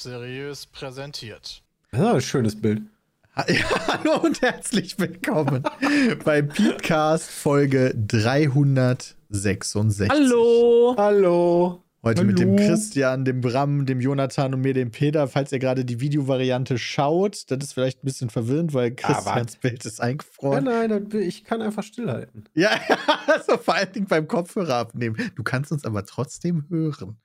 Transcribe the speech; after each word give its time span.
Seriös 0.00 0.64
präsentiert. 0.66 1.60
Das 1.90 2.00
ist 2.00 2.06
ein 2.06 2.20
schönes 2.20 2.60
Bild. 2.60 2.82
hallo 3.34 4.18
und 4.22 4.40
herzlich 4.42 4.96
willkommen 5.00 5.64
bei 6.24 6.40
Podcast 6.42 7.28
Folge 7.28 7.92
366. 8.06 10.08
Hallo. 10.08 10.94
Hallo. 10.96 11.82
Heute 12.04 12.20
hallo. 12.20 12.28
mit 12.30 12.38
dem 12.38 12.54
Christian, 12.54 13.24
dem 13.24 13.40
Bram, 13.40 13.86
dem 13.86 14.00
Jonathan 14.00 14.54
und 14.54 14.60
mir, 14.60 14.72
dem 14.72 14.92
Peter. 14.92 15.26
Falls 15.26 15.50
ihr 15.50 15.58
gerade 15.58 15.84
die 15.84 15.98
Videovariante 15.98 16.78
schaut, 16.78 17.50
das 17.50 17.58
ist 17.64 17.72
vielleicht 17.72 18.04
ein 18.04 18.06
bisschen 18.06 18.30
verwirrend, 18.30 18.74
weil 18.74 18.94
Christians 18.94 19.26
Aber- 19.26 19.44
Bild 19.62 19.84
ist 19.84 20.00
eingefroren. 20.00 20.62
Nein, 20.62 21.08
das- 21.10 21.20
ich 21.20 21.42
kann 21.42 21.60
einfach 21.60 21.82
stillhalten. 21.82 22.44
Ja, 22.54 22.70
also 23.26 23.58
vor 23.58 23.74
allen 23.74 23.92
Dingen 23.92 24.06
beim 24.06 24.28
Kopfhörer 24.28 24.76
abnehmen. 24.76 25.16
Du 25.34 25.42
kannst 25.42 25.72
uns 25.72 25.84
aber 25.84 26.06
trotzdem 26.06 26.66
hören. 26.68 27.16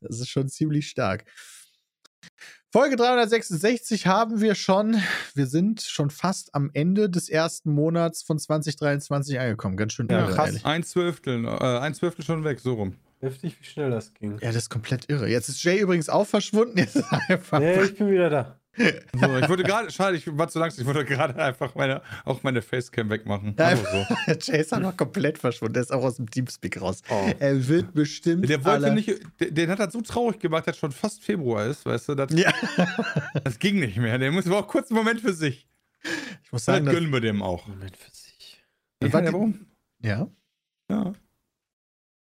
Das 0.00 0.18
ist 0.18 0.28
schon 0.28 0.48
ziemlich 0.48 0.88
stark. 0.88 1.24
Folge 2.72 2.96
366 2.96 4.06
haben 4.06 4.40
wir 4.40 4.54
schon. 4.54 5.00
Wir 5.34 5.46
sind 5.46 5.80
schon 5.82 6.10
fast 6.10 6.54
am 6.54 6.70
Ende 6.74 7.08
des 7.08 7.28
ersten 7.28 7.70
Monats 7.72 8.22
von 8.22 8.38
2023 8.38 9.38
angekommen. 9.40 9.76
Ganz 9.76 9.92
schön 9.94 10.08
Ja, 10.10 10.20
irre, 10.20 10.34
krass. 10.34 10.46
ehrlich. 10.48 10.64
Ein 10.66 10.82
Zwölftel, 10.82 11.44
äh, 11.46 11.48
ein 11.78 11.94
Zwölftel 11.94 12.24
schon 12.24 12.44
weg, 12.44 12.60
so 12.60 12.74
rum. 12.74 12.96
Heftig, 13.20 13.56
wie 13.60 13.64
schnell 13.64 13.90
das 13.90 14.12
ging. 14.12 14.32
Ja, 14.40 14.48
das 14.48 14.56
ist 14.56 14.68
komplett 14.70 15.08
irre. 15.08 15.26
Jetzt 15.28 15.48
ist 15.48 15.62
Jay 15.64 15.78
übrigens 15.78 16.08
auch 16.10 16.26
verschwunden. 16.26 16.76
Jetzt 16.78 16.96
ist 16.96 17.10
er 17.10 17.30
einfach. 17.30 17.60
Nee, 17.60 17.80
ich 17.82 17.96
bin 17.96 18.10
wieder 18.10 18.28
da. 18.28 18.60
So, 18.76 19.38
ich 19.38 19.48
wollte 19.48 19.62
gerade, 19.62 19.90
schade, 19.90 20.16
ich 20.16 20.26
war 20.36 20.48
zu 20.48 20.58
langsam, 20.58 20.82
ich 20.82 20.86
wollte 20.86 21.04
gerade 21.04 21.34
einfach 21.42 21.74
meine, 21.74 22.02
auch 22.24 22.42
meine 22.42 22.60
Facecam 22.62 23.08
wegmachen. 23.10 23.54
Ja, 23.58 23.76
so. 23.76 23.82
Jay 24.40 24.60
ist 24.60 24.72
einfach 24.72 24.96
komplett 24.96 25.38
verschwunden. 25.38 25.74
Der 25.74 25.82
ist 25.82 25.92
auch 25.92 26.02
aus 26.04 26.16
dem 26.16 26.28
Teamspeak 26.30 26.80
raus. 26.80 27.02
Oh. 27.08 27.30
Er 27.38 27.66
wird 27.68 27.94
bestimmt. 27.94 28.48
Der 28.48 28.64
wollte 28.64 28.86
alle- 28.86 28.94
nicht, 28.94 29.08
den, 29.40 29.54
den 29.54 29.70
hat 29.70 29.80
er 29.80 29.90
so 29.90 30.00
traurig 30.02 30.38
gemacht, 30.38 30.66
dass 30.66 30.76
schon 30.76 30.92
fast 30.92 31.24
Februar 31.24 31.66
ist, 31.66 31.86
weißt 31.86 32.10
du, 32.10 32.14
das, 32.14 32.32
Ja. 32.32 32.52
das 33.44 33.58
ging 33.58 33.80
nicht 33.80 33.96
mehr. 33.96 34.18
Der 34.18 34.30
muss 34.30 34.48
war 34.48 34.58
auch 34.58 34.68
kurz 34.68 34.90
einen 34.90 34.98
Moment 34.98 35.20
für 35.20 35.32
sich. 35.32 35.66
Ich 36.44 36.52
muss 36.52 36.64
Dann 36.66 36.74
sagen, 36.76 36.86
dass, 36.86 36.94
gönnen 36.94 37.12
wir 37.12 37.20
dem 37.20 37.42
auch. 37.42 37.66
Moment 37.66 37.96
für 37.96 38.10
sich. 38.10 38.62
Ja, 39.02 39.12
war 39.12 39.24
ja, 39.24 39.32
warum? 39.32 39.66
ja. 40.02 40.28
Ja. 40.90 41.12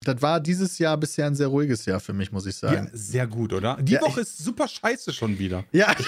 Das 0.02 0.22
war 0.22 0.40
dieses 0.40 0.78
Jahr 0.78 0.96
bisher 0.96 1.26
ein 1.26 1.34
sehr 1.34 1.48
ruhiges 1.48 1.84
Jahr 1.84 2.00
für 2.00 2.14
mich, 2.14 2.32
muss 2.32 2.46
ich 2.46 2.58
ja, 2.62 2.70
sagen. 2.70 2.90
sehr 2.94 3.26
gut, 3.26 3.52
oder? 3.52 3.76
Die 3.82 3.92
Ja, 3.92 4.00
Woche 4.00 4.22
ist 4.22 4.38
super 4.38 4.66
scheiße 4.66 5.12
schon 5.12 5.38
wieder. 5.38 5.64
Ja. 5.72 5.94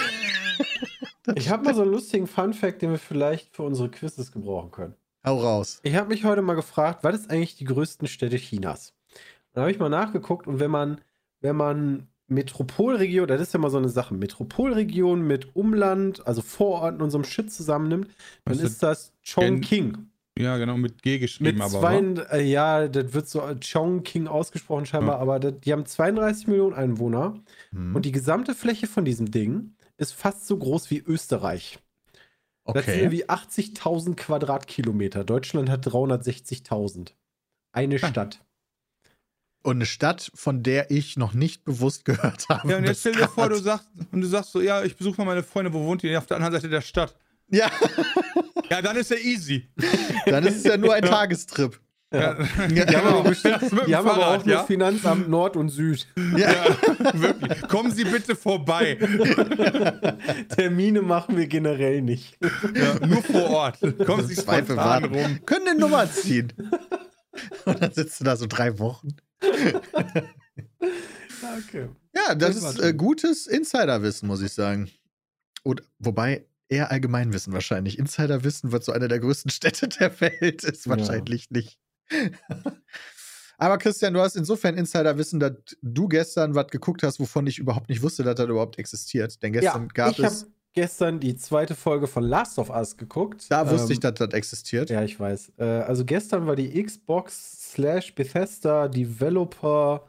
Ich 1.35 1.49
habe 1.49 1.63
mal 1.63 1.73
so 1.73 1.81
einen 1.83 1.91
lustigen 1.91 2.27
Fun-Fact, 2.27 2.81
den 2.81 2.91
wir 2.91 2.97
vielleicht 2.99 3.55
für 3.55 3.63
unsere 3.63 3.89
Quizzes 3.89 4.31
gebrauchen 4.31 4.71
können. 4.71 4.93
Hau 5.25 5.39
raus. 5.39 5.79
Ich 5.83 5.95
habe 5.95 6.09
mich 6.09 6.25
heute 6.25 6.41
mal 6.41 6.55
gefragt, 6.55 7.03
was 7.03 7.15
ist 7.15 7.29
eigentlich 7.31 7.55
die 7.55 7.63
größten 7.65 8.07
Städte 8.07 8.37
Chinas? 8.37 8.93
Dann 9.53 9.61
habe 9.61 9.71
ich 9.71 9.79
mal 9.79 9.89
nachgeguckt 9.89 10.47
und 10.47 10.59
wenn 10.59 10.71
man, 10.71 10.99
wenn 11.39 11.55
man 11.55 12.07
Metropolregion, 12.27 13.27
das 13.27 13.39
ist 13.41 13.53
ja 13.53 13.59
mal 13.59 13.69
so 13.69 13.77
eine 13.77 13.89
Sache, 13.89 14.13
Metropolregion 14.13 15.21
mit 15.25 15.55
Umland, 15.55 16.25
also 16.27 16.41
Vororten 16.41 17.01
und 17.01 17.11
so 17.11 17.17
einem 17.17 17.25
Shit 17.25 17.51
zusammennimmt, 17.53 18.07
dann 18.45 18.55
ist 18.55 18.63
ist 18.63 18.83
das 18.83 19.13
Chongqing. 19.25 19.97
Ja, 20.37 20.57
genau, 20.57 20.77
mit 20.77 21.03
G 21.03 21.19
geschrieben, 21.19 21.59
Mit 21.59 21.61
aber. 21.61 21.79
zwei, 21.79 21.99
äh, 22.39 22.43
ja, 22.43 22.87
das 22.87 23.13
wird 23.13 23.29
so 23.29 23.43
Chongqing 23.61 24.27
ausgesprochen 24.27 24.87
scheinbar, 24.87 25.17
Ja. 25.17 25.21
aber 25.21 25.39
das, 25.39 25.53
die 25.63 25.71
haben 25.71 25.85
32 25.85 26.47
Millionen 26.47 26.73
Einwohner 26.73 27.35
Hm. 27.71 27.95
und 27.95 28.03
die 28.05 28.11
gesamte 28.11 28.55
Fläche 28.55 28.87
von 28.87 29.05
diesem 29.05 29.29
Ding 29.29 29.75
ist 30.03 30.13
fast 30.13 30.45
so 30.47 30.57
groß 30.57 30.89
wie 30.91 30.99
Österreich. 30.99 31.79
Das 32.65 32.85
sind 32.85 32.93
okay. 32.93 32.99
irgendwie 33.01 33.25
80.000 33.29 34.15
Quadratkilometer. 34.15 35.23
Deutschland 35.23 35.69
hat 35.69 35.85
360.000. 35.85 37.09
Eine 37.73 37.95
Ah. 38.01 38.07
Stadt. 38.07 38.39
Und 39.63 39.77
eine 39.77 39.85
Stadt, 39.85 40.29
von 40.35 40.61
der 40.61 40.91
ich 40.91 41.15
noch 41.17 41.33
nicht 41.33 41.63
bewusst 41.65 42.05
gehört 42.05 42.47
habe. 42.49 42.69
Ja, 42.69 42.77
und 42.77 42.83
jetzt 42.85 42.99
stell 43.01 43.13
dir 43.13 43.27
vor, 43.27 43.49
du 43.49 43.55
sagst, 43.57 43.87
und 44.11 44.21
du 44.21 44.27
sagst 44.27 44.51
so, 44.51 44.61
ja, 44.61 44.83
ich 44.83 44.95
besuche 44.95 45.17
mal 45.17 45.25
meine 45.25 45.43
Freunde, 45.43 45.73
wo 45.73 45.83
wohnt 45.85 46.03
die? 46.03 46.15
Auf 46.15 46.25
der 46.25 46.37
anderen 46.37 46.53
Seite 46.53 46.69
der 46.69 46.81
Stadt. 46.81 47.15
Ja, 47.49 47.69
Ja, 48.69 48.81
dann 48.81 48.95
ist 48.95 49.11
ja 49.11 49.17
easy. 49.17 49.69
dann 50.25 50.45
ist 50.45 50.57
es 50.57 50.63
ja 50.63 50.77
nur 50.77 50.93
ein 50.93 51.03
Tagestrip. 51.03 51.79
Ja. 52.13 52.35
Die 52.67 52.81
haben 52.95 53.07
aber, 53.07 53.23
bestimmt, 53.29 53.61
Das 53.61 53.71
mit 53.71 53.81
dem 53.81 53.87
die 53.87 53.95
haben 53.95 54.07
aber 54.07 54.21
Fahrrad, 54.21 54.41
auch 54.41 54.45
nur 54.45 54.55
ja? 54.55 54.63
Finanzamt 54.63 55.29
Nord 55.29 55.57
und 55.57 55.69
Süd. 55.69 56.07
Ja. 56.37 56.53
Wirklich. 57.13 57.61
Kommen 57.67 57.91
Sie 57.91 58.03
bitte 58.03 58.35
vorbei. 58.35 58.95
Termine 60.55 61.01
machen 61.01 61.35
wir 61.37 61.47
generell 61.47 62.01
nicht. 62.01 62.37
Ja, 62.75 63.05
nur 63.05 63.23
vor 63.23 63.49
Ort. 63.49 63.79
Kommen 64.05 64.27
Sie 64.27 64.35
spontan 64.35 64.77
warten. 64.77 65.15
rum. 65.15 65.39
Können 65.45 65.67
eine 65.69 65.79
Nummer 65.79 66.09
ziehen. 66.11 66.53
Und 67.65 67.81
dann 67.81 67.91
sitzt 67.91 68.19
du 68.19 68.23
da 68.25 68.35
so 68.35 68.45
drei 68.47 68.77
Wochen. 68.77 69.15
Okay. 71.41 71.89
Ja, 72.15 72.35
das 72.35 72.59
Das 72.61 72.75
ist 72.75 72.79
äh, 72.83 72.93
gutes 72.93 73.47
Insiderwissen, 73.47 74.27
muss 74.27 74.41
ich 74.41 74.53
sagen. 74.53 74.89
Und 75.63 75.81
wobei 75.99 76.45
eher 76.69 76.91
Allgemeinwissen 76.91 77.53
wahrscheinlich. 77.53 77.97
Insiderwissen, 77.99 78.71
was 78.71 78.85
so 78.85 78.91
eine 78.91 79.07
der 79.07 79.19
größten 79.19 79.51
Städte 79.51 79.87
der 79.87 80.19
Welt 80.21 80.63
ist, 80.63 80.85
Ja. 80.85 80.91
wahrscheinlich 80.97 81.49
nicht. 81.51 81.79
Aber 83.57 83.77
Christian, 83.77 84.13
du 84.13 84.19
hast 84.19 84.35
insofern 84.35 84.75
Insiderwissen, 84.75 85.39
dass 85.39 85.53
du 85.81 86.07
gestern 86.07 86.55
was 86.55 86.67
geguckt 86.67 87.03
hast, 87.03 87.19
wovon 87.19 87.47
ich 87.47 87.59
überhaupt 87.59 87.87
nicht 87.89 88.01
wusste, 88.01 88.23
dass 88.23 88.35
das 88.35 88.47
überhaupt 88.49 88.77
existiert. 88.79 89.41
Denn 89.41 89.53
gestern 89.53 89.87
gab 89.89 90.11
ich 90.11 90.17
habe 90.19 90.27
es, 90.27 90.47
gestern 90.73 91.19
die 91.19 91.37
zweite 91.37 91.75
Folge 91.75 92.07
von 92.07 92.23
Last 92.23 92.57
of 92.59 92.69
Us 92.69 92.97
geguckt. 92.97 93.45
da 93.49 93.69
wusste 93.69 93.87
Ähm, 93.87 93.91
ich, 93.93 93.99
dass 93.99 94.15
das 94.15 94.33
existiert. 94.33 94.89
Ja, 94.89 95.03
ich 95.03 95.19
weiß. 95.19 95.53
Äh, 95.57 95.63
also 95.63 96.03
gestern 96.03 96.45
war 96.47 96.55
die 96.55 96.83
Xbox 96.83 97.71
slash 97.73 98.13
Bethesda 98.15 98.87
Developer 98.87 100.07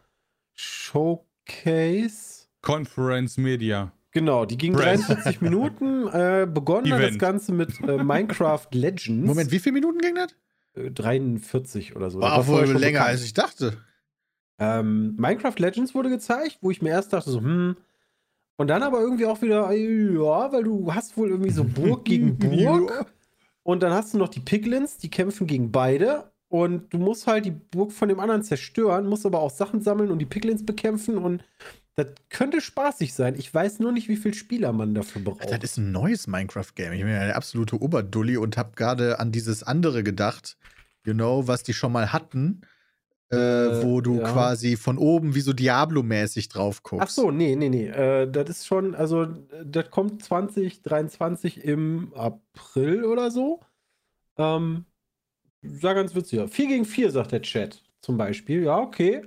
Showcase. 0.55 2.47
Conference 2.63 3.37
Media. 3.37 3.93
Genau, 4.13 4.47
die 4.47 4.57
ging 4.57 4.73
Press. 4.73 5.01
43 5.07 5.41
Minuten. 5.43 6.09
Äh, 6.09 6.47
begonnen 6.51 6.91
hat 6.93 6.99
das 7.01 7.09
Event. 7.09 7.19
Ganze 7.19 7.53
mit 7.53 7.79
äh, 7.81 8.03
Minecraft 8.03 8.67
Legends. 8.73 9.27
Moment, 9.27 9.51
wie 9.51 9.59
viele 9.59 9.75
Minuten 9.75 9.99
ging 9.99 10.15
das? 10.15 10.29
Äh, 10.75 10.91
43 10.91 11.97
oder 11.97 12.11
so. 12.11 12.21
War 12.21 12.39
war 12.39 12.47
wohl 12.47 12.65
länger, 12.67 13.01
bekannt. 13.01 13.09
als 13.11 13.25
ich 13.25 13.35
dachte. 13.35 13.77
Ähm, 14.59 15.17
Minecraft 15.17 15.57
Legends 15.59 15.95
wurde 15.95 16.11
gezeigt, 16.11 16.59
wo 16.61 16.71
ich 16.71 16.83
mir 16.83 16.91
erst 16.91 17.13
dachte, 17.13 17.31
so, 17.31 17.41
hm. 17.41 17.77
Und 18.57 18.69
dann 18.69 18.85
aber 18.85 19.01
irgendwie 19.01 19.27
auch 19.27 19.43
wieder, 19.43 19.69
äh, 19.73 20.15
ja, 20.15 20.53
weil 20.53 20.63
du 20.63 20.95
hast 20.95 21.17
wohl 21.17 21.31
irgendwie 21.31 21.51
so 21.51 21.65
Burg 21.65 22.05
gegen 22.05 22.39
Burg. 22.39 23.07
Und 23.65 23.83
dann 23.83 23.93
hast 23.93 24.15
du 24.15 24.19
noch 24.19 24.29
die 24.29 24.41
Piglins, 24.41 24.99
die 24.99 25.11
kämpfen 25.11 25.47
gegen 25.47 25.73
beide. 25.73 26.31
Und 26.49 26.93
du 26.93 26.99
musst 26.99 27.27
halt 27.27 27.47
die 27.47 27.51
Burg 27.51 27.91
von 27.91 28.09
dem 28.09 28.21
anderen 28.21 28.43
zerstören, 28.45 29.07
musst 29.07 29.27
aber 29.27 29.41
auch 29.41 29.51
Sachen 29.51 29.81
sammeln 29.81 30.11
und 30.13 30.21
die 30.21 30.27
Piglins 30.27 30.65
bekämpfen. 30.65 31.19
Und 31.19 31.43
das 31.97 32.09
könnte 32.29 32.61
spaßig 32.61 33.15
sein. 33.15 33.35
Ich 33.37 33.53
weiß 33.53 33.79
nur 33.79 33.93
nicht, 33.93 34.09
wie 34.09 34.17
viel 34.17 34.35
Spieler 34.35 34.73
man 34.73 34.95
dafür 34.95 35.23
braucht. 35.23 35.51
Das 35.51 35.63
ist 35.63 35.77
ein 35.77 35.93
neues 35.93 36.27
Minecraft-Game. 36.27 36.93
Ich 36.93 37.01
bin 37.03 37.11
ja 37.11 37.25
der 37.27 37.37
absolute 37.37 37.81
Oberdulli 37.81 38.37
und 38.37 38.57
habe 38.57 38.73
gerade 38.75 39.21
an 39.21 39.31
dieses 39.33 39.63
andere 39.63 40.03
gedacht, 40.03 40.57
you 41.05 41.13
know, 41.15 41.47
was 41.47 41.63
die 41.63 41.73
schon 41.75 41.93
mal 41.93 42.13
hatten, 42.13 42.63
äh, 43.31 43.37
Äh, 43.37 43.83
wo 43.85 44.01
du 44.01 44.19
ja. 44.19 44.31
quasi 44.33 44.77
von 44.77 44.99
oben 44.99 45.35
wie 45.35 45.41
so 45.41 45.53
Diablo-mäßig 45.53 46.49
drauf 46.49 46.83
guckst. 46.83 47.05
Ach 47.07 47.11
so, 47.11 47.31
nee, 47.31 47.57
nee, 47.57 47.69
nee. 47.69 47.87
Äh, 47.89 48.31
das 48.31 48.51
ist 48.51 48.67
schon, 48.67 48.95
also, 48.95 49.27
das 49.65 49.91
kommt 49.91 50.23
2023 50.23 51.65
im 51.65 52.13
April 52.15 53.05
oder 53.05 53.31
so. 53.31 53.61
Ähm, 54.37 54.85
sah 55.63 55.95
ganz 55.95 56.15
witzig. 56.15 56.41
aus. 56.41 56.51
4 56.51 56.67
gegen 56.69 56.85
4, 56.85 57.11
sagt 57.11 57.33
der 57.33 57.43
Chat 57.43 57.83
zum 58.01 58.17
Beispiel. 58.19 58.65
Ja, 58.65 58.79
okay. 58.79 59.23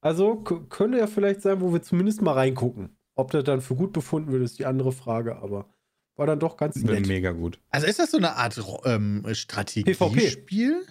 Also 0.00 0.36
könnte 0.36 0.98
ja 0.98 1.06
vielleicht 1.06 1.42
sein, 1.42 1.60
wo 1.60 1.72
wir 1.72 1.82
zumindest 1.82 2.22
mal 2.22 2.32
reingucken. 2.32 2.96
Ob 3.14 3.32
das 3.32 3.44
dann 3.44 3.60
für 3.60 3.74
gut 3.74 3.92
befunden 3.92 4.30
wird, 4.30 4.42
ist 4.42 4.58
die 4.58 4.66
andere 4.66 4.92
Frage, 4.92 5.36
aber 5.36 5.68
war 6.16 6.26
dann 6.26 6.40
doch 6.40 6.56
ganz 6.56 6.76
nett. 6.76 7.06
Mega 7.06 7.32
gut. 7.32 7.60
Also 7.70 7.86
ist 7.86 7.98
das 7.98 8.10
so 8.10 8.18
eine 8.18 8.36
Art 8.36 8.60
ähm, 8.84 9.24
Strategiespiel? 9.32 10.84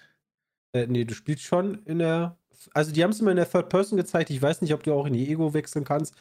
Äh, 0.74 0.88
nee, 0.88 1.06
du 1.06 1.14
spielst 1.14 1.44
schon 1.44 1.84
in 1.86 2.00
der. 2.00 2.38
Also, 2.74 2.92
die 2.92 3.04
haben 3.04 3.12
es 3.12 3.20
immer 3.20 3.32
in 3.32 3.38
der 3.38 3.50
Third 3.50 3.70
Person 3.70 3.98
gezeigt. 3.98 4.30
Ich 4.30 4.42
weiß 4.42 4.62
nicht, 4.62 4.74
ob 4.74 4.84
du 4.84 4.94
auch 4.94 5.06
in 5.06 5.14
die 5.14 5.30
Ego 5.30 5.54
wechseln 5.54 5.86
kannst. 5.86 6.16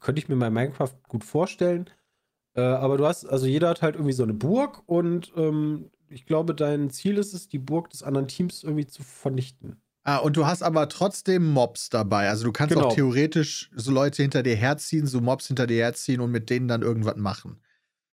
Könnte 0.00 0.20
ich 0.20 0.28
mir 0.28 0.36
bei 0.36 0.50
Minecraft 0.50 0.94
gut 1.08 1.22
vorstellen. 1.22 1.90
Äh, 2.54 2.62
aber 2.62 2.96
du 2.98 3.06
hast, 3.06 3.24
also 3.24 3.46
jeder 3.46 3.68
hat 3.68 3.82
halt 3.82 3.94
irgendwie 3.94 4.12
so 4.12 4.22
eine 4.22 4.34
Burg 4.34 4.82
und 4.86 5.32
ähm, 5.36 5.90
ich 6.08 6.26
glaube, 6.26 6.54
dein 6.54 6.90
Ziel 6.90 7.18
ist 7.18 7.34
es, 7.34 7.48
die 7.48 7.58
Burg 7.58 7.90
des 7.90 8.02
anderen 8.02 8.28
Teams 8.28 8.62
irgendwie 8.62 8.86
zu 8.86 9.02
vernichten. 9.02 9.80
Ah, 10.04 10.16
und 10.18 10.36
du 10.36 10.46
hast 10.46 10.62
aber 10.62 10.88
trotzdem 10.88 11.48
Mobs 11.52 11.88
dabei. 11.88 12.28
Also 12.28 12.44
du 12.44 12.52
kannst 12.52 12.74
Genau. 12.74 12.88
auch 12.88 12.94
theoretisch 12.94 13.70
so 13.76 13.92
Leute 13.92 14.22
hinter 14.22 14.42
dir 14.42 14.56
herziehen, 14.56 15.06
so 15.06 15.20
Mobs 15.20 15.46
hinter 15.46 15.66
dir 15.68 15.76
herziehen 15.84 16.20
und 16.20 16.30
mit 16.32 16.50
denen 16.50 16.66
dann 16.66 16.82
irgendwas 16.82 17.16
machen. 17.16 17.60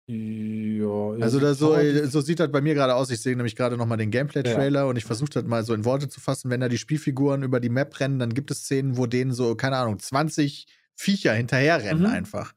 Ja, 0.07 1.11
Also 1.21 1.39
das 1.39 1.59
so, 1.59 1.73
aber- 1.75 2.07
so 2.07 2.21
sieht 2.21 2.39
das 2.39 2.51
bei 2.51 2.61
mir 2.61 2.73
gerade 2.73 2.95
aus. 2.95 3.11
Ich 3.11 3.21
sehe 3.21 3.35
nämlich 3.35 3.55
gerade 3.55 3.77
noch 3.77 3.85
mal 3.85 3.97
den 3.97 4.09
Gameplay-Trailer 4.11 4.87
und 4.87 4.97
ich 4.97 5.05
versuche 5.05 5.29
das 5.29 5.43
mal 5.45 5.63
so 5.63 5.73
in 5.73 5.85
Worte 5.85 6.09
zu 6.09 6.19
fassen. 6.19 6.49
Wenn 6.49 6.61
da 6.61 6.69
die 6.69 6.77
Spielfiguren 6.79 7.43
über 7.43 7.59
die 7.59 7.69
Map 7.69 7.99
rennen, 7.99 8.17
dann 8.19 8.33
gibt 8.33 8.49
es 8.51 8.59
Szenen, 8.63 8.97
wo 8.97 9.05
denen 9.05 9.31
so, 9.33 9.55
keine 9.55 9.77
Ahnung, 9.77 9.99
20 9.99 10.67
Viecher 10.95 11.33
hinterherrennen 11.33 12.03
Mhm. 12.03 12.09
einfach. 12.09 12.53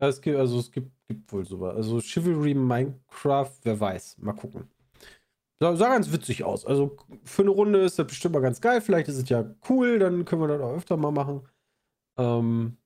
Ja, 0.00 0.08
es 0.08 0.20
gibt, 0.20 0.36
also 0.36 0.60
es 0.60 0.70
gibt, 0.70 0.90
gibt 1.08 1.32
wohl 1.32 1.44
sowas. 1.44 1.74
Also 1.74 2.00
Chivalry 2.00 2.54
Minecraft, 2.54 3.52
wer 3.62 3.80
weiß. 3.80 4.16
Mal 4.18 4.32
gucken. 4.34 4.68
Sah, 5.60 5.74
sah 5.76 5.88
ganz 5.88 6.12
witzig 6.12 6.44
aus. 6.44 6.66
Also 6.66 6.96
für 7.24 7.42
eine 7.42 7.50
Runde 7.50 7.80
ist 7.80 7.98
das 7.98 8.06
bestimmt 8.06 8.34
mal 8.34 8.40
ganz 8.42 8.60
geil. 8.60 8.80
Vielleicht 8.80 9.08
ist 9.08 9.16
es 9.16 9.28
ja 9.28 9.44
cool, 9.70 9.98
dann 9.98 10.24
können 10.24 10.42
wir 10.42 10.48
das 10.48 10.60
auch 10.60 10.74
öfter 10.76 10.96
mal 10.96 11.12
machen. 11.12 11.42
Ähm, 12.18 12.76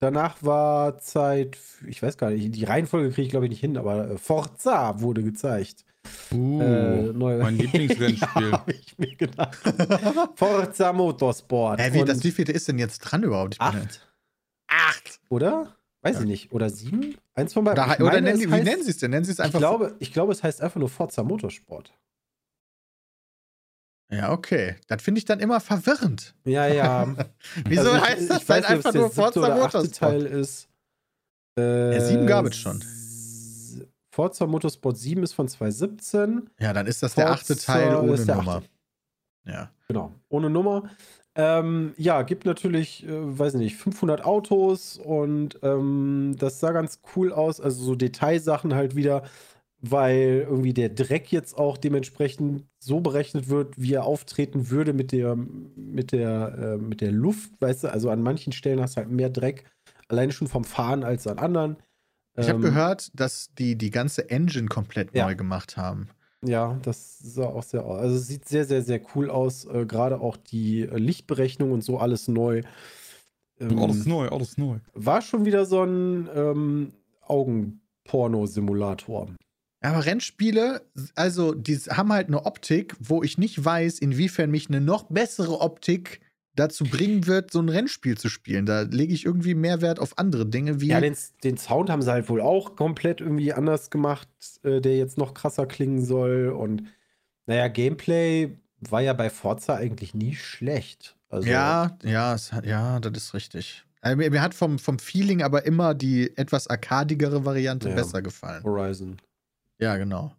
Danach 0.00 0.42
war 0.42 0.98
Zeit, 0.98 1.56
ich 1.86 2.02
weiß 2.02 2.16
gar 2.18 2.30
nicht, 2.30 2.56
die 2.56 2.64
Reihenfolge 2.64 3.10
kriege 3.10 3.22
ich 3.22 3.30
glaube 3.30 3.46
ich 3.46 3.50
nicht 3.50 3.60
hin, 3.60 3.76
aber 3.78 4.10
äh, 4.10 4.18
Forza 4.18 5.00
wurde 5.00 5.22
gezeigt. 5.22 5.84
Uh, 6.32 6.60
Äh, 6.60 7.12
mein 7.12 7.56
Lieblingsrennspiel. 7.58 8.50
ja, 8.50 8.64
ich 8.66 8.98
mir 8.98 9.14
gedacht. 9.14 9.56
Forza 10.34 10.92
Motorsport. 10.92 11.80
Hä, 11.80 11.92
wie, 11.92 12.04
das 12.04 12.24
wievielte 12.24 12.50
ist 12.50 12.66
denn 12.66 12.80
jetzt 12.80 12.98
dran 12.98 13.22
überhaupt? 13.22 13.54
Ich 13.54 13.58
bin 13.60 13.68
ja- 13.68 13.80
acht, 13.84 14.08
Acht! 14.66 15.20
oder? 15.28 15.76
Weiß 16.00 16.18
ich 16.18 16.26
nicht. 16.26 16.50
Oder 16.52 16.68
sieben? 16.68 17.14
Eins 17.34 17.52
von 17.54 17.64
beiden. 17.64 17.82
Oder, 17.82 18.16
Ich 18.18 18.22
nennen, 18.22 18.40
wie 18.40 18.46
heißt- 18.46 18.62
nennen 18.64 18.82
sie 18.82 18.90
es 18.90 18.98
denn? 18.98 19.10
Nennen 19.10 19.24
sie 19.24 19.32
es 19.32 19.38
ich 19.38 19.44
einfach. 19.44 19.58
glaube, 19.58 19.96
ich 20.00 20.12
glaube, 20.12 20.32
es 20.32 20.42
heißt 20.42 20.60
einfach 20.60 20.78
nur 20.80 20.88
Forza 20.90 21.22
Motorsport. 21.22 21.92
ja, 24.10 24.30
okay. 24.32 24.76
Das 24.88 25.02
finde 25.02 25.18
ich 25.18 25.24
dann 25.24 25.40
immer 25.40 25.60
verwirrend. 25.60 26.34
Ja, 26.44 26.66
ja. 26.66 27.14
Wieso 27.66 27.90
Also 27.90 27.96
ich- 27.96 28.02
heißt 28.02 28.30
das 28.30 28.42
ich 28.42 28.48
weiß 28.48 28.60
nicht, 28.60 28.70
einfach 28.70 28.92
nur 28.94 29.10
Forza 29.10 29.40
Motorsport? 29.54 29.94
Teil 29.94 30.26
ist. 30.26 30.68
Äh, 31.58 31.94
Ja, 31.94 32.00
sieben 32.02 32.26
gab 32.26 32.44
es 32.46 32.56
schon. 32.56 32.84
Forza 34.14 34.46
Motorsport 34.46 34.98
7 34.98 35.22
ist 35.22 35.32
von 35.32 35.48
2017. 35.48 36.50
Ja, 36.60 36.74
dann 36.74 36.86
ist 36.86 37.02
das 37.02 37.14
der 37.14 37.30
achte 37.30 37.54
Forza 37.56 37.72
Teil 37.72 37.96
ohne 37.96 38.22
Nummer. 38.22 38.56
achte. 38.56 38.68
Ja. 39.46 39.70
Genau, 39.88 40.14
ohne 40.28 40.50
Nummer. 40.50 40.90
Ähm, 41.34 41.94
ja, 41.96 42.22
gibt 42.22 42.44
natürlich, 42.44 43.06
äh, 43.06 43.38
weiß 43.38 43.54
nicht, 43.54 43.76
500 43.76 44.24
Autos 44.24 44.98
und 44.98 45.58
ähm, 45.62 46.36
das 46.38 46.60
sah 46.60 46.72
ganz 46.72 47.00
cool 47.16 47.32
aus. 47.32 47.58
Also 47.60 47.82
so 47.84 47.94
Detailsachen 47.94 48.74
halt 48.74 48.96
wieder, 48.96 49.24
weil 49.80 50.46
irgendwie 50.48 50.74
der 50.74 50.90
Dreck 50.90 51.32
jetzt 51.32 51.56
auch 51.56 51.78
dementsprechend 51.78 52.66
so 52.78 53.00
berechnet 53.00 53.48
wird, 53.48 53.80
wie 53.80 53.94
er 53.94 54.04
auftreten 54.04 54.68
würde 54.70 54.92
mit 54.92 55.10
der, 55.12 55.34
mit 55.36 56.12
der, 56.12 56.58
äh, 56.58 56.76
mit 56.78 57.00
der 57.00 57.12
Luft, 57.12 57.52
weißt 57.60 57.84
du, 57.84 57.92
also 57.92 58.10
an 58.10 58.22
manchen 58.22 58.52
Stellen 58.52 58.80
hast 58.80 58.96
du 58.96 58.98
halt 58.98 59.10
mehr 59.10 59.30
Dreck, 59.30 59.64
alleine 60.08 60.32
schon 60.32 60.48
vom 60.48 60.64
Fahren 60.64 61.02
als 61.02 61.26
an 61.26 61.38
anderen. 61.38 61.76
Ich 62.38 62.48
habe 62.48 62.58
Ähm, 62.58 62.60
gehört, 62.60 63.10
dass 63.18 63.54
die 63.54 63.76
die 63.76 63.90
ganze 63.90 64.28
Engine 64.30 64.68
komplett 64.68 65.14
Ja. 65.14 65.26
neu 65.26 65.34
gemacht 65.34 65.76
haben. 65.76 66.08
Ja, 66.44 66.78
das 66.82 67.18
sah 67.20 67.46
auch 67.46 67.62
sehr 67.62 67.84
aus. 67.84 68.00
Also 68.00 68.16
es 68.16 68.26
sieht 68.26 68.48
sehr, 68.48 68.64
sehr, 68.64 68.82
sehr 68.82 69.00
cool 69.14 69.30
aus. 69.30 69.64
Äh, 69.64 69.86
Gerade 69.86 70.20
auch 70.20 70.36
die 70.36 70.80
äh, 70.82 70.98
Lichtberechnung 70.98 71.70
und 71.72 71.82
so 71.84 71.98
alles 71.98 72.26
neu. 72.28 72.62
Ähm, 73.60 73.78
Alles 73.78 74.06
neu, 74.06 74.28
alles 74.28 74.58
neu. 74.58 74.78
war 74.92 75.22
schon 75.22 75.44
wieder 75.44 75.66
so 75.66 75.84
ein 75.84 76.28
ähm, 76.34 76.92
Augenporno-Simulator. 77.20 79.28
Aber 79.84 80.04
Rennspiele, 80.04 80.82
also 81.16 81.54
die 81.54 81.76
haben 81.76 82.12
halt 82.12 82.28
eine 82.28 82.46
Optik, 82.46 82.94
wo 83.00 83.22
ich 83.22 83.36
nicht 83.38 83.64
weiß, 83.64 83.98
inwiefern 83.98 84.50
mich 84.50 84.68
eine 84.68 84.80
noch 84.80 85.04
bessere 85.04 85.60
Optik 85.60 86.20
dazu 86.54 86.84
bringen 86.84 87.26
wird, 87.26 87.50
so 87.50 87.60
ein 87.60 87.68
Rennspiel 87.68 88.18
zu 88.18 88.28
spielen. 88.28 88.66
Da 88.66 88.82
lege 88.82 89.14
ich 89.14 89.24
irgendwie 89.24 89.54
mehr 89.54 89.80
Wert 89.80 89.98
auf 89.98 90.18
andere 90.18 90.46
Dinge 90.46 90.80
wie. 90.80 90.88
Ja, 90.88 91.00
den, 91.00 91.16
den 91.44 91.56
Sound 91.56 91.90
haben 91.90 92.02
sie 92.02 92.10
halt 92.12 92.28
wohl 92.28 92.40
auch 92.40 92.76
komplett 92.76 93.20
irgendwie 93.20 93.52
anders 93.52 93.90
gemacht, 93.90 94.28
äh, 94.62 94.80
der 94.80 94.96
jetzt 94.96 95.18
noch 95.18 95.34
krasser 95.34 95.66
klingen 95.66 96.04
soll. 96.04 96.48
Und 96.48 96.84
naja, 97.46 97.68
Gameplay 97.68 98.56
war 98.80 99.00
ja 99.00 99.12
bei 99.12 99.30
Forza 99.30 99.76
eigentlich 99.76 100.14
nie 100.14 100.34
schlecht. 100.34 101.16
Also, 101.28 101.48
ja, 101.48 101.96
ja, 102.04 102.34
es 102.34 102.50
ja, 102.64 103.00
das 103.00 103.12
ist 103.16 103.34
richtig. 103.34 103.84
Also 104.02 104.16
mir, 104.16 104.30
mir 104.30 104.42
hat 104.42 104.54
vom, 104.54 104.78
vom 104.78 104.98
Feeling 104.98 105.42
aber 105.42 105.64
immer 105.64 105.94
die 105.94 106.36
etwas 106.36 106.66
arkadigere 106.66 107.44
Variante 107.44 107.88
Ja. 107.88 107.94
besser 107.94 108.20
gefallen. 108.20 108.62
Horizon. 108.64 109.16
Ja, 109.78 109.96
genau. 109.96 110.34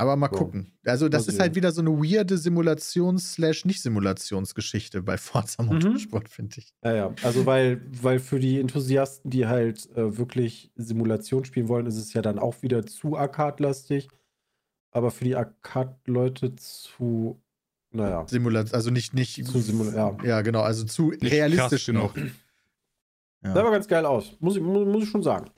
Aber 0.00 0.14
mal 0.16 0.30
So. 0.32 0.38
gucken. 0.38 0.70
Also, 0.86 1.08
das 1.08 1.26
Mal 1.26 1.32
ist 1.32 1.40
halt 1.40 1.54
sehen. 1.54 1.56
wieder 1.56 1.72
so 1.72 1.80
eine 1.80 1.90
weirde 1.90 2.38
Simulations-Nicht-Simulationsgeschichte 2.38 5.02
bei 5.02 5.16
Forza 5.18 5.62
Mhm. 5.62 5.68
Motorsport, 5.74 6.28
finde 6.28 6.58
ich. 6.58 6.72
Ja, 6.84 6.94
ja. 6.94 7.14
Also, 7.22 7.46
weil, 7.46 7.80
weil 8.02 8.18
für 8.20 8.38
die 8.38 8.60
Enthusiasten, 8.60 9.30
die 9.30 9.46
halt 9.46 9.88
äh, 9.96 10.16
wirklich 10.16 10.70
Simulation 10.76 11.44
spielen 11.44 11.68
wollen, 11.68 11.86
ist 11.86 11.96
es 11.96 12.12
ja 12.12 12.22
dann 12.22 12.38
auch 12.38 12.62
wieder 12.62 12.86
zu 12.86 13.16
Arcade-lastig. 13.16 14.08
Aber 14.90 15.10
für 15.10 15.24
die 15.24 15.36
Arcade-Leute 15.36 16.56
zu, 16.56 17.40
naja, 17.90 18.26
Simulat 18.28 18.72
also 18.74 18.90
nicht, 18.90 19.14
nicht. 19.14 19.44
zu 19.46 19.58
Simula 19.58 19.94
ja. 19.94 20.16
Ja, 20.24 20.40
genau, 20.42 20.60
also 20.62 20.84
zu 20.84 21.10
Nicht 21.10 21.30
realistisch 21.32 21.86
genug. 21.86 22.14
Sah 23.42 23.60
aber 23.60 23.70
ganz 23.70 23.86
geil 23.86 24.04
aus. 24.06 24.36
Muss 24.40 24.56
ich, 24.56 24.62
muss, 24.62 24.86
muss 24.86 25.02
ich 25.04 25.10
schon 25.10 25.22
sagen. 25.22 25.50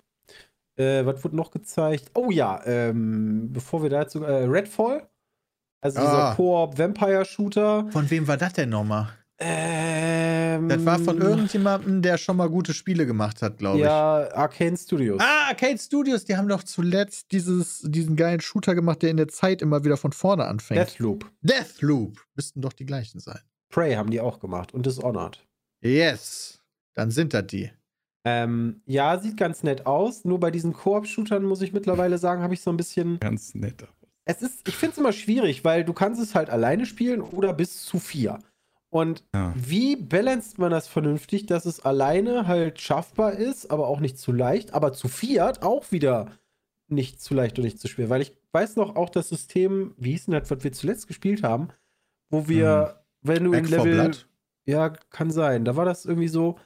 Äh, 0.81 1.05
was 1.07 1.23
wurde 1.23 1.37
noch 1.37 1.51
gezeigt? 1.51 2.11
Oh 2.15 2.31
ja, 2.31 2.61
ähm, 2.65 3.53
bevor 3.53 3.83
wir 3.83 3.91
dazu. 3.91 4.23
Äh, 4.25 4.45
Redfall. 4.45 5.09
Also 5.83 5.99
Ah. 6.01 6.03
dieser 6.05 6.35
Koop-Vampire-Shooter. 6.37 7.87
Von 7.91 8.11
wem 8.11 8.27
war 8.29 8.37
das 8.37 8.53
denn 8.55 8.69
nochmal? 8.71 9.09
Ähm, 9.39 10.69
Das 10.69 10.85
war 10.85 10.99
von 10.99 11.19
irgendjemandem, 11.19 12.03
der 12.03 12.19
schon 12.19 12.37
mal 12.37 12.49
gute 12.51 12.75
Spiele 12.75 13.07
gemacht 13.07 13.41
hat, 13.41 13.57
glaube 13.59 13.79
ich. 13.79 13.85
Ja, 13.85 14.29
Arcane 14.35 14.77
Studios. 14.77 15.19
Ah, 15.23 15.49
Arcade 15.49 15.79
Studios, 15.79 16.25
die 16.27 16.37
haben 16.37 16.49
doch 16.49 16.63
zuletzt 16.63 17.33
dieses, 17.33 17.81
diesen 17.87 18.17
geilen 18.17 18.41
Shooter 18.41 18.75
gemacht, 18.75 19.01
der 19.01 19.11
in 19.11 19.17
der 19.17 19.29
Zeit 19.29 19.63
immer 19.63 19.83
wieder 19.85 19.97
von 19.97 20.13
vorne 20.13 20.45
anfängt. 20.45 20.81
Deathloop. 20.81 21.31
Deathloop. 21.41 22.19
Müssten 22.35 22.61
doch 22.61 22.75
die 22.75 22.85
gleichen 22.85 23.19
sein. 23.21 23.41
Prey 23.71 23.95
haben 23.95 24.11
die 24.11 24.21
auch 24.21 24.41
gemacht 24.41 24.75
und 24.75 24.85
Dishonored. 24.85 25.43
Yes. 25.83 26.61
Dann 26.95 27.11
sind 27.11 27.33
das 27.33 27.47
die. 27.47 27.71
Ähm, 28.25 28.83
ja, 28.87 29.19
sieht 29.19 29.37
ganz 29.37 29.63
nett 29.63 29.87
aus. 29.87 30.25
Nur 30.25 30.39
bei 30.41 30.51
diesen 30.51 30.73
Koop-Shootern 30.73 31.45
muss 31.45 31.63
ich 31.63 31.73
mittlerweile 31.73 32.19
sagen, 32.19 32.43
habe 32.43 32.55
ich 32.55 32.61
so 32.61 32.71
ein 32.71 32.77
bisschen. 32.77 33.19
Ganz 33.21 33.55
nett. 33.55 33.87
Es 34.27 34.43
ist, 34.43 34.69
ich 34.69 34.77
finde 34.77 34.93
es 34.93 34.99
immer 34.99 35.13
schwierig, 35.13 35.65
weil 35.65 35.85
du 35.85 35.93
kannst 35.93 36.21
es 36.21 36.35
halt 36.35 36.51
alleine 36.51 36.87
spielen 36.87 37.21
oder 37.21 37.53
bis 37.55 37.83
zu 37.85 37.99
vier. 37.99 38.39
Und 38.91 39.25
Ja. 39.35 39.55
wie 39.57 39.97
balanced 39.97 40.59
man 40.59 40.71
das 40.71 40.89
vernünftig, 40.89 41.47
dass 41.47 41.65
es 41.65 41.81
alleine 41.81 42.47
halt 42.47 42.81
schaffbar 42.81 43.33
ist, 43.35 43.71
aber 43.71 43.87
auch 43.89 44.01
nicht 44.01 44.19
zu 44.19 44.33
leicht, 44.33 44.75
aber 44.75 44.93
zu 44.93 45.09
viert 45.09 45.63
auch 45.63 45.91
wieder 45.93 46.33
nicht 46.89 47.23
zu 47.23 47.35
leicht 47.35 47.57
und 47.59 47.65
nicht 47.65 47.79
zu 47.79 47.87
schwer. 47.89 48.11
Weil 48.11 48.21
ich 48.21 48.37
weiß 48.53 48.77
noch 48.77 48.97
auch 48.97 49.09
das 49.11 49.29
System, 49.29 49.95
wie 49.97 50.11
hieß 50.11 50.27
denn 50.27 50.39
das, 50.41 50.51
was 50.51 50.65
wir 50.65 50.73
zuletzt 50.73 51.07
gespielt 51.07 51.43
haben, 51.45 51.69
wo 52.31 52.49
wir, 52.49 53.05
wenn 53.23 53.45
du 53.45 53.53
Back 53.53 53.61
in 53.61 53.67
4 53.69 53.85
Level. 53.85 54.11
Ja, 54.67 54.89
kann 54.91 55.31
sein. 55.31 55.65
Da 55.65 55.77
war 55.77 55.85
das 55.85 56.05
irgendwie 56.05 56.29
so, 56.29 56.59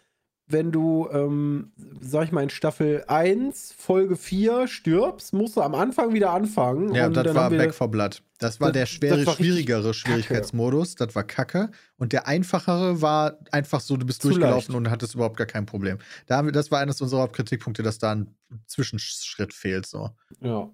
wenn 0.47 0.73
du, 0.73 1.09
ähm, 1.11 1.73
sag 2.01 2.25
ich 2.25 2.33
mal, 2.33 2.43
in 2.43 2.51
Staffel 2.51 3.03
1, 3.09 3.73
Folge 3.79 4.15
4 4.17 4.69
stirbst, 4.69 5.33
musst 5.33 5.57
du 5.57 5.63
am 5.63 5.75
Anfang 5.75 6.13
wieder 6.13 6.33
anfangen. 6.33 6.95
Ja, 6.95 7.07
und 7.07 7.17
das 7.17 7.25
dann 7.25 7.35
war 7.35 7.49
Back 7.51 7.75
4 7.75 7.89
Blood. 7.89 8.23
Das 8.39 8.61
war 8.61 8.69
Das- 8.69 8.75
der 8.75 8.87
schwere, 8.87 9.25
war 9.27 9.35
schwierigere 9.35 9.95
Schwierigkeitsmodus. 9.95 10.97
Das 10.97 11.15
war 11.15 11.25
kacke. 11.25 11.71
Und 11.97 12.13
der 12.13 12.27
einfachere 12.29 13.01
war 13.01 13.39
einfach 13.53 13.81
so, 13.81 13.97
du 13.97 14.05
bist 14.05 14.21
Zu 14.21 14.29
durchgelaufen 14.29 14.73
leicht. 14.75 14.77
und 14.87 14.91
hattest 14.91 15.15
überhaupt 15.15 15.39
gar 15.39 15.47
kein 15.47 15.65
Problem. 15.65 15.99
Da 16.27 16.43
das 16.43 16.71
war 16.71 16.81
eines 16.81 17.01
unserer 17.01 17.23
Hauptkritikpunkte, 17.23 17.83
dass 17.83 17.99
da 17.99 18.13
ein 18.13 18.35
Zwischenschritt 18.67 19.55
fehlt. 19.55 19.87
So. 19.87 20.11
Ja. 20.41 20.71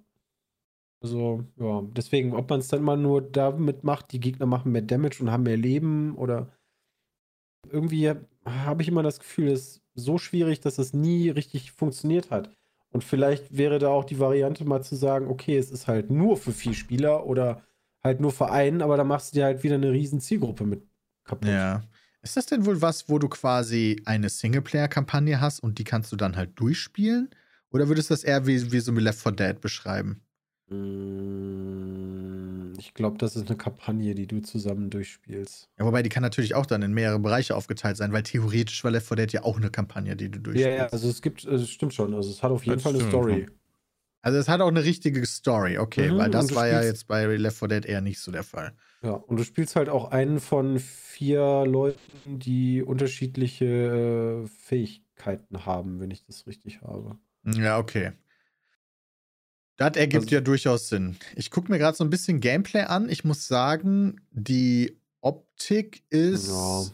Also, 1.03 1.45
ja, 1.57 1.81
deswegen, 1.95 2.33
ob 2.35 2.49
man 2.49 2.59
es 2.59 2.67
dann 2.67 2.79
immer 2.81 2.95
nur 2.97 3.21
damit 3.21 3.83
macht, 3.83 4.11
die 4.11 4.19
Gegner 4.19 4.45
machen 4.45 4.71
mehr 4.71 4.83
Damage 4.83 5.21
und 5.23 5.31
haben 5.31 5.43
mehr 5.43 5.57
Leben 5.57 6.15
oder 6.15 6.49
irgendwie 7.69 8.11
habe 8.45 8.81
ich 8.81 8.87
immer 8.87 9.03
das 9.03 9.19
Gefühl, 9.19 9.49
es 9.49 9.61
ist 9.61 9.81
so 9.93 10.17
schwierig, 10.17 10.59
dass 10.59 10.77
es 10.77 10.93
nie 10.93 11.29
richtig 11.29 11.71
funktioniert 11.71 12.31
hat. 12.31 12.49
Und 12.91 13.03
vielleicht 13.03 13.55
wäre 13.55 13.79
da 13.79 13.89
auch 13.89 14.03
die 14.03 14.19
Variante 14.19 14.65
mal 14.65 14.83
zu 14.83 14.95
sagen, 14.95 15.27
okay, 15.27 15.57
es 15.57 15.71
ist 15.71 15.87
halt 15.87 16.09
nur 16.09 16.37
für 16.37 16.51
vier 16.51 16.73
Spieler 16.73 17.25
oder 17.25 17.63
halt 18.03 18.19
nur 18.19 18.31
für 18.31 18.51
einen, 18.51 18.81
aber 18.81 18.97
dann 18.97 19.07
machst 19.07 19.31
du 19.31 19.39
dir 19.39 19.45
halt 19.45 19.63
wieder 19.63 19.75
eine 19.75 19.91
riesen 19.91 20.19
Zielgruppe 20.19 20.65
mit 20.65 20.83
kaputt. 21.23 21.47
Ja. 21.47 21.83
Ist 22.21 22.37
das 22.37 22.45
denn 22.45 22.65
wohl 22.65 22.81
was, 22.81 23.09
wo 23.09 23.17
du 23.17 23.29
quasi 23.29 24.01
eine 24.05 24.29
Singleplayer-Kampagne 24.29 25.39
hast 25.41 25.61
und 25.61 25.79
die 25.79 25.83
kannst 25.83 26.11
du 26.11 26.15
dann 26.15 26.35
halt 26.35 26.59
durchspielen? 26.59 27.29
Oder 27.71 27.87
würdest 27.87 28.09
du 28.09 28.13
das 28.13 28.23
eher 28.23 28.45
wie, 28.45 28.71
wie 28.71 28.79
so 28.79 28.91
mit 28.91 29.03
Left 29.03 29.19
4 29.19 29.31
Dead 29.31 29.61
beschreiben? 29.61 30.21
Mm, 30.71 32.73
Ich 32.79 32.93
glaube, 32.93 33.17
das 33.17 33.35
ist 33.35 33.47
eine 33.47 33.57
Kampagne, 33.57 34.15
die 34.15 34.27
du 34.27 34.41
zusammen 34.41 34.89
durchspielst. 34.89 35.69
Ja, 35.77 35.85
wobei 35.85 36.03
die 36.03 36.09
kann 36.09 36.23
natürlich 36.23 36.55
auch 36.55 36.65
dann 36.65 36.81
in 36.81 36.93
mehrere 36.93 37.19
Bereiche 37.19 37.55
aufgeteilt 37.55 37.97
sein, 37.97 38.11
weil 38.13 38.23
theoretisch 38.23 38.83
war 38.83 38.91
Left 38.91 39.07
4 39.07 39.17
Dead 39.17 39.31
ja 39.33 39.43
auch 39.43 39.57
eine 39.57 39.69
Kampagne, 39.69 40.15
die 40.15 40.29
du 40.29 40.37
Ja, 40.37 40.43
durchspielst. 40.43 40.77
ja, 40.79 40.87
also 40.87 41.09
es 41.09 41.21
gibt, 41.21 41.45
es 41.45 41.69
stimmt 41.69 41.93
schon. 41.93 42.13
Also 42.13 42.29
es 42.31 42.41
hat 42.43 42.51
auf 42.51 42.65
jeden 42.65 42.81
Das 42.81 42.83
Fall 42.83 42.95
eine 42.95 43.09
Story. 43.09 43.47
Also 44.23 44.37
es 44.37 44.47
hat 44.47 44.61
auch 44.61 44.67
eine 44.67 44.83
richtige 44.83 45.25
Story, 45.25 45.79
okay, 45.79 46.11
Mhm, 46.11 46.17
weil 46.17 46.29
das 46.29 46.53
war 46.53 46.67
ja 46.67 46.83
jetzt 46.83 47.07
bei 47.07 47.25
Left 47.25 47.57
4 47.57 47.67
Dead 47.67 47.85
eher 47.85 48.01
nicht 48.01 48.19
so 48.19 48.31
der 48.31 48.43
Fall. 48.43 48.73
Ja, 49.03 49.13
und 49.13 49.37
du 49.37 49.43
spielst 49.43 49.75
halt 49.75 49.89
auch 49.89 50.11
einen 50.11 50.39
von 50.39 50.77
vier 50.79 51.65
Leuten, 51.65 52.39
die 52.39 52.83
unterschiedliche 52.83 54.43
äh, 54.45 54.47
Fähigkeiten 54.47 55.65
haben, 55.65 55.99
wenn 55.99 56.11
ich 56.11 56.23
das 56.23 56.45
richtig 56.45 56.81
habe. 56.81 57.17
Ja, 57.43 57.79
okay. 57.79 58.11
Das 59.77 59.95
ergibt 59.97 60.23
Also- 60.25 60.35
ja 60.35 60.41
durchaus 60.41 60.89
Sinn. 60.89 61.17
Ich 61.35 61.49
gucke 61.51 61.71
mir 61.71 61.79
gerade 61.79 61.97
so 61.97 62.03
ein 62.03 62.09
bisschen 62.09 62.39
Gameplay 62.39 62.81
an. 62.83 63.09
Ich 63.09 63.23
muss 63.23 63.47
sagen, 63.47 64.21
die 64.31 64.97
Optik 65.21 66.03
ist 66.09 66.47
Ja. 66.49 66.85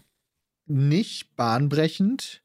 nicht 0.68 1.36
bahnbrechend. 1.36 2.42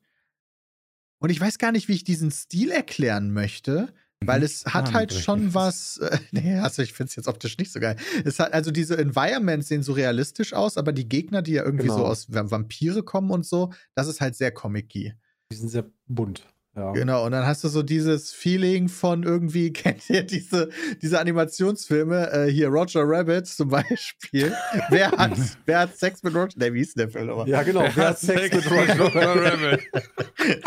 Und 1.19 1.31
ich 1.31 1.41
weiß 1.41 1.59
gar 1.59 1.71
nicht, 1.73 1.89
wie 1.89 1.93
ich 1.95 2.05
diesen 2.05 2.31
Stil 2.33 2.71
erklären 2.73 3.33
möchte, 3.33 3.93
weil 4.25 4.43
es 4.43 4.65
hat 4.67 4.93
halt 4.93 5.12
schon 5.12 5.55
was. 5.55 5.99
Äh, 5.99 6.19
nee, 6.33 6.59
also 6.59 6.83
ich 6.83 6.93
finde 6.93 7.11
es 7.11 7.17
jetzt 7.17 7.29
optisch 7.29 7.59
nicht 7.59 7.71
so 7.73 7.79
geil. 7.79 7.97
Es 8.25 8.39
hat 8.41 8.53
also 8.53 8.71
diese 8.73 8.97
Environments 8.99 9.69
sehen 9.69 9.83
so 9.85 9.93
realistisch 9.93 10.53
aus, 10.53 10.77
aber 10.77 10.93
die 10.93 11.09
Gegner, 11.09 11.43
die 11.43 11.53
ja 11.53 11.65
irgendwie 11.65 11.89
so 11.89 11.97
Genau. 11.97 12.07
aus 12.09 12.33
Va- 12.33 12.51
Vampire 12.51 13.03
kommen 13.05 13.31
und 13.31 13.47
so, 13.47 13.73
das 13.95 14.09
ist 14.09 14.21
halt 14.21 14.35
sehr 14.35 14.51
comic 14.53 14.89
Die 14.91 15.12
sind 15.53 15.69
sehr 15.69 15.89
bunt. 16.07 16.45
Ja. 16.75 16.93
Genau, 16.93 17.26
und 17.26 17.33
dann 17.33 17.47
hast 17.47 17.62
du 17.64 17.69
so 17.69 17.83
dieses 17.83 18.33
Feeling 18.33 18.88
von 18.88 19.25
irgendwie, 19.25 19.73
kennt 19.75 20.09
ihr 20.09 20.23
diese, 20.23 20.71
diese 21.02 21.21
Animationsfilme, 21.21 22.31
äh, 22.33 22.50
hier 22.50 22.69
Roger 22.69 23.02
Rabbit 23.05 23.47
zum 23.47 23.69
Beispiel. 23.69 24.55
wer, 24.88 25.11
hat, 25.11 25.33
wer 25.67 25.81
hat 25.81 25.99
Sex 25.99 26.23
mit 26.23 26.35
Roger? 26.35 26.55
Ne, 26.57 26.73
wie 26.73 26.79
hieß 26.79 26.95
der 26.95 27.11
Film 27.11 27.26
nochmal? 27.26 27.49
Ja, 27.49 27.62
genau. 27.62 27.85
Wer 27.95 28.09
hat 28.09 28.19
Sex 28.19 28.55
mit 28.55 28.71
Roger 28.71 28.99
Roger? 29.00 29.52
Rabbit? 29.52 29.81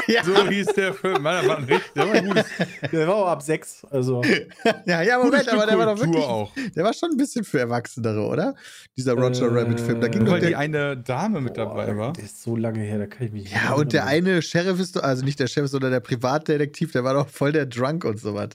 Ja, 0.07 0.23
So 0.23 0.47
hieß 0.47 0.67
der 0.67 0.93
Film. 0.93 1.21
Mann, 1.21 1.41
der 1.41 1.49
war 1.49 1.57
ein 1.57 1.63
richtig, 1.65 1.93
der 1.95 2.07
war 2.07 2.21
gutes, 2.21 2.45
Der 2.91 3.07
war 3.07 3.15
auch 3.15 3.27
ab 3.27 3.41
sechs. 3.41 3.83
Also, 3.89 4.21
ja, 4.85 5.01
ja, 5.01 5.17
Moment, 5.17 5.49
aber 5.49 5.65
der 5.65 5.77
war 5.77 5.85
doch 5.87 5.99
wirklich, 5.99 6.23
auch. 6.23 6.51
der 6.75 6.83
war 6.83 6.93
schon 6.93 7.11
ein 7.11 7.17
bisschen 7.17 7.43
für 7.43 7.59
Erwachsenere, 7.59 8.21
oder? 8.21 8.55
Dieser 8.95 9.13
Roger 9.13 9.47
Äh, 9.47 9.59
Rabbit-Film. 9.59 9.99
Da 9.99 10.07
ging 10.07 10.25
weil 10.27 10.39
die 10.39 10.49
der, 10.49 10.59
eine 10.59 10.95
Dame 10.95 11.41
mit 11.41 11.57
dabei 11.57 11.87
boah, 11.87 11.97
war. 11.97 12.13
Der 12.13 12.23
ist 12.23 12.41
so 12.41 12.55
lange 12.55 12.79
her, 12.79 12.99
da 12.99 13.07
kann 13.07 13.27
ich 13.27 13.33
mich 13.33 13.43
nicht 13.43 13.55
ja, 13.55 13.73
und 13.73 13.91
der 13.91 14.05
eine 14.05 14.41
Sheriff 14.41 14.79
ist 14.79 14.95
doch, 14.95 15.03
also 15.03 15.25
nicht 15.25 15.39
der 15.39 15.47
Sheriff, 15.47 15.71
sondern 15.71 15.91
der 15.91 15.94
Privatdetektiv, 15.99 16.91
der 16.91 17.03
war 17.03 17.13
doch 17.13 17.29
voll 17.29 17.51
der 17.51 17.65
Drunk 17.65 18.05
und 18.05 18.19
sowas. 18.19 18.49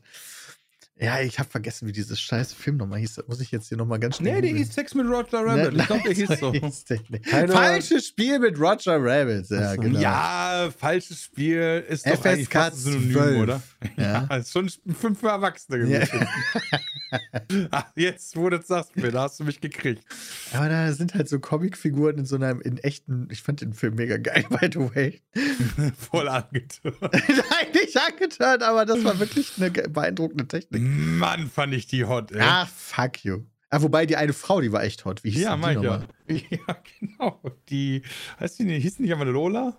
Ja, 1.02 1.20
ich 1.20 1.38
habe 1.38 1.48
vergessen, 1.48 1.88
wie 1.88 1.92
dieses 1.92 2.20
scheiß 2.20 2.52
Film 2.52 2.76
nochmal 2.76 2.98
hieß. 3.00 3.14
Das 3.14 3.26
muss 3.26 3.40
ich 3.40 3.50
jetzt 3.50 3.68
hier 3.68 3.78
nochmal 3.78 3.98
ganz 3.98 4.16
schnell 4.18 4.34
Nee, 4.34 4.40
googeln. 4.48 4.56
hieß 4.58 4.74
Sex 4.74 4.94
mit 4.94 5.06
Roger 5.06 5.44
Rabbit. 5.46 5.74
ich 5.80 5.86
glaube, 5.86 6.02
der 6.04 6.12
hieß 6.14 6.40
so. 6.40 6.52
der. 6.52 7.20
Keiner- 7.20 7.52
Falsches 7.52 8.06
Spiel 8.08 8.38
mit 8.38 8.58
Roger 8.58 8.96
Rabbit. 9.02 9.48
Ja, 9.48 9.76
genau. 9.76 9.98
Ja, 9.98 10.68
falsches 10.78 11.22
Spiel 11.22 11.84
ist 11.88 12.06
doch 12.06 12.12
FSK 12.16 12.26
eigentlich 12.26 12.48
fast 12.48 12.76
ein 12.86 12.92
Synonym, 12.92 13.12
12. 13.12 13.42
oder? 13.42 13.62
Ja. 13.96 14.26
Ja, 14.30 14.36
ist 14.36 14.52
schon 14.52 14.68
für 15.16 15.28
Erwachsene 15.28 15.78
Ja. 15.88 16.00
gewesen. 16.04 16.28
Ach, 17.72 17.86
jetzt, 17.96 18.36
wo 18.36 18.48
du 18.48 18.58
das 18.58 18.68
sagst, 18.68 18.94
mir, 18.96 19.10
da 19.10 19.22
hast 19.22 19.40
du 19.40 19.44
mich 19.44 19.60
gekriegt. 19.60 20.04
Aber 20.52 20.68
da 20.68 20.92
sind 20.92 21.14
halt 21.14 21.28
so 21.28 21.40
Comicfiguren 21.40 22.18
in 22.18 22.24
so 22.24 22.36
einem, 22.36 22.60
in 22.60 22.78
echten, 22.78 23.26
ich 23.32 23.42
fand 23.42 23.60
den 23.62 23.72
Film 23.74 23.96
mega 23.96 24.16
geil, 24.16 24.44
by 24.48 24.68
the 24.72 24.78
way. 24.94 25.20
Voll 25.98 26.28
angetört. 26.28 26.96
Nein, 27.02 27.72
nicht 27.74 27.96
angetan, 27.98 28.62
aber 28.62 28.84
das 28.86 29.02
war 29.02 29.18
wirklich 29.18 29.52
eine 29.56 29.70
beeindruckende 29.70 30.46
Technik. 30.46 30.82
Mann, 31.18 31.48
fand 31.48 31.74
ich 31.74 31.86
die 31.86 32.04
hot, 32.04 32.32
ey. 32.32 32.40
Ah, 32.40 32.66
fuck 32.66 33.24
you. 33.24 33.44
Ah, 33.70 33.82
wobei 33.82 34.04
die 34.04 34.16
eine 34.16 34.32
Frau, 34.32 34.60
die 34.60 34.72
war 34.72 34.82
echt 34.82 35.04
hot. 35.04 35.22
Wie 35.22 35.30
hieß 35.30 35.42
ja, 35.42 35.56
denn 35.56 35.60
mach 35.60 36.04
die 36.26 36.34
ich 36.34 36.50
ja. 36.50 36.58
Ja, 36.68 36.82
genau. 36.98 37.40
Die, 37.68 38.02
heißt 38.40 38.58
die 38.58 38.64
nicht, 38.64 38.82
hieß 38.82 38.96
die 38.96 39.02
nicht 39.02 39.12
einmal 39.12 39.28
Lola? 39.28 39.78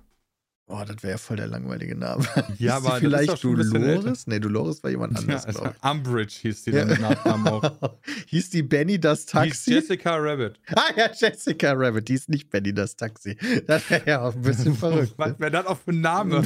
Oh, 0.73 0.83
das 0.87 1.03
wäre 1.03 1.11
ja 1.11 1.17
voll 1.17 1.35
der 1.37 1.47
langweilige 1.47 1.95
Name. 1.95 2.23
Ja, 2.35 2.45
Hieß 2.57 2.71
aber 2.71 2.95
vielleicht 2.97 3.43
Dolores? 3.43 4.25
Nee, 4.25 4.39
Dolores 4.39 4.81
war 4.83 4.89
jemand 4.89 5.13
Ja, 5.13 5.19
anderes, 5.19 5.45
also 5.45 5.69
Umbridge 5.81 6.33
hieß 6.41 6.63
die 6.63 6.71
Ja. 6.71 6.85
dann 6.85 7.01
Nachnamen 7.01 7.47
auch. 7.47 7.71
Hieß 8.27 8.49
die 8.51 8.63
Benny 8.63 8.99
das 8.99 9.19
Hieß 9.23 9.25
Taxi? 9.31 9.73
Jessica 9.73 10.15
Rabbit. 10.15 10.59
Ah 10.75 10.91
ja, 10.95 11.09
Jessica 11.13 11.73
Rabbit, 11.73 12.07
die 12.07 12.13
ist 12.13 12.29
nicht 12.29 12.49
Benny 12.49 12.73
das 12.73 12.95
Taxi. 12.95 13.37
Das 13.67 13.89
wäre 13.89 14.01
ja 14.09 14.21
auch 14.21 14.33
ein 14.33 14.41
bisschen 14.41 14.73
verrückt. 14.75 15.13
Was 15.17 15.29
Ne? 15.31 15.35
wäre 15.39 15.51
das 15.51 15.65
auch 15.65 15.77
für 15.77 15.91
ein 15.91 16.01
Name? 16.01 16.43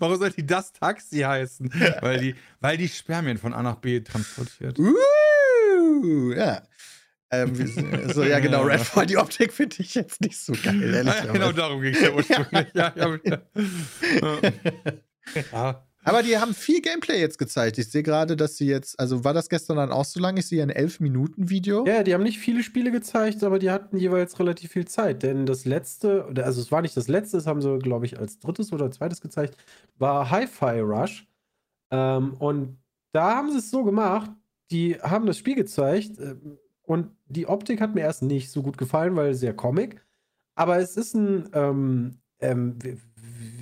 Warum 0.00 0.18
soll 0.18 0.30
die 0.30 0.44
das 0.46 0.72
Taxi 0.72 1.20
heißen? 1.20 1.70
Weil 2.00 2.18
die, 2.20 2.34
weil 2.60 2.76
die 2.76 2.88
Spermien 2.88 3.38
von 3.38 3.54
A 3.54 3.62
nach 3.62 3.76
B 3.76 4.00
transportiert. 4.00 4.78
Uh, 4.78 6.32
ja. 6.32 6.62
Ähm, 7.42 7.58
wie- 7.58 8.12
so, 8.12 8.22
ja, 8.22 8.38
genau, 8.40 8.62
Redfall, 8.66 9.06
die 9.06 9.16
Optik 9.16 9.52
finde 9.52 9.76
ich 9.80 9.94
jetzt 9.94 10.20
nicht 10.20 10.36
so 10.38 10.52
geil, 10.52 10.80
Ah, 10.82 10.96
ehrlich 10.96 11.14
ja, 11.24 11.32
genau 11.32 11.52
darum 11.52 11.80
ging 11.80 11.94
es 11.94 12.00
ja 12.00 12.12
ursprünglich. 12.12 12.68
ja, 12.74 12.92
ja, 12.96 13.18
ja. 13.24 13.38
ja. 15.52 15.84
Aber 16.06 16.22
die 16.22 16.36
haben 16.36 16.52
viel 16.52 16.82
Gameplay 16.82 17.18
jetzt 17.18 17.38
gezeigt. 17.38 17.78
Ich 17.78 17.90
sehe 17.90 18.02
gerade, 18.02 18.36
dass 18.36 18.58
sie 18.58 18.66
jetzt, 18.66 19.00
also 19.00 19.24
war 19.24 19.32
das 19.32 19.48
gestern 19.48 19.78
dann 19.78 19.90
auch 19.90 20.04
so 20.04 20.20
lang? 20.20 20.36
Ich 20.36 20.46
sehe 20.46 20.62
ein 20.62 20.70
11-Minuten-Video. 20.70 21.86
Ja, 21.86 22.02
die 22.02 22.12
haben 22.12 22.22
nicht 22.22 22.38
viele 22.38 22.62
Spiele 22.62 22.90
gezeigt, 22.90 23.42
aber 23.42 23.58
die 23.58 23.70
hatten 23.70 23.96
jeweils 23.96 24.38
relativ 24.38 24.72
viel 24.72 24.84
Zeit. 24.86 25.22
Denn 25.22 25.46
das 25.46 25.64
letzte, 25.64 26.26
also 26.44 26.60
es 26.60 26.70
war 26.70 26.82
nicht 26.82 26.94
das 26.94 27.08
letzte, 27.08 27.38
das 27.38 27.46
haben 27.46 27.62
sie, 27.62 27.78
glaube 27.78 28.04
ich, 28.04 28.18
als 28.18 28.38
drittes 28.38 28.70
oder 28.70 28.90
zweites 28.90 29.22
gezeigt, 29.22 29.56
war 29.96 30.30
Hi-Fi 30.30 30.80
Rush. 30.80 31.26
Ähm, 31.90 32.34
und 32.34 32.76
da 33.12 33.36
haben 33.36 33.50
sie 33.50 33.58
es 33.58 33.70
so 33.70 33.82
gemacht, 33.82 34.30
die 34.70 34.96
haben 35.00 35.24
das 35.24 35.38
Spiel 35.38 35.54
gezeigt 35.54 36.18
ähm, 36.18 36.58
und 36.86 37.10
die 37.26 37.46
Optik 37.46 37.80
hat 37.80 37.94
mir 37.94 38.02
erst 38.02 38.22
nicht 38.22 38.50
so 38.50 38.62
gut 38.62 38.78
gefallen, 38.78 39.16
weil 39.16 39.34
sehr 39.34 39.54
Comic. 39.54 40.04
Aber 40.54 40.78
es 40.78 40.96
ist 40.96 41.14
ein, 41.14 41.48
ähm, 41.52 42.18
ähm, 42.40 42.78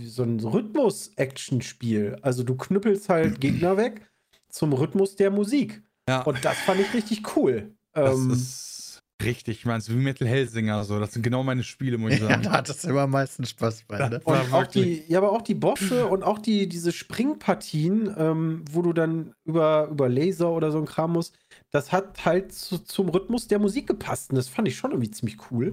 so 0.04 0.24
ein 0.24 0.40
Rhythmus-Action-Spiel. 0.40 2.16
Also 2.22 2.42
du 2.42 2.56
knüppelst 2.56 3.08
halt 3.08 3.40
Gegner 3.40 3.76
weg 3.76 4.10
zum 4.48 4.72
Rhythmus 4.72 5.16
der 5.16 5.30
Musik. 5.30 5.82
ja. 6.08 6.22
Und 6.22 6.44
das 6.44 6.58
fand 6.60 6.80
ich 6.80 6.92
richtig 6.94 7.36
cool. 7.36 7.72
Das 7.94 8.18
Ähm, 8.18 8.30
ist 8.32 9.02
richtig, 9.22 9.58
ich 9.58 9.66
meine, 9.66 9.80
so 9.80 9.92
wie 9.92 9.98
Metal 9.98 10.26
Hellsinger, 10.26 10.84
so. 10.84 10.98
Das 10.98 11.12
sind 11.12 11.22
genau 11.22 11.42
meine 11.42 11.62
Spiele, 11.62 11.96
muss 11.96 12.14
ich 12.14 12.20
Ja, 12.20 12.28
sagen. 12.28 12.42
da 12.42 12.52
hat 12.52 12.68
es 12.68 12.84
immer 12.84 13.02
am 13.02 13.10
meisten 13.10 13.44
Spaß 13.44 13.84
bei. 13.86 14.08
Ne? 14.08 14.20
und 14.24 14.52
auch 14.52 14.66
die, 14.66 15.04
ja, 15.08 15.18
aber 15.18 15.32
auch 15.32 15.42
die 15.42 15.54
Bosse 15.54 16.06
und 16.06 16.22
auch 16.24 16.38
die, 16.38 16.68
diese 16.68 16.92
Springpartien, 16.92 18.12
ähm, 18.18 18.64
wo 18.70 18.82
du 18.82 18.92
dann 18.92 19.34
über, 19.44 19.88
über 19.90 20.08
Laser 20.08 20.50
oder 20.50 20.72
so 20.72 20.78
ein 20.78 20.86
Kram 20.86 21.12
musst, 21.12 21.36
das 21.72 21.90
hat 21.90 22.24
halt 22.24 22.52
zu, 22.52 22.78
zum 22.78 23.08
Rhythmus 23.08 23.48
der 23.48 23.58
Musik 23.58 23.86
gepasst. 23.88 24.30
Und 24.30 24.36
das 24.36 24.48
fand 24.48 24.68
ich 24.68 24.76
schon 24.76 24.92
irgendwie 24.92 25.10
ziemlich 25.10 25.38
cool. 25.50 25.72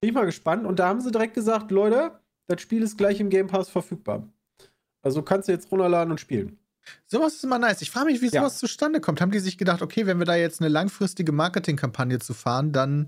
Bin 0.00 0.10
ich 0.10 0.12
mal 0.14 0.26
gespannt. 0.26 0.66
Und 0.66 0.78
da 0.78 0.86
haben 0.88 1.00
sie 1.00 1.10
direkt 1.10 1.34
gesagt, 1.34 1.70
Leute, 1.70 2.12
das 2.46 2.60
Spiel 2.60 2.82
ist 2.82 2.98
gleich 2.98 3.18
im 3.20 3.30
Game 3.30 3.46
Pass 3.48 3.68
verfügbar. 3.70 4.28
Also 5.02 5.22
kannst 5.22 5.48
du 5.48 5.52
jetzt 5.52 5.72
runterladen 5.72 6.10
und 6.12 6.20
spielen. 6.20 6.58
Sowas 7.06 7.34
ist 7.36 7.44
immer 7.44 7.58
nice. 7.58 7.80
Ich 7.80 7.90
frage 7.90 8.06
mich, 8.06 8.20
wie 8.20 8.26
Ja. 8.28 8.42
sowas 8.42 8.58
zustande 8.58 9.00
kommt. 9.00 9.22
Haben 9.22 9.30
die 9.32 9.38
sich 9.38 9.56
gedacht, 9.56 9.80
okay, 9.80 10.06
wenn 10.06 10.18
wir 10.18 10.26
da 10.26 10.34
jetzt 10.36 10.60
eine 10.60 10.68
langfristige 10.68 11.32
Marketingkampagne 11.32 12.18
zu 12.18 12.34
fahren, 12.34 12.72
dann 12.72 13.06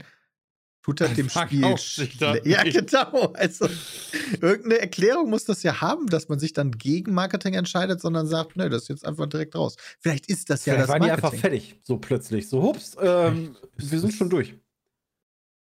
tut 0.87 1.01
das 1.01 1.15
dem 1.15 1.29
Spiel. 1.29 1.77
sich 1.79 2.19
Ja, 2.21 2.63
nicht. 2.65 2.79
genau. 2.87 3.33
Also, 3.35 3.69
irgendeine 4.41 4.79
Erklärung 4.81 5.29
muss 5.29 5.45
das 5.45 5.63
ja 5.65 5.81
haben, 5.81 6.07
dass 6.07 6.29
man 6.29 6.39
sich 6.39 6.53
dann 6.53 6.71
gegen 6.71 7.13
Marketing 7.13 7.55
entscheidet, 7.55 8.01
sondern 8.01 8.27
sagt, 8.27 8.57
ne, 8.57 8.71
das 8.71 8.83
ist 8.83 8.89
jetzt 8.89 9.05
einfach 9.07 9.27
direkt 9.27 9.55
raus. 9.57 9.77
Vielleicht 10.01 10.29
ist 10.29 10.49
das 10.49 10.65
ja 10.65 10.75
Vielleicht 10.75 10.89
das 10.89 10.93
waren 10.93 11.03
die 11.03 11.09
Marketing. 11.09 11.27
einfach 11.33 11.41
fertig, 11.41 11.81
so 11.83 11.99
plötzlich. 11.99 12.49
So, 12.49 12.63
hups, 12.63 12.97
ähm, 13.01 13.57
wir 13.77 13.99
sind 14.01 14.15
schon 14.15 14.31
durch. 14.31 14.55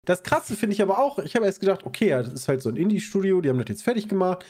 Das 0.04 0.22
Krasse 0.22 0.54
finde 0.54 0.74
ich 0.74 0.82
aber 0.82 0.98
auch, 1.00 1.18
ich 1.18 1.34
habe 1.34 1.46
erst 1.46 1.58
gedacht, 1.58 1.80
okay, 1.84 2.10
ja, 2.10 2.22
das 2.22 2.32
ist 2.32 2.46
halt 2.48 2.62
so 2.62 2.68
ein 2.68 2.76
Indie-Studio, 2.76 3.40
die 3.40 3.48
haben 3.48 3.58
das 3.58 3.66
jetzt 3.68 3.82
fertig 3.82 4.08
gemacht. 4.08 4.44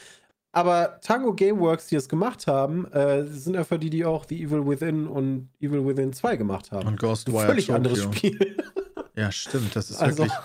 Aber 0.52 1.00
Tango 1.02 1.32
Gameworks, 1.34 1.86
die 1.86 1.94
das 1.94 2.08
gemacht 2.08 2.46
haben, 2.46 2.86
äh, 2.92 3.26
sind 3.26 3.56
einfach 3.56 3.78
die, 3.78 3.88
die 3.90 4.04
auch 4.04 4.26
The 4.28 4.42
Evil 4.42 4.66
Within 4.66 5.06
und 5.06 5.48
Evil 5.60 5.86
Within 5.86 6.12
2 6.12 6.36
gemacht 6.36 6.70
haben. 6.72 6.86
Und 6.86 6.94
Ein 6.94 6.96
Ghostwire 6.96 7.46
völlig 7.46 7.66
Tokyo. 7.66 7.76
anderes 7.76 8.02
Spiel. 8.02 8.56
Ja, 9.16 9.32
stimmt. 9.32 9.74
Das 9.76 9.88
ist 9.90 9.96
Also- 10.02 10.18
wirklich. 10.24 10.38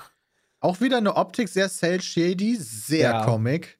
Auch 0.62 0.80
wieder 0.80 0.98
eine 0.98 1.16
Optik, 1.18 1.50
sehr 1.50 1.68
cel-shady, 1.70 2.56
sehr 2.56 3.12
Ja. 3.12 3.26
Comic. 3.26 3.78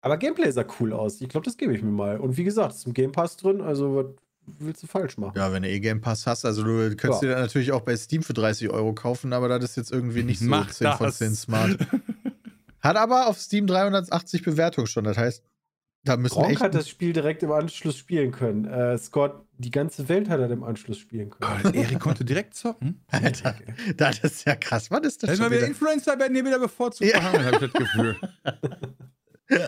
Aber 0.00 0.16
Gameplay 0.16 0.50
sah 0.52 0.64
cool 0.78 0.92
aus. 0.92 1.20
Ich 1.20 1.28
glaube, 1.28 1.44
das 1.44 1.56
gebe 1.56 1.74
ich 1.74 1.82
mir 1.82 1.90
mal. 1.90 2.18
Und 2.20 2.36
wie 2.36 2.44
gesagt, 2.44 2.72
ist 2.72 2.86
im 2.86 2.94
Game 2.94 3.10
Pass 3.10 3.36
drin, 3.36 3.60
also 3.60 3.96
was 3.96 4.06
willst 4.60 4.80
du 4.82 4.86
falsch 4.86 5.18
machen? 5.18 5.36
Ja, 5.36 5.52
wenn 5.52 5.64
du 5.64 5.68
eh 5.68 5.80
Game 5.80 6.00
Pass 6.00 6.24
hast, 6.24 6.44
also 6.44 6.62
du 6.62 6.94
könntest 6.94 7.20
Ja. 7.22 7.28
dir 7.28 7.34
dann 7.34 7.42
natürlich 7.42 7.72
auch 7.72 7.80
bei 7.80 7.96
Steam 7.96 8.22
für 8.22 8.32
30 8.32 8.70
Euro 8.70 8.94
kaufen, 8.94 9.32
aber 9.32 9.48
das 9.48 9.70
ist 9.70 9.76
jetzt 9.76 9.90
irgendwie 9.90 10.22
nicht 10.22 10.38
so 10.38 10.46
Mach 10.46 10.70
10 10.70 10.92
von 10.92 11.06
das. 11.06 11.18
10 11.18 11.34
smart. 11.34 11.78
Hat 12.80 12.96
aber 12.96 13.26
auf 13.26 13.40
Steam 13.40 13.66
380 13.66 14.42
Bewertungen 14.44 14.86
schon, 14.86 15.02
das 15.02 15.16
heißt, 15.18 15.42
da 16.04 16.16
müssen 16.16 16.36
wir 16.36 16.40
Gronk 16.42 16.52
echt. 16.52 16.60
hat 16.62 16.74
das 16.74 16.88
Spiel 16.88 17.12
direkt 17.12 17.42
im 17.42 17.50
Anschluss 17.52 17.96
spielen 17.96 18.30
können. 18.32 18.64
Äh, 18.64 18.96
Scott, 18.98 19.44
die 19.58 19.70
ganze 19.70 20.08
Welt 20.08 20.28
hat 20.28 20.40
er 20.40 20.50
im 20.50 20.62
Anschluss 20.62 20.98
spielen 20.98 21.30
können. 21.30 21.62
Gott, 21.62 21.74
Erik 21.74 22.00
konnte 22.00 22.24
direkt 22.24 22.54
zocken. 22.54 23.04
Alter, 23.08 23.56
das 23.96 24.20
ist 24.20 24.46
ja 24.46 24.54
krass. 24.56 24.90
Was 24.90 25.00
ist 25.00 25.22
das 25.22 25.30
schon 25.36 25.40
mal 25.48 25.50
wieder? 25.56 25.66
Influencer 25.66 26.18
werden 26.18 26.34
hier 26.34 26.44
wieder 26.44 26.58
bevorzugt 26.58 27.10
Ja. 27.10 27.22
habe 27.22 27.52
ich 27.52 27.58
das 27.58 27.72
Gefühl. 27.72 28.16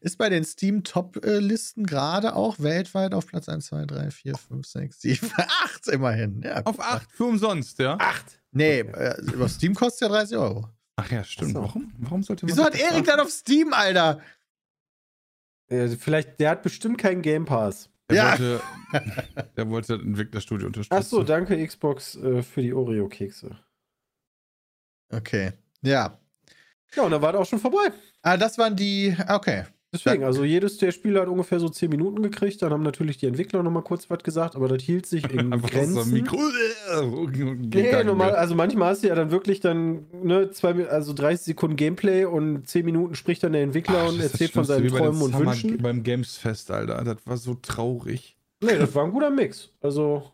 ist 0.00 0.18
bei 0.18 0.28
den 0.28 0.44
Steam-Top-Listen 0.44 1.86
gerade 1.86 2.34
auch 2.34 2.58
weltweit 2.58 3.14
auf 3.14 3.26
Platz 3.26 3.48
1, 3.48 3.66
2, 3.66 3.84
3, 3.86 4.10
4, 4.10 4.36
5, 4.36 4.66
6, 4.66 5.00
7, 5.00 5.30
8 5.36 5.88
immerhin. 5.88 6.42
Ja, 6.42 6.62
Auf 6.64 6.80
8 6.80 7.10
für 7.12 7.24
umsonst, 7.24 7.78
ja? 7.78 7.96
Acht! 8.00 8.40
Nee, 8.50 8.82
Okay. 8.82 8.92
äh, 8.92 9.20
über 9.32 9.48
Steam 9.48 9.74
kostet 9.74 10.02
ja 10.02 10.08
30 10.08 10.36
Euro. 10.36 10.68
Ach 10.96 11.10
ja, 11.10 11.24
stimmt. 11.24 11.52
So. 11.52 11.62
Warum? 11.62 11.92
Warum 11.98 12.22
sollte 12.22 12.44
man 12.46 12.52
Wieso 12.52 12.64
hat 12.64 12.74
das 12.74 12.80
Erik 12.80 13.04
dann 13.04 13.20
auf 13.20 13.30
Steam, 13.30 13.72
Alter? 13.72 14.20
Äh, 15.68 15.88
vielleicht, 15.88 16.40
der 16.40 16.50
hat 16.50 16.62
bestimmt 16.62 16.98
keinen 16.98 17.22
Game 17.22 17.44
Pass. 17.44 17.90
Der, 18.10 18.16
Ja. 18.16 18.30
wollte, 18.32 18.60
der 19.56 19.70
wollte 19.70 19.94
ein 19.94 20.00
Entwicklerstudio 20.08 20.66
unterstützen. 20.66 20.98
Ach 21.00 21.02
so, 21.06 21.22
danke 21.22 21.66
Xbox 21.66 22.16
äh, 22.16 22.42
für 22.42 22.60
die 22.62 22.74
Oreo-Kekse. 22.74 23.58
Okay. 25.10 25.52
Ja. 25.82 26.18
Ja, 26.94 27.02
und 27.02 27.10
dann 27.10 27.22
war 27.22 27.32
das 27.32 27.42
auch 27.42 27.46
schon 27.48 27.58
vorbei. 27.60 27.92
Ah, 28.22 28.36
das 28.36 28.58
waren 28.58 28.76
die. 28.76 29.16
Okay. 29.28 29.64
Deswegen, 29.94 30.24
also 30.24 30.44
jedes 30.44 30.76
der 30.78 30.90
Spiele 30.92 31.20
hat 31.20 31.28
ungefähr 31.28 31.60
so 31.60 31.68
10 31.68 31.88
Minuten 31.88 32.22
gekriegt. 32.22 32.60
Dann 32.60 32.72
haben 32.72 32.82
natürlich 32.82 33.16
die 33.16 33.26
Entwickler 33.26 33.62
noch 33.62 33.70
mal 33.70 33.80
kurz 33.82 34.10
was 34.10 34.18
gesagt, 34.22 34.56
aber 34.56 34.68
das 34.68 34.82
hielt 34.82 35.06
sich 35.06 35.24
in 35.32 35.50
so 35.52 35.58
Grenzen. 35.58 35.98
ein 36.00 36.10
Mikro. 36.10 36.36
Nee, 37.32 37.54
Gegangen 37.70 38.06
normal, 38.08 38.28
wird. 38.30 38.38
also 38.38 38.54
manchmal 38.54 38.90
hast 38.90 39.02
du 39.04 39.08
ja 39.08 39.14
dann 39.14 39.30
wirklich 39.30 39.60
dann, 39.60 40.06
ne, 40.22 40.50
zwei, 40.50 40.86
also 40.88 41.12
30 41.12 41.44
Sekunden 41.46 41.76
Gameplay 41.76 42.24
und 42.24 42.66
10 42.68 42.84
Minuten 42.84 43.14
spricht 43.14 43.42
dann 43.42 43.52
der 43.52 43.62
Entwickler 43.62 44.02
Ach, 44.04 44.08
und 44.12 44.20
erzählt 44.20 44.50
von 44.52 44.64
seinen 44.64 44.88
Träumen 44.88 45.22
und 45.22 45.32
Summer- 45.32 45.52
Wünschen. 45.52 45.78
Beim 45.78 46.02
Gamesfest, 46.02 46.70
Alter. 46.70 47.02
Das 47.04 47.16
war 47.26 47.36
so 47.36 47.54
traurig. 47.54 48.36
Nee, 48.60 48.76
das 48.78 48.94
war 48.94 49.04
ein 49.04 49.12
guter 49.12 49.30
Mix. 49.30 49.70
Also, 49.80 50.24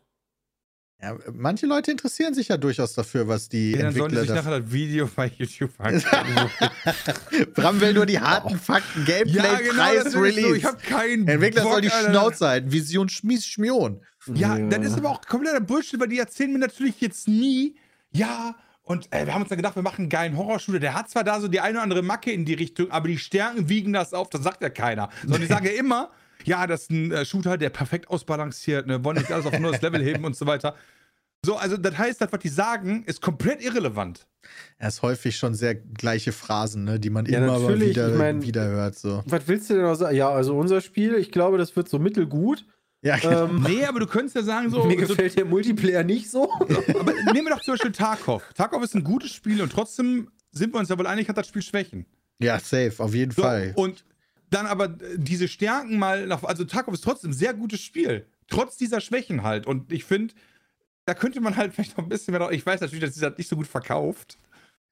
Ja, 1.02 1.16
manche 1.32 1.66
Leute 1.66 1.90
interessieren 1.90 2.34
sich 2.34 2.48
ja 2.48 2.58
durchaus 2.58 2.92
dafür, 2.92 3.26
was 3.26 3.48
die 3.48 3.72
Ja, 3.72 3.84
dann 3.84 3.94
sollen 3.94 4.10
die 4.12 4.16
Entwickler 4.18 4.20
sich 4.20 4.28
da. 4.28 4.34
nachher 4.34 4.60
das 4.60 4.70
Video 4.72 5.08
bei 5.16 5.32
YouTube 5.38 5.70
angucken. 5.78 6.50
Bram 7.54 7.80
will 7.80 7.94
nur 7.94 8.04
die 8.04 8.20
harten 8.20 8.58
Fakten. 8.58 9.06
Gameplay, 9.06 9.70
Preis, 9.70 9.96
das 9.96 10.06
ist 10.08 10.12
so. 10.12 10.20
Release. 10.20 10.56
Ich 10.58 10.64
hab 10.64 10.82
keinen 10.82 11.26
Entwickler 11.26 11.62
Bock, 11.62 11.72
soll 11.72 11.80
die 11.80 11.90
Alter. 11.90 12.10
Schnauze 12.10 12.48
halten. 12.48 12.72
Vision 12.72 13.08
Schmies 13.08 13.46
Schmion. 13.46 14.02
Ja, 14.34 14.58
das 14.58 14.84
ist 14.86 14.98
aber 14.98 15.08
auch 15.10 15.22
kompletter 15.22 15.60
Bullshit, 15.60 15.98
weil 15.98 16.08
die 16.08 16.18
erzählen 16.18 16.52
mir 16.52 16.58
natürlich 16.58 17.00
jetzt 17.00 17.26
nie, 17.26 17.76
ja, 18.12 18.54
und 18.82 19.06
äh, 19.12 19.24
wir 19.24 19.32
haben 19.32 19.42
uns 19.42 19.48
dann 19.48 19.56
gedacht, 19.56 19.76
wir 19.76 19.82
machen 19.82 20.00
einen 20.02 20.08
geilen 20.10 20.36
Horrorshooter. 20.36 20.80
Der 20.80 20.94
hat 20.94 21.08
zwar 21.08 21.24
da 21.24 21.40
so 21.40 21.48
die 21.48 21.60
eine 21.60 21.74
oder 21.74 21.82
andere 21.84 22.02
Macke 22.02 22.30
in 22.32 22.44
die 22.44 22.54
Richtung, 22.54 22.90
aber 22.90 23.08
die 23.08 23.18
Stärken 23.18 23.68
wiegen 23.68 23.92
das 23.92 24.12
auf, 24.12 24.28
das 24.28 24.42
sagt 24.42 24.62
ja 24.62 24.68
keiner. 24.68 25.08
Sondern 25.22 25.40
die 25.40 25.46
sagen 25.48 25.64
ja 25.64 25.72
immer, 25.72 26.10
ja, 26.44 26.66
das 26.66 26.82
ist 26.82 26.90
ein 26.90 27.12
äh, 27.12 27.24
Shooter, 27.24 27.56
der 27.58 27.70
perfekt 27.70 28.08
ausbalanciert, 28.08 28.86
ne, 28.86 29.02
wollen 29.04 29.18
nicht 29.18 29.32
alles 29.32 29.46
auf 29.46 29.52
ein 29.52 29.62
neues 29.62 29.80
Level 29.82 30.02
heben 30.02 30.24
und 30.24 30.36
so 30.36 30.46
weiter. 30.46 30.74
So, 31.44 31.56
also 31.56 31.76
das 31.78 31.96
heißt, 31.96 32.20
das, 32.20 32.30
was 32.32 32.40
die 32.40 32.48
sagen, 32.50 33.02
ist 33.06 33.22
komplett 33.22 33.62
irrelevant. 33.62 34.26
Er 34.76 34.88
ist 34.88 35.00
häufig 35.00 35.36
schon 35.38 35.54
sehr 35.54 35.74
gleiche 35.74 36.32
Phrasen, 36.32 36.84
ne, 36.84 37.00
die 37.00 37.08
man 37.10 37.24
Ja, 37.26 37.38
immer 37.38 37.58
mal 37.58 37.80
wieder, 37.80 38.10
ich 38.12 38.18
mein- 38.18 38.42
wieder 38.42 38.66
hört. 38.66 38.98
So. 38.98 39.22
Was 39.26 39.48
willst 39.48 39.70
du 39.70 39.74
denn 39.74 39.84
noch 39.84 39.94
sagen? 39.94 40.14
Ja, 40.16 40.28
also 40.30 40.56
unser 40.58 40.80
Spiel, 40.82 41.14
ich 41.14 41.30
glaube, 41.32 41.56
das 41.56 41.74
wird 41.76 41.88
so 41.88 41.98
mittelgut. 41.98 42.66
Ja, 43.02 43.16
Ähm, 43.22 43.62
Nee, 43.66 43.86
aber 43.86 44.00
du 44.00 44.06
könntest 44.06 44.36
ja 44.36 44.42
sagen, 44.42 44.68
so. 44.68 44.84
mir 44.84 45.00
so 45.00 45.06
gefällt 45.14 45.34
der 45.38 45.46
Multiplayer 45.46 46.04
nicht 46.04 46.30
so. 46.30 46.52
aber 46.52 47.14
nehmen 47.32 47.46
wir 47.46 47.54
doch 47.54 47.62
zum 47.62 47.72
Beispiel 47.72 47.92
Tarkov. 47.92 48.42
Tarkov 48.54 48.82
ist 48.82 48.94
ein 48.94 49.02
gutes 49.04 49.32
Spiel 49.32 49.62
und 49.62 49.72
trotzdem 49.72 50.28
sind 50.52 50.74
wir 50.74 50.78
uns 50.80 50.90
ja 50.90 50.98
wohl 50.98 51.06
einig, 51.06 51.26
hat 51.30 51.38
das 51.38 51.48
Spiel 51.48 51.62
Schwächen. 51.62 52.04
ja, 52.38 52.58
safe, 52.58 52.92
auf 52.98 53.14
jeden 53.14 53.32
So, 53.32 53.40
Fall. 53.40 53.72
Und 53.76 54.04
dann 54.50 54.66
aber 54.66 54.86
äh, 54.86 55.16
diese 55.16 55.48
Stärken 55.48 55.98
mal 55.98 56.26
nach. 56.26 56.42
Also 56.42 56.64
Tarkov 56.64 56.94
ist 56.94 57.04
trotzdem 57.04 57.30
ein 57.30 57.34
sehr 57.34 57.54
gutes 57.54 57.80
Spiel. 57.80 58.26
Trotz 58.48 58.76
dieser 58.76 59.00
Schwächen 59.00 59.42
halt. 59.42 59.66
Und 59.66 59.92
ich 59.92 60.04
finde, 60.04 60.34
da 61.06 61.14
könnte 61.14 61.40
man 61.40 61.56
halt 61.56 61.72
vielleicht 61.74 61.96
noch 61.96 62.04
ein 62.04 62.08
bisschen 62.08 62.36
mehr. 62.36 62.50
Ich 62.50 62.66
weiß 62.66 62.80
natürlich, 62.80 63.04
dass 63.04 63.14
sie 63.14 63.20
das 63.20 63.38
nicht 63.38 63.48
so 63.48 63.56
gut 63.56 63.68
verkauft. 63.68 64.38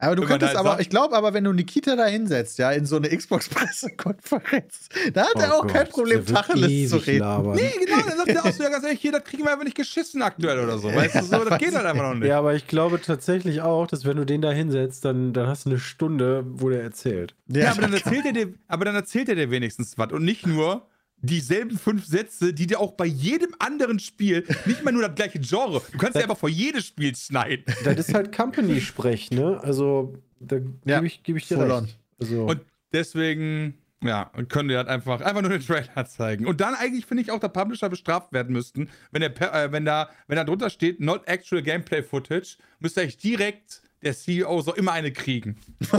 Aber 0.00 0.14
du 0.14 0.22
könntest 0.24 0.54
aber, 0.54 0.70
sagt- 0.70 0.80
ich 0.82 0.90
glaube 0.90 1.16
aber, 1.16 1.34
wenn 1.34 1.42
du 1.44 1.52
Nikita 1.52 1.96
da 1.96 2.06
hinsetzt, 2.06 2.58
ja, 2.58 2.70
in 2.70 2.86
so 2.86 2.96
eine 2.96 3.08
Xbox-Pressekonferenz, 3.08 4.88
da 5.12 5.22
hat 5.26 5.34
er 5.36 5.50
Oh 5.50 5.60
auch 5.62 5.66
kein 5.66 5.84
Gott, 5.84 5.90
Problem, 5.90 6.18
der 6.24 6.28
wird 6.28 6.36
Tacheles 6.46 6.90
zu 6.90 6.96
reden. 6.98 7.18
labern. 7.20 7.56
Nee, 7.56 7.72
genau, 7.84 8.00
dann 8.06 8.16
sagt 8.16 8.28
er 8.28 8.44
auch 8.44 8.52
so, 8.52 8.62
ja, 8.62 8.68
ganz 8.70 8.84
ehrlich, 8.84 9.00
hier, 9.00 9.12
das 9.12 9.24
kriegen 9.24 9.44
wir 9.44 9.50
einfach 9.52 9.64
nicht 9.64 9.76
geschissen 9.76 10.22
aktuell 10.22 10.58
oder 10.60 10.78
so. 10.78 10.94
Weißt 10.94 11.16
du, 11.16 11.22
so, 11.24 11.44
das 11.44 11.58
geht 11.58 11.74
halt 11.74 11.86
einfach 11.86 12.02
noch 12.12 12.14
nicht. 12.14 12.28
Ja, 12.28 12.38
aber 12.38 12.54
ich 12.54 12.66
glaube 12.66 13.00
tatsächlich 13.00 13.60
auch, 13.62 13.86
dass 13.86 14.04
wenn 14.04 14.16
du 14.16 14.24
den 14.24 14.40
da 14.42 14.50
hinsetzt, 14.52 15.04
dann, 15.04 15.32
dann 15.32 15.46
hast 15.48 15.66
du 15.66 15.70
eine 15.70 15.78
Stunde, 15.78 16.44
wo 16.46 16.68
der 16.68 16.82
erzählt. 16.82 17.34
Ja, 17.48 17.70
aber 17.72 17.82
dann 17.82 17.92
erzählt 17.92 18.24
er 18.24 18.32
dir, 18.32 18.54
aber 18.68 18.84
dann 18.84 18.94
erzählt 18.94 19.28
er 19.28 19.34
dir 19.34 19.50
wenigstens 19.50 19.98
was 19.98 20.12
und 20.12 20.24
nicht 20.24 20.46
nur 20.46 20.86
dieselben 21.20 21.78
fünf 21.78 22.06
Sätze, 22.06 22.52
die 22.54 22.66
dir 22.66 22.80
auch 22.80 22.92
bei 22.92 23.06
jedem 23.06 23.54
anderen 23.58 23.98
Spiel, 23.98 24.44
nicht 24.66 24.84
mal 24.84 24.92
nur 24.92 25.02
das 25.02 25.14
gleiche 25.14 25.40
Genre, 25.40 25.82
du 25.92 25.98
kannst 25.98 26.16
ja 26.16 26.22
einfach 26.22 26.38
vor 26.38 26.48
jedes 26.48 26.86
Spiel 26.86 27.14
schneiden. 27.16 27.64
Das 27.84 27.96
ist 27.98 28.14
halt 28.14 28.34
Company-Sprech, 28.34 29.30
ne? 29.30 29.60
Also, 29.62 30.14
da 30.40 30.56
Ja, 30.84 30.96
gebe 30.96 31.06
ich, 31.06 31.22
geb 31.22 31.36
ich 31.36 31.48
dir 31.48 31.58
recht. 31.58 31.98
Also, 32.20 32.44
Und 32.44 32.60
deswegen, 32.92 33.74
ja, 34.02 34.30
können 34.48 34.68
die 34.68 34.76
halt 34.76 34.88
einfach, 34.88 35.20
einfach 35.20 35.42
nur 35.42 35.50
den 35.50 35.64
Trailer 35.64 36.06
zeigen. 36.06 36.46
Und 36.46 36.60
dann 36.60 36.74
eigentlich 36.74 37.06
finde 37.06 37.22
ich 37.22 37.30
auch, 37.30 37.40
der 37.40 37.48
Publisher 37.48 37.88
bestraft 37.88 38.32
werden 38.32 38.52
müssten, 38.52 38.88
wenn, 39.10 39.20
der, 39.20 39.30
Per- 39.30 39.52
äh, 39.54 39.72
wenn, 39.72 39.84
da, 39.84 40.10
wenn 40.28 40.36
da 40.36 40.44
drunter 40.44 40.70
steht, 40.70 41.00
not 41.00 41.26
actual 41.26 41.62
gameplay 41.62 42.02
footage, 42.02 42.56
müsste 42.78 43.00
eigentlich 43.00 43.18
direkt 43.18 43.82
der 44.02 44.14
CEO 44.14 44.60
so 44.60 44.74
immer 44.74 44.92
eine 44.92 45.12
kriegen. 45.12 45.56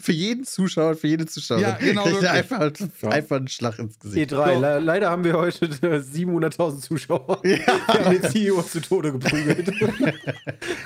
für 0.00 0.12
jeden 0.12 0.44
Zuschauer, 0.44 0.94
für 0.96 1.06
jede 1.08 1.26
Zuschauerin. 1.26 1.62
Ja, 1.64 1.72
genau, 1.78 2.04
einfach, 2.04 2.72
Ja. 3.02 3.08
einfach 3.10 3.36
einen 3.36 3.48
Schlag 3.48 3.78
ins 3.78 3.98
Gesicht. 3.98 4.32
E3, 4.32 4.54
So. 4.54 4.60
le 4.60 4.78
leider 4.80 5.10
haben 5.10 5.24
wir 5.24 5.34
heute 5.34 5.66
äh, 5.66 5.98
700.000 5.98 6.80
Zuschauer. 6.80 7.40
Wir 7.42 7.66
haben 7.66 8.10
den 8.20 8.30
CEO 8.30 8.62
zu 8.62 8.80
Tode 8.80 9.12
geprügelt. 9.12 9.72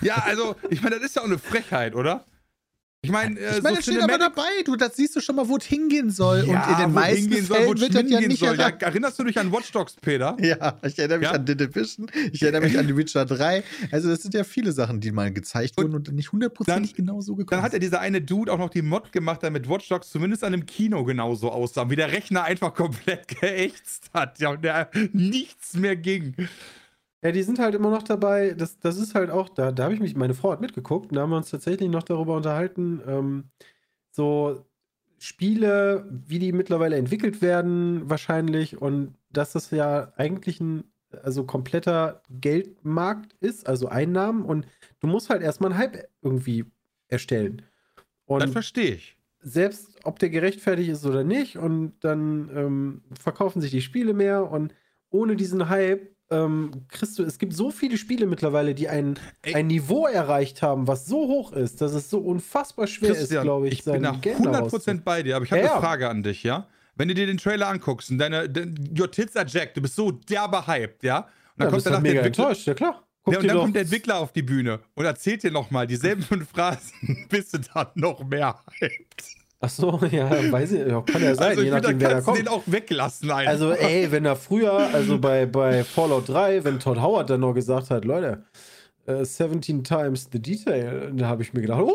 Ja, 0.03 0.17
also, 0.27 0.57
ich 0.71 0.83
meine, 0.83 0.97
das 0.97 1.07
ist 1.07 1.17
ja 1.17 1.23
auch 1.23 1.27
eine 1.27 1.39
Frechheit, 1.39 1.95
oder? 1.95 2.25
Ich 3.05 3.11
meine, 3.11 3.37
äh, 3.37 3.57
Ich 3.57 3.63
meine, 3.65 3.75
so 3.75 3.81
es 3.81 3.85
steht 3.87 4.01
aber 4.01 4.17
dabei, 4.17 4.63
du, 4.65 4.77
das 4.77 4.95
siehst 4.95 5.17
du 5.17 5.21
schon 5.21 5.35
mal, 5.35 5.49
wo 5.49 5.57
es 5.57 5.65
hingehen 5.65 6.09
soll. 6.13 6.47
Ja, 6.47 6.65
und 6.65 6.73
in 6.73 6.79
den 6.87 6.93
meisten 6.95 7.23
hingehen 7.23 7.45
soll, 7.47 7.57
Fällen 7.57 7.81
wird 7.81 7.95
das 7.97 8.03
ja 8.09 8.21
nicht 8.21 8.39
soll. 8.39 8.57
Ja, 8.57 8.69
erinnerst 8.69 9.19
du 9.19 9.25
dich 9.25 9.37
an 9.41 9.51
Watch 9.51 9.73
Dogs, 9.73 9.97
Peter? 10.01 10.37
Ja, 10.41 10.79
ich 10.87 10.97
erinnere 11.01 11.19
mich 11.19 11.27
Ja? 11.29 11.33
an 11.35 11.45
The 11.45 11.57
Division, 11.57 12.09
ich 12.33 12.41
erinnere 12.41 12.63
mich 12.63 12.79
an 12.79 12.87
The 12.87 12.97
Witcher 12.97 13.25
3. 13.25 13.65
Also, 13.91 14.09
das 14.09 14.23
sind 14.23 14.35
ja 14.35 14.45
viele 14.45 14.71
Sachen, 14.71 15.01
die 15.01 15.11
mal 15.11 15.33
gezeigt 15.33 15.73
Und 15.79 15.93
wurden 15.93 16.07
und 16.07 16.13
nicht 16.15 16.31
hundertprozentig 16.31 16.93
dann- 16.95 17.07
genau 17.07 17.21
so 17.21 17.35
gekommen 17.35 17.59
Dann 17.59 17.63
hat 17.65 17.73
er 17.75 17.81
dieser 17.81 17.99
eine 17.99 18.21
Dude 18.21 18.53
auch 18.53 18.59
noch 18.59 18.71
die 18.71 18.83
Mod 18.83 19.11
gemacht, 19.11 19.43
damit 19.43 19.69
Watch 19.69 19.89
Dogs 19.89 20.09
zumindest 20.09 20.45
an 20.45 20.53
einem 20.53 20.65
Kino 20.67 21.03
genauso 21.03 21.51
aussah, 21.51 21.91
wie 21.91 21.97
der 21.97 22.13
Rechner 22.13 22.45
einfach 22.45 22.73
komplett 22.75 23.27
geächtzt 23.27 24.11
hat, 24.15 24.39
ja, 24.39 24.51
und 24.51 24.63
der 24.63 24.89
nichts 25.13 25.75
mehr 25.75 25.97
ging. 25.97 26.37
Ja, 27.25 27.31
die 27.31 27.43
sind 27.43 27.59
halt 27.61 27.75
immer 27.75 27.91
noch 27.91 28.03
dabei. 28.03 28.53
Das, 28.55 28.79
das 28.81 28.99
ist 28.99 29.15
halt 29.15 29.31
auch, 29.31 29.49
da, 29.49 29.71
da 29.73 29.85
habe 29.85 29.95
ich 29.95 30.01
mich, 30.01 30.17
meine 30.17 30.35
Frau 30.35 30.51
hat 30.53 30.61
mitgeguckt 30.61 31.11
und 31.11 31.17
da 31.17 31.23
haben 31.23 31.31
wir 31.31 31.37
uns 31.37 31.51
tatsächlich 31.51 31.89
noch 31.89 32.03
darüber 32.03 32.37
unterhalten, 32.37 33.01
ähm, 33.07 33.45
so 34.11 34.67
Spiele, 35.19 36.09
wie 36.11 36.41
die 36.41 36.53
mittlerweile 36.53 36.97
entwickelt 36.97 37.43
werden, 37.43 38.11
wahrscheinlich, 38.11 38.81
und 38.81 39.17
dass 39.31 39.53
das 39.53 39.71
ja 39.71 40.13
eigentlich 40.17 40.61
ein 40.61 40.85
also 41.23 41.45
kompletter 41.45 42.23
Geldmarkt 42.31 43.35
ist, 43.41 43.69
also 43.69 43.89
Einnahmen, 43.89 44.45
und 44.45 44.67
du 45.01 45.07
musst 45.07 45.31
halt 45.31 45.43
erstmal 45.43 45.73
einen 45.73 45.81
Hype 45.81 46.09
irgendwie 46.23 46.65
erstellen. 47.09 47.63
Und 48.27 48.41
Das 48.41 48.51
verstehe 48.53 48.95
ich. 48.95 49.17
selbst 49.41 49.99
ob 50.05 50.19
der 50.19 50.31
gerechtfertigt 50.31 50.91
ist 50.91 51.07
oder 51.07 51.25
nicht, 51.25 51.57
und 51.59 51.95
dann 52.01 52.51
ähm, 52.55 53.03
verkaufen 53.21 53.61
sich 53.61 53.71
die 53.71 53.83
Spiele 53.83 54.15
mehr 54.15 54.51
und 54.51 54.75
ohne 55.11 55.37
diesen 55.37 55.69
Hype 55.69 56.12
ähm, 56.33 56.71
kriegst 56.89 57.19
du, 57.19 57.23
es 57.23 57.39
gibt 57.39 57.53
so 57.55 57.71
viele 57.71 57.97
Spiele 57.99 58.27
mittlerweile, 58.27 58.75
die 58.75 58.89
ein, 58.89 59.19
Ey. 59.43 59.55
ein 59.55 59.67
Niveau 59.69 60.07
erreicht 60.07 60.63
haben, 60.63 60.87
was 60.89 61.07
so 61.07 61.29
hoch 61.29 61.53
ist, 61.53 61.81
dass 61.81 61.93
es 61.93 62.09
so 62.11 62.19
unfassbar 62.19 62.87
schwer 62.87 63.11
ist, 63.11 63.19
Christian, 63.19 63.45
glaube 63.45 63.69
ich, 63.69 63.75
ich 63.75 63.85
bin 63.85 64.03
nach 64.03 64.21
Game 64.21 64.43
daraus 64.43 64.73
100% 64.73 65.03
bei 65.03 65.23
dir, 65.23 65.37
aber 65.37 65.45
ich 65.45 65.53
habe 65.53 65.61
Ja, 65.63 65.67
eine 65.69 65.75
ja. 65.77 65.81
Frage 65.81 66.09
an 66.09 66.23
dich, 66.23 66.43
ja? 66.43 66.67
Wenn 66.97 67.09
du 67.09 67.15
dir 67.15 67.27
den 67.27 67.39
Trailer 67.39 67.69
anguckst 67.69 68.11
und 68.11 68.19
deine, 68.19 68.49
de, 68.49 68.67
your 68.99 69.11
tits 69.11 69.37
are 69.37 69.47
jacked, 69.49 69.77
du 69.77 69.83
bist 69.83 69.95
so 69.97 70.11
derbe 70.11 70.67
hyped, 70.67 71.03
ja? 71.05 71.19
Und 71.19 71.25
Ja, 71.25 71.31
dann 71.59 71.69
kommt 71.69 71.77
bist 71.77 71.87
halt 71.87 71.95
danach 71.95 72.03
der 72.03 72.13
mega 72.13 72.21
Entwickler, 72.23 72.45
enttäuscht, 72.49 72.67
ja 72.67 72.75
klar. 72.75 73.03
Ja, 73.29 73.39
und 73.39 73.47
dann 73.47 73.59
kommt 73.59 73.75
der 73.77 73.83
Entwickler 73.83 74.19
auf 74.19 74.33
die 74.33 74.43
Bühne 74.43 74.81
und 74.95 75.05
erzählt 75.05 75.43
dir 75.45 75.53
nochmal 75.53 75.87
dieselben 75.87 76.23
fünf 76.23 76.49
Phrasen, 76.51 77.27
bist 77.29 77.55
du 77.55 77.59
dann 77.59 77.87
noch 77.95 78.25
mehr 78.25 78.59
hyped. 78.81 79.25
Ach 79.65 79.69
so, 79.69 80.01
ja, 80.11 80.29
weiß 80.53 80.73
ich, 80.73 80.89
kann 81.07 81.23
ja 81.23 81.35
sein, 81.37 81.51
Also 81.51 81.63
je 81.63 81.71
nachdem, 81.71 82.01
wer 82.01 82.11
da 82.11 82.21
kommt. 82.21 82.39
den 82.39 82.49
auch 82.49 82.63
weglassen 82.67 83.31
einfach. 83.31 83.53
Also, 83.53 83.71
ey, 83.71 84.11
wenn 84.11 84.25
er 84.25 84.35
früher, 84.35 84.73
also 84.73 85.19
bei, 85.19 85.47
bei 85.47 85.85
Fallout 85.85 86.29
3, 86.29 86.65
wenn 86.65 86.81
Todd 86.81 87.01
Howard 87.01 87.31
dann 87.31 87.41
noch 87.41 87.55
gesagt 87.55 87.91
hat, 87.91 88.05
Leute, 88.05 88.43
äh, 89.07 89.25
17 89.25 89.85
times 89.85 90.29
the 90.33 90.41
detail, 90.41 91.13
da 91.15 91.27
habe 91.29 91.43
ich 91.43 91.53
mir 91.53 91.61
gedacht, 91.61 91.81
oh, 91.81 91.93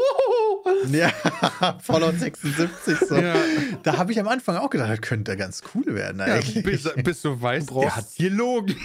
Ja, 0.92 1.10
Fallout 1.82 2.20
76 2.20 2.98
so. 3.08 3.16
Ja. 3.16 3.36
Da 3.84 3.98
habe 3.98 4.12
ich 4.12 4.20
am 4.20 4.28
Anfang 4.28 4.58
auch 4.58 4.70
gedacht, 4.70 4.90
das 4.90 5.02
könnte 5.02 5.36
ganz 5.38 5.62
cool 5.74 5.86
werden 5.96 6.20
Ja, 6.20 6.26
eigentlich. 6.36 6.64
bis, 6.64 6.90
bis 7.04 7.22
du 7.22 7.42
weißt, 7.42 7.70
Du 7.70 7.82
der 7.82 7.96
hat 7.96 8.06
gelogen. 8.18 8.76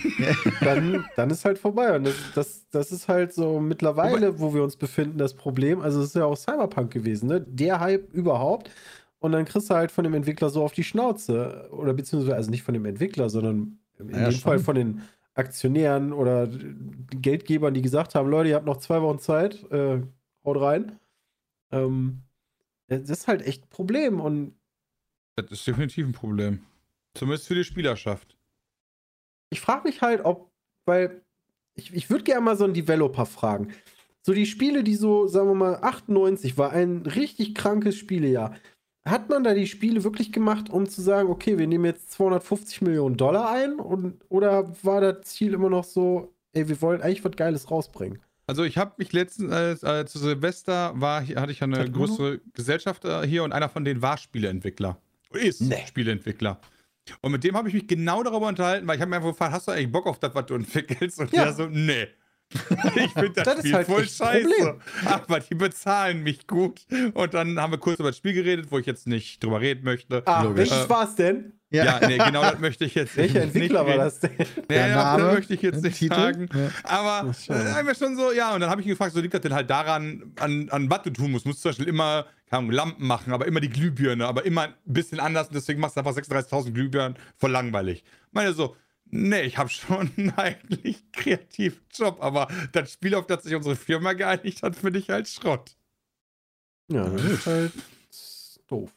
dann, 0.61 1.05
dann 1.17 1.31
ist 1.31 1.45
halt 1.45 1.59
vorbei. 1.59 1.95
Und 1.97 2.05
das, 2.05 2.15
das, 2.35 2.63
das 2.71 2.93
ist 2.93 3.09
halt 3.09 3.33
so 3.33 3.61
mittlerweile, 3.61 4.39
wo 4.41 4.55
wir 4.55 4.63
uns 4.63 4.77
befinden, 4.77 5.19
das 5.19 5.35
Problem. 5.35 5.81
Also, 5.81 6.01
es 6.01 6.09
ist 6.09 6.17
ja 6.17 6.25
auch 6.25 6.37
Cyberpunk 6.37 6.91
gewesen, 6.93 7.29
ne? 7.29 7.41
Der 7.41 7.81
Hype 7.81 8.13
überhaupt. 8.13 8.71
Und 9.21 9.33
dann 9.33 9.45
kriegst 9.45 9.71
du 9.71 9.75
halt 9.75 9.93
von 9.93 10.05
dem 10.05 10.15
Entwickler 10.15 10.51
so 10.51 10.65
auf 10.65 10.73
die 10.73 10.83
Schnauze. 10.85 11.69
Oder 11.71 11.95
beziehungsweise, 11.95 12.35
also 12.37 12.51
nicht 12.51 12.63
von 12.65 12.75
dem 12.75 12.85
Entwickler, 12.87 13.31
sondern 13.31 13.79
in 13.99 14.11
Ja, 14.11 14.25
dem 14.25 14.33
schon. 14.33 14.41
Fall 14.41 14.59
von 14.59 14.75
den 14.75 15.03
Aktionären 15.35 16.13
oder 16.13 16.49
Geldgebern, 17.11 17.75
die 17.75 17.83
gesagt 17.83 18.15
haben: 18.15 18.29
Leute, 18.29 18.51
ihr 18.51 18.57
habt 18.57 18.67
noch 18.67 18.79
zwei 18.79 19.01
Wochen 19.03 19.19
Zeit, 19.19 19.65
äh, 19.71 20.01
haut 20.45 20.61
rein. 20.61 20.93
Ähm, 21.73 22.23
das 22.89 23.09
ist 23.09 23.29
halt 23.29 23.43
echt 23.43 23.65
ein 23.65 23.71
Problem. 23.71 24.21
Und 24.21 24.55
Das 25.37 25.51
ist 25.51 25.67
definitiv 25.67 26.07
ein 26.07 26.13
Problem. 26.13 26.61
Zumindest 27.15 27.49
für 27.49 27.55
die 27.55 27.65
Spielerschaft. 27.65 28.37
ich 29.51 29.61
frage 29.61 29.87
mich 29.87 30.01
halt, 30.01 30.25
ob, 30.25 30.51
weil 30.87 31.23
ich, 31.75 31.93
ich 31.95 32.11
würde 32.11 32.25
gerne 32.25 32.43
mal 32.43 32.57
so 32.57 32.65
einen 32.65 32.75
Developer 32.75 33.27
fragen. 33.27 33.73
So 34.23 34.33
die 34.33 34.47
Spiele, 34.47 34.85
die 34.85 34.95
so, 34.95 35.27
sagen 35.27 35.49
wir 35.49 35.55
mal, 35.55 35.79
98 35.83 36.57
war 36.57 36.71
ein 36.71 37.03
richtig 37.03 37.55
krankes 37.55 37.97
Spielejahr. 37.97 38.55
Hat 39.05 39.29
man 39.29 39.43
da 39.43 39.53
die 39.53 39.67
Spiele 39.67 40.05
wirklich 40.05 40.33
gemacht, 40.33 40.71
um 40.71 40.89
zu 40.89 41.03
sagen, 41.03 41.29
okay, 41.29 41.59
wir 41.59 41.67
nehmen 41.67 41.87
jetzt 41.87 42.13
250 42.13 42.83
Millionen 42.83 43.17
Dollar 43.17 43.51
ein? 43.51 43.81
Und, 43.81 44.25
oder 44.29 44.73
war 44.85 45.01
das 45.01 45.23
Ziel 45.23 45.55
immer 45.55 45.71
noch 45.71 45.85
so, 45.85 46.33
ey, 46.53 46.69
wir 46.69 46.81
wollen 46.81 47.03
eigentlich 47.03 47.25
was 47.25 47.35
Geiles 47.35 47.71
rausbringen? 47.71 48.23
Also 48.53 48.65
ich 48.65 48.77
habe 48.77 48.93
mich 48.99 49.15
letztens, 49.15 49.83
äh, 49.83 50.01
äh, 50.01 50.05
zu 50.05 50.19
Silvester 50.19 50.93
war, 50.95 51.23
hier- 51.23 51.41
hatte 51.41 51.53
ich 51.53 51.61
ja 51.61 51.67
eine 51.67 51.79
Hat 51.79 51.93
größere 51.95 52.39
Gesellschaft 52.53 53.03
äh, 53.07 53.27
hier 53.27 53.45
und 53.45 53.53
einer 53.53 53.71
von 53.71 53.83
denen 53.83 54.03
war 54.03 54.19
Spieleentwickler. 54.19 54.99
Ist 55.33 55.63
Nee. 55.63 55.83
Spieleentwickler. 55.89 56.61
Und 57.23 57.33
mit 57.33 57.43
dem 57.45 57.57
habe 57.57 57.67
ich 57.69 57.73
mich 57.75 57.87
genau 57.89 58.23
darüber 58.23 58.49
unterhalten, 58.49 58.87
weil 58.87 58.97
ich 58.97 59.01
habe 59.01 59.09
mir 59.09 59.17
einfach 59.17 59.31
gefragt, 59.31 59.55
hast 59.55 59.69
du 59.69 59.73
eigentlich 59.73 59.91
Bock 59.91 60.07
auf 60.07 60.19
das, 60.19 60.35
was 60.35 60.45
du 60.45 60.55
entwickelst? 60.57 61.19
Und 61.19 61.33
Ja. 61.33 61.45
der 61.45 61.55
so, 61.55 61.65
nee. 61.67 62.09
Ich 62.97 63.11
finde 63.13 63.31
das, 63.37 63.45
Das 63.45 63.55
ist 63.55 63.61
Spiel 63.61 63.75
halt 63.75 63.87
voll 63.87 64.07
scheiße. 64.07 64.47
Problem. 64.47 64.81
Aber 65.07 65.41
die 65.41 65.55
bezahlen 65.55 66.23
mich 66.23 66.47
gut. 66.47 66.83
Und 67.15 67.33
dann 67.33 67.59
haben 67.59 67.71
wir 67.73 67.79
kurz 67.79 67.99
über 68.01 68.11
das 68.11 68.19
Spiel 68.19 68.35
geredet, 68.35 68.67
wo 68.71 68.79
ich 68.79 68.85
jetzt 68.85 69.07
nicht 69.07 69.43
drüber 69.43 69.63
reden 69.63 69.83
möchte. 69.85 70.23
Ah, 70.27 70.43
Logisch. 70.43 70.59
welches 70.71 70.85
Äh, 70.85 70.91
war's 70.91 71.15
denn? 71.15 71.55
Ja, 71.73 72.01
nee, 72.07 72.19
genau 72.19 72.43
das 72.43 72.59
möchte 72.59 72.85
ich 72.85 72.95
jetzt 72.95 73.17
Welcher 73.17 73.41
nicht 73.41 73.55
Entwickler 73.55 73.87
war 73.87 73.97
das 73.97 74.21
denn? 74.21 74.31
Nee, 74.39 74.47
Der 74.69 74.89
das 74.89 74.97
Name, 74.97 75.33
möchte 75.35 75.55
ich 75.55 75.63
jetzt 75.63 75.83
der 75.83 75.91
nicht 75.91 75.99
Titel? 75.99 76.15
sagen. 76.15 76.49
Ja. 76.55 76.71
Aber 76.85 77.35
äh, 77.49 77.53
einfach 77.53 77.97
schon 77.97 78.17
so, 78.17 78.33
ja, 78.33 78.55
und 78.55 78.61
dann 78.61 78.71
habe 78.71 78.81
ich 78.81 78.87
ihn 78.87 78.91
gefragt, 78.91 79.15
so 79.15 79.21
liegt 79.21 79.35
das 79.35 79.41
denn 79.41 79.55
halt 79.55 79.71
daran, 79.71 80.33
an, 80.39 80.69
an 80.71 80.91
was 80.91 81.03
du 81.03 81.11
tun 81.11 81.33
musst. 81.33 81.45
Du 81.45 81.49
musst 81.49 81.63
zum 81.63 81.71
Beispiel 81.71 81.89
immer 81.89 82.27
keine 82.53 82.59
Ahnung, 82.59 82.73
Lampen 82.73 83.07
machen, 83.07 83.33
aber 83.33 83.47
immer 83.47 83.61
die 83.61 83.71
Glühbirne, 83.71 84.27
aber 84.27 84.45
immer 84.45 84.65
ein 84.65 84.75
bisschen 84.85 85.21
anders 85.21 85.49
und 85.49 85.55
deswegen 85.55 85.81
machst 85.81 85.97
du 85.97 86.01
einfach 86.01 86.15
36.000 86.15 86.73
Glühbirnen, 86.73 87.17
voll 87.39 87.51
langweilig. 87.51 88.05
Meine 88.31 88.53
so, 88.53 88.77
nee, 89.07 89.41
ich 89.43 89.57
habe 89.57 89.71
schon 89.71 90.11
einen 90.19 90.35
eigentlich 90.37 91.11
kreativen 91.13 91.81
Job, 91.95 92.19
aber 92.21 92.49
das 92.73 92.93
Spiel, 92.93 93.15
auf 93.15 93.27
das 93.27 93.45
sich 93.45 93.55
unsere 93.55 93.75
Firma 93.75 94.13
geeinigt 94.13 94.63
hat, 94.63 94.77
finde 94.77 94.99
ich 94.99 95.09
halt 95.09 95.29
Schrott. 95.29 95.77
Ja, 96.89 97.09
das 97.09 97.23
ist 97.25 97.47
halt 97.47 97.73
doof. 98.69 98.91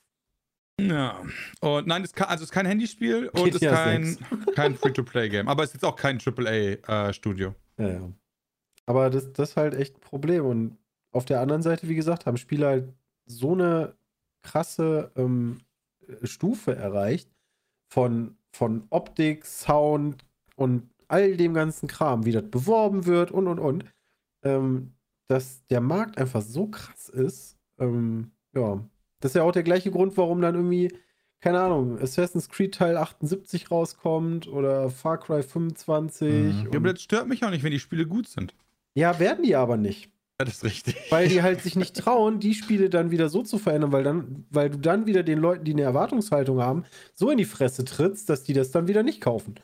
Ja. 0.79 1.23
Und 1.61 1.87
nein, 1.87 2.03
es 2.03 2.09
ist 2.09 2.15
kein, 2.15 2.27
also 2.27 2.43
es 2.43 2.49
ist 2.49 2.53
kein 2.53 2.65
Handyspiel 2.65 3.29
und 3.29 3.47
es 3.47 3.61
ist 3.61 3.69
kein, 3.69 4.03
6. 4.03 4.19
kein 4.55 4.75
Free-to-Play-Game. 4.75 5.47
Aber 5.47 5.63
es 5.63 5.69
ist 5.69 5.75
jetzt 5.75 5.85
auch 5.85 5.95
kein 5.95 6.19
AAA-Studio. 6.19 7.55
Ja, 7.77 7.87
ja. 7.87 8.11
Aber 8.85 9.09
das, 9.09 9.31
das 9.33 9.51
ist 9.51 9.57
halt 9.57 9.73
echt 9.73 9.97
ein 9.97 10.01
Problem. 10.01 10.45
Und 10.45 10.77
auf 11.11 11.25
der 11.25 11.39
anderen 11.39 11.61
Seite, 11.61 11.87
wie 11.87 11.95
gesagt, 11.95 12.25
haben 12.25 12.37
Spiele 12.37 12.67
halt 12.67 12.93
so 13.25 13.53
eine 13.53 13.95
krasse 14.43 15.11
ähm, 15.15 15.61
Stufe 16.23 16.75
erreicht 16.75 17.29
von, 17.91 18.37
von 18.51 18.85
Optik, 18.89 19.45
Sound 19.45 20.23
und 20.55 20.89
all 21.07 21.37
dem 21.37 21.53
ganzen 21.53 21.87
Kram, 21.87 22.25
wie 22.25 22.31
das 22.31 22.49
beworben 22.49 23.05
wird 23.05 23.31
und 23.31 23.47
und 23.47 23.59
und, 23.59 23.85
ähm, 24.43 24.93
dass 25.27 25.65
der 25.67 25.81
Markt 25.81 26.17
einfach 26.17 26.41
so 26.41 26.67
krass 26.67 27.09
ist. 27.09 27.57
Ähm, 27.79 28.31
ja, 28.53 28.83
das 29.19 29.31
ist 29.31 29.35
ja 29.35 29.43
auch 29.43 29.51
der 29.51 29.63
gleiche 29.63 29.91
Grund, 29.91 30.17
warum 30.17 30.41
dann 30.41 30.55
irgendwie, 30.55 30.91
keine 31.41 31.59
Ahnung, 31.59 31.99
Assassin's 31.99 32.49
Creed 32.49 32.75
Teil 32.75 32.97
78 32.97 33.71
rauskommt 33.71 34.47
oder 34.47 34.89
Far 34.89 35.19
Cry 35.19 35.43
25. 35.43 36.29
Mhm. 36.29 36.67
Ja, 36.71 36.77
aber 36.79 36.93
das 36.93 37.01
stört 37.01 37.27
mich 37.27 37.43
auch 37.43 37.49
nicht, 37.49 37.63
wenn 37.63 37.71
die 37.71 37.79
Spiele 37.79 38.05
gut 38.05 38.27
sind. 38.27 38.53
ja, 38.93 39.19
werden 39.19 39.43
die 39.43 39.55
aber 39.55 39.77
nicht. 39.77 40.09
Das 40.37 40.49
ist 40.49 40.63
richtig. 40.65 40.97
Weil 41.11 41.29
die 41.29 41.41
halt 41.41 41.61
sich 41.63 41.77
nicht 41.77 41.95
trauen, 41.95 42.39
die 42.41 42.53
Spiele 42.55 42.89
dann 42.89 43.09
wieder 43.09 43.29
so 43.29 43.41
zu 43.41 43.57
verändern, 43.57 43.93
weil 43.93 44.03
dann, 44.03 44.45
weil 44.49 44.69
du 44.69 44.77
dann 44.77 45.05
wieder 45.05 45.23
den 45.23 45.39
Leuten, 45.39 45.63
die 45.63 45.71
eine 45.71 45.83
Erwartungshaltung 45.83 46.61
haben, 46.61 46.83
so 47.13 47.29
in 47.29 47.37
die 47.37 47.45
Fresse 47.45 47.85
trittst, 47.85 48.29
dass 48.29 48.43
die 48.43 48.51
das 48.53 48.71
dann 48.71 48.87
wieder 48.89 49.01
nicht 49.03 49.21
kaufen. 49.21 49.55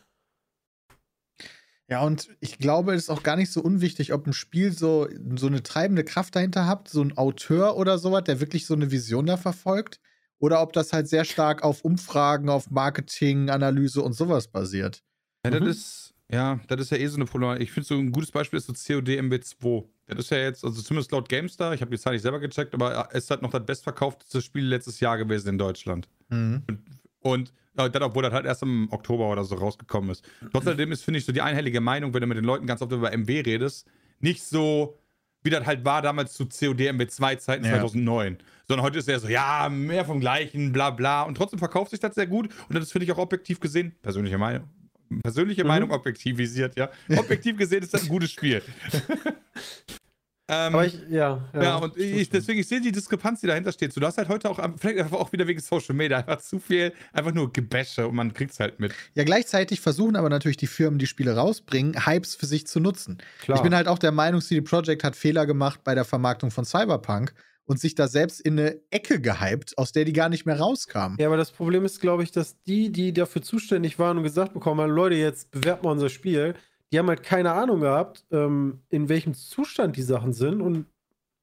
Ja, 1.92 2.04
und 2.04 2.30
ich 2.40 2.58
glaube, 2.58 2.94
es 2.94 3.04
ist 3.04 3.10
auch 3.10 3.22
gar 3.22 3.36
nicht 3.36 3.52
so 3.52 3.62
unwichtig, 3.62 4.14
ob 4.14 4.26
ein 4.26 4.32
Spiel 4.32 4.72
so, 4.72 5.10
so 5.36 5.48
eine 5.48 5.62
treibende 5.62 6.06
Kraft 6.06 6.38
dahinter 6.38 6.66
hat, 6.66 6.88
so 6.88 7.02
ein 7.02 7.18
Auteur 7.18 7.76
oder 7.76 7.98
sowas, 7.98 8.24
der 8.24 8.40
wirklich 8.40 8.66
so 8.66 8.74
eine 8.74 8.92
Vision 8.92 9.26
da 9.26 9.36
verfolgt, 9.36 10.00
oder 10.40 10.62
ob 10.62 10.72
das 10.72 10.94
halt 10.94 11.10
sehr 11.10 11.26
stark 11.26 11.64
auf 11.64 11.84
Umfragen, 11.84 12.48
auf 12.48 12.72
Marketing, 12.72 13.50
Analyse 13.50 14.02
und 14.02 14.14
sowas 14.14 14.48
basiert. 14.48 15.04
Ja, 15.44 15.52
das 15.52 15.62
Mhm. 15.62 15.68
ist, 15.68 16.14
ja, 16.32 16.62
das 16.70 16.80
ist 16.80 16.92
ja 16.92 16.98
eh 16.98 17.08
so 17.08 17.18
eine 17.18 17.26
Problematik. 17.26 17.64
Ich 17.64 17.72
finde 17.74 17.88
so 17.88 17.96
ein 17.96 18.14
gutes 18.14 18.32
Beispiel 18.32 18.58
ist 18.58 18.68
so 18.68 18.74
COD 18.74 19.20
MB2. 19.20 19.84
Das 20.08 20.20
ist 20.20 20.32
ja 20.32 20.38
jetzt, 20.38 20.64
also 20.64 20.82
zumindest 20.82 21.12
laut 21.12 21.28
GameStar, 21.28 21.74
ich 21.74 21.82
habe 21.82 21.92
die 21.92 22.00
Zahl 22.00 22.14
nicht 22.14 22.22
selber 22.22 22.40
gecheckt, 22.40 22.74
aber 22.74 23.10
es 23.12 23.26
ist 23.26 23.32
halt 23.32 23.42
noch 23.42 23.52
das 23.52 23.66
bestverkaufteste 23.66 24.42
Spiel 24.42 24.66
letztes 24.66 25.02
Jahr 25.02 25.18
gewesen 25.18 25.50
in 25.50 25.58
Deutschland. 25.58 26.08
Mhm. 26.30 26.64
Und 27.20 27.50
äh, 27.50 27.54
das, 27.76 27.90
obwohl 28.02 28.24
das 28.24 28.34
halt 28.34 28.46
erst 28.46 28.64
im 28.64 28.88
Oktober 28.92 29.30
oder 29.30 29.44
so 29.44 29.56
rausgekommen 29.56 30.10
ist. 30.12 30.24
Trotzdem 30.52 30.92
ist, 30.92 31.04
finde 31.04 31.20
ich, 31.20 31.26
so 31.26 31.32
die 31.32 31.42
einhellige 31.42 31.82
Meinung, 31.82 32.14
wenn 32.14 32.22
du 32.22 32.28
mit 32.28 32.38
den 32.38 32.46
Leuten 32.46 32.66
ganz 32.68 32.82
oft 32.82 32.92
über 32.92 33.12
MW 33.16 33.42
redest, 33.42 33.88
nicht 34.20 34.44
so, 34.44 34.98
wie 35.44 35.50
das 35.50 35.66
halt 35.66 35.84
war 35.86 36.02
damals 36.02 36.34
zu 36.34 36.46
COD 36.48 36.90
MW2-Zeiten 36.92 37.64
Ja. 37.66 37.72
2009. 37.72 38.38
Sondern 38.68 38.86
heute 38.86 39.00
ist 39.00 39.08
er 39.10 39.20
so, 39.20 39.28
ja, 39.28 39.70
mehr 39.70 40.06
vom 40.06 40.20
Gleichen, 40.20 40.72
bla 40.72 40.90
bla. 40.92 41.24
Und 41.24 41.36
trotzdem 41.36 41.60
verkauft 41.60 41.92
sich 41.92 42.00
das 42.00 42.16
sehr 42.16 42.28
gut. 42.28 42.50
Und 42.70 42.76
das 42.78 42.92
finde 42.92 43.06
ich 43.06 43.12
auch 43.12 43.18
objektiv 43.18 43.60
gesehen, 43.60 43.94
persönliche 44.02 44.38
Meinung. 44.38 44.68
Persönliche 45.24 45.64
Mhm. 45.64 45.68
Meinung 45.68 45.92
objektivisiert, 45.92 46.78
ja. 46.78 46.90
Objektiv 47.18 47.58
gesehen 47.58 47.84
ist 47.84 47.94
das 47.94 48.04
ein 48.04 48.10
gutes 48.10 48.32
Spiel. 48.32 48.62
ähm, 50.52 50.76
Aber 50.76 50.86
ich, 50.86 51.00
ja. 51.10 51.48
ja, 51.54 51.78
und 51.78 51.96
ich, 51.96 52.30
deswegen, 52.30 52.60
ich 52.60 52.68
sehe 52.68 52.82
die 52.82 52.92
Diskrepanz, 52.92 53.40
die 53.40 53.48
dahinter 53.48 53.72
steht. 53.72 53.94
So, 53.94 54.02
du 54.02 54.08
hast 54.08 54.18
halt 54.18 54.28
heute 54.28 54.50
auch, 54.50 54.60
vielleicht 54.78 55.00
einfach 55.00 55.18
auch 55.18 55.32
wieder 55.32 55.48
wegen 55.48 55.62
Social 55.62 55.96
Media, 55.96 56.18
einfach 56.18 56.42
zu 56.42 56.60
viel, 56.60 56.92
einfach 57.14 57.32
nur 57.32 57.54
Gebäsche 57.54 58.06
und 58.06 58.16
man 58.16 58.34
kriegt 58.34 58.52
es 58.52 58.60
halt 58.60 58.78
mit. 58.78 58.94
Ja, 59.16 59.24
gleichzeitig 59.24 59.80
versuchen 59.80 60.18
aber 60.18 60.30
natürlich 60.30 60.58
die 60.58 60.68
Firmen, 60.68 61.00
die 61.00 61.08
Spiele 61.08 61.38
rausbringen, 61.38 62.06
Hypes 62.06 62.36
für 62.36 62.48
sich 62.48 62.68
zu 62.68 62.82
nutzen. 62.82 63.20
Klar. 63.42 63.58
Ich 63.58 63.64
bin 63.64 63.74
halt 63.74 63.88
auch 63.88 63.98
der 63.98 64.12
Meinung, 64.12 64.42
CD 64.42 64.60
Projekt 64.60 65.06
hat 65.06 65.16
Fehler 65.16 65.46
gemacht 65.46 65.86
bei 65.86 65.96
der 65.96 66.04
Vermarktung 66.04 66.52
von 66.52 66.66
Cyberpunk 66.66 67.34
und 67.64 67.80
sich 67.80 67.96
da 67.96 68.10
selbst 68.10 68.42
in 68.42 68.60
eine 68.60 68.82
Ecke 68.90 69.22
gehypt, 69.22 69.78
aus 69.78 69.94
der 69.94 70.04
die 70.04 70.12
gar 70.12 70.28
nicht 70.28 70.46
mehr 70.46 70.60
rauskamen. 70.60 71.18
Ja, 71.18 71.28
aber 71.28 71.38
das 71.38 71.52
Problem 71.52 71.86
ist, 71.86 72.02
glaube 72.02 72.24
ich, 72.24 72.32
dass 72.32 72.62
die, 72.64 72.92
die 72.92 73.14
dafür 73.14 73.42
zuständig 73.42 74.00
waren 74.00 74.18
und 74.18 74.24
gesagt 74.24 74.54
bekommen 74.54 74.82
haben, 74.82 74.92
Leute, 74.92 75.16
jetzt 75.16 75.52
bewerbt 75.52 75.84
mal 75.84 75.92
unser 75.92 76.10
Spiel, 76.10 76.56
die 76.92 77.00
haben 77.00 77.08
halt 77.08 77.24
keine 77.24 77.54
Ahnung 77.54 77.82
gehabt, 77.82 78.26
ähm, 78.32 78.82
in 78.90 79.10
welchem 79.10 79.34
Zustand 79.34 79.96
die 79.98 80.02
Sachen 80.04 80.34
sind. 80.34 80.62
Und 80.62 80.88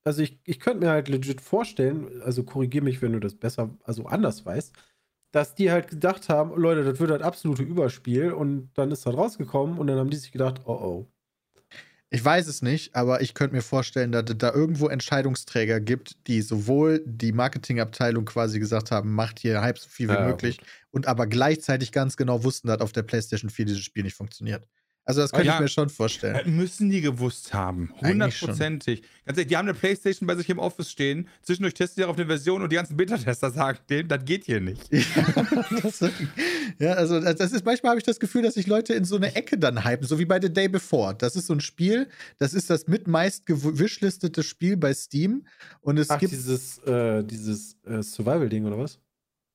also 0.05 0.23
ich, 0.23 0.41
ich 0.45 0.61
könnte 0.61 0.81
mir 0.85 0.91
halt 0.93 1.09
legit 1.09 1.41
vorstellen, 1.41 2.23
also 2.23 2.45
korrigier 2.45 2.83
mich, 2.83 3.03
wenn 3.03 3.13
du 3.15 3.21
das 3.21 3.35
besser, 3.37 3.77
also 3.85 4.07
anders 4.07 4.47
weißt, 4.47 4.75
dass 5.33 5.55
die 5.55 5.71
halt 5.71 5.89
gedacht 5.89 6.29
haben, 6.29 6.55
Leute, 6.61 6.85
das 6.85 7.01
wird 7.01 7.11
halt 7.11 7.23
absolute 7.23 7.63
Überspiel 7.63 8.33
und 8.33 8.71
dann 8.75 8.91
ist 8.93 9.07
das 9.07 9.17
rausgekommen 9.17 9.79
und 9.79 9.87
dann 9.89 9.99
haben 9.99 10.11
die 10.11 10.17
sich 10.19 10.33
gedacht, 10.33 10.63
oh 10.67 10.73
oh. 10.73 11.13
Ich 12.11 12.25
weiß 12.25 12.47
es 12.47 12.63
nicht, 12.63 12.95
aber 12.95 13.21
ich 13.21 13.35
könnte 13.35 13.55
mir 13.55 13.61
vorstellen, 13.63 14.13
dass 14.13 14.25
es 14.31 14.39
da 14.39 14.53
irgendwo 14.53 14.89
Entscheidungsträger 14.89 15.79
gibt, 15.81 16.27
die 16.27 16.41
sowohl 16.41 17.03
die 17.05 17.33
Marketingabteilung 17.33 18.25
quasi 18.25 18.59
gesagt 18.59 18.91
haben, 18.91 19.13
macht 19.15 19.39
hier 19.39 19.61
Hype 19.61 19.79
so 19.79 19.91
viel 19.91 20.09
wie 20.11 20.17
Ja, 20.17 20.17
möglich, 20.17 20.59
und 20.91 21.07
aber 21.07 21.27
gleichzeitig 21.27 21.93
ganz 21.93 22.17
genau 22.17 22.45
wussten, 22.45 22.69
dass 22.69 22.81
auf 22.81 22.93
der 22.93 23.03
PlayStation 23.03 23.51
4 23.51 23.67
dieses 23.67 23.83
Spiel 23.83 24.05
nicht 24.05 24.17
funktioniert. 24.17 24.67
Also 25.09 25.23
das 25.23 25.33
könnte 25.33 25.47
Ja. 25.47 25.55
ich 25.55 25.61
mir 25.61 25.69
schon 25.69 25.89
vorstellen. 25.89 26.35
Das 26.35 26.47
müssen 26.47 26.91
die 26.91 27.01
gewusst 27.01 27.55
haben. 27.55 27.95
Hundertprozentig. 28.03 29.01
Ganz 29.25 29.39
ehrlich, 29.39 29.47
die 29.47 29.57
haben 29.57 29.67
eine 29.67 29.73
Playstation 29.73 30.27
bei 30.27 30.35
sich 30.37 30.51
im 30.51 30.59
Office 30.59 30.91
stehen. 30.91 31.29
Zwischendurch 31.41 31.73
testen 31.73 32.03
die 32.03 32.05
auf 32.05 32.19
eine 32.19 32.27
Version 32.27 32.61
und 32.63 32.71
die 32.71 32.77
ganzen 32.77 32.95
Beta-Tester 32.95 33.51
sagen 33.51 33.79
denen, 33.89 34.09
das 34.11 34.23
geht 34.27 34.45
hier 34.45 34.61
nicht. 34.61 34.93
das, 35.83 36.05
ja, 36.79 36.93
also 36.93 37.21
das 37.21 37.53
ist 37.53 37.65
manchmal 37.65 37.91
habe 37.93 37.99
ich 38.01 38.05
das 38.05 38.21
Gefühl, 38.21 38.43
dass 38.43 38.53
sich 38.53 38.67
Leute 38.67 38.93
in 38.93 39.07
so 39.07 39.17
eine 39.17 39.35
Ecke 39.35 39.57
dann 39.57 39.83
hypen, 39.83 40.07
so 40.07 40.19
wie 40.19 40.27
bei 40.27 40.39
The 40.43 40.53
Day 40.53 40.69
Before. 40.69 41.15
Das 41.15 41.37
ist 41.37 41.47
so 41.47 41.55
ein 41.55 41.61
Spiel, 41.63 42.09
das 42.37 42.53
ist 42.53 42.69
das 42.69 42.87
mit 42.87 43.09
meist 43.09 43.47
gewishlistete 43.47 44.43
Spiel 44.43 44.77
bei 44.77 44.93
Steam 44.93 45.47
und 45.81 45.97
es 45.99 46.11
Ach, 46.11 46.19
gibt 46.19 46.33
dieses, 46.33 46.77
äh, 46.81 47.25
dieses 47.25 47.79
äh, 47.87 48.03
Survival-Ding 48.03 48.67
oder 48.67 48.77
was? 48.77 48.99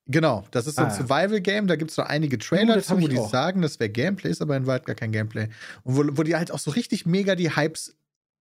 Genau, 0.08 0.44
das 0.52 0.68
ist 0.68 0.76
so 0.76 0.82
ein 0.82 0.88
Ah, 0.88 0.92
ja. 0.92 0.96
Survival 0.98 1.42
Game, 1.42 1.68
da 1.68 1.76
gibt 1.76 1.92
es 1.92 1.96
so 1.96 2.04
einige 2.04 2.38
Trailer 2.38 2.76
das 2.76 2.88
zu, 2.88 3.02
wo 3.02 3.08
die 3.08 3.18
auch. 3.18 3.30
sagen, 3.30 3.62
das 3.62 3.80
wäre 3.80 3.90
Gameplay, 3.90 4.30
ist 4.32 4.42
aber 4.42 4.56
in 4.58 4.66
Wahrheit 4.68 4.86
gar 4.86 4.96
kein 4.96 5.12
Gameplay 5.12 5.48
und 5.84 5.96
wo, 5.96 6.18
wo 6.18 6.24
die 6.24 6.36
halt 6.36 6.52
auch 6.52 6.60
so 6.60 6.72
richtig 6.72 7.06
mega 7.06 7.36
die 7.36 7.56
Hypes 7.56 7.96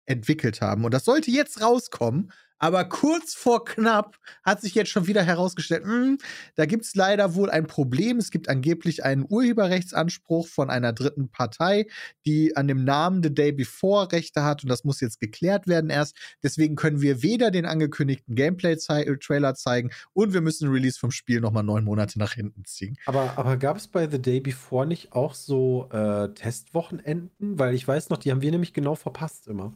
entwickelt 0.05 0.61
haben 0.61 0.83
und 0.85 0.93
das 0.93 1.05
sollte 1.05 1.31
jetzt 1.31 1.61
rauskommen. 1.61 2.31
Aber 2.61 2.85
kurz 2.85 3.33
vor 3.33 3.65
knapp 3.65 4.17
hat 4.43 4.61
sich 4.61 4.75
jetzt 4.75 4.91
schon 4.91 5.07
wieder 5.07 5.23
herausgestellt, 5.23 5.83
hm, 5.83 6.19
da 6.53 6.67
gibt 6.67 6.85
es 6.85 6.93
leider 6.93 7.33
wohl 7.33 7.49
ein 7.49 7.65
Problem. 7.65 8.19
Es 8.19 8.29
gibt 8.29 8.49
angeblich 8.49 9.03
einen 9.03 9.25
Urheberrechtsanspruch 9.27 10.47
von 10.47 10.69
einer 10.69 10.93
dritten 10.93 11.31
Partei, 11.31 11.87
die 12.23 12.55
an 12.55 12.67
dem 12.67 12.83
Namen 12.83 13.23
The 13.23 13.33
Day 13.33 13.51
Before 13.51 14.11
Rechte 14.11 14.43
hat 14.43 14.61
und 14.61 14.69
das 14.69 14.83
muss 14.83 15.01
jetzt 15.01 15.19
geklärt 15.19 15.67
werden 15.67 15.89
erst. 15.89 16.15
Deswegen 16.43 16.75
können 16.75 17.01
wir 17.01 17.23
weder 17.23 17.49
den 17.49 17.65
angekündigten 17.65 18.35
Gameplay-Trailer 18.35 19.55
zeigen 19.55 19.89
und 20.13 20.33
wir 20.33 20.41
müssen 20.41 20.65
den 20.65 20.73
Release 20.73 20.99
vom 20.99 21.09
Spiel 21.09 21.41
nochmal 21.41 21.63
neun 21.63 21.83
Monate 21.83 22.19
nach 22.19 22.33
hinten 22.33 22.63
ziehen. 22.65 22.95
Aber, 23.07 23.39
aber 23.39 23.57
gab 23.57 23.77
es 23.77 23.87
bei 23.87 24.07
The 24.07 24.21
Day 24.21 24.39
Before 24.39 24.85
nicht 24.85 25.13
auch 25.13 25.33
so 25.33 25.89
äh, 25.91 26.31
Testwochenenden? 26.35 27.57
Weil 27.57 27.73
ich 27.73 27.87
weiß 27.87 28.11
noch, 28.11 28.19
die 28.19 28.29
haben 28.29 28.43
wir 28.43 28.51
nämlich 28.51 28.73
genau 28.73 28.93
verpasst 28.93 29.47
immer. 29.47 29.75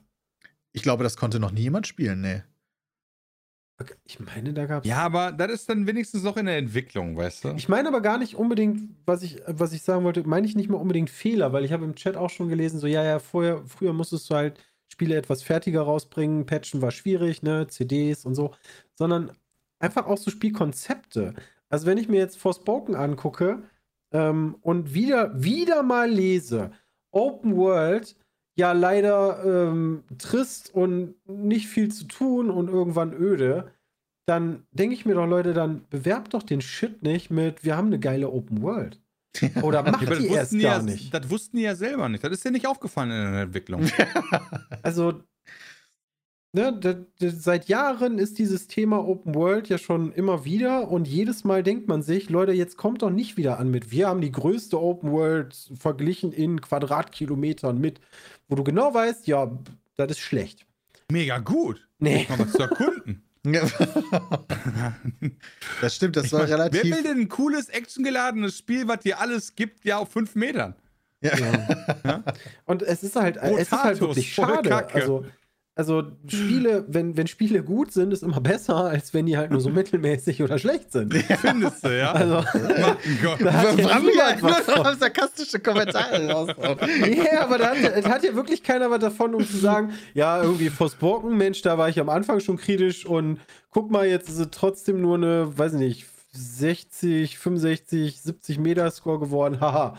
Ich 0.72 0.84
glaube, 0.84 1.04
das 1.04 1.18
konnte 1.18 1.40
noch 1.40 1.52
nie 1.52 1.62
jemand 1.62 1.88
spielen, 1.88 2.22
nee. 2.22 2.44
Ich 4.06 4.20
meine, 4.22 4.54
da 4.54 4.66
gab 4.66 4.84
es. 4.84 4.90
Ja, 4.90 5.00
aber 5.00 5.34
das 5.34 5.52
ist 5.52 5.70
dann 5.70 5.86
wenigstens 5.86 6.24
noch 6.24 6.38
in 6.38 6.46
der 6.46 6.58
Entwicklung, 6.58 7.18
weißt 7.18 7.44
du? 7.44 7.54
Ich 7.58 7.68
meine 7.68 7.90
aber 7.90 8.00
gar 8.00 8.18
nicht 8.18 8.36
unbedingt, 8.36 8.90
was 9.06 9.22
ich, 9.22 9.42
was 9.48 9.74
ich 9.74 9.82
sagen 9.82 10.06
wollte, 10.06 10.26
meine 10.26 10.48
ich 10.48 10.56
nicht 10.56 10.70
mal 10.70 10.78
unbedingt 10.78 11.10
Fehler, 11.10 11.52
weil 11.52 11.66
ich 11.66 11.74
habe 11.74 11.84
im 11.84 11.96
Chat 11.96 12.16
auch 12.16 12.30
schon 12.30 12.48
gelesen, 12.48 12.80
so 12.80 12.88
ja, 12.88 13.04
ja, 13.04 13.20
vorher, 13.20 13.64
früher 13.66 13.92
musstest 13.92 14.30
du 14.30 14.36
halt 14.36 14.60
Spiele 14.88 15.18
etwas 15.18 15.44
fertiger 15.44 15.82
rausbringen, 15.82 16.46
Patchen 16.46 16.82
war 16.82 16.92
schwierig, 16.92 17.44
ne, 17.44 17.68
CDs 17.68 18.26
und 18.26 18.36
so, 18.36 18.54
sondern 18.94 19.32
einfach 19.80 20.06
auch 20.06 20.18
so 20.18 20.32
Spielkonzepte. 20.32 21.34
Also 21.70 21.86
wenn 21.86 21.98
ich 21.98 22.08
mir 22.08 22.18
jetzt 22.18 22.38
Forspoken 22.38 22.96
angucke 22.96 23.64
ähm, 24.12 24.56
und 24.62 24.94
wieder, 24.94 25.44
wieder 25.44 25.84
mal 25.84 26.10
lese, 26.10 26.72
Open 27.12 27.58
World, 27.58 28.16
ja 28.58 28.72
leider 28.72 29.44
ähm, 29.44 30.04
trist 30.18 30.74
und 30.74 31.16
nicht 31.28 31.68
viel 31.68 31.92
zu 31.92 32.06
tun 32.06 32.50
und 32.50 32.70
irgendwann 32.70 33.14
öde, 33.14 33.72
dann 34.28 34.66
denke 34.72 34.96
ich 34.96 35.06
mir 35.06 35.14
doch, 35.16 35.28
Leute, 35.28 35.54
dann 35.54 35.86
bewerbt 35.90 36.34
doch 36.34 36.44
den 36.44 36.62
Shit 36.62 37.04
nicht 37.04 37.30
mit, 37.30 37.64
wir 37.64 37.78
haben 37.78 37.88
eine 37.88 38.00
geile 38.00 38.30
Open 38.32 38.62
World. 38.62 39.00
Oder 39.62 39.84
macht 39.84 40.08
Ja, 40.08 40.16
die 40.16 40.28
erst 40.28 40.52
die 40.54 40.60
gar 40.60 40.78
ja, 40.78 40.84
nicht. 40.84 41.14
das 41.14 41.30
wussten 41.30 41.58
die 41.58 41.64
ja 41.64 41.76
selber 41.76 42.08
nicht. 42.08 42.24
Das 42.24 42.32
ist 42.32 42.46
ja 42.46 42.52
nicht 42.52 42.68
aufgefallen 42.68 43.12
in 43.12 43.34
der 43.34 43.42
Entwicklung. 43.44 43.86
Also, 44.82 45.22
ne, 46.56 46.78
da, 46.80 46.94
da, 46.94 47.30
seit 47.30 47.68
Jahren 47.68 48.18
ist 48.18 48.40
dieses 48.40 48.68
Thema 48.68 49.06
Open 49.06 49.36
World 49.36 49.70
ja 49.70 49.78
schon 49.78 50.12
immer 50.14 50.46
wieder 50.46 50.90
und 50.90 51.08
jedes 51.08 51.44
Mal 51.44 51.62
denkt 51.62 51.88
man 51.88 52.02
sich, 52.02 52.30
Leute, 52.30 52.54
jetzt 52.54 52.78
kommt 52.78 53.04
doch 53.04 53.12
nicht 53.12 53.38
wieder 53.38 53.60
an 53.60 53.70
mit, 53.70 53.92
wir 53.92 54.08
haben 54.08 54.22
die 54.22 54.32
größte 54.32 54.82
Open 54.82 55.12
World 55.12 55.56
verglichen 55.78 56.32
in 56.32 56.62
Quadratkilometern 56.62 57.78
mit, 57.80 58.00
wo 58.48 58.56
du 58.56 58.64
genau 58.64 58.94
weißt, 58.94 59.28
ja, 59.28 59.52
das 59.98 60.12
ist 60.12 60.20
schlecht. 60.20 60.66
Mega 61.12 61.38
gut. 61.38 61.88
Nee. 62.00 62.26
Mal 62.30 62.40
was 62.40 62.54
zu 62.54 62.62
erkunden. 62.62 63.22
das 65.82 65.96
stimmt, 65.96 66.16
das 66.16 66.26
Ich 66.26 66.34
war 66.34 66.40
mein, 66.40 66.50
relativ. 66.50 66.84
Wer 66.84 66.96
will 66.96 67.04
denn 67.04 67.20
ein 67.20 67.30
cooles, 67.30 67.70
actiongeladenes 67.70 68.58
Spiel, 68.58 68.88
was 68.88 69.02
dir 69.02 69.20
alles 69.20 69.56
gibt, 69.56 69.86
ja 69.86 69.98
auf 69.98 70.10
fünf 70.10 70.34
Metern? 70.34 70.74
Ja. 71.22 72.24
Und 72.66 72.82
es 72.82 73.04
ist 73.04 73.16
halt, 73.16 73.38
es 73.38 73.60
ist 73.60 73.72
halt 73.72 74.02
wirklich 74.02 74.34
schade. 74.34 74.70
Kacke. 74.70 74.96
Also, 74.96 75.26
also 75.78 76.04
Spiele, 76.26 76.86
wenn, 76.88 77.18
wenn 77.18 77.28
Spiele 77.28 77.62
gut 77.62 77.92
sind, 77.92 78.14
ist 78.14 78.24
immer 78.24 78.40
besser, 78.40 78.76
als 78.86 79.14
wenn 79.14 79.26
die 79.26 79.36
halt 79.36 79.52
nur 79.52 79.60
so 79.60 79.70
mittelmäßig 79.72 80.42
oder 80.42 80.58
schlecht 80.58 80.94
sind. 80.94 81.14
Findest 81.14 81.84
du, 81.84 81.98
ja? 81.98 82.14
Also, 82.14 82.36
Mein 82.54 83.20
Gott. 83.22 83.42
da 83.42 83.54
hat 83.54 83.78
ja 83.78 84.00
niemand 84.00 84.42
nur 84.42 84.52
was 84.52 84.62
von. 84.62 84.98
sarkastische 84.98 85.60
Kommentare 85.60 86.30
raushauen. 86.30 86.78
Ja, 87.16 87.42
aber 87.42 87.58
da 87.58 87.76
hat, 87.76 88.06
hat 88.08 88.24
ja 88.24 88.34
wirklich 88.36 88.64
keiner 88.64 88.90
was 88.90 89.00
davon, 89.00 89.36
um 89.36 89.46
zu 89.46 89.58
sagen, 89.58 89.94
ja, 90.14 90.42
irgendwie 90.42 90.70
Forspoken, 90.70 91.36
Mensch, 91.36 91.62
da 91.62 91.78
war 91.78 91.90
ich 91.90 92.00
am 92.00 92.10
Anfang 92.10 92.40
schon 92.40 92.56
kritisch 92.56 93.06
und 93.06 93.40
guck 93.70 93.92
mal, 93.92 94.08
jetzt 94.08 94.30
ist 94.30 94.40
es 94.40 94.48
trotzdem 94.52 95.02
nur 95.02 95.16
eine, 95.16 95.58
weiß 95.58 95.74
nicht, 95.74 96.06
60, 96.32 97.38
65, 97.38 98.22
70 98.22 98.60
Meter 98.60 98.90
Score 98.92 99.20
geworden, 99.20 99.60
haha. 99.60 99.98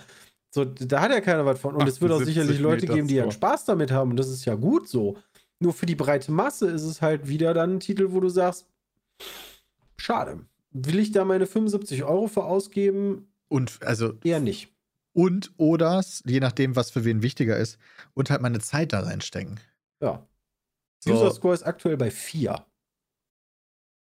So, 0.50 0.64
da 0.64 1.02
hat 1.02 1.10
ja 1.10 1.20
keiner 1.20 1.44
was 1.44 1.60
von. 1.60 1.74
Und 1.74 1.86
es 1.86 2.00
wird 2.00 2.12
auch 2.12 2.16
78 2.16 2.34
sicherlich 2.34 2.60
Leute 2.60 2.86
geben, 2.86 3.08
die 3.08 3.16
ja 3.16 3.30
Spaß 3.30 3.66
damit 3.66 3.90
haben. 3.90 4.12
Und 4.12 4.16
das 4.16 4.30
ist 4.30 4.46
ja 4.46 4.54
gut 4.54 4.88
so. 4.88 5.18
Nur 5.58 5.72
für 5.72 5.86
die 5.86 5.94
breite 5.94 6.32
Masse 6.32 6.68
ist 6.70 6.82
es 6.82 7.00
halt 7.00 7.28
wieder 7.28 7.54
dann 7.54 7.76
ein 7.76 7.80
Titel, 7.80 8.12
wo 8.12 8.20
du 8.20 8.28
sagst, 8.28 8.66
schade. 9.96 10.40
Will 10.72 10.98
ich 10.98 11.12
da 11.12 11.24
meine 11.24 11.46
75 11.46 12.04
Euro 12.04 12.26
für 12.28 12.44
ausgeben? 12.44 13.28
Und 13.48 13.78
also 13.82 14.14
Eher 14.24 14.40
nicht. 14.40 14.68
und 15.12 15.52
oder 15.56 16.04
je 16.26 16.40
nachdem, 16.40 16.76
was 16.76 16.90
für 16.90 17.04
wen 17.04 17.22
wichtiger 17.22 17.56
ist, 17.56 17.78
und 18.12 18.28
halt 18.28 18.42
meine 18.42 18.58
Zeit 18.58 18.92
da 18.92 19.00
reinstecken. 19.00 19.58
Ja. 20.00 20.26
So. 20.98 21.12
User 21.12 21.30
Score 21.30 21.54
ist 21.54 21.62
aktuell 21.62 21.96
bei 21.96 22.10
4. 22.10 22.64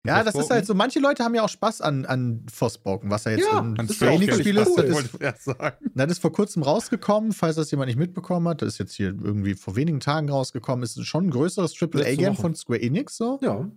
Ja, 0.05 0.23
das 0.23 0.35
ist 0.35 0.49
halt 0.49 0.65
so. 0.65 0.73
Manche 0.73 0.99
Leute 0.99 1.23
haben 1.23 1.35
ja 1.35 1.43
auch 1.43 1.49
Spaß 1.49 1.81
an, 1.81 2.05
an 2.05 2.45
Forspoken, 2.51 3.09
was 3.09 3.25
ja 3.25 3.31
jetzt 3.31 3.41
Ja, 3.41 3.59
ein 3.59 3.75
das 3.75 4.01
Ein 4.01 4.21
ist. 4.21 4.29
Das 4.29 4.39
ist 4.45 4.93
wollte 4.93 5.09
ich 5.13 5.21
erst 5.21 5.43
sagen. 5.43 5.91
Das 5.93 6.11
ist 6.11 6.19
vor 6.19 6.31
kurzem 6.31 6.63
rausgekommen, 6.63 7.31
falls 7.31 7.55
das 7.55 7.71
jemand 7.71 7.87
nicht 7.87 7.97
mitbekommen 7.97 8.47
hat. 8.47 8.61
Das 8.61 8.73
ist 8.73 8.77
jetzt 8.77 8.93
hier 8.93 9.07
irgendwie 9.07 9.55
vor 9.55 9.75
wenigen 9.75 9.99
Tagen 9.99 10.29
rausgekommen. 10.29 10.83
Ist 10.83 11.03
schon 11.05 11.27
ein 11.27 11.31
größeres 11.31 11.75
AAA-Game 11.81 12.35
von 12.35 12.55
Square 12.55 12.81
Enix 12.81 13.17
so. 13.17 13.39
Ja. 13.41 13.69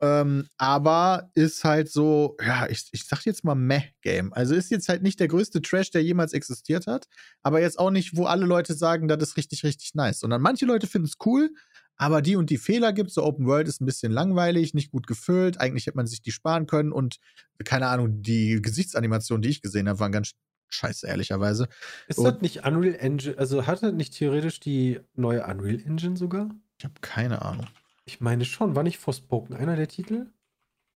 Ähm, 0.00 0.46
aber 0.58 1.30
ist 1.34 1.64
halt 1.64 1.90
so, 1.90 2.36
ja, 2.44 2.68
ich, 2.68 2.88
ich 2.92 3.06
sag 3.06 3.24
jetzt 3.24 3.44
mal 3.44 3.54
Meh-Game. 3.54 4.32
Also 4.34 4.54
ist 4.54 4.70
jetzt 4.70 4.88
halt 4.88 5.02
nicht 5.02 5.20
der 5.20 5.28
größte 5.28 5.62
Trash, 5.62 5.90
der 5.90 6.02
jemals 6.02 6.34
existiert 6.34 6.86
hat, 6.86 7.06
aber 7.42 7.60
jetzt 7.62 7.78
auch 7.78 7.90
nicht, 7.90 8.14
wo 8.16 8.26
alle 8.26 8.44
Leute 8.44 8.74
sagen, 8.74 9.08
das 9.08 9.22
ist 9.22 9.36
richtig, 9.38 9.64
richtig 9.64 9.94
nice. 9.94 10.20
Sondern 10.20 10.42
manche 10.42 10.66
Leute 10.66 10.86
finden 10.86 11.06
es 11.06 11.16
cool, 11.24 11.50
aber 11.96 12.22
die 12.22 12.36
und 12.36 12.50
die 12.50 12.58
Fehler 12.58 12.92
gibt 12.92 13.10
So 13.10 13.22
Open 13.24 13.46
World 13.46 13.68
ist 13.68 13.80
ein 13.80 13.86
bisschen 13.86 14.12
langweilig, 14.12 14.74
nicht 14.74 14.90
gut 14.90 15.06
gefüllt. 15.06 15.58
Eigentlich 15.60 15.86
hätte 15.86 15.96
man 15.96 16.06
sich 16.06 16.22
die 16.22 16.32
sparen 16.32 16.66
können 16.66 16.92
und 16.92 17.16
keine 17.64 17.88
Ahnung, 17.88 18.22
die 18.22 18.60
Gesichtsanimationen, 18.60 19.42
die 19.42 19.48
ich 19.48 19.62
gesehen 19.62 19.88
habe, 19.88 19.98
waren 20.00 20.12
ganz 20.12 20.32
scheiße, 20.68 21.06
ehrlicherweise. 21.06 21.68
Ist 22.08 22.18
Und- 22.18 22.24
das 22.26 22.40
nicht 22.42 22.64
Unreal 22.66 22.94
Engine? 22.96 23.38
Also 23.38 23.66
hat 23.66 23.82
das 23.82 23.92
nicht 23.92 24.14
theoretisch 24.14 24.60
die 24.60 25.00
neue 25.14 25.44
Unreal 25.46 25.80
Engine 25.80 26.16
sogar? 26.16 26.50
Ich 26.78 26.84
habe 26.84 26.94
keine 27.00 27.42
Ahnung. 27.42 27.66
Ich 28.04 28.20
meine 28.20 28.44
schon. 28.44 28.74
War 28.76 28.82
nicht 28.82 28.98
Forspoken 28.98 29.56
einer 29.56 29.76
der 29.76 29.88
Titel? 29.88 30.26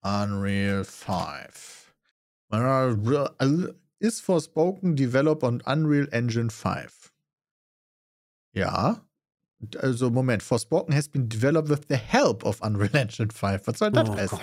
Unreal 0.03 0.85
5. 0.85 1.93
Also 2.51 3.69
Ist 3.99 4.21
Forspoken 4.23 4.97
developed 4.97 5.43
on 5.45 5.61
Unreal 5.61 6.09
Engine 6.11 6.51
5. 6.51 7.13
Ja. 8.53 9.05
Also, 9.79 10.11
Moment. 10.11 10.43
Forspoken 10.43 10.95
has 10.95 11.09
been 11.09 11.29
developed 11.29 11.69
with 11.69 11.81
the 11.89 11.97
help 11.97 12.45
of 12.45 12.61
Unreal 12.63 12.95
Engine 12.95 13.31
5. 13.31 13.67
Was 13.67 13.79
soll 13.79 13.91
das 13.91 14.09
Oh 14.09 14.17
heißen? 14.17 14.39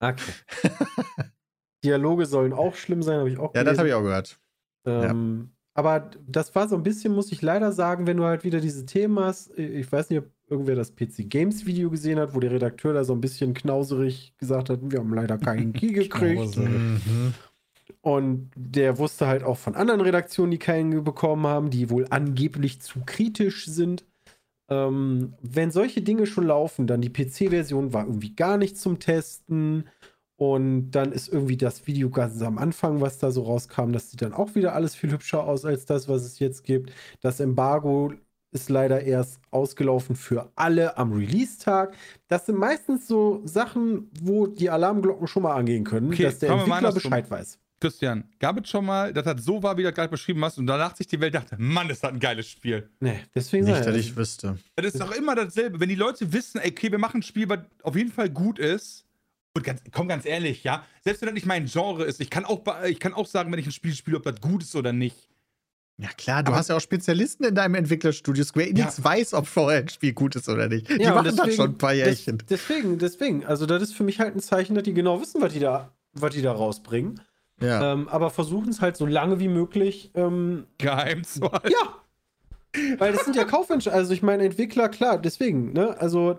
Okay. 0.00 0.32
Dialoge 1.84 2.26
sollen 2.26 2.52
auch 2.52 2.74
schlimm 2.74 3.02
sein, 3.02 3.18
habe 3.18 3.30
ich 3.30 3.38
auch 3.38 3.54
ja, 3.54 3.64
das 3.64 3.78
habe 3.78 3.88
ich 3.88 3.94
auch 3.94 4.02
gehört. 4.02 4.38
Ähm, 4.84 5.50
Aber 5.74 6.10
das 6.26 6.54
war 6.54 6.68
so 6.68 6.76
ein 6.76 6.82
bisschen, 6.82 7.14
muss 7.14 7.32
ich 7.32 7.40
leider 7.42 7.72
sagen, 7.72 8.06
wenn 8.06 8.16
du 8.18 8.24
halt 8.24 8.44
wieder 8.44 8.60
diese 8.60 8.84
Themen 8.86 9.18
hast. 9.18 9.56
Ich 9.58 9.90
weiß 9.90 10.10
nicht, 10.10 10.18
ob 10.20 10.26
irgendwer 10.48 10.74
das 10.74 10.94
PC 10.94 11.28
Games 11.30 11.64
Video 11.64 11.90
gesehen 11.90 12.18
hat, 12.18 12.34
wo 12.34 12.40
der 12.40 12.50
Redakteur 12.50 12.92
da 12.92 13.04
so 13.04 13.14
ein 13.14 13.20
bisschen 13.20 13.54
knauserig 13.54 14.34
gesagt 14.36 14.68
hat, 14.68 14.80
wir 14.82 14.98
haben 14.98 15.14
leider 15.14 15.38
keinen 15.38 15.72
Key 15.72 15.92
gekriegt. 15.92 16.56
Mhm. 16.56 17.34
Und 18.00 18.50
der 18.56 18.98
wusste 18.98 19.26
halt 19.26 19.42
auch 19.42 19.58
von 19.58 19.74
anderen 19.74 20.00
Redaktionen, 20.00 20.50
die 20.50 20.58
keinen 20.58 21.04
bekommen 21.04 21.46
haben, 21.46 21.70
die 21.70 21.90
wohl 21.90 22.06
angeblich 22.10 22.80
zu 22.80 23.00
kritisch 23.04 23.66
sind. 23.66 24.04
Ähm, 24.68 25.34
wenn 25.42 25.70
solche 25.70 26.02
Dinge 26.02 26.26
schon 26.26 26.46
laufen, 26.46 26.86
dann 26.86 27.00
die 27.00 27.10
PC-Version 27.12 27.92
war 27.92 28.06
irgendwie 28.06 28.34
gar 28.34 28.56
nicht 28.56 28.78
zum 28.78 28.98
Testen. 28.98 29.88
Und 30.36 30.92
dann 30.92 31.12
ist 31.12 31.28
irgendwie 31.28 31.58
das 31.58 31.86
Video 31.86 32.08
ganz 32.08 32.40
am 32.40 32.56
Anfang, 32.56 33.02
was 33.02 33.18
da 33.18 33.30
so 33.30 33.42
rauskam, 33.42 33.92
das 33.92 34.10
sieht 34.10 34.22
dann 34.22 34.32
auch 34.32 34.54
wieder 34.54 34.74
alles 34.74 34.94
viel 34.94 35.10
hübscher 35.12 35.44
aus 35.44 35.66
als 35.66 35.84
das, 35.84 36.08
was 36.08 36.24
es 36.24 36.38
jetzt 36.38 36.64
gibt. 36.64 36.92
Das 37.20 37.40
Embargo 37.40 38.14
ist 38.52 38.68
leider 38.70 39.02
erst 39.02 39.38
ausgelaufen 39.50 40.16
für 40.16 40.50
alle 40.56 40.96
am 40.96 41.12
Release-Tag. 41.12 41.94
Das 42.28 42.46
sind 42.46 42.58
meistens 42.58 43.06
so 43.06 43.42
Sachen, 43.44 44.10
wo 44.22 44.46
die 44.46 44.70
Alarmglocken 44.70 45.26
schon 45.26 45.42
mal 45.42 45.54
angehen 45.54 45.84
können, 45.84 46.08
Okay, 46.08 46.24
dass 46.24 46.38
der 46.38 46.50
Entwickler. 46.52 46.92
Bescheid 46.92 47.30
weiß. 47.30 47.58
Christian, 47.80 48.24
gab 48.38 48.62
es 48.62 48.68
schon 48.68 48.84
mal, 48.84 49.12
dass 49.12 49.24
das 49.24 49.42
so 49.44 49.62
war, 49.62 49.76
wie 49.76 49.82
du 49.82 49.88
das 49.88 49.94
gerade 49.96 50.10
beschrieben 50.10 50.44
hast, 50.44 50.58
und 50.58 50.66
danach 50.66 50.94
sich 50.94 51.06
die 51.06 51.18
Welt 51.20 51.34
dachte, 51.34 51.56
Mann, 51.58 51.88
ist 51.90 52.04
das 52.04 52.12
ein 52.12 52.20
geiles 52.20 52.46
Spiel. 52.48 52.88
Nee, 53.00 53.20
deswegen 53.34 53.64
Nicht, 53.64 53.78
dass 53.80 53.86
ja, 53.86 53.94
ich 53.94 54.14
wüsste. 54.16 54.58
Das 54.76 54.86
ist 54.86 55.00
doch 55.00 55.12
immer 55.12 55.34
dasselbe. 55.34 55.80
Wenn 55.80 55.88
die 55.88 55.94
Leute 55.94 56.32
wissen, 56.32 56.58
okay, 56.64 56.90
wir 56.92 56.98
machen 56.98 57.20
ein 57.20 57.22
Spiel, 57.22 57.48
was 57.48 57.60
auf 57.82 57.96
jeden 57.96 58.12
Fall 58.12 58.28
gut 58.30 58.58
ist. 58.58 59.06
Und 59.56 59.64
ganz, 59.64 59.80
komm, 59.90 60.06
ganz 60.06 60.26
ehrlich, 60.26 60.62
ja, 60.62 60.84
selbst 61.02 61.22
wenn 61.22 61.26
das 61.26 61.34
nicht 61.34 61.46
mein 61.46 61.66
Genre 61.66 62.04
ist, 62.04 62.20
ich 62.20 62.30
kann 62.30 62.44
auch, 62.44 62.62
ich 62.86 63.00
kann 63.00 63.14
auch 63.14 63.26
sagen, 63.26 63.50
wenn 63.50 63.58
ich 63.58 63.66
ein 63.66 63.72
Spiel 63.72 63.94
spiele, 63.94 64.18
ob 64.18 64.22
das 64.22 64.40
gut 64.40 64.62
ist 64.62 64.76
oder 64.76 64.92
nicht. 64.92 65.28
Ja, 65.98 66.08
klar, 66.16 66.42
du 66.42 66.50
Aber- 66.50 66.58
hast 66.58 66.68
ja 66.68 66.76
auch 66.76 66.80
Spezialisten 66.80 67.44
in 67.44 67.54
deinem 67.54 67.74
Entwicklerstudio. 67.74 68.44
Square 68.44 68.68
Enix 68.68 69.02
weiß, 69.02 69.34
ob 69.34 69.46
vorher 69.46 69.80
ein 69.80 69.88
Spiel 69.88 70.12
gut 70.12 70.36
ist 70.36 70.48
oder 70.48 70.68
nicht. 70.68 70.88
Die 70.88 71.02
Ja, 71.02 71.14
machen 71.14 71.34
das 71.36 71.54
schon 71.56 71.70
ein 71.70 71.78
paar 71.78 71.92
Jährchen. 71.94 72.38
Des, 72.38 72.46
deswegen, 72.46 72.98
deswegen. 72.98 73.44
Also, 73.44 73.66
das 73.66 73.82
ist 73.82 73.94
für 73.94 74.04
mich 74.04 74.20
halt 74.20 74.34
ein 74.36 74.40
Zeichen, 74.40 74.74
dass 74.74 74.84
die 74.84 74.94
genau 74.94 75.20
wissen, 75.20 75.40
was 75.42 75.52
die 75.52 75.58
da, 75.58 75.92
was 76.12 76.32
die 76.32 76.42
da 76.42 76.52
rausbringen. 76.52 77.20
Ja. 77.62 77.92
Ähm, 77.92 78.08
aber 78.08 78.30
versuchen 78.30 78.68
es 78.70 78.80
halt 78.80 78.96
so 78.96 79.06
lange 79.06 79.38
wie 79.40 79.48
möglich. 79.48 80.10
Ähm, 80.14 80.66
Geheim 80.78 81.24
zu 81.24 81.42
halten. 81.50 81.70
ja! 81.70 81.96
Weil 82.98 83.12
das 83.12 83.24
sind 83.24 83.36
ja 83.36 83.44
Kaufentscheidungen. 83.46 84.00
Also, 84.00 84.12
ich 84.14 84.22
meine, 84.22 84.44
Entwickler, 84.44 84.88
klar, 84.88 85.18
deswegen, 85.18 85.72
ne? 85.72 85.96
Also, 85.98 86.38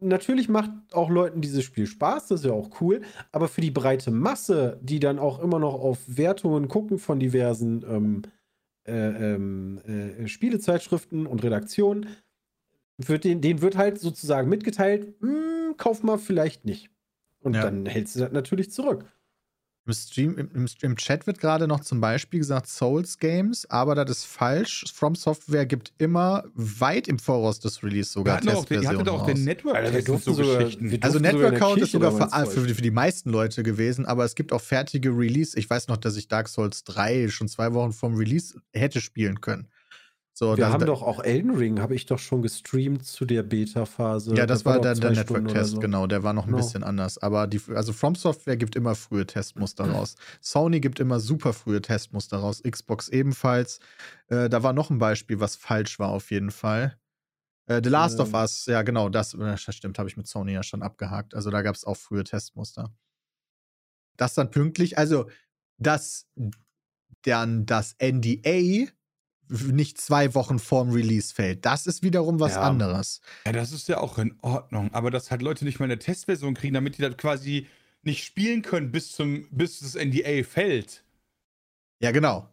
natürlich 0.00 0.48
macht 0.48 0.70
auch 0.92 1.10
Leuten 1.10 1.40
dieses 1.40 1.64
Spiel 1.64 1.86
Spaß, 1.86 2.28
das 2.28 2.40
ist 2.40 2.46
ja 2.46 2.52
auch 2.52 2.80
cool. 2.80 3.02
Aber 3.32 3.48
für 3.48 3.60
die 3.60 3.70
breite 3.70 4.10
Masse, 4.10 4.78
die 4.82 5.00
dann 5.00 5.18
auch 5.18 5.40
immer 5.40 5.58
noch 5.58 5.74
auf 5.74 5.98
Wertungen 6.06 6.68
gucken 6.68 6.98
von 6.98 7.18
diversen 7.18 7.84
ähm, 7.88 8.22
äh, 8.86 9.34
ähm, 9.34 9.78
äh, 9.86 10.28
Spielezeitschriften 10.28 11.26
und 11.26 11.42
Redaktionen, 11.42 12.06
wird 12.98 13.24
den, 13.24 13.40
denen 13.40 13.60
wird 13.60 13.76
halt 13.76 13.98
sozusagen 14.00 14.48
mitgeteilt, 14.48 15.14
"Hm, 15.20 15.74
kauf 15.76 16.02
mal 16.04 16.18
vielleicht 16.18 16.64
nicht. 16.64 16.90
Und 17.40 17.56
Ja. 17.56 17.62
dann 17.62 17.86
hältst 17.86 18.14
du 18.16 18.20
das 18.20 18.32
natürlich 18.32 18.70
zurück. 18.70 19.04
Im, 19.86 19.92
Stream, 19.92 20.36
im, 20.36 20.66
im, 20.80 20.96
Chat 20.96 21.28
wird 21.28 21.38
gerade 21.38 21.68
noch 21.68 21.78
zum 21.78 22.00
Beispiel 22.00 22.40
gesagt 22.40 22.66
Souls 22.66 23.18
Games, 23.18 23.70
aber 23.70 23.94
das 23.94 24.18
ist 24.18 24.24
falsch. 24.26 24.84
From 24.92 25.14
Software 25.14 25.64
gibt 25.64 25.92
immer 25.98 26.44
weit 26.54 27.06
im 27.06 27.20
Voraus 27.20 27.60
des 27.60 27.84
Release 27.84 28.10
sogar 28.10 28.38
auch 28.38 28.40
den, 28.40 28.48
ihr 28.48 28.54
hattet 28.56 28.68
Testversionen 28.68 29.08
auch 29.08 29.26
den. 29.26 29.44
Network 29.44 29.76
Alter, 29.76 29.92
wir 29.92 29.98
Test 30.04 30.08
und 30.08 30.14
durften 30.26 30.34
so 30.34 30.42
sogar- 30.42 30.58
Geschichten. 30.64 30.90
wir 30.90 30.98
Also 31.02 31.18
sogar 31.18 31.32
der 31.32 31.40
Network 31.40 31.60
Count 31.60 31.82
ist 31.82 31.92
sogar 31.92 32.12
für, 32.12 32.50
für, 32.50 32.74
für 32.74 32.82
die 32.82 32.90
meisten 32.90 33.30
Leute 33.30 33.62
gewesen, 33.62 34.06
aber 34.06 34.24
es 34.24 34.34
gibt 34.34 34.52
auch 34.52 34.60
fertige 34.60 35.10
Release. 35.10 35.56
Ich 35.56 35.70
weiß 35.70 35.86
noch, 35.86 35.98
dass 35.98 36.16
ich 36.16 36.26
Dark 36.26 36.48
Souls 36.48 36.82
3 36.82 37.28
schon 37.28 37.46
zwei 37.46 37.72
Wochen 37.72 37.92
vom 37.92 38.16
Release 38.16 38.58
hätte 38.72 39.00
spielen 39.00 39.40
können. 39.40 39.68
So, 40.38 40.54
Wir 40.54 40.68
haben 40.68 40.84
doch 40.84 41.00
auch 41.00 41.24
Elden 41.24 41.56
Ring, 41.56 41.80
habe 41.80 41.94
ich 41.94 42.04
doch 42.04 42.18
schon 42.18 42.42
gestreamt 42.42 43.06
zu 43.06 43.24
der 43.24 43.42
Beta-Phase. 43.42 44.34
Ja, 44.36 44.44
das, 44.44 44.66
war 44.66 44.74
doch 44.74 44.82
dann 44.82 45.00
der 45.00 45.10
oder 45.10 45.20
Network-Test, 45.20 45.70
so. 45.70 45.78
genau. 45.78 46.06
Der 46.06 46.22
war 46.24 46.34
noch 46.34 46.44
ein 46.44 46.48
Genau. 46.50 46.58
bisschen 46.58 46.84
anders. 46.84 47.16
Aber 47.16 47.46
die, 47.46 47.58
also 47.74 47.94
From 47.94 48.14
Software 48.14 48.58
gibt 48.58 48.76
immer 48.76 48.94
frühe 48.94 49.24
Testmuster 49.26 49.84
raus. 49.90 50.16
Sony 50.42 50.80
gibt 50.80 51.00
immer 51.00 51.20
super 51.20 51.54
frühe 51.54 51.80
Testmuster 51.80 52.36
raus. 52.36 52.62
Xbox 52.62 53.08
ebenfalls. 53.08 53.80
Äh, 54.28 54.50
da 54.50 54.62
war 54.62 54.74
noch 54.74 54.90
ein 54.90 54.98
Beispiel, 54.98 55.40
was 55.40 55.56
falsch 55.56 55.98
war 55.98 56.10
auf 56.10 56.30
jeden 56.30 56.50
Fall. 56.50 56.98
Äh, 57.66 57.80
The 57.82 57.88
Last 57.88 58.20
of 58.20 58.28
Ähm. 58.28 58.34
Us, 58.34 58.66
ja 58.66 58.82
genau, 58.82 59.08
das, 59.08 59.32
äh, 59.32 59.38
das 59.38 59.74
stimmt, 59.74 59.98
habe 59.98 60.10
ich 60.10 60.18
mit 60.18 60.26
Sony 60.26 60.52
ja 60.52 60.62
schon 60.62 60.82
abgehakt. 60.82 61.34
Also 61.34 61.50
da 61.50 61.62
gab 61.62 61.76
es 61.76 61.84
auch 61.86 61.96
frühe 61.96 62.24
Testmuster. 62.24 62.94
Das 64.18 64.34
dann 64.34 64.50
pünktlich, 64.50 64.98
also 64.98 65.30
dass 65.78 66.26
dann 67.22 67.64
das 67.64 67.96
NDA 67.98 68.90
nicht 69.48 69.98
zwei 70.00 70.34
Wochen 70.34 70.58
vorm 70.58 70.90
Release 70.90 71.34
fällt. 71.34 71.64
Das 71.64 71.86
ist 71.86 72.02
wiederum 72.02 72.40
was 72.40 72.52
Ja. 72.54 72.62
anderes. 72.62 73.20
Ja, 73.46 73.52
das 73.52 73.72
ist 73.72 73.88
ja 73.88 73.98
auch 73.98 74.18
in 74.18 74.34
Ordnung. 74.42 74.92
Aber 74.92 75.10
dass 75.10 75.30
halt 75.30 75.42
Leute 75.42 75.64
nicht 75.64 75.78
mal 75.78 75.84
eine 75.86 75.98
Testversion 75.98 76.54
kriegen, 76.54 76.74
damit 76.74 76.98
die 76.98 77.02
das 77.02 77.16
quasi 77.16 77.66
nicht 78.02 78.24
spielen 78.24 78.62
können, 78.62 78.92
bis, 78.92 79.12
zum, 79.12 79.48
bis 79.50 79.80
das 79.80 79.94
NDA 79.94 80.42
fällt. 80.44 81.02
Ja, 82.00 82.10
genau. 82.12 82.48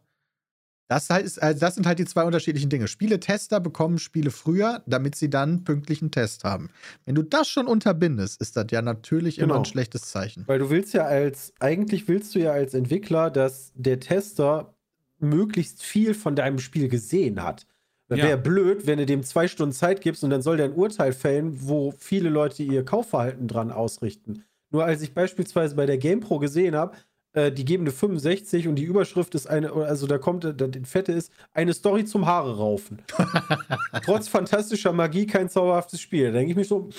Das, 0.89 1.09
halt 1.09 1.25
ist, 1.25 1.41
also 1.41 1.59
das 1.59 1.75
sind 1.75 1.87
halt 1.87 1.97
die 1.97 2.05
zwei 2.05 2.23
unterschiedlichen 2.23 2.69
Dinge. 2.69 2.87
Spieletester 2.87 3.59
bekommen 3.59 3.97
Spiele 3.99 4.31
früher, 4.31 4.83
damit 4.85 5.15
sie 5.15 5.29
dann 5.29 5.63
pünktlichen 5.63 6.11
Test 6.11 6.43
haben. 6.43 6.69
Wenn 7.05 7.15
du 7.15 7.23
das 7.23 7.47
schon 7.47 7.67
unterbindest, 7.67 8.39
ist 8.41 8.57
das 8.57 8.65
ja 8.69 8.81
natürlich 8.81 9.39
immer 9.39 9.47
Genau. 9.53 9.59
ein 9.59 9.65
schlechtes 9.65 10.03
Zeichen. 10.03 10.43
Weil 10.47 10.59
du 10.59 10.69
willst 10.69 10.93
ja 10.93 11.05
als, 11.05 11.53
eigentlich 11.59 12.07
willst 12.07 12.35
du 12.35 12.39
ja 12.39 12.51
als 12.51 12.73
Entwickler, 12.73 13.31
dass 13.31 13.71
der 13.75 13.99
Tester 13.99 14.75
möglichst 15.23 15.81
viel 15.83 16.13
von 16.13 16.35
deinem 16.35 16.59
Spiel 16.59 16.89
gesehen 16.89 17.41
hat. 17.43 17.65
Ja. 18.09 18.17
Wäre 18.17 18.37
blöd, 18.37 18.85
wenn 18.85 18.99
du 18.99 19.05
dem 19.05 19.23
zwei 19.23 19.47
Stunden 19.47 19.73
Zeit 19.73 20.01
gibst 20.01 20.23
und 20.23 20.29
dann 20.29 20.41
soll 20.41 20.57
der 20.57 20.67
ein 20.67 20.73
Urteil 20.73 21.13
fällen, 21.13 21.67
wo 21.67 21.91
viele 21.97 22.29
Leute 22.29 22.61
ihr 22.61 22.85
Kaufverhalten 22.85 23.47
dran 23.47 23.71
ausrichten. 23.71 24.43
Nur 24.69 24.85
als 24.85 25.01
ich 25.01 25.13
beispielsweise 25.13 25.75
bei 25.75 25.85
der 25.85 25.97
GamePro 25.97 26.37
gesehen 26.37 26.75
habe, 26.75 26.95
äh, 27.31 27.51
die 27.51 27.65
geben 27.65 27.83
eine 27.83 27.91
65 27.91 28.67
und 28.67 28.75
die 28.75 28.83
Überschrift 28.83 29.33
ist 29.33 29.47
eine, 29.47 29.71
also 29.71 30.05
da 30.05 30.19
kommt, 30.19 30.43
da, 30.43 30.51
die 30.51 30.85
Fette 30.85 31.11
ist, 31.11 31.31
eine 31.53 31.73
Story 31.73 32.05
zum 32.05 32.27
Haare 32.27 32.57
raufen. 32.57 33.01
Trotz 34.05 34.27
fantastischer 34.27 34.93
Magie 34.93 35.25
kein 35.25 35.49
zauberhaftes 35.49 35.99
Spiel. 35.99 36.25
Da 36.25 36.31
denke 36.33 36.51
ich 36.51 36.57
mir 36.57 36.65
so, 36.65 36.89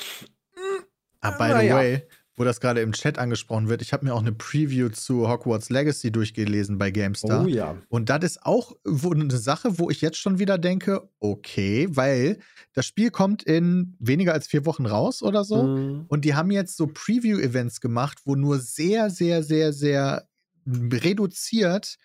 Ah, 1.25 1.31
by 1.39 1.59
the 1.59 1.67
ja. 1.67 1.77
way, 1.77 2.03
wo 2.37 2.45
das 2.45 2.61
gerade 2.61 2.81
im 2.81 2.93
Chat 2.93 3.19
angesprochen 3.19 3.69
wird, 3.69 3.81
ich 3.83 3.93
habe 3.93 4.05
mir 4.05 4.15
auch 4.15 4.21
eine 4.21 4.33
Preview 4.33 4.89
zu 4.89 5.29
Hogwarts 5.29 5.71
Legacy 5.71 6.11
durchgelesen 6.11 6.79
bei 6.79 6.91
GameStar. 6.91 7.45
oh 7.45 7.49
ja. 7.49 7.77
Und 7.89 8.11
das 8.11 8.25
ist 8.25 8.43
auch 8.43 8.75
eine 8.85 9.37
Sache, 9.37 9.79
wo 9.79 9.91
ich 9.91 10.01
jetzt 10.01 10.19
schon 10.19 10.39
wieder 10.39 10.59
denke, 10.59 11.09
okay, 11.21 11.87
weil 11.91 12.39
das 12.73 12.87
Spiel 12.87 13.11
kommt 13.11 13.43
in 13.43 13.97
weniger 14.01 14.33
als 14.33 14.49
vier 14.49 14.67
Wochen 14.67 14.87
raus 14.87 15.23
oder 15.23 15.45
so. 15.45 15.63
Mhm. 15.63 16.05
Und 16.09 16.25
die 16.25 16.35
haben 16.35 16.51
jetzt 16.51 16.77
so 16.77 16.89
Preview-Events 16.89 17.81
gemacht, 17.81 18.19
wo 18.25 18.35
nur 18.35 18.59
sehr, 18.59 19.11
sehr, 19.11 19.43
sehr, 19.43 19.73
sehr 19.73 20.29
reduziert 20.67 21.99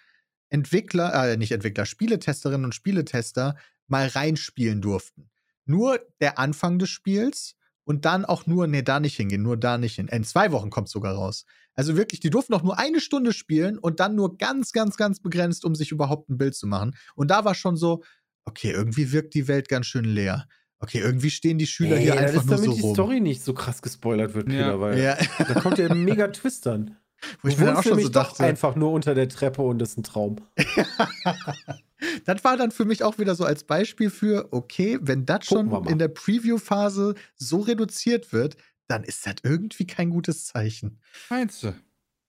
Entwickler, 0.49 1.13
äh, 1.13 1.37
nicht 1.37 1.51
Entwickler, 1.51 1.85
Spieletesterinnen 1.85 2.65
und 2.65 2.75
Spieletester 2.75 3.55
mal 3.87 4.07
reinspielen 4.07 4.81
durften. 4.81 5.29
Nur 5.65 5.99
der 6.19 6.39
Anfang 6.39 6.79
des 6.79 6.89
Spiels 6.89 7.55
und 7.89 8.05
dann 8.05 8.23
auch 8.23 8.45
nur, 8.45 8.67
nee, 8.67 8.83
da 8.83 8.99
nicht 8.99 9.15
hingehen, 9.15 9.41
nur 9.41 9.57
da 9.57 9.79
nicht 9.79 9.95
hin. 9.95 10.07
In 10.09 10.23
zwei 10.23 10.51
Wochen 10.51 10.69
kommt 10.69 10.89
sogar 10.89 11.15
raus. 11.15 11.45
Also 11.73 11.97
wirklich, 11.97 12.19
die 12.19 12.29
durften 12.29 12.53
auch 12.53 12.61
nur 12.61 12.77
eine 12.77 12.99
Stunde 13.01 13.33
spielen 13.33 13.79
und 13.79 13.99
dann 13.99 14.13
nur 14.13 14.37
ganz, 14.37 14.73
ganz, 14.73 14.95
ganz 14.95 15.19
begrenzt, 15.19 15.65
um 15.65 15.73
sich 15.73 15.91
überhaupt 15.91 16.29
ein 16.29 16.37
Bild 16.37 16.53
zu 16.53 16.67
machen. 16.67 16.95
Und 17.15 17.31
da 17.31 17.45
war 17.45 17.55
schon 17.55 17.77
so, 17.77 18.03
okay, 18.45 18.69
irgendwie 18.69 19.11
wirkt 19.11 19.33
die 19.33 19.47
Welt 19.47 19.69
ganz 19.69 19.87
schön 19.87 20.05
leer. 20.05 20.45
Okay, 20.77 20.99
irgendwie 20.99 21.31
stehen 21.31 21.57
die 21.57 21.65
Schüler 21.65 21.95
Ey, 21.97 22.03
hier 22.03 22.11
das 22.13 22.21
einfach 22.25 22.41
ist, 22.41 22.45
nur 22.45 22.55
damit 22.57 22.69
so 22.69 22.75
die 22.75 22.81
rum. 22.81 22.93
Story 22.93 23.19
nicht 23.21 23.41
so 23.43 23.55
krass 23.55 23.81
gespoilert 23.81 24.35
wird, 24.35 24.49
Ja. 24.51 24.65
Peter, 24.65 24.79
weil 24.81 24.99
Ja, 25.01 25.17
da 25.47 25.59
kommt 25.59 25.79
ja 25.79 25.89
ein 25.89 26.03
mega 26.05 26.27
Twist 26.27 26.67
dann. 26.67 26.95
wo 27.41 27.47
ich 27.47 27.57
mir 27.57 27.65
dann 27.65 27.77
auch 27.77 27.81
schon 27.83 27.99
so 27.99 28.07
doch 28.09 28.11
dachte, 28.29 28.43
einfach 28.43 28.75
nur 28.75 28.91
unter 28.91 29.15
der 29.15 29.29
Treppe 29.29 29.63
und 29.63 29.79
das 29.79 29.89
ist 29.89 29.97
ein 29.97 30.03
Traum. 30.03 30.35
das 32.25 32.43
war 32.43 32.57
dann 32.57 32.71
für 32.71 32.85
mich 32.85 33.03
auch 33.03 33.17
wieder 33.17 33.35
so 33.35 33.43
als 33.45 33.63
Beispiel 33.63 34.09
für, 34.09 34.47
okay, 34.51 34.99
wenn 35.01 35.25
das 35.25 35.45
schon 35.45 35.85
in 35.87 35.99
der 35.99 36.07
Preview-Phase 36.09 37.15
so 37.35 37.59
reduziert 37.59 38.31
wird, 38.33 38.57
dann 38.87 39.03
ist 39.03 39.25
das 39.25 39.35
irgendwie 39.43 39.85
kein 39.87 40.09
gutes 40.09 40.45
Zeichen. 40.47 40.99
Meinst 41.29 41.63
du? 41.63 41.73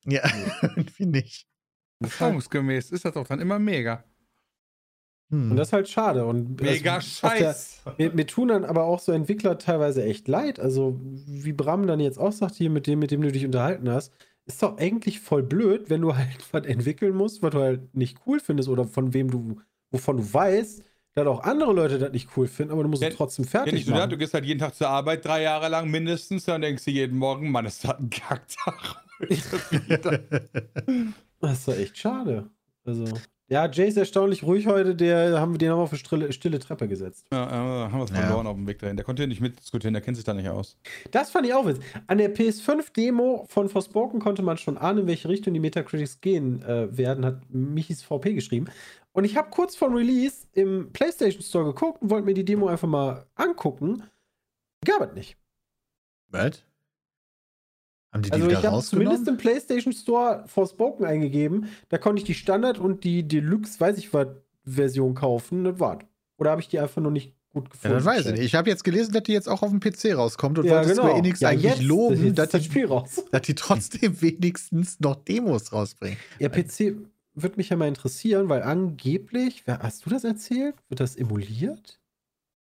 Ja, 0.05 0.23
irgendwie 0.63 1.07
nicht. 1.07 1.47
Erfahrungsgemäß 2.03 2.91
ist 2.91 3.05
das 3.05 3.15
doch 3.15 3.27
dann 3.27 3.41
immer 3.41 3.59
mega. 3.59 4.05
Hm. 5.31 5.53
Und 5.53 5.57
das 5.57 5.69
ist 5.69 5.73
halt 5.73 5.89
schade. 5.89 6.27
Und 6.27 6.61
Mega 6.61 6.97
also 6.97 7.21
der- 7.23 7.31
scheiß. 7.39 7.83
Mir, 7.99 8.13
mir 8.13 8.27
tun 8.27 8.49
dann 8.49 8.65
aber 8.65 8.85
auch 8.85 8.99
so 8.99 9.13
Entwickler 9.13 9.59
teilweise 9.59 10.03
echt 10.05 10.27
leid. 10.29 10.59
Also, 10.59 10.99
wie 11.03 11.53
Bram 11.53 11.87
dann 11.87 12.01
jetzt 12.01 12.19
auch 12.19 12.33
sagt, 12.33 12.57
hier 12.57 12.71
mit 12.71 12.87
dem, 12.87 12.99
mit 12.99 13.11
dem 13.11 13.23
du 13.23 13.31
dich 13.31 13.45
unterhalten 13.45 13.89
hast, 13.89 14.13
ist 14.55 14.63
doch 14.63 14.79
eigentlich 14.79 15.21
voll 15.21 15.43
blöd, 15.43 15.91
wenn 15.91 16.01
du 16.03 16.17
halt 16.17 16.47
was 16.53 16.65
entwickeln 16.67 17.15
musst, 17.17 17.43
was 17.43 17.51
du 17.53 17.61
halt 17.61 17.95
nicht 17.95 18.19
cool 18.27 18.41
findest 18.41 18.69
oder 18.69 18.85
von 18.85 19.13
wem 19.15 19.31
du, 19.31 19.61
wovon 19.91 20.19
du 20.19 20.33
weißt, 20.35 20.85
dass 21.15 21.27
auch 21.27 21.43
andere 21.43 21.73
Leute 21.73 21.99
das 21.99 22.13
nicht 22.13 22.31
cool 22.37 22.47
finden, 22.49 22.73
aber 22.73 22.83
du 22.85 22.89
musst 22.89 23.03
Ja, 23.03 23.11
es 23.11 23.17
trotzdem 23.17 23.45
Ja, 23.65 23.73
fertig 23.73 23.73
nicht 23.73 23.87
nur 23.87 23.95
das, 23.95 24.09
machen. 24.09 24.11
du 24.11 24.17
gehst 24.19 24.35
halt 24.35 24.45
jeden 24.45 24.61
Tag 24.61 24.75
zur 24.75 24.89
Arbeit, 24.89 25.25
drei 25.25 25.43
Jahre 25.43 25.69
lang 25.69 25.91
mindestens, 25.91 26.45
dann 26.45 26.63
denkst 26.63 26.85
du 26.85 26.91
jeden 26.91 27.19
Morgen, 27.19 27.51
Mann, 27.51 27.67
ist 27.67 27.85
das 27.85 27.99
ein 27.99 28.11
Kacktag. 28.11 28.97
Das 31.41 31.59
ist 31.61 31.69
doch 31.69 31.75
echt 31.75 31.99
schade. 31.99 32.51
Also, 32.85 33.23
ja, 33.51 33.69
Jay 33.71 33.89
ist 33.89 33.97
erstaunlich 33.97 34.43
ruhig 34.45 34.67
heute, 34.67 34.95
der 34.95 35.41
haben 35.41 35.53
wir 35.53 35.59
den 35.59 35.71
wir 35.71 35.77
auf 35.77 35.91
eine 35.91 35.99
stille, 35.99 36.33
stille 36.33 36.59
Treppe 36.61 36.87
gesetzt. 36.89 37.27
ja, 37.33 37.47
äh, 37.47 37.91
haben 37.91 37.99
wir 37.99 38.05
es 38.05 38.11
Ja. 38.11 38.17
verloren 38.23 38.47
auf 38.47 38.55
dem 38.57 38.67
Weg 38.67 38.79
dahin. 38.79 38.97
Der 38.97 39.05
konnte 39.05 39.27
nicht 39.27 39.41
mitdiskutieren, 39.41 39.93
der 39.93 40.03
kennt 40.03 40.17
sich 40.17 40.25
da 40.25 40.33
nicht 40.35 40.49
aus. 40.49 40.79
Das 41.11 41.31
fand 41.31 41.47
ich 41.47 41.53
auch 41.55 41.67
witzig. 41.67 41.85
An 42.07 42.19
der 42.19 42.33
PS5-Demo 42.35 43.47
von 43.49 43.69
Forspoken 43.69 44.21
konnte 44.21 44.43
man 44.43 44.57
schon 44.57 44.79
ahnen, 44.79 45.01
in 45.01 45.07
welche 45.07 45.29
Richtung 45.29 45.53
die 45.55 45.61
Metacritics 45.61 46.21
gehen 46.21 46.63
äh, 46.63 46.97
werden, 46.97 47.25
hat 47.27 47.43
Michis 47.51 48.03
VP 48.03 48.35
geschrieben. 48.35 48.69
Und 49.13 49.25
ich 49.25 49.37
habe 49.37 49.51
kurz 49.51 49.75
vor 49.75 49.93
Release 49.93 50.47
im 50.53 50.93
PlayStation 50.93 51.43
Store 51.43 51.65
geguckt 51.65 52.01
und 52.01 52.11
wollte 52.11 52.27
mir 52.27 52.35
die 52.35 52.45
Demo 52.45 52.69
einfach 52.69 52.87
mal 52.89 53.27
angucken. 53.35 54.05
Gab 54.87 55.03
es 55.03 55.15
nicht. 55.15 55.37
Was? 56.29 56.63
Haben 58.13 58.23
die 58.23 58.31
die 58.31 58.35
Also 58.35 58.51
ich 58.51 58.59
wieder 58.59 58.73
habe 58.73 58.83
zumindest 58.83 59.29
im 59.29 59.37
PlayStation 59.37 59.93
Store 59.93 60.45
Forspoken 60.47 61.05
eingegeben. 61.07 61.67
Da 61.89 61.99
konnte 61.99 62.21
ich 62.21 62.27
die 62.27 62.35
Standard 62.35 62.79
und 62.79 63.05
die 63.05 63.27
Deluxe, 63.27 63.79
weiß 63.79 63.99
ich 63.99 64.13
was, 64.13 64.29
Version 64.65 65.15
kaufen. 65.15 65.65
Das 65.65 65.79
war's. 65.79 66.05
Oder 66.39 66.51
habe 66.51 66.61
ich 66.61 66.69
die 66.69 66.79
einfach 66.79 67.01
nur 67.03 67.13
nicht 67.13 67.35
gut 67.53 67.65
Ja, 67.65 67.71
gefunden? 67.71 67.97
das 67.97 68.05
weiß 68.05 68.27
ich 68.27 68.33
nicht. 68.33 68.43
Ich 68.45 68.55
habe 68.55 68.69
jetzt 68.71 68.83
gelesen, 68.85 69.13
dass 69.13 69.23
die 69.23 69.33
jetzt 69.33 69.49
auch 69.49 69.63
auf 69.63 69.71
dem 69.71 69.81
PC 69.81 70.17
rauskommt 70.17 70.59
und 70.59 70.65
Ja, 70.65 70.77
wollte 70.77 70.91
genau. 70.91 71.03
Square 71.03 71.19
Enix 71.19 71.41
ja, 71.41 71.49
eigentlich 71.51 71.73
jetzt, 71.73 71.83
loben, 71.83 72.25
jetzt 72.25 72.39
dass 72.39 72.49
das 72.51 72.63
die, 72.63 72.69
Spiel 72.69 72.87
raus. 72.87 73.23
dass 73.31 73.43
die 73.43 73.55
trotzdem 73.55 74.21
wenigstens 74.23 74.99
noch 75.01 75.17
Demos 75.17 75.73
rausbringen. 75.73 76.19
Ja, 76.39 76.49
PC 76.49 76.97
würde 77.35 77.57
mich 77.57 77.69
ja 77.69 77.77
mal 77.77 77.89
interessieren, 77.89 78.49
weil 78.49 78.63
angeblich, 78.63 79.63
wer, 79.67 79.79
hast 79.81 80.05
du 80.05 80.11
das 80.11 80.25
erzählt? 80.25 80.75
Wird 80.89 81.01
das 81.01 81.17
emuliert? 81.17 82.01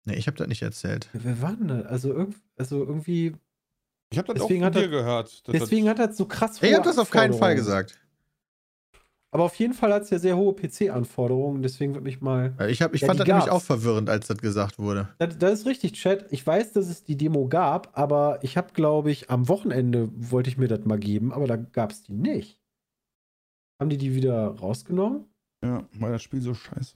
Nee, 0.05 0.15
ich 0.15 0.27
habe 0.27 0.38
das 0.38 0.47
nicht 0.47 0.62
erzählt. 0.62 1.09
Wer, 1.13 1.23
wer 1.25 1.41
war 1.41 1.55
denn 1.55 1.67
das? 1.69 1.85
Also, 1.85 2.13
irg 2.13 2.29
also 2.57 2.79
irgendwie, 2.83 3.33
Ich 4.11 4.17
habe 4.17 4.33
das 4.33 4.41
Deswegen 4.41 4.63
auch 4.63 4.67
hat 4.67 4.73
von 4.73 4.81
er- 4.83 4.87
dir 4.87 4.91
gehört. 4.97 5.47
deswegen 5.47 5.87
hat 5.89 5.99
das 5.99 6.17
so 6.17 6.25
krass 6.25 6.57
Ich 6.61 6.69
hohe 6.69 6.75
habe 6.75 6.83
das 6.85 6.97
auf 6.97 7.11
keinen 7.11 7.33
Fall 7.33 7.55
gesagt. 7.55 7.95
Aber 9.31 9.43
auf 9.43 9.53
jeden 9.55 9.75
Fall 9.75 9.93
hat 9.93 10.01
es 10.03 10.09
ja 10.09 10.17
sehr 10.17 10.35
hohe 10.35 10.55
PC-Anforderungen, 10.55 11.61
deswegen 11.61 11.93
würde 11.93 12.03
mich 12.05 12.19
mal. 12.19 12.55
Ich, 12.67 12.81
hab, 12.81 12.95
ich 12.95 13.01
Ja, 13.01 13.07
fand 13.07 13.19
das 13.19 13.27
nämlich 13.27 13.45
gab's. 13.45 13.55
auch 13.55 13.61
verwirrend, 13.61 14.09
als 14.09 14.25
das 14.25 14.39
gesagt 14.39 14.79
wurde. 14.79 15.07
Das, 15.19 15.37
das 15.37 15.59
ist 15.59 15.65
richtig, 15.67 15.93
Chat. 15.93 16.25
Ich 16.31 16.45
weiß, 16.47 16.73
dass 16.73 16.87
es 16.87 17.03
die 17.03 17.15
Demo 17.15 17.47
gab, 17.47 17.95
aber 17.95 18.39
ich 18.41 18.57
habe, 18.57 18.73
glaube 18.73 19.11
ich, 19.11 19.29
am 19.29 19.47
Wochenende 19.47 20.09
wollte 20.15 20.49
ich 20.49 20.57
mir 20.57 20.67
das 20.67 20.83
mal 20.85 20.97
geben, 20.97 21.31
aber 21.31 21.45
da 21.45 21.57
gab 21.57 21.91
es 21.91 22.01
die 22.01 22.13
nicht. 22.13 22.59
Haben 23.79 23.91
die 23.91 23.97
die 23.99 24.15
wieder 24.15 24.47
rausgenommen 24.57 25.25
ja, 25.63 25.87
weil 25.93 26.11
das 26.11 26.23
Spiel 26.23 26.41
so 26.41 26.53
scheiße. 26.55 26.95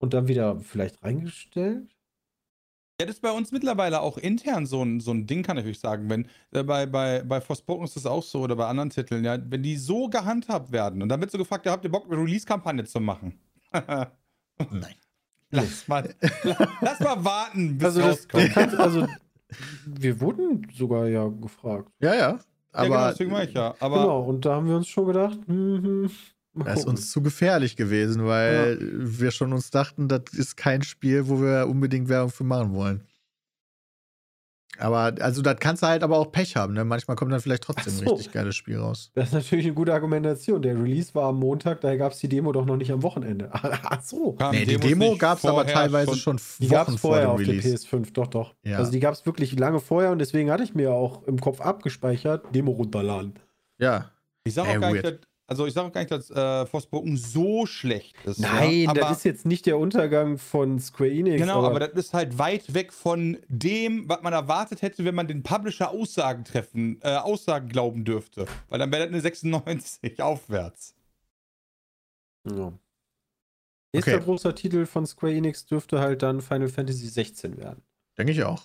und 0.00 0.12
dann 0.12 0.26
wieder 0.26 0.58
vielleicht 0.58 1.02
reingestellt? 1.04 1.93
Ja, 3.00 3.06
das 3.06 3.16
ist 3.16 3.22
bei 3.22 3.32
uns 3.32 3.50
mittlerweile 3.50 4.00
auch 4.02 4.18
intern 4.18 4.66
so 4.66 4.80
ein, 4.84 5.00
so 5.00 5.10
ein 5.10 5.26
Ding, 5.26 5.42
kann 5.42 5.56
ich 5.58 5.66
euch 5.66 5.80
sagen. 5.80 6.08
Wenn, 6.08 6.28
äh, 6.52 6.62
bei, 6.62 6.86
bei, 6.86 7.22
bei 7.24 7.40
Forspoken 7.40 7.84
ist 7.84 7.96
das 7.96 8.06
auch 8.06 8.22
so 8.22 8.42
oder 8.42 8.54
bei 8.54 8.66
anderen 8.68 8.90
Titeln, 8.90 9.24
ja, 9.24 9.36
wenn 9.50 9.64
die 9.64 9.76
so 9.76 10.08
gehandhabt 10.08 10.70
werden 10.70 11.02
und 11.02 11.08
dann 11.08 11.20
wird 11.20 11.32
so 11.32 11.38
gefragt, 11.38 11.66
ja, 11.66 11.72
habt 11.72 11.84
ihr 11.84 11.90
Bock, 11.90 12.06
eine 12.06 12.16
Release-Kampagne 12.22 12.84
zu 12.84 13.00
machen? 13.00 13.36
Nein. 13.72 14.94
lass, 15.50 15.88
mal, 15.88 16.14
la- 16.44 16.68
lass 16.80 17.00
mal 17.00 17.24
warten, 17.24 17.76
bis 17.78 17.84
Also, 17.86 18.00
das, 18.00 18.08
rauskommt. 18.10 18.44
das 18.46 18.52
kannst, 18.54 18.76
also, 18.76 19.06
wir 19.86 20.20
wurden 20.20 20.64
sogar 20.72 21.08
ja 21.08 21.26
gefragt. 21.26 21.90
Ja, 21.98 22.14
ja. 22.14 22.20
ja, 22.20 22.38
genau, 22.84 22.94
Aber 22.94 23.08
deswegen 23.10 23.32
meine 23.32 23.48
ich 23.48 23.54
ja. 23.54 23.74
Aber 23.80 24.02
genau, 24.02 24.20
und 24.22 24.44
da 24.44 24.54
haben 24.54 24.68
wir 24.68 24.76
uns 24.76 24.86
schon 24.86 25.06
gedacht, 25.08 25.38
hm, 25.46 26.08
das 26.54 26.80
ist 26.80 26.86
uns 26.86 27.10
zu 27.10 27.22
gefährlich 27.22 27.76
gewesen, 27.76 28.26
weil 28.26 28.78
wir 28.80 29.30
schon 29.30 29.52
uns 29.52 29.70
dachten, 29.70 30.08
das 30.08 30.22
ist 30.32 30.56
kein 30.56 30.82
Spiel, 30.82 31.28
wo 31.28 31.40
wir 31.40 31.66
unbedingt 31.68 32.08
Werbung 32.08 32.30
für 32.30 32.44
machen 32.44 32.72
wollen. 32.74 33.00
Aber, 34.78 35.14
also, 35.20 35.40
das 35.40 35.58
kannst 35.60 35.84
du 35.84 35.86
halt 35.86 36.02
aber 36.02 36.18
auch 36.18 36.32
Pech 36.32 36.56
haben, 36.56 36.74
ne? 36.74 36.84
Manchmal 36.84 37.16
kommt 37.16 37.32
dann 37.32 37.40
vielleicht 37.40 37.62
trotzdem 37.62 37.92
Ach 37.96 38.00
ein 38.00 38.06
so. 38.08 38.14
richtig 38.14 38.32
geiles 38.32 38.56
Spiel 38.56 38.78
raus. 38.78 39.12
Das 39.14 39.28
ist 39.28 39.34
natürlich 39.34 39.66
eine 39.66 39.74
gute 39.74 39.94
Argumentation. 39.94 40.62
Der 40.62 40.74
Release 40.76 41.14
war 41.14 41.28
am 41.28 41.38
Montag, 41.38 41.80
daher 41.80 41.96
gab 41.96 42.10
es 42.12 42.18
die 42.18 42.28
Demo 42.28 42.50
doch 42.50 42.64
noch 42.64 42.76
nicht 42.76 42.90
am 42.90 43.02
Wochenende. 43.04 43.50
Ach 43.52 44.02
so. 44.02 44.36
Nee, 44.50 44.64
die 44.64 44.78
Demo 44.78 45.16
gab 45.16 45.38
es 45.38 45.44
aber 45.44 45.58
vorher 45.58 45.74
teilweise 45.74 46.16
schon, 46.16 46.40
Die 46.60 46.66
gab 46.66 46.88
Wochen 46.88 46.94
es 46.96 47.00
vor 47.00 47.10
vorher 47.10 47.26
dem 47.26 47.30
auf 47.30 47.38
der 47.38 47.48
Release. 47.48 47.86
PS5, 47.86 48.12
doch, 48.14 48.26
doch. 48.26 48.54
Ja. 48.64 48.78
Also 48.78 48.90
die 48.90 48.98
gab 48.98 49.14
es 49.14 49.24
wirklich 49.24 49.56
lange 49.56 49.78
vorher 49.78 50.10
und 50.10 50.18
deswegen 50.18 50.50
hatte 50.50 50.64
ich 50.64 50.74
mir 50.74 50.90
auch 50.90 51.22
im 51.24 51.40
Kopf 51.40 51.60
abgespeichert, 51.60 52.52
Demo 52.52 52.72
runterladen. 52.72 53.34
Ja. 53.78 54.10
Ich 54.42 54.54
sage 54.54 54.70
Ey, 54.70 54.76
auch 54.76 54.80
gar 54.80 54.92
weird. 54.92 55.04
nicht, 55.04 55.18
dass, 55.22 55.28
also 55.46 55.66
ich 55.66 55.74
sage 55.74 55.88
auch 55.88 55.92
gar 55.92 56.00
nicht, 56.00 56.10
dass 56.10 56.30
äh, 56.30 56.64
Forspoken 56.66 57.16
so 57.18 57.66
schlecht 57.66 58.16
ist. 58.24 58.38
Nein, 58.38 58.82
ja? 58.82 58.90
aber, 58.90 59.00
das 59.00 59.18
ist 59.18 59.24
jetzt 59.24 59.46
nicht 59.46 59.66
der 59.66 59.78
Untergang 59.78 60.38
von 60.38 60.78
Square 60.80 61.10
Enix. 61.10 61.40
Genau, 61.40 61.64
aber, 61.64 61.80
das 61.80 61.92
ist 61.92 62.14
halt 62.14 62.38
weit 62.38 62.72
weg 62.72 62.92
von 62.92 63.38
dem, 63.48 64.08
was 64.08 64.22
man 64.22 64.32
erwartet 64.32 64.80
hätte, 64.80 65.04
wenn 65.04 65.14
man 65.14 65.28
den 65.28 65.42
Publisher 65.42 65.90
Aussagen 65.90 66.44
treffen, 66.44 66.98
äh, 67.02 67.16
Aussagen 67.16 67.68
glauben 67.68 68.04
dürfte. 68.04 68.46
Weil 68.70 68.78
dann 68.78 68.90
wäre 68.90 69.02
das 69.02 69.12
eine 69.12 69.20
96 69.20 70.22
aufwärts. 70.22 70.94
ja. 72.50 72.72
Nächster 73.92 74.14
Okay. 74.16 74.24
großer 74.24 74.54
Titel 74.56 74.86
von 74.86 75.06
Square 75.06 75.34
Enix 75.34 75.66
dürfte 75.66 76.00
halt 76.00 76.22
dann 76.22 76.40
Final 76.40 76.68
Fantasy 76.68 77.06
16 77.06 77.58
werden. 77.58 77.80
Denke 78.18 78.32
ich 78.32 78.42
auch. 78.42 78.64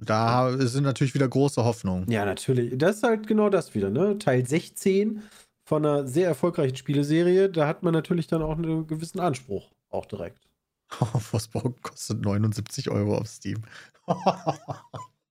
Da 0.00 0.56
sind 0.58 0.82
natürlich 0.82 1.14
wieder 1.14 1.28
große 1.28 1.64
Hoffnungen. 1.64 2.10
Ja, 2.10 2.24
natürlich. 2.24 2.76
Das 2.76 2.96
ist 2.96 3.02
halt 3.04 3.28
genau 3.28 3.48
das 3.48 3.76
wieder, 3.76 3.90
ne? 3.90 4.18
Teil 4.18 4.44
16 4.44 5.22
von 5.68 5.84
einer 5.84 6.06
sehr 6.06 6.26
erfolgreichen 6.26 6.76
Spieleserie. 6.76 7.50
Da 7.50 7.66
hat 7.66 7.82
man 7.82 7.92
natürlich 7.92 8.26
dann 8.26 8.40
auch 8.40 8.56
einen 8.56 8.86
gewissen 8.86 9.20
Anspruch. 9.20 9.70
Auch 9.90 10.06
direkt. 10.06 10.48
Forspoken 10.88 11.82
kostet 11.82 12.22
79 12.22 12.90
Euro 12.90 13.18
auf 13.18 13.28
Steam. 13.28 13.62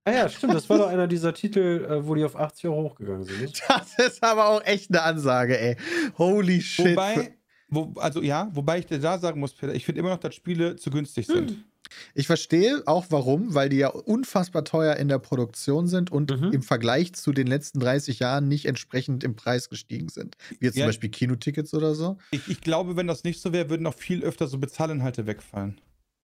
Ah 0.05 0.13
ja, 0.13 0.29
stimmt. 0.29 0.53
Das 0.53 0.69
war 0.69 0.77
doch 0.77 0.87
einer 0.87 1.05
dieser 1.05 1.33
Titel, 1.33 1.85
äh, 1.85 2.07
wo 2.07 2.15
die 2.15 2.23
auf 2.23 2.37
80 2.37 2.69
Euro 2.69 2.83
hochgegangen 2.83 3.25
sind. 3.25 3.41
Nicht? 3.41 3.61
Das 3.67 3.99
ist 3.99 4.23
aber 4.23 4.47
auch 4.47 4.63
echt 4.63 4.89
eine 4.89 5.01
Ansage, 5.01 5.59
ey. 5.59 5.75
Holy 6.17 6.61
shit. 6.61 6.95
Wobei, 6.95 7.35
wo, 7.67 7.93
also 7.97 8.21
ja, 8.21 8.47
wobei 8.53 8.79
ich 8.79 8.85
dir 8.85 8.99
da 8.99 9.17
sagen 9.17 9.41
muss, 9.41 9.53
Peter, 9.53 9.75
ich 9.75 9.83
finde 9.83 9.99
immer 9.99 10.11
noch, 10.11 10.19
dass 10.19 10.33
Spiele 10.33 10.77
zu 10.77 10.91
günstig 10.91 11.27
sind. 11.27 11.61
Ich 12.13 12.27
verstehe 12.27 12.81
auch 12.85 13.05
warum, 13.09 13.53
weil 13.53 13.69
die 13.69 13.77
ja 13.77 13.89
unfassbar 13.89 14.63
teuer 14.63 14.95
in 14.97 15.07
der 15.07 15.19
Produktion 15.19 15.87
sind 15.87 16.11
und 16.11 16.31
Mhm. 16.31 16.51
im 16.53 16.61
Vergleich 16.61 17.13
zu 17.13 17.31
den 17.31 17.47
letzten 17.47 17.79
30 17.79 18.19
Jahren 18.19 18.47
nicht 18.47 18.65
entsprechend 18.65 19.23
im 19.23 19.35
Preis 19.35 19.69
gestiegen 19.69 20.09
sind. 20.09 20.35
Wie 20.59 20.65
jetzt 20.65 20.73
zum 20.75 20.81
Ja. 20.81 20.85
Beispiel 20.87 21.09
Kinotickets 21.09 21.73
oder 21.73 21.95
so. 21.95 22.17
Ich, 22.31 22.47
ich 22.47 22.61
glaube, 22.61 22.95
wenn 22.95 23.07
das 23.07 23.23
nicht 23.23 23.41
so 23.41 23.53
wäre, 23.53 23.69
würden 23.69 23.83
noch 23.83 23.95
viel 23.95 24.23
öfter 24.23 24.47
so 24.47 24.57
Bezahlinhalte 24.57 25.25
wegfallen. 25.27 25.79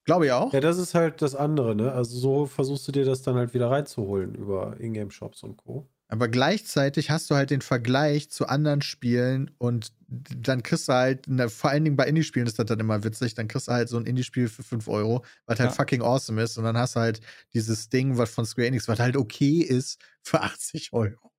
Glaube 0.06 0.26
ich 0.26 0.32
auch. 0.34 0.52
Ja, 0.52 0.60
das 0.60 0.78
ist 0.78 0.96
halt 0.96 1.22
das 1.22 1.34
andere, 1.34 1.76
ne? 1.76 1.94
Also 1.94 2.18
so 2.18 2.46
versuchst 2.46 2.86
du 2.88 2.92
dir 2.92 3.06
das 3.06 3.22
dann 3.22 3.36
halt 3.36 3.54
wieder 3.54 3.72
reinzuholen 3.72 4.36
über 4.36 4.76
Ingame-Shops 4.80 5.44
und 5.44 5.56
Co. 5.58 5.88
Aber 6.14 6.28
gleichzeitig 6.28 7.10
hast 7.10 7.32
du 7.32 7.36
halt 7.36 7.50
den 7.50 7.62
Vergleich 7.62 8.30
zu 8.30 8.46
anderen 8.46 8.84
Spielen 8.84 9.50
und 9.58 9.94
dann 10.08 10.62
kriegst 10.62 10.88
du 10.88 10.94
halt, 10.94 11.26
na, 11.28 11.50
vor 11.50 11.72
allen 11.72 11.84
Dingen 11.84 11.96
bei 11.96 12.06
Indie-Spielen 12.06 12.46
ist 12.46 12.60
das 12.60 12.68
dann 12.68 12.80
immer 12.80 13.04
witzig, 13.04 13.34
dann 13.34 13.48
kriegst 13.48 13.68
du 13.68 13.72
halt 13.72 13.90
so 13.90 13.98
ein 13.98 14.06
Indie-Spiel 14.06 14.48
für 14.48 14.62
5 14.62 14.88
Euro, 14.88 15.26
was 15.48 15.60
halt 15.60 15.72
Ja. 15.72 15.76
fucking 15.76 16.04
awesome 16.04 16.40
ist 16.40 16.60
und 16.60 16.66
dann 16.66 16.78
hast 16.78 16.96
du 16.96 17.00
halt 17.00 17.22
dieses 17.56 17.90
Ding, 17.90 18.16
was 18.16 18.30
von 18.30 18.46
Square 18.46 18.68
Enix, 18.68 18.88
was 18.88 19.00
halt 19.00 19.18
okay 19.18 19.62
ist, 19.62 20.00
für 20.22 20.42
80 20.42 20.94
Euro. 20.94 21.32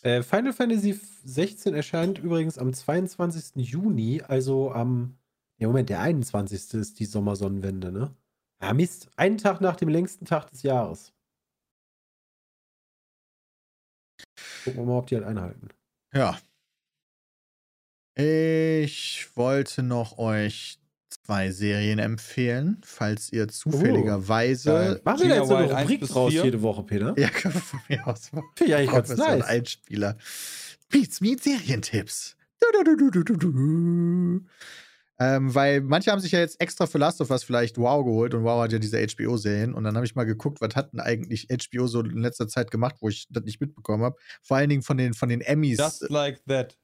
Äh, 0.00 0.22
Final 0.22 0.54
Fantasy 0.54 0.98
16 1.24 1.74
erscheint 1.74 2.18
übrigens 2.18 2.56
am 2.56 2.72
22. 2.72 3.56
Juni, 3.56 4.22
also 4.26 4.72
am. 4.72 5.18
Ja, 5.58 5.68
Moment, 5.68 5.90
der 5.90 6.00
21. 6.00 6.74
ist 6.80 6.98
die 6.98 7.04
Sommersonnenwende, 7.04 7.92
ne? 7.92 8.16
Ja, 8.62 8.72
Mist. 8.72 9.10
Einen 9.16 9.36
Tag 9.38 9.60
nach 9.60 9.76
dem 9.76 9.88
längsten 9.90 10.24
Tag 10.24 10.50
des 10.50 10.62
Jahres. 10.62 11.12
Gucken 14.64 14.80
wir 14.80 14.84
mal, 14.86 14.98
ob 14.98 15.06
die 15.06 15.16
halt 15.16 15.26
einhalten. 15.26 15.68
Ja. 16.14 16.38
Ich 18.14 19.28
wollte 19.34 19.82
noch 19.82 20.18
euch 20.18 20.78
zwei 21.08 21.50
Serien 21.50 21.98
empfehlen, 21.98 22.80
falls 22.84 23.32
ihr 23.32 23.48
zufälligerweise. 23.48 24.70
geil. 24.70 25.00
Machen 25.04 25.22
wir 25.22 25.28
da 25.28 25.36
jetzt 25.36 25.48
so 25.48 25.54
eine 25.54 25.68
Wild 25.68 25.76
1 25.76 25.90
Rubrik 25.90 26.08
draus 26.08 26.32
4? 26.32 26.44
jede 26.44 26.62
Woche, 26.62 26.82
Peter? 26.82 27.14
Ja, 27.18 27.28
können 27.28 27.54
wir 27.54 27.60
von 27.60 27.80
mir 27.88 28.06
aus 28.06 28.32
machen. 28.32 28.48
Finde 28.56 28.82
ich 28.82 28.90
ganz 28.90 29.16
nice. 29.16 29.44
Einspieler. 29.44 30.16
Beats 30.90 31.20
Meet 31.20 31.42
Serientipps. 31.42 32.36
Du, 32.60 32.84
du, 32.84 32.96
du, 32.96 33.10
du, 33.10 33.24
du, 33.24 33.36
du, 33.36 33.52
du. 33.52 34.46
Ähm, 35.18 35.54
weil 35.54 35.82
manche 35.82 36.10
haben 36.10 36.20
sich 36.20 36.32
ja 36.32 36.40
jetzt 36.40 36.60
extra 36.60 36.86
für 36.86 36.98
Last 36.98 37.20
of 37.20 37.30
Us 37.30 37.44
vielleicht 37.44 37.78
Wow 37.78 38.04
geholt 38.04 38.34
und 38.34 38.44
Wow 38.44 38.62
hat 38.62 38.72
ja 38.72 38.78
diese 38.78 38.98
HBO-Serien. 38.98 39.74
Und 39.74 39.84
dann 39.84 39.94
habe 39.94 40.06
ich 40.06 40.14
mal 40.14 40.24
geguckt, 40.24 40.60
was 40.60 40.74
hat 40.74 40.92
denn 40.92 41.00
eigentlich 41.00 41.48
HBO 41.50 41.86
so 41.86 42.00
in 42.00 42.22
letzter 42.22 42.48
Zeit 42.48 42.70
gemacht, 42.70 42.96
wo 43.00 43.08
ich 43.08 43.26
das 43.30 43.44
nicht 43.44 43.60
mitbekommen 43.60 44.02
habe. 44.02 44.16
Vor 44.42 44.56
allen 44.56 44.70
Dingen 44.70 44.82
von 44.82 44.96
den, 44.96 45.14
von 45.14 45.28
den 45.28 45.40
Emmys. 45.40 45.78
Just 45.78 46.08
like 46.10 46.42
that. 46.46 46.76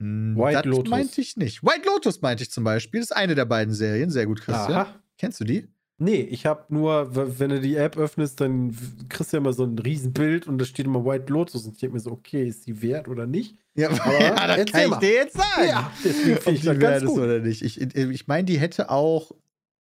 Hm, 0.00 0.36
White 0.36 0.54
das 0.54 0.66
Lotus. 0.66 0.90
meinte 0.90 1.20
ich 1.20 1.36
nicht. 1.36 1.62
White 1.62 1.86
Lotus 1.86 2.20
meinte 2.20 2.42
ich 2.42 2.50
zum 2.50 2.64
Beispiel. 2.64 3.00
Das 3.00 3.10
ist 3.10 3.16
eine 3.16 3.34
der 3.34 3.44
beiden 3.44 3.72
Serien. 3.72 4.10
Sehr 4.10 4.26
gut, 4.26 4.40
Christian. 4.40 4.72
Aha. 4.72 5.00
Kennst 5.16 5.40
du 5.40 5.44
die? 5.44 5.68
Nee, 5.98 6.22
ich 6.22 6.44
habe 6.44 6.64
nur, 6.70 7.14
wenn 7.14 7.50
du 7.50 7.60
die 7.60 7.76
App 7.76 7.96
öffnest, 7.96 8.40
dann 8.40 8.76
kriegst 9.08 9.32
du 9.32 9.36
ja 9.36 9.40
immer 9.40 9.52
so 9.52 9.62
ein 9.64 9.78
Riesenbild 9.78 10.48
und 10.48 10.58
da 10.58 10.64
steht 10.64 10.86
immer 10.86 11.04
White 11.04 11.32
Lotus 11.32 11.64
und 11.66 11.74
ich 11.74 11.78
denke 11.78 11.94
mir 11.94 12.00
so, 12.00 12.10
okay, 12.10 12.48
ist 12.48 12.66
die 12.66 12.82
wert 12.82 13.06
oder 13.06 13.26
nicht? 13.26 13.56
Ja, 13.76 13.90
Aber 13.90 14.12
ja 14.20 14.46
das 14.56 14.66
kann 14.72 14.82
ich 14.82 14.90
mal. 14.90 14.98
dir 14.98 15.12
jetzt 15.12 15.36
sagen. 15.36 15.68
Ja, 15.68 15.92
deswegen 16.04 16.36
finde 16.38 16.50
ich 16.52 16.60
die 16.62 16.66
das 16.66 16.78
wert 16.80 17.02
ist 17.04 17.10
oder 17.10 17.38
nicht. 17.38 17.62
Ich, 17.62 17.80
ich 17.80 18.26
meine, 18.26 18.44
die 18.44 18.58
hätte 18.58 18.90
auch 18.90 19.30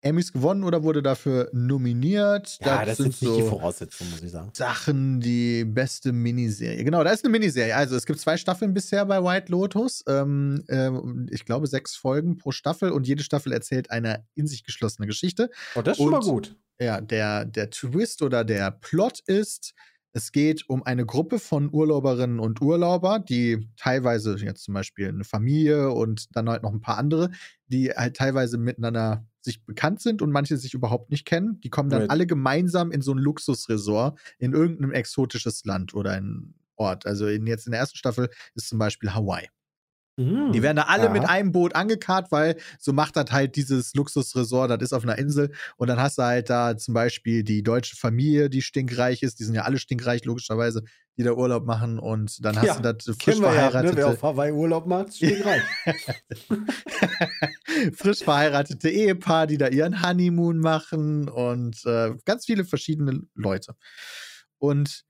Emmys 0.01 0.33
gewonnen 0.33 0.63
oder 0.63 0.83
wurde 0.83 1.03
dafür 1.03 1.49
nominiert. 1.53 2.57
Ja, 2.61 2.83
das 2.85 2.97
sind 2.97 3.13
sind 3.13 3.21
nicht 3.29 3.37
die 3.37 3.41
so 3.43 3.49
Voraussetzungen, 3.49 4.11
muss 4.11 4.23
ich 4.23 4.31
sagen. 4.31 4.49
Sachen, 4.53 5.19
die 5.19 5.63
beste 5.65 6.11
Miniserie. 6.11 6.83
Genau, 6.83 7.03
da 7.03 7.11
ist 7.11 7.23
eine 7.23 7.31
Miniserie. 7.31 7.75
Also 7.75 7.95
es 7.95 8.05
gibt 8.05 8.19
zwei 8.19 8.37
Staffeln 8.37 8.73
bisher 8.73 9.05
bei 9.05 9.23
White 9.23 9.51
Lotus. 9.51 10.03
Ähm, 10.07 10.63
ähm, 10.69 11.27
ich 11.31 11.45
glaube, 11.45 11.67
sechs 11.67 11.95
Folgen 11.95 12.37
pro 12.37 12.51
Staffel 12.51 12.91
und 12.91 13.07
jede 13.07 13.23
Staffel 13.23 13.51
erzählt 13.53 13.91
eine 13.91 14.25
in 14.35 14.47
sich 14.47 14.63
geschlossene 14.63 15.07
Geschichte. 15.07 15.49
Oh, 15.75 15.81
das 15.81 15.97
ist 15.97 16.03
schon 16.03 16.11
mal 16.11 16.17
Und- 16.17 16.23
gut. 16.25 16.55
Ja, 16.79 16.99
der, 16.99 17.45
der 17.45 17.69
Twist 17.69 18.23
oder 18.23 18.43
der 18.43 18.71
Plot 18.71 19.19
ist, 19.27 19.75
es 20.13 20.31
geht 20.31 20.67
um 20.67 20.81
eine 20.81 21.05
Gruppe 21.05 21.37
von 21.37 21.71
Urlauberinnen 21.71 22.39
und 22.39 22.59
Urlauber, 22.59 23.19
die 23.19 23.69
teilweise 23.77 24.35
jetzt 24.37 24.63
zum 24.63 24.73
Beispiel 24.73 25.07
eine 25.09 25.23
Familie 25.23 25.91
und 25.91 26.35
dann 26.35 26.49
halt 26.49 26.63
noch 26.63 26.73
ein 26.73 26.81
paar 26.81 26.97
andere, 26.97 27.29
die 27.67 27.91
halt 27.91 28.17
teilweise 28.17 28.57
miteinander 28.57 29.27
sich 29.43 29.65
bekannt 29.65 30.01
sind 30.01 30.21
und 30.21 30.31
manche 30.31 30.57
sich 30.57 30.73
überhaupt 30.73 31.09
nicht 31.11 31.25
kennen. 31.25 31.59
Die 31.61 31.69
kommen 31.69 31.89
dann 31.89 32.01
Right. 32.01 32.11
alle 32.11 32.27
gemeinsam 32.27 32.91
in 32.91 33.01
so 33.01 33.11
ein 33.13 33.17
Luxusresort 33.17 34.19
in 34.39 34.53
irgendeinem 34.53 34.91
exotisches 34.91 35.65
Land 35.65 35.93
oder 35.93 36.11
ein 36.11 36.53
Ort. 36.75 37.05
Also 37.05 37.27
in, 37.27 37.45
jetzt 37.47 37.65
in 37.67 37.71
der 37.71 37.81
ersten 37.81 37.97
Staffel 37.97 38.29
ist 38.55 38.69
zum 38.69 38.79
Beispiel 38.79 39.13
Hawaii. 39.13 39.47
Mhm. 40.25 40.51
Die 40.51 40.61
werden 40.61 40.77
da 40.77 40.83
alle 40.83 41.05
Aha. 41.05 41.13
mit 41.13 41.25
einem 41.27 41.51
Boot 41.51 41.75
angekarrt, 41.75 42.31
weil 42.31 42.57
so 42.79 42.93
macht 42.93 43.15
das 43.15 43.31
halt 43.31 43.55
dieses 43.55 43.93
Luxusresort, 43.93 44.71
das 44.71 44.81
ist 44.81 44.93
auf 44.93 45.03
einer 45.03 45.17
Insel. 45.17 45.51
Und 45.77 45.87
dann 45.87 45.99
hast 45.99 46.17
du 46.17 46.23
halt 46.23 46.49
da 46.49 46.77
zum 46.77 46.93
Beispiel 46.93 47.43
die 47.43 47.63
deutsche 47.63 47.95
Familie, 47.95 48.49
die 48.49 48.61
stinkreich 48.61 49.23
ist. 49.23 49.39
Die 49.39 49.43
sind 49.43 49.55
ja 49.55 49.63
alle 49.63 49.79
stinkreich, 49.79 50.25
logischerweise, 50.25 50.83
die 51.17 51.23
da 51.23 51.33
Urlaub 51.33 51.65
machen. 51.65 51.99
Und 51.99 52.43
dann 52.45 52.57
hast 52.57 52.65
Ja, 52.65 52.79
du 52.79 52.93
das 52.93 53.15
frisch 53.17 53.39
wir 53.39 53.47
ja, 53.47 53.49
ne? 53.53 53.71
verheiratete, 53.71 53.97
Wer 53.97 54.07
auf 54.07 54.23
Hawaii 54.23 54.51
Urlaub 54.51 54.87
macht, 54.87 55.15
steht 55.15 55.45
rein. 55.45 55.61
frisch 57.93 58.19
verheiratete 58.19 58.89
Ehepaar, 58.89 59.47
die 59.47 59.57
da 59.57 59.67
ihren 59.67 60.05
Honeymoon 60.05 60.57
machen 60.57 61.29
und 61.29 61.85
äh, 61.85 62.13
ganz 62.25 62.45
viele 62.45 62.65
verschiedene 62.65 63.21
Leute. 63.35 63.75
Und 64.57 65.03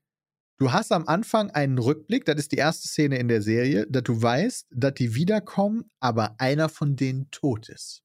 du 0.62 0.72
hast 0.72 0.92
am 0.92 1.08
Anfang 1.08 1.50
einen 1.50 1.80
Rückblick, 1.80 2.24
das 2.26 2.36
ist 2.38 2.52
die 2.52 2.58
erste 2.58 2.88
Szene 2.88 3.18
in 3.18 3.28
der 3.28 3.42
Serie, 3.42 3.88
dass 3.90 4.04
du 4.04 4.22
weißt, 4.22 4.68
dass 4.70 4.94
die 4.94 5.16
wiederkommen, 5.16 5.90
aber 6.00 6.36
einer 6.40 6.70
von 6.70 6.96
denen 6.96 7.32
tot 7.32 7.68
ist. 7.68 8.04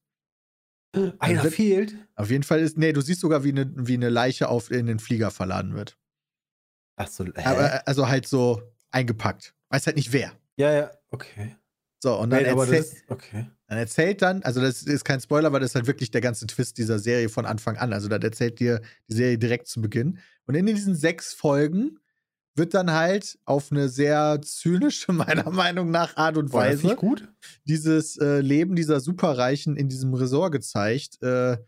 Einer 1.19 1.45
wird- 1.45 1.55
fehlt. 1.55 1.97
Auf 2.15 2.31
jeden 2.31 2.45
Fall 2.45 2.61
ist, 2.61 2.79
nee, 2.79 2.95
du 2.95 3.03
siehst 3.03 3.21
sogar, 3.21 3.45
wie 3.45 3.51
eine, 3.51 3.71
wie 3.77 3.95
eine 3.95 4.09
Leiche 4.09 4.49
auf 4.49 4.71
in 4.71 4.87
den 4.87 4.99
Flieger 4.99 5.31
verladen 5.31 5.75
wird. 5.75 5.99
Achso, 6.97 7.27
hä? 7.27 7.33
Aber, 7.45 7.75
äh, 7.75 7.81
also 7.85 8.09
halt 8.09 8.27
so 8.27 8.63
eingepackt. 8.91 9.55
Weiß 9.69 9.87
halt 9.87 9.97
nicht 9.97 10.15
wer. 10.15 10.33
ja, 10.57 10.73
ja, 10.73 10.91
okay. 11.11 11.57
So, 12.03 12.19
und 12.19 12.31
dann, 12.31 12.47
aber 12.47 12.65
erzähl, 12.65 12.79
das, 12.79 12.95
okay. 13.09 13.51
dann 13.67 13.79
erzählt 13.79 14.23
dann, 14.23 14.43
also 14.43 14.61
das 14.61 14.83
ist 14.83 15.05
kein 15.05 15.21
Spoiler, 15.21 15.53
weil 15.53 15.61
das 15.61 15.71
ist 15.71 15.75
halt 15.75 15.87
wirklich 15.87 16.11
der 16.11 16.21
ganze 16.21 16.47
Twist 16.47 16.79
dieser 16.79 16.99
Serie 16.99 17.29
von 17.29 17.45
Anfang 17.45 17.77
an. 17.77 17.93
Also 17.93 18.09
das 18.09 18.23
erzählt 18.23 18.61
dir 18.61 18.81
die 19.09 19.15
Serie 19.15 19.39
direkt 19.39 19.67
zu 19.67 19.83
Beginn. 19.83 20.19
Und 20.47 20.55
in 20.55 20.65
diesen 20.67 20.95
sechs 20.95 21.35
Folgen 21.35 21.99
wird 22.57 22.75
dann 22.75 22.91
halt 22.91 23.39
auf 23.45 23.71
eine 23.71 23.89
sehr 23.89 24.41
zynische, 24.43 25.13
meiner 25.13 25.51
Meinung 25.51 25.91
nach, 25.91 26.17
Art 26.17 26.37
und 26.37 26.53
Weise 26.53 26.97
dieses 27.65 28.17
äh, 28.17 28.41
Leben 28.41 28.77
dieser 28.77 29.01
Superreichen 29.01 29.77
in 29.77 29.89
diesem 29.89 30.15
Resort 30.15 30.53
gezeigt. 30.53 31.23
Äh, 31.23 31.59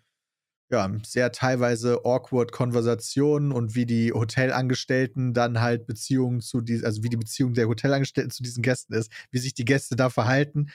ja, 0.71 0.93
sehr 1.03 1.33
teilweise 1.33 2.05
awkward 2.05 2.53
Konversationen 2.53 3.53
und 3.53 3.75
wie 3.75 3.87
die 3.87 4.13
Hotelangestellten 4.13 5.33
dann 5.33 5.61
halt 5.61 5.87
Beziehungen 5.87 6.41
zu 6.41 6.61
diesen, 6.61 6.85
also 6.85 7.03
wie 7.03 7.09
die 7.09 7.17
Beziehung 7.17 7.55
der 7.55 7.69
Hotelangestellten 7.69 8.31
zu 8.31 8.43
diesen 8.43 8.63
Gästen 8.63 8.93
ist, 8.93 9.11
wie 9.31 9.39
sich 9.39 9.55
die 9.55 9.65
Gäste 9.65 9.97
da 9.97 10.11
verhalten 10.11 10.71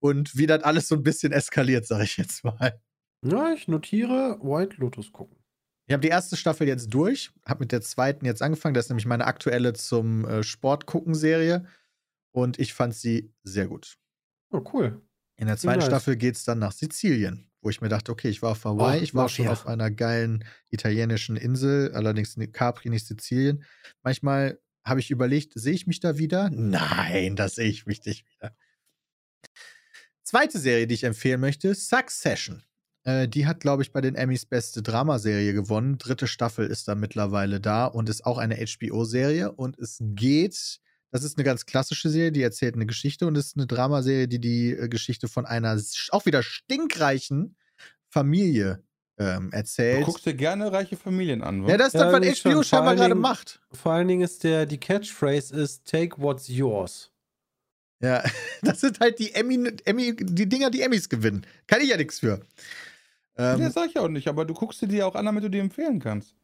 und 0.00 0.36
wie 0.36 0.46
das 0.46 0.64
alles 0.64 0.88
so 0.88 0.96
ein 0.96 1.02
bisschen 1.02 1.32
eskaliert, 1.32 1.86
sag 1.86 2.02
ich 2.02 2.18
jetzt 2.18 2.44
mal. 2.44 2.78
Ja, 3.24 3.52
ich 3.52 3.68
notiere 3.68 4.38
White 4.42 4.76
Lotus 4.76 5.12
gucken. 5.12 5.37
Ich 5.88 5.92
habe 5.94 6.02
die 6.02 6.08
erste 6.08 6.36
Staffel 6.36 6.68
jetzt 6.68 6.92
durch, 6.92 7.30
habe 7.46 7.60
mit 7.60 7.72
der 7.72 7.80
zweiten 7.80 8.26
jetzt 8.26 8.42
angefangen. 8.42 8.74
Das 8.74 8.84
ist 8.84 8.90
nämlich 8.90 9.06
meine 9.06 9.24
aktuelle 9.26 9.72
zum 9.72 10.26
äh, 10.26 10.42
Sport 10.42 10.84
gucken 10.84 11.14
Serie 11.14 11.64
und 12.30 12.58
ich 12.58 12.74
fand 12.74 12.94
sie 12.94 13.32
sehr 13.42 13.68
gut. 13.68 13.96
Oh, 14.50 14.62
cool. 14.74 15.00
In 15.36 15.46
der 15.46 15.56
zweiten 15.56 15.78
Nice. 15.78 15.88
Staffel 15.88 16.16
geht 16.16 16.36
es 16.36 16.44
dann 16.44 16.58
nach 16.58 16.72
Sizilien, 16.72 17.50
wo 17.62 17.70
ich 17.70 17.80
mir 17.80 17.88
dachte, 17.88 18.12
okay, 18.12 18.28
ich 18.28 18.42
war 18.42 18.50
auf 18.50 18.64
Hawaii, 18.66 18.98
Ach, 18.98 19.02
ich 19.02 19.14
war 19.14 19.22
noch 19.24 19.30
schon 19.30 19.46
ja. 19.46 19.52
auf 19.52 19.66
einer 19.66 19.90
geilen 19.90 20.44
italienischen 20.68 21.36
Insel, 21.36 21.92
allerdings 21.94 22.36
ni- 22.36 22.48
Capri, 22.48 22.90
nicht 22.90 23.06
Sizilien. 23.06 23.64
Manchmal 24.02 24.60
habe 24.84 25.00
ich 25.00 25.10
überlegt, 25.10 25.52
sehe 25.54 25.72
ich 25.72 25.86
mich 25.86 26.00
da 26.00 26.18
wieder? 26.18 26.50
Nein, 26.50 27.34
da 27.34 27.48
sehe 27.48 27.68
ich 27.68 27.86
mich 27.86 28.04
nicht 28.04 28.26
wieder. 28.28 28.54
Zweite 30.22 30.58
Serie, 30.58 30.86
die 30.86 30.94
ich 30.96 31.04
empfehlen 31.04 31.40
möchte, 31.40 31.74
Succession. 31.74 32.62
Äh, 33.08 33.26
die 33.26 33.46
hat, 33.46 33.60
glaube 33.60 33.82
ich, 33.82 33.90
bei 33.92 34.02
den 34.02 34.14
Emmys 34.16 34.44
beste 34.44 34.82
Dramaserie 34.82 35.54
gewonnen. 35.54 35.96
Dritte 35.96 36.26
Staffel 36.26 36.66
ist 36.66 36.88
da 36.88 36.94
mittlerweile 36.94 37.58
da 37.58 37.86
und 37.86 38.10
ist 38.10 38.26
auch 38.26 38.36
eine 38.36 38.56
HBO-Serie. 38.56 39.50
Und 39.52 39.78
es 39.78 39.98
geht 40.00 40.80
Das 41.10 41.24
ist 41.24 41.38
eine 41.38 41.44
ganz 41.44 41.64
klassische 41.64 42.10
Serie, 42.10 42.32
die 42.32 42.42
erzählt 42.42 42.74
eine 42.74 42.84
Geschichte 42.84 43.26
und 43.26 43.34
ist 43.38 43.56
eine 43.56 43.66
Dramaserie, 43.66 44.28
die 44.28 44.40
die 44.40 44.72
äh, 44.72 44.88
Geschichte 44.88 45.26
von 45.26 45.46
einer 45.46 45.80
auch 46.10 46.26
wieder 46.26 46.42
stinkreichen 46.42 47.56
Familie 48.10 48.82
ähm, 49.18 49.50
Du 49.50 49.56
erzählt. 49.56 50.04
guckst 50.04 50.26
dir 50.26 50.34
gerne 50.34 50.70
reiche 50.70 50.98
Familien 50.98 51.42
an, 51.42 51.64
wa? 51.64 51.70
Ja, 51.70 51.78
das 51.78 51.88
ist 51.88 51.94
Ja, 51.94 52.10
das, 52.10 52.20
was. 52.20 52.42
HBO 52.42 52.62
scheinbar 52.62 52.88
allen 52.90 52.98
gerade 52.98 53.14
macht. 53.14 53.60
Vor 53.72 53.92
allen 53.92 54.08
Dingen 54.08 54.20
ist 54.20 54.44
der, 54.44 54.66
die 54.66 54.78
Catchphrase 54.78 55.54
ist 55.58 55.86
Take 55.86 56.20
what's 56.20 56.46
yours. 56.48 57.10
Ja, 58.00 58.22
das 58.62 58.80
sind 58.80 59.00
halt 59.00 59.18
die 59.18 59.32
Emmy, 59.34 59.72
Emmy, 59.86 60.14
die 60.14 60.48
Dinger, 60.48 60.70
die 60.70 60.82
Emmys 60.82 61.08
gewinnen. 61.08 61.46
Kann 61.66 61.80
ich 61.80 61.88
ja 61.88 61.96
nichts 61.96 62.20
für. 62.20 62.40
Ähm, 63.38 63.60
Nee, 63.60 63.70
sag 63.70 63.88
ich 63.90 63.98
auch 63.98 64.08
nicht, 64.08 64.28
aber 64.28 64.44
du 64.44 64.54
guckst 64.54 64.82
dir 64.82 64.88
die 64.88 65.02
auch 65.02 65.14
an, 65.14 65.26
damit 65.26 65.44
du 65.44 65.48
die 65.50 65.58
empfehlen 65.60 66.00
kannst. 66.00 66.34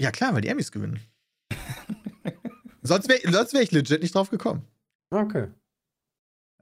ja, 0.00 0.10
klar, 0.10 0.34
weil 0.34 0.40
die 0.42 0.48
Emmys 0.48 0.72
gewinnen. 0.72 1.00
sonst 2.82 3.08
wäre 3.08 3.20
sonst 3.32 3.52
wär 3.54 3.62
ich 3.62 3.70
legit 3.72 4.02
nicht 4.02 4.14
drauf 4.14 4.30
gekommen. 4.30 4.66
Okay. 5.10 5.48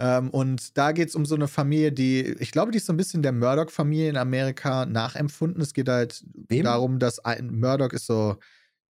Ähm, 0.01 0.31
und 0.31 0.77
da 0.79 0.93
geht 0.93 1.09
es 1.09 1.15
um 1.17 1.27
so 1.27 1.35
eine 1.35 1.49
Familie, 1.49 1.91
die, 1.91 2.21
ich 2.39 2.53
glaube, 2.53 2.71
die 2.71 2.79
ist 2.79 2.87
so 2.87 2.93
ein 2.93 2.97
bisschen 2.97 3.23
der 3.23 3.33
Murdoch-Familie 3.33 4.11
in 4.11 4.17
Amerika 4.17 4.87
nachempfunden. 4.87 5.61
Es 5.61 5.75
geht 5.75 5.89
halt 5.89 6.25
Wem? 6.49 6.65
darum, 6.65 6.99
dass 7.01 7.19
ein 7.25 7.59
Murdoch 7.59 7.93
ist 7.93 8.07
so, 8.07 8.37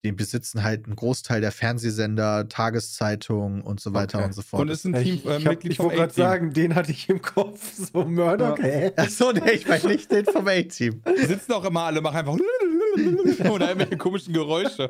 die 0.06 0.12
besitzen 0.12 0.64
halt 0.64 0.86
einen 0.86 0.96
Großteil 0.96 1.42
der 1.42 1.52
Fernsehsender, 1.52 2.48
Tageszeitungen 2.48 3.62
und 3.62 3.80
so 3.80 3.94
weiter 3.94 4.20
Okay. 4.20 4.28
und 4.28 4.34
so 4.36 4.42
fort. 4.44 4.62
Und 4.62 4.70
ist 4.70 4.86
ein 4.86 4.96
Ich, 4.96 5.22
Team, 5.24 5.32
äh, 5.32 5.38
ich, 5.38 5.46
hab- 5.46 5.52
Mitglied 5.54 5.72
ich 5.72 5.78
vom 5.78 5.86
wollte 5.88 5.98
gerade 5.98 6.12
A-Team. 6.12 6.24
sagen, 6.24 6.54
den 6.54 6.76
hatte 6.76 6.92
ich 6.92 7.10
im 7.10 7.22
Kopf. 7.22 7.60
So 7.74 8.06
Murdoch, 8.06 8.60
Ja. 8.60 8.92
Achso, 8.96 9.32
nee, 9.32 9.52
ich 9.52 9.68
meine 9.68 9.86
nicht 9.88 10.12
den 10.12 10.26
vom 10.26 10.48
A-Team. 10.48 11.02
Die 11.22 11.26
sitzen 11.26 11.52
auch 11.54 11.66
immer 11.66 11.82
alle, 11.84 12.02
machen 12.02 12.18
einfach 12.18 12.34
oder 13.52 13.68
irgendwelche 13.70 13.98
komischen 13.98 14.34
Geräusche. 14.34 14.90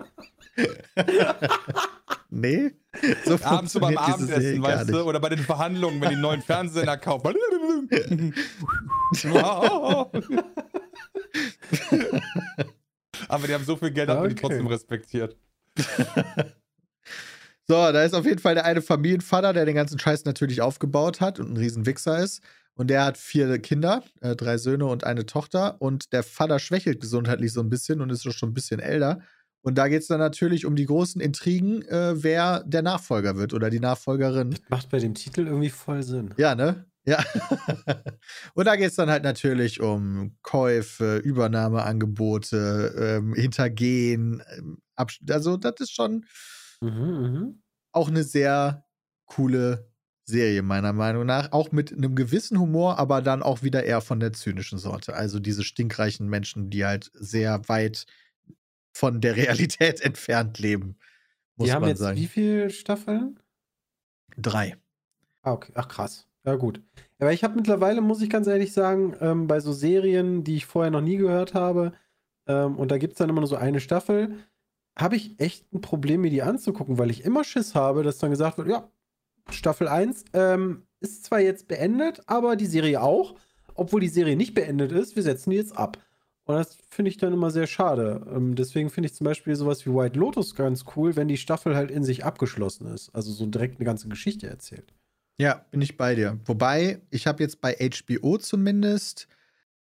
Nee. 2.30 2.72
So 3.24 3.38
Abends 3.44 3.72
so 3.74 3.80
beim 3.80 3.98
Abendessen, 3.98 4.62
weißt 4.62 4.90
du, 4.90 5.04
oder 5.04 5.20
bei 5.22 5.30
den 5.30 5.40
Verhandlungen, 5.40 6.02
wenn 6.02 6.10
die 6.10 6.14
einen 6.16 6.22
neuen 6.22 6.42
Fernseher 6.42 6.98
kaufen. 6.98 7.34
Aber 13.28 13.48
die 13.48 13.54
haben 13.54 13.66
so 13.66 13.76
viel 13.76 13.92
Geld, 13.92 14.10
dass 14.10 14.18
man 14.18 14.30
die 14.30 14.36
Okay. 14.36 14.48
trotzdem 14.48 14.68
respektiert. 14.68 15.38
So, 17.68 17.74
da 17.74 18.04
ist 18.04 18.14
auf 18.14 18.26
jeden 18.26 18.40
Fall 18.40 18.54
der 18.54 18.66
eine 18.66 18.82
Familienvater, 18.84 19.52
der 19.52 19.66
den 19.66 19.74
ganzen 19.74 19.98
Scheiß 19.98 20.26
natürlich 20.26 20.62
aufgebaut 20.62 21.20
hat 21.20 21.40
und 21.40 21.50
ein 21.52 21.58
riesen 21.58 21.88
Wichser 21.88 22.20
ist. 22.20 22.44
Und 22.76 22.90
der 22.92 23.04
hat 23.06 23.18
vier 23.18 23.58
Kinder, 23.58 24.04
äh, 24.22 24.36
drei 24.36 24.58
Söhne 24.58 24.86
und 24.86 25.04
eine 25.04 25.26
Tochter. 25.26 25.82
Und 25.82 26.14
der 26.14 26.22
Vater 26.22 26.60
schwächelt 26.60 27.02
gesundheitlich 27.02 27.54
so 27.54 27.62
ein 27.62 27.70
bisschen 27.70 28.02
und 28.02 28.12
ist 28.12 28.32
schon 28.34 28.50
ein 28.50 28.54
bisschen 28.54 28.80
älter. 28.80 29.22
Und 29.62 29.80
da 29.80 29.88
geht 29.88 30.04
es 30.04 30.08
dann 30.08 30.20
natürlich 30.20 30.68
um 30.68 30.76
die 30.76 30.86
großen 30.86 31.20
Intrigen, 31.20 31.82
äh, 31.88 32.22
wer 32.22 32.64
der 32.66 32.84
Nachfolger 32.84 33.36
wird 33.36 33.52
oder 33.54 33.72
die 33.72 33.80
Nachfolgerin. 33.80 34.56
Macht 34.70 34.92
bei 34.92 35.00
dem 35.00 35.16
Titel 35.16 35.48
irgendwie 35.48 35.72
voll 35.72 36.04
Sinn. 36.04 36.36
Ja, 36.38 36.54
ne? 36.54 36.86
Ja. 37.06 37.24
und 38.56 38.66
da 38.66 38.76
geht 38.76 38.90
es 38.90 38.96
dann 38.96 39.10
halt 39.10 39.24
natürlich 39.24 39.80
um 39.82 40.38
Käufe, 40.42 41.18
Übernahmeangebote, 41.18 42.96
ähm, 42.98 43.34
Hintergehen. 43.36 44.42
Ähm, 44.58 44.80
also, 44.96 45.58
das 45.58 45.76
ist 45.80 45.92
schon 45.94 46.26
Mhm, 46.82 46.90
mhm. 46.92 47.64
auch 47.92 48.10
eine 48.10 48.24
sehr 48.24 48.86
coole 49.26 49.90
Serie, 50.26 50.62
meiner 50.64 50.94
Meinung 50.94 51.26
nach. 51.26 51.52
Auch 51.52 51.72
mit 51.72 51.92
einem 51.92 52.16
gewissen 52.16 52.60
Humor, 52.60 52.98
aber 53.00 53.22
dann 53.22 53.44
auch 53.44 53.62
wieder 53.64 53.84
eher 53.84 54.02
von 54.02 54.20
der 54.20 54.34
zynischen 54.34 54.80
Sorte. 54.80 55.14
Also 55.16 55.40
diese 55.40 55.64
stinkreichen 55.64 56.28
Menschen, 56.28 56.70
die 56.70 56.86
halt 56.86 57.12
sehr 57.14 57.68
weit 57.70 58.06
von 58.94 59.22
der 59.22 59.36
Realität 59.38 60.02
entfernt 60.02 60.60
leben, 60.60 60.98
muss 61.58 61.70
Die 61.70 61.74
haben 61.74 61.82
man 61.82 61.90
jetzt 61.92 62.00
sagen. 62.00 62.18
wie 62.18 62.28
viele 62.28 62.70
Staffeln? 62.70 63.40
Drei. 64.38 64.78
Ah, 65.44 65.54
okay. 65.54 65.72
Ach, 65.76 65.88
krass. 65.88 66.28
Ja, 66.46 66.56
gut. 66.56 66.82
Aber 67.20 67.34
ich 67.34 67.44
habe 67.44 67.56
mittlerweile, 67.56 68.02
muss 68.02 68.22
ich 68.22 68.30
ganz 68.30 68.48
ehrlich 68.48 68.72
sagen, 68.72 69.16
ähm, 69.20 69.48
bei 69.48 69.60
so 69.60 69.74
Serien, 69.74 70.44
die 70.44 70.58
ich 70.58 70.66
vorher 70.66 70.92
noch 70.92 71.02
nie 71.02 71.18
gehört 71.18 71.54
habe, 71.54 71.94
ähm, 72.48 72.76
und 72.78 72.92
da 72.92 72.98
gibt 72.98 73.14
es 73.14 73.18
dann 73.18 73.30
immer 73.30 73.42
nur 73.42 73.48
so 73.48 73.56
eine 73.56 73.80
Staffel, 73.80 74.36
habe 74.98 75.16
ich 75.16 75.40
echt 75.40 75.74
ein 75.74 75.82
Problem, 75.82 76.22
mir 76.22 76.30
die 76.30 76.44
anzugucken, 76.44 76.98
weil 76.98 77.10
ich 77.10 77.26
immer 77.26 77.44
Schiss 77.44 77.76
habe, 77.76 78.04
dass 78.04 78.20
dann 78.20 78.32
gesagt 78.32 78.58
wird, 78.58 78.68
ja, 78.68 78.90
Staffel 79.50 79.88
1 79.88 80.26
ähm, 80.34 80.84
ist 81.00 81.26
zwar 81.26 81.40
jetzt 81.40 81.68
beendet, 81.68 82.22
aber 82.28 82.56
die 82.56 82.66
Serie 82.66 83.02
auch, 83.02 83.36
obwohl 83.74 84.02
die 84.02 84.08
Serie 84.08 84.36
nicht 84.36 84.54
beendet 84.54 84.92
ist, 84.92 85.16
wir 85.16 85.24
setzen 85.24 85.50
die 85.50 85.58
jetzt 85.58 85.78
ab. 85.78 85.98
Und 86.46 86.56
das 86.56 86.78
finde 86.90 87.10
ich 87.10 87.18
dann 87.18 87.34
immer 87.34 87.50
sehr 87.50 87.68
schade. 87.68 88.26
Ähm, 88.34 88.56
deswegen 88.56 88.90
finde 88.92 89.08
ich 89.08 89.16
zum 89.16 89.26
Beispiel 89.26 89.56
sowas 89.56 89.86
wie 89.86 89.94
White 89.94 90.18
Lotus 90.18 90.56
ganz 90.56 90.86
cool, 90.96 91.16
wenn 91.16 91.28
die 91.28 91.38
Staffel 91.38 91.76
halt 91.76 91.90
in 91.90 92.04
sich 92.04 92.24
abgeschlossen 92.24 92.86
ist. 92.94 93.10
Also 93.14 93.32
so 93.32 93.48
direkt 93.48 93.80
eine 93.80 93.86
ganze 93.86 94.08
Geschichte 94.08 94.48
erzählt. 94.48 94.94
Ja, 95.38 95.66
bin 95.72 95.82
ich 95.82 95.98
bei 95.98 96.16
dir. 96.16 96.40
Wobei, 96.46 97.02
ich 97.10 97.28
habe 97.28 97.44
jetzt 97.44 97.60
bei 97.62 97.76
HBO 97.76 98.38
zumindest, 98.38 99.28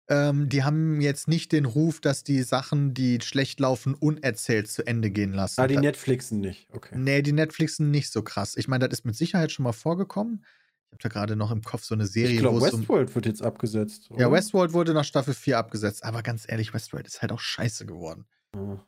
ähm, 0.08 0.48
die 0.50 0.64
haben 0.64 1.02
jetzt 1.02 1.28
nicht 1.28 1.52
den 1.52 1.66
Ruf, 1.66 2.00
dass 2.00 2.24
die 2.24 2.44
Sachen, 2.44 2.94
die 2.94 3.20
schlecht 3.22 3.60
laufen, 3.60 3.94
unerzählt 3.94 4.70
zu 4.70 4.86
Ende 4.86 5.10
gehen 5.12 5.34
lassen. 5.34 5.60
Ah, 5.62 5.68
die 5.68 5.78
Netflixen 5.78 6.40
nicht. 6.40 6.68
Okay. 6.72 6.96
Nee, 6.98 7.22
die 7.22 7.34
Netflixen 7.34 7.92
nicht 7.92 8.12
so 8.12 8.22
krass. 8.22 8.56
Ich 8.58 8.68
meine, 8.68 8.88
das 8.88 9.00
ist 9.00 9.06
mit 9.06 9.16
Sicherheit 9.16 9.52
schon 9.52 9.64
mal 9.64 9.74
vorgekommen. 9.74 10.46
Ich 10.88 10.92
habe 10.94 11.04
da 11.04 11.10
gerade 11.10 11.36
noch 11.36 11.52
im 11.52 11.62
Kopf 11.62 11.84
so 11.84 11.96
eine 11.96 12.06
Serie, 12.06 12.36
Ich 12.36 12.40
glaube, 12.40 12.62
wo 12.62 12.66
es 12.66 12.74
um. 12.74 12.82
Westworld 12.82 13.16
wird 13.16 13.26
jetzt 13.26 13.42
abgesetzt. 13.42 14.10
Ja, 14.12 14.28
oder? 14.28 14.32
Westworld 14.34 14.74
wurde 14.74 14.94
nach 14.94 15.06
Staffel 15.06 15.34
4 15.34 15.58
abgesetzt. 15.58 16.04
Aber 16.04 16.22
ganz 16.22 16.46
ehrlich, 16.48 16.74
Westworld 16.74 17.08
ist 17.08 17.22
halt 17.22 17.32
auch 17.32 17.40
scheiße 17.40 17.86
geworden. 17.86 18.26
Ja. 18.56 18.80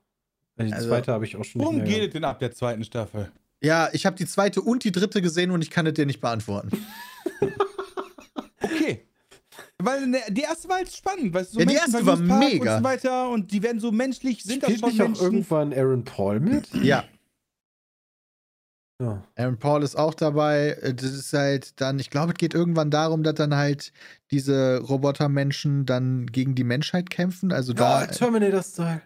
Die 0.60 0.72
Also, 0.72 0.88
zweite 0.90 1.12
habe 1.12 1.26
ich 1.26 1.36
auch 1.36 1.44
schon 1.44 1.62
Worum 1.62 1.84
geht 1.84 2.02
es 2.08 2.14
denn 2.14 2.24
ab 2.24 2.40
der 2.40 2.52
zweiten 2.52 2.84
Staffel? 2.84 3.32
Ja, 3.62 3.90
ich 3.94 4.06
habe 4.06 4.16
die 4.16 4.26
zweite 4.26 4.62
und 4.62 4.84
die 4.84 4.92
dritte 4.92 5.22
gesehen 5.22 5.52
und 5.52 5.62
ich 5.62 5.70
kann 5.70 5.86
es 5.88 5.94
dir 5.94 6.06
nicht 6.06 6.22
beantworten. 6.22 6.70
Okay. 8.62 9.08
Weil 9.78 10.08
ne, 10.08 10.20
die 10.30 10.42
erste 10.42 10.68
war 10.70 10.80
jetzt 10.80 10.96
spannend, 10.98 11.34
weißt 11.34 11.52
du, 11.52 11.54
so 11.56 11.60
Ja, 11.60 11.66
die 11.66 11.76
erste 11.76 12.06
war 12.06 12.18
mega. 12.18 12.76
Und 12.78 12.80
so 12.80 12.84
weiter 12.84 13.30
und 13.30 13.52
die 13.52 13.62
werden 13.64 13.80
so 13.80 13.92
menschlich, 13.92 14.44
sind 14.44 14.64
das 14.64 14.72
Spielt 14.72 14.80
schon 14.82 14.90
nicht 14.90 15.02
auch 15.02 15.08
Menschen? 15.08 15.24
irgendwann 15.24 15.74
Aaron 15.74 16.04
Paul 16.04 16.40
mit? 16.40 16.68
ja, 16.84 17.04
Ja. 19.02 19.24
Aaron 19.36 19.58
Paul 19.60 19.84
ist 19.84 19.96
auch 19.98 20.14
dabei. 20.14 20.78
Äh, 20.82 20.94
Das 20.94 21.12
ist 21.12 21.34
halt 21.34 21.80
dann, 21.82 22.00
ich 22.00 22.10
glaube, 22.10 22.32
es 22.34 22.38
geht 22.38 22.54
irgendwann 22.54 22.90
darum, 22.92 23.24
dass 23.24 23.36
dann 23.36 23.56
halt 23.56 23.92
diese 24.32 24.80
Robotermenschen 24.80 25.86
dann 25.86 26.28
gegen 26.28 26.56
die 26.56 26.64
Menschheit 26.64 27.10
kämpfen. 27.10 27.52
Also 27.52 27.74
da. 27.74 28.02
Ja, 28.02 28.08
Terminator-Style. 28.08 29.02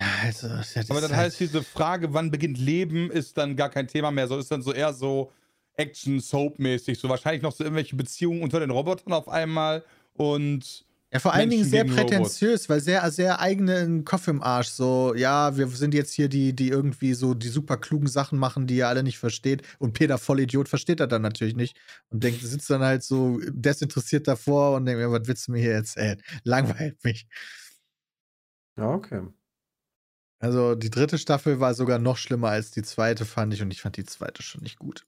Ja, 0.00 0.06
also, 0.22 0.48
das 0.48 0.74
ist 0.76 0.90
Aber 0.90 1.00
das 1.00 1.10
halt- 1.12 1.26
heißt, 1.26 1.40
diese 1.40 1.62
Frage, 1.62 2.12
wann 2.12 2.30
beginnt 2.30 2.58
Leben, 2.58 3.10
ist 3.10 3.38
dann 3.38 3.56
gar 3.56 3.70
kein 3.70 3.86
Thema 3.86 4.10
mehr. 4.10 4.26
So 4.26 4.38
ist 4.38 4.50
dann 4.50 4.62
so 4.62 4.72
eher 4.72 4.92
so 4.92 5.32
Action-Soap-mäßig. 5.76 6.98
So 6.98 7.08
wahrscheinlich 7.08 7.42
noch 7.42 7.52
so 7.52 7.64
irgendwelche 7.64 7.96
Beziehungen 7.96 8.42
unter 8.42 8.60
den 8.60 8.70
Robotern 8.70 9.12
auf 9.12 9.28
einmal 9.28 9.84
und 10.14 10.84
Ja, 11.12 11.20
vor 11.20 11.32
allen 11.32 11.48
Dingen 11.50 11.64
sehr 11.64 11.84
prätentiös, 11.84 12.68
weil 12.68 12.80
sehr, 12.80 13.08
sehr 13.12 13.38
eigenen 13.38 14.04
Kopf 14.04 14.26
im 14.26 14.42
Arsch. 14.42 14.68
So, 14.68 15.14
ja, 15.14 15.56
wir 15.56 15.68
sind 15.68 15.94
jetzt 15.94 16.12
hier 16.12 16.28
die, 16.28 16.54
die 16.54 16.68
irgendwie 16.68 17.14
so 17.14 17.34
die 17.34 17.48
super 17.48 17.76
klugen 17.76 18.08
Sachen 18.08 18.36
machen, 18.38 18.66
die 18.66 18.76
ihr 18.76 18.88
alle 18.88 19.04
nicht 19.04 19.18
versteht. 19.18 19.62
Und 19.78 19.92
Peter 19.92 20.18
Vollidiot 20.18 20.68
versteht 20.68 20.98
das 21.00 21.08
dann 21.08 21.22
natürlich 21.22 21.54
nicht. 21.54 21.76
Und 22.10 22.24
denkt, 22.24 22.40
sitzt 22.42 22.68
dann 22.68 22.82
halt 22.82 23.04
so 23.04 23.38
desinteressiert 23.48 24.26
davor 24.26 24.76
und 24.76 24.86
denkt 24.86 25.00
mir, 25.00 25.10
was 25.12 25.26
willst 25.28 25.46
du 25.46 25.52
mir 25.52 25.60
hier 25.60 25.74
erzählen? 25.74 26.20
Langweilt 26.42 27.02
mich. 27.04 27.26
Ja, 28.76 28.90
okay. 28.92 29.22
Also, 30.38 30.74
die 30.74 30.90
dritte 30.90 31.18
Staffel 31.18 31.60
war 31.60 31.74
sogar 31.74 31.98
noch 31.98 32.16
schlimmer 32.16 32.48
als 32.50 32.70
die 32.70 32.82
zweite, 32.82 33.24
fand 33.24 33.54
ich. 33.54 33.62
Und 33.62 33.72
ich 33.72 33.80
fand 33.80 33.96
die 33.96 34.04
zweite 34.04 34.42
schon 34.42 34.62
nicht 34.62 34.78
gut. 34.78 35.06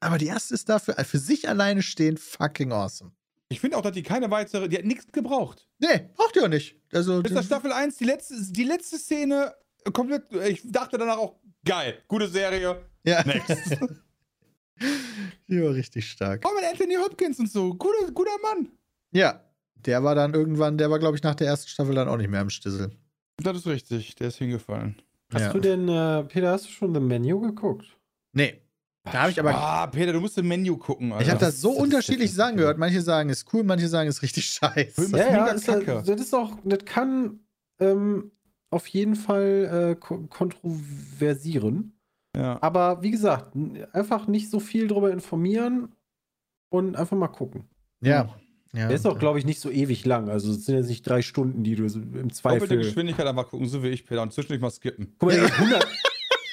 Aber 0.00 0.18
die 0.18 0.26
erste 0.26 0.54
ist 0.54 0.68
dafür 0.68 0.94
für 1.04 1.18
sich 1.18 1.48
alleine 1.48 1.82
stehend 1.82 2.20
fucking 2.20 2.72
awesome. 2.72 3.12
ich 3.48 3.60
finde 3.60 3.76
auch, 3.76 3.82
dass 3.82 3.92
die 3.92 4.02
keine 4.02 4.30
weitere, 4.30 4.68
die 4.68 4.76
hat 4.76 4.84
nichts 4.84 5.10
gebraucht. 5.12 5.66
Nee, 5.78 6.10
braucht 6.14 6.36
ihr 6.36 6.44
auch 6.44 6.48
nicht. 6.48 6.76
Also, 6.92 7.22
Bis 7.22 7.32
nach 7.32 7.44
Staffel 7.44 7.72
1, 7.72 7.96
die 7.96 8.04
letzte, 8.04 8.34
die 8.52 8.64
letzte 8.64 8.98
Szene 8.98 9.54
äh, 9.84 9.90
komplett, 9.90 10.32
ich 10.32 10.62
dachte 10.64 10.98
danach 10.98 11.18
auch, 11.18 11.40
geil, 11.64 12.02
gute 12.06 12.28
Serie, 12.28 12.84
ja. 13.04 13.24
next. 13.24 13.76
Die 15.48 15.60
war 15.60 15.74
richtig 15.74 16.08
stark. 16.08 16.44
oh, 16.46 16.54
mit 16.54 16.64
Anthony 16.64 16.94
Hopkins 16.94 17.38
und 17.40 17.50
so, 17.50 17.74
guter, 17.74 18.12
guter 18.12 18.38
Mann. 18.42 18.70
Ja, 19.10 19.42
der 19.74 20.04
war 20.04 20.14
dann 20.14 20.34
irgendwann, 20.34 20.78
der 20.78 20.90
war, 20.90 20.98
glaube 20.98 21.16
ich, 21.16 21.22
nach 21.22 21.34
der 21.34 21.48
ersten 21.48 21.68
Staffel 21.68 21.94
dann 21.94 22.08
auch 22.08 22.16
nicht 22.16 22.30
mehr 22.30 22.42
im 22.42 22.50
Stissel. 22.50 22.92
Das 23.42 23.56
ist 23.56 23.66
richtig, 23.66 24.14
der 24.16 24.28
ist 24.28 24.36
hingefallen. 24.36 25.00
Hast 25.32 25.42
ja. 25.42 25.52
du 25.52 25.60
denn, 25.60 25.88
äh, 25.88 26.24
Peter, 26.24 26.52
hast 26.52 26.66
du 26.66 26.70
schon 26.70 26.94
The 26.94 27.00
Menu 27.00 27.40
geguckt? 27.40 27.96
Nee. 28.32 28.60
Da 29.12 29.22
habe 29.22 29.30
ich 29.30 29.40
aber. 29.40 29.54
Ah, 29.54 29.86
Peter, 29.86 30.12
du 30.12 30.20
musst 30.20 30.38
im 30.38 30.48
Menü 30.48 30.76
gucken. 30.76 31.12
Alter. 31.12 31.24
ich 31.24 31.30
habe 31.30 31.40
das 31.40 31.60
so 31.60 31.72
das 31.72 31.82
unterschiedlich 31.82 32.32
sagen 32.32 32.56
gehört. 32.56 32.78
Manche 32.78 33.00
sagen, 33.00 33.30
ist 33.30 33.52
cool, 33.52 33.64
manche 33.64 33.88
sagen, 33.88 34.08
ist 34.08 34.22
richtig 34.22 34.44
scheiße. 34.46 35.10
Ja, 35.16 35.30
ja, 35.30 35.46
ist, 35.46 35.66
kacke. 35.66 35.86
das 35.86 36.06
das 36.06 36.20
ist 36.20 36.34
auch, 36.34 36.58
das 36.64 36.84
kann 36.84 37.40
ähm, 37.80 38.32
auf 38.70 38.86
jeden 38.88 39.16
Fall 39.16 39.92
äh, 39.92 40.00
ko 40.00 40.26
kontroversieren. 40.28 41.98
Ja. 42.36 42.58
Aber 42.60 43.02
wie 43.02 43.10
gesagt, 43.10 43.56
einfach 43.92 44.26
nicht 44.26 44.50
so 44.50 44.60
viel 44.60 44.86
drüber 44.86 45.10
informieren 45.10 45.94
und 46.68 46.96
einfach 46.96 47.16
mal 47.16 47.28
gucken. 47.28 47.64
Ja. 48.00 48.34
Ja. 48.72 48.88
Der 48.88 48.96
ist 48.96 49.06
auch, 49.06 49.18
glaube 49.18 49.38
ich, 49.38 49.44
nicht 49.46 49.60
so 49.60 49.70
ewig 49.70 50.04
lang. 50.04 50.28
Also 50.28 50.52
es 50.52 50.66
sind 50.66 50.76
jetzt 50.76 50.88
nicht 50.88 51.06
drei 51.06 51.22
Stunden, 51.22 51.64
die 51.64 51.74
du 51.74 51.84
im 51.84 52.12
Doppelte 52.12 52.34
Zweifel. 52.34 52.76
Geschwindigkeit 52.78 53.26
einfach 53.26 53.48
gucken, 53.48 53.68
so 53.68 53.82
wie 53.82 53.88
ich, 53.88 54.04
Peter, 54.04 54.22
und 54.22 54.32
zwischendurch 54.32 54.60
mal 54.60 54.70
skippen. 54.70 55.14
Guck 55.18 55.30
mal, 55.30 55.36
der 55.40 55.46
geht 55.48 55.58
100, 55.58 55.86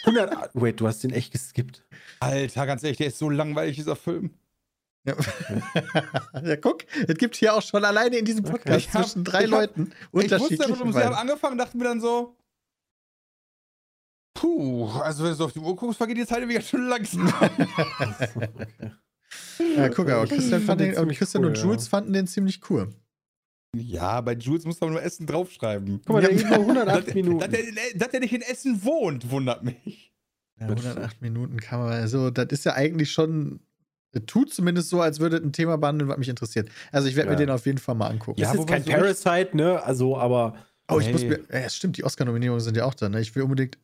100, 0.05 0.49
wait, 0.53 0.79
du 0.79 0.87
hast 0.87 1.03
den 1.03 1.11
echt 1.11 1.31
geskippt. 1.31 1.83
Alter, 2.19 2.65
ganz 2.65 2.83
ehrlich, 2.83 2.97
der 2.97 3.07
ist 3.07 3.17
so 3.17 3.29
langweilig, 3.29 3.75
dieser 3.75 3.95
Film. 3.95 4.31
Ja. 5.05 5.15
ja, 6.43 6.55
guck, 6.55 6.83
es 7.07 7.17
gibt 7.17 7.35
hier 7.35 7.53
auch 7.53 7.61
schon 7.61 7.85
alleine 7.85 8.17
in 8.17 8.25
diesem 8.25 8.43
Podcast 8.43 8.93
hab- 8.93 9.03
zwischen 9.03 9.23
drei 9.23 9.45
ich 9.45 9.51
hab- 9.51 9.59
Leuten 9.59 9.91
Ich 9.91 10.13
wusste 10.13 10.35
unterschiedliche 10.35 10.81
aber, 10.81 10.93
sie 10.93 11.03
haben 11.03 11.15
angefangen, 11.15 11.57
dachten 11.57 11.79
wir 11.79 11.85
dann 11.85 12.01
so. 12.01 12.35
Puh, 14.33 14.89
also 14.99 15.23
wenn 15.23 15.29
du 15.31 15.35
so 15.35 15.45
auf 15.45 15.53
die 15.53 15.59
Uhr 15.59 15.75
guckst, 15.75 15.97
vergeht 15.97 16.17
die 16.17 16.25
Zeit 16.25 16.47
wieder 16.47 16.61
schon 16.61 16.87
langsam. 16.87 17.31
Ja, 19.75 19.89
guck, 19.89 20.09
aber 20.09 20.27
Christian, 20.27 20.59
Ich 20.61 20.65
fand 20.65 20.81
den 20.81 20.93
den, 20.93 21.09
Christian 21.11 21.43
cool, 21.43 21.49
und 21.51 21.57
ja. 21.57 21.63
Jules 21.63 21.87
fanden 21.87 22.13
den 22.13 22.27
ziemlich 22.27 22.59
cool. 22.69 22.89
ja, 23.75 24.21
bei 24.21 24.33
Jules 24.33 24.65
muss 24.65 24.79
man 24.81 24.91
nur 24.91 25.01
Essen 25.03 25.25
draufschreiben. 25.27 26.01
Guck 26.05 26.13
mal, 26.15 26.21
der 26.21 26.33
geht 26.33 26.47
nur 26.49 26.59
108 26.59 27.07
Dass, 27.07 27.13
Minuten. 27.13 27.39
dass, 27.39 27.49
der, 27.49 27.63
dass 27.95 28.09
der 28.09 28.19
nicht 28.19 28.33
in 28.33 28.41
Essen 28.41 28.83
wohnt, 28.83 29.29
wundert 29.31 29.63
mich. 29.63 30.13
Ja, 30.59 30.67
Das 30.67 30.85
108 30.85 31.21
Minuten 31.21 31.59
kann 31.59 31.79
man, 31.81 31.91
also 31.91 32.29
das 32.29 32.47
ist 32.51 32.63
ja 32.65 32.73
eigentlich 32.73 33.11
schon, 33.11 33.59
tut 34.27 34.53
zumindest 34.53 34.89
so, 34.89 35.01
als 35.01 35.19
würde 35.19 35.37
ein 35.37 35.51
Thema 35.51 35.77
behandeln, 35.77 36.09
was 36.09 36.17
mich 36.17 36.29
interessiert. 36.29 36.69
Also 36.93 37.07
ich 37.09 37.15
werde 37.17 37.29
Ja. 37.31 37.33
mir 37.33 37.37
den 37.45 37.49
auf 37.49 37.65
jeden 37.65 37.77
Fall 37.79 37.95
mal 37.95 38.07
angucken. 38.07 38.39
Ja, 38.39 38.47
ist 38.47 38.53
jetzt 38.53 38.61
wobei 38.61 38.73
kein 38.75 38.83
so 38.83 38.91
Parasite, 38.91 39.57
ne? 39.57 39.81
Also, 39.83 40.17
aber 40.17 40.55
Oh, 40.87 40.99
ich 40.99 41.07
Hey. 41.07 41.13
muss 41.13 41.23
mir, 41.23 41.39
ja, 41.51 41.65
es 41.65 41.75
stimmt, 41.75 41.97
die 41.97 42.03
Oscar-Nominierungen 42.03 42.61
sind 42.61 42.77
ja 42.77 42.85
auch 42.85 42.93
da, 42.93 43.09
ne? 43.09 43.19
Ich 43.19 43.35
will 43.35 43.41
unbedingt 43.43 43.77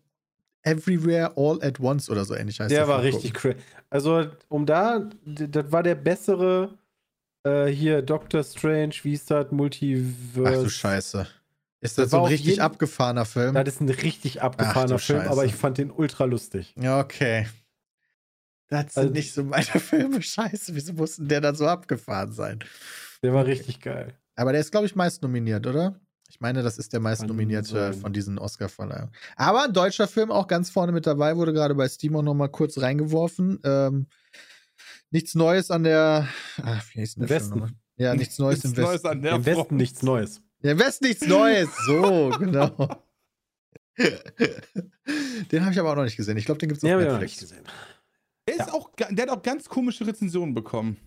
Everywhere 0.63 1.33
All 1.35 1.59
at 1.63 1.79
Once 1.79 2.09
oder 2.09 2.23
so 2.25 2.35
ähnlich 2.35 2.59
heißt 2.59 2.71
der 2.71 2.87
war 2.87 3.01
Film 3.01 3.13
richtig 3.15 3.33
crazy. 3.33 3.57
Also, 3.89 4.27
um 4.47 4.65
da, 4.65 5.09
das 5.25 5.71
war 5.71 5.83
der 5.83 5.95
bessere 5.95 6.77
äh, 7.43 7.65
hier 7.67 8.01
Doctor 8.01 8.43
Strange, 8.43 8.93
wie 9.03 9.13
ist 9.13 9.31
das? 9.31 9.51
Multiverse. 9.51 10.57
Ach 10.59 10.63
du 10.63 10.69
Scheiße. 10.69 11.27
Ist 11.83 11.97
Das 11.97 12.03
das 12.05 12.11
so 12.11 12.17
war 12.17 12.23
ein 12.25 12.29
richtig 12.29 12.47
jeden- 12.51 12.61
abgefahrener 12.61 13.25
Film? 13.25 13.55
Das 13.55 13.67
ist 13.67 13.81
ein 13.81 13.89
richtig 13.89 14.41
abgefahrener 14.43 14.99
Film, 14.99 15.19
Scheiße. 15.21 15.31
aber 15.31 15.45
ich 15.45 15.55
fand 15.55 15.79
den 15.79 15.89
ultra 15.89 16.25
lustig. 16.25 16.75
Ja, 16.79 16.99
okay. 16.99 17.47
Das 18.67 18.93
sind 18.93 19.01
Also- 19.03 19.13
nicht 19.13 19.33
so 19.33 19.43
meine 19.43 19.63
Filme. 19.65 20.21
Scheiße, 20.21 20.75
wieso 20.75 20.93
mussten 20.93 21.27
der 21.27 21.41
dann 21.41 21.55
so 21.55 21.65
abgefahren 21.67 22.31
sein? 22.33 22.59
Der 23.23 23.33
war 23.33 23.45
richtig 23.47 23.81
geil. 23.81 24.13
Aber 24.35 24.51
der 24.51 24.61
ist, 24.61 24.71
glaube 24.71 24.85
ich, 24.85 24.95
meist 24.95 25.21
nominiert, 25.23 25.65
oder? 25.67 25.99
Ich 26.31 26.39
meine, 26.39 26.63
das 26.63 26.77
ist 26.77 26.93
der 26.93 27.01
meist 27.01 27.19
Kann 27.21 27.27
nominierte 27.27 27.67
sein. 27.69 27.93
von 27.93 28.13
diesen 28.13 28.39
Oscar-Verleihungen. 28.39 29.11
Aber 29.35 29.65
ein 29.65 29.73
deutscher 29.73 30.07
Film 30.07 30.31
auch 30.31 30.47
ganz 30.47 30.69
vorne 30.69 30.93
mit 30.93 31.05
dabei, 31.05 31.35
wurde 31.35 31.51
gerade 31.51 31.75
bei 31.75 31.89
Steam 31.89 32.15
auch 32.15 32.21
noch 32.23 32.33
mal 32.33 32.47
kurz 32.47 32.77
reingeworfen. 32.79 33.59
Ähm, 33.65 34.07
nichts 35.09 35.35
Neues 35.35 35.69
an 35.71 35.83
der. 35.83 36.29
Ach, 36.63 36.85
wie 36.93 37.01
hieß 37.01 37.15
denn 37.15 37.23
Im 37.23 37.27
der 37.27 37.35
Westen. 37.35 37.49
Film 37.51 37.59
nochmal? 37.65 37.77
Ja, 37.97 38.15
nichts 38.15 38.39
Neues 38.39 38.63
im 38.63 38.69
Nichts 38.71 38.77
Westen. 38.81 38.91
Neues 38.91 39.05
an 39.05 39.21
der 39.21 39.33
Im 39.35 39.45
Westen 39.45 39.75
nichts 39.75 40.01
Neues. 40.03 40.41
Ja, 40.63 40.71
im 40.71 40.79
Westen 40.79 41.05
nichts 41.07 41.27
Neues. 41.27 41.69
So, 41.85 42.29
genau. 42.39 42.69
den 45.51 45.61
habe 45.61 45.73
ich 45.73 45.79
aber 45.79 45.91
auch 45.91 45.95
noch 45.95 46.03
nicht 46.05 46.15
gesehen. 46.17 46.37
Ich 46.37 46.45
glaube, 46.45 46.59
den 46.59 46.69
gibt 46.69 46.77
es 46.77 46.83
auf 46.83 46.89
auch 46.91 46.95
noch 46.95 47.01
nicht 47.03 47.11
Netflix. 47.11 47.39
gesehen. 47.39 47.63
Der, 48.47 48.55
ist 48.55 48.73
auch, 48.73 48.95
ga- 48.95 49.09
der 49.11 49.27
hat 49.27 49.37
auch 49.37 49.43
ganz 49.43 49.67
komische 49.67 50.07
Rezensionen 50.07 50.53
bekommen. 50.55 50.97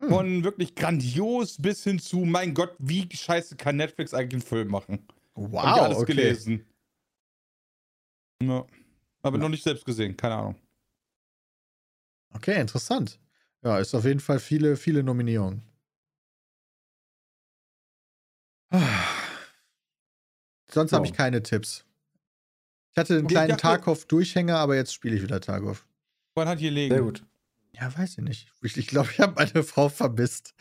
Hm. 0.00 0.08
Von 0.08 0.44
wirklich 0.44 0.74
grandios 0.74 1.56
bis 1.60 1.84
hin 1.84 1.98
zu, 1.98 2.20
mein 2.20 2.54
Gott, 2.54 2.74
wie 2.78 3.08
scheiße 3.14 3.56
kann 3.56 3.76
Netflix 3.76 4.14
eigentlich 4.14 4.42
einen 4.42 4.48
Film 4.48 4.68
machen? 4.68 5.06
Hab 5.36 5.44
ich 5.44 5.52
Wow, 5.52 5.64
alles 5.82 5.98
okay. 5.98 6.14
gelesen. 6.14 6.66
Ja. 8.42 8.64
Aber 9.22 9.36
noch 9.38 9.50
nicht 9.50 9.62
selbst 9.62 9.84
gesehen, 9.84 10.16
keine 10.16 10.36
Ahnung. 10.36 10.56
Okay, 12.34 12.60
interessant. 12.60 13.18
Ja, 13.62 13.78
ist 13.78 13.94
auf 13.94 14.04
jeden 14.04 14.20
Fall 14.20 14.38
viele, 14.38 14.76
viele 14.76 15.02
Nominierungen. 15.02 15.62
Sonst 20.70 20.92
habe 20.92 21.04
Ja. 21.06 21.10
ich 21.12 21.16
keine 21.16 21.42
Tipps. 21.42 21.84
Ich 22.92 22.98
hatte 22.98 23.14
einen 23.14 23.24
Okay, 23.26 23.34
kleinen 23.34 23.58
Tarkov-Durchhänger, 23.58 24.56
aber 24.56 24.76
jetzt 24.76 24.94
spiele 24.94 25.16
ich 25.16 25.22
wieder 25.22 25.40
Tarkov. 25.40 25.86
Wann 26.34 26.48
hat 26.48 26.58
hier 26.58 26.70
liegen? 26.70 26.94
Sehr 26.94 27.02
gut. 27.02 27.24
Ja, 27.72 27.96
weiß 27.96 28.18
ich 28.18 28.24
nicht. 28.24 28.46
Ich 28.62 28.72
glaube, 28.74 28.80
ich, 28.80 28.86
glaub, 28.86 29.10
ich 29.10 29.20
habe 29.20 29.34
meine 29.36 29.62
Frau 29.62 29.88
vermisst. 29.88 30.54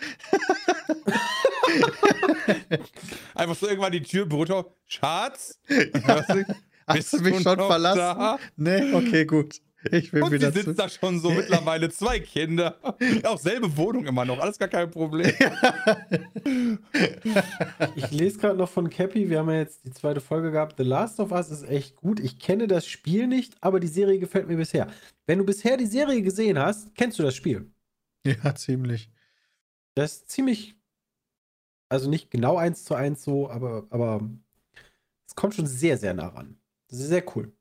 Einfach 3.36 3.56
so 3.56 3.68
irgendwann 3.68 3.92
die 3.92 4.02
Tür, 4.02 4.26
Brutto. 4.26 4.76
Schatz? 4.86 5.60
Hörst 5.68 6.30
du? 6.30 6.46
Hast 6.88 7.14
du 7.14 7.22
mich 7.22 7.42
schon 7.42 7.58
verlassen? 7.58 7.98
da? 7.98 8.40
Nee, 8.56 8.94
okay, 8.94 9.26
gut. 9.26 9.62
Ich 9.92 10.12
will 10.12 10.24
Und 10.24 10.30
sie 10.30 10.36
wieder 10.36 10.52
sitzt 10.52 10.66
zu. 10.66 10.74
da 10.74 10.90
schon 10.90 11.20
so 11.20 11.30
mittlerweile 11.32 11.90
zwei 11.90 12.20
Kinder. 12.20 12.78
Auch 13.24 13.40
selbe 13.40 13.78
Wohnung 13.78 14.06
immer 14.06 14.26
noch, 14.26 14.40
alles 14.40 14.60
gar 14.60 14.68
kein 14.68 14.92
Problem. 14.92 15.32
Ich 17.96 18.12
lese 18.12 18.40
gerade 18.40 18.58
noch 18.58 18.70
von 18.70 18.90
Cappy, 18.90 19.30
wir 19.30 19.40
haben 19.40 19.50
ja 19.50 19.58
jetzt 19.58 19.86
die 19.86 19.92
zweite 19.92 20.20
Folge 20.22 20.52
gehabt. 20.52 20.76
The 20.78 20.84
Last 20.84 21.20
of 21.20 21.32
Us 21.32 21.50
ist 21.50 21.64
echt 21.64 21.96
gut. 21.96 22.20
Ich 22.20 22.40
kenne 22.40 22.68
das 22.68 22.88
Spiel 22.88 23.28
nicht, 23.28 23.56
aber 23.62 23.80
die 23.80 23.88
Serie 23.88 24.20
gefällt 24.20 24.48
mir 24.48 24.58
bisher. 24.58 24.88
Wenn 25.28 25.40
du 25.40 25.46
bisher 25.46 25.78
die 25.78 25.86
Serie 25.86 26.22
gesehen 26.22 26.60
hast, 26.60 26.94
kennst 26.96 27.18
du 27.20 27.24
das 27.24 27.36
Spiel. 27.36 27.72
Ja, 28.26 28.54
ziemlich. 28.56 29.10
Das 29.96 30.14
ist 30.14 30.30
ziemlich, 30.30 30.76
also 31.88 32.10
nicht 32.10 32.32
genau 32.32 32.58
eins 32.58 32.84
zu 32.84 32.96
eins 32.96 33.24
so, 33.24 33.50
aber, 33.50 33.88
aber 33.90 34.22
es 35.26 35.36
kommt 35.36 35.56
schon 35.56 35.68
sehr, 35.68 35.98
sehr 35.98 36.14
nah 36.14 36.28
ran. 36.28 36.58
Das 36.90 37.00
ist 37.00 37.08
sehr 37.08 37.24
cool. 37.36 37.54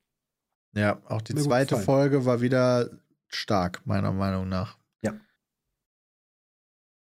Ja, 0.75 1.03
auch 1.07 1.23
die 1.23 1.35
zweite 1.35 1.77
gefallen. 1.77 1.85
Folge 1.85 2.25
war 2.25 2.41
wieder 2.41 2.91
stark, 3.29 3.83
meiner 3.85 4.13
Meinung 4.13 4.49
nach. 4.49 4.79
Ja. 5.03 5.19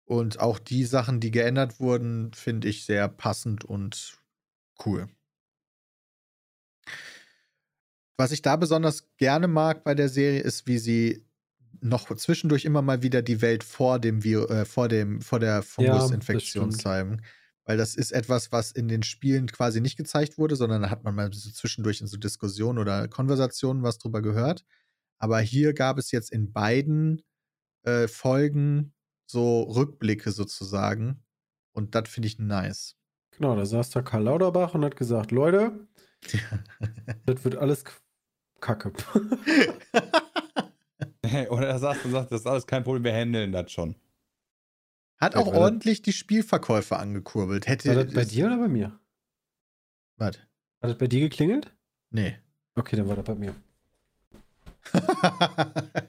Und 0.05 0.39
auch 0.39 0.59
die 0.59 0.85
Sachen, 0.85 1.19
die 1.19 1.31
geändert 1.31 1.79
wurden, 1.79 2.33
finde 2.33 2.67
ich 2.67 2.85
sehr 2.85 3.07
passend 3.07 3.65
und 3.65 4.17
cool. 4.85 5.07
Was 8.17 8.31
ich 8.31 8.41
da 8.41 8.55
besonders 8.55 9.15
gerne 9.17 9.47
mag 9.47 9.83
bei 9.83 9.95
der 9.95 10.09
Serie 10.09 10.41
ist, 10.41 10.67
wie 10.67 10.77
sie 10.77 11.25
noch 11.81 12.13
zwischendurch 12.15 12.65
immer 12.65 12.81
mal 12.81 13.01
wieder 13.01 13.21
die 13.21 13.41
Welt 13.41 13.63
vor 13.63 13.99
dem 13.99 14.23
Vir 14.23 14.49
äh, 14.49 14.65
vor 14.65 14.87
dem 14.87 15.21
vor 15.21 15.39
der 15.39 15.63
Fungusinfektion 15.63 16.71
stimmt. 16.71 16.81
zeigen, 16.81 17.21
weil 17.65 17.77
das 17.77 17.95
ist 17.95 18.11
etwas, 18.11 18.51
was 18.51 18.71
in 18.71 18.87
den 18.87 19.03
Spielen 19.03 19.47
quasi 19.47 19.81
nicht 19.81 19.97
gezeigt 19.97 20.37
wurde, 20.37 20.55
sondern 20.55 20.81
da 20.81 20.89
hat 20.89 21.03
man 21.03 21.15
mal 21.15 21.31
so 21.33 21.49
zwischendurch 21.51 22.01
in 22.01 22.07
so 22.07 22.17
Diskussionen 22.17 22.79
oder 22.79 23.07
Konversationen 23.07 23.83
was 23.83 23.97
drüber 23.97 24.21
gehört. 24.21 24.65
Aber 25.19 25.39
hier 25.39 25.73
gab 25.73 25.97
es 25.97 26.11
jetzt 26.11 26.31
in 26.31 26.51
beiden 26.51 27.23
äh, 27.83 28.07
Folgen 28.07 28.93
so 29.25 29.63
Rückblicke 29.63 30.31
sozusagen 30.31 31.23
und 31.71 31.95
das 31.95 32.09
finde 32.09 32.27
ich 32.27 32.39
nice. 32.39 32.95
Genau, 33.31 33.55
da 33.55 33.65
saß 33.65 33.89
da 33.91 34.01
Karl 34.01 34.23
Lauterbach 34.23 34.73
und 34.75 34.85
hat 34.85 34.95
gesagt, 34.95 35.31
Leute, 35.31 35.87
das 37.25 37.43
wird 37.43 37.55
alles 37.55 37.83
Kacke. 38.59 38.93
Oder 41.49 41.67
er 41.67 41.79
sagt 41.79 42.05
und 42.05 42.11
sagt, 42.11 42.31
das 42.31 42.41
ist 42.41 42.47
alles 42.47 42.67
kein 42.67 42.83
Problem, 42.83 43.03
wir 43.03 43.13
handeln 43.13 43.51
das 43.51 43.71
schon. 43.71 43.95
Hat 45.23 45.33
Ja, 45.35 45.39
auch 45.39 45.47
ordentlich 45.53 46.01
die 46.01 46.13
Spielverkäufe 46.13 46.97
angekurbelt. 46.97 47.67
Hätte 47.67 47.89
War 47.95 48.03
das 48.03 48.13
bei 48.13 48.25
dir 48.25 48.47
oder 48.47 48.57
bei 48.57 48.67
mir? 48.67 48.99
Was? 50.17 50.37
Hat 50.37 50.89
das 50.89 50.97
bei 50.97 51.07
dir 51.07 51.21
geklingelt? 51.21 51.71
Nee. 52.09 52.37
Okay, 52.75 52.95
dann 52.95 53.07
war 53.07 53.15
das 53.15 53.25
bei 53.25 53.35
mir. 53.35 53.55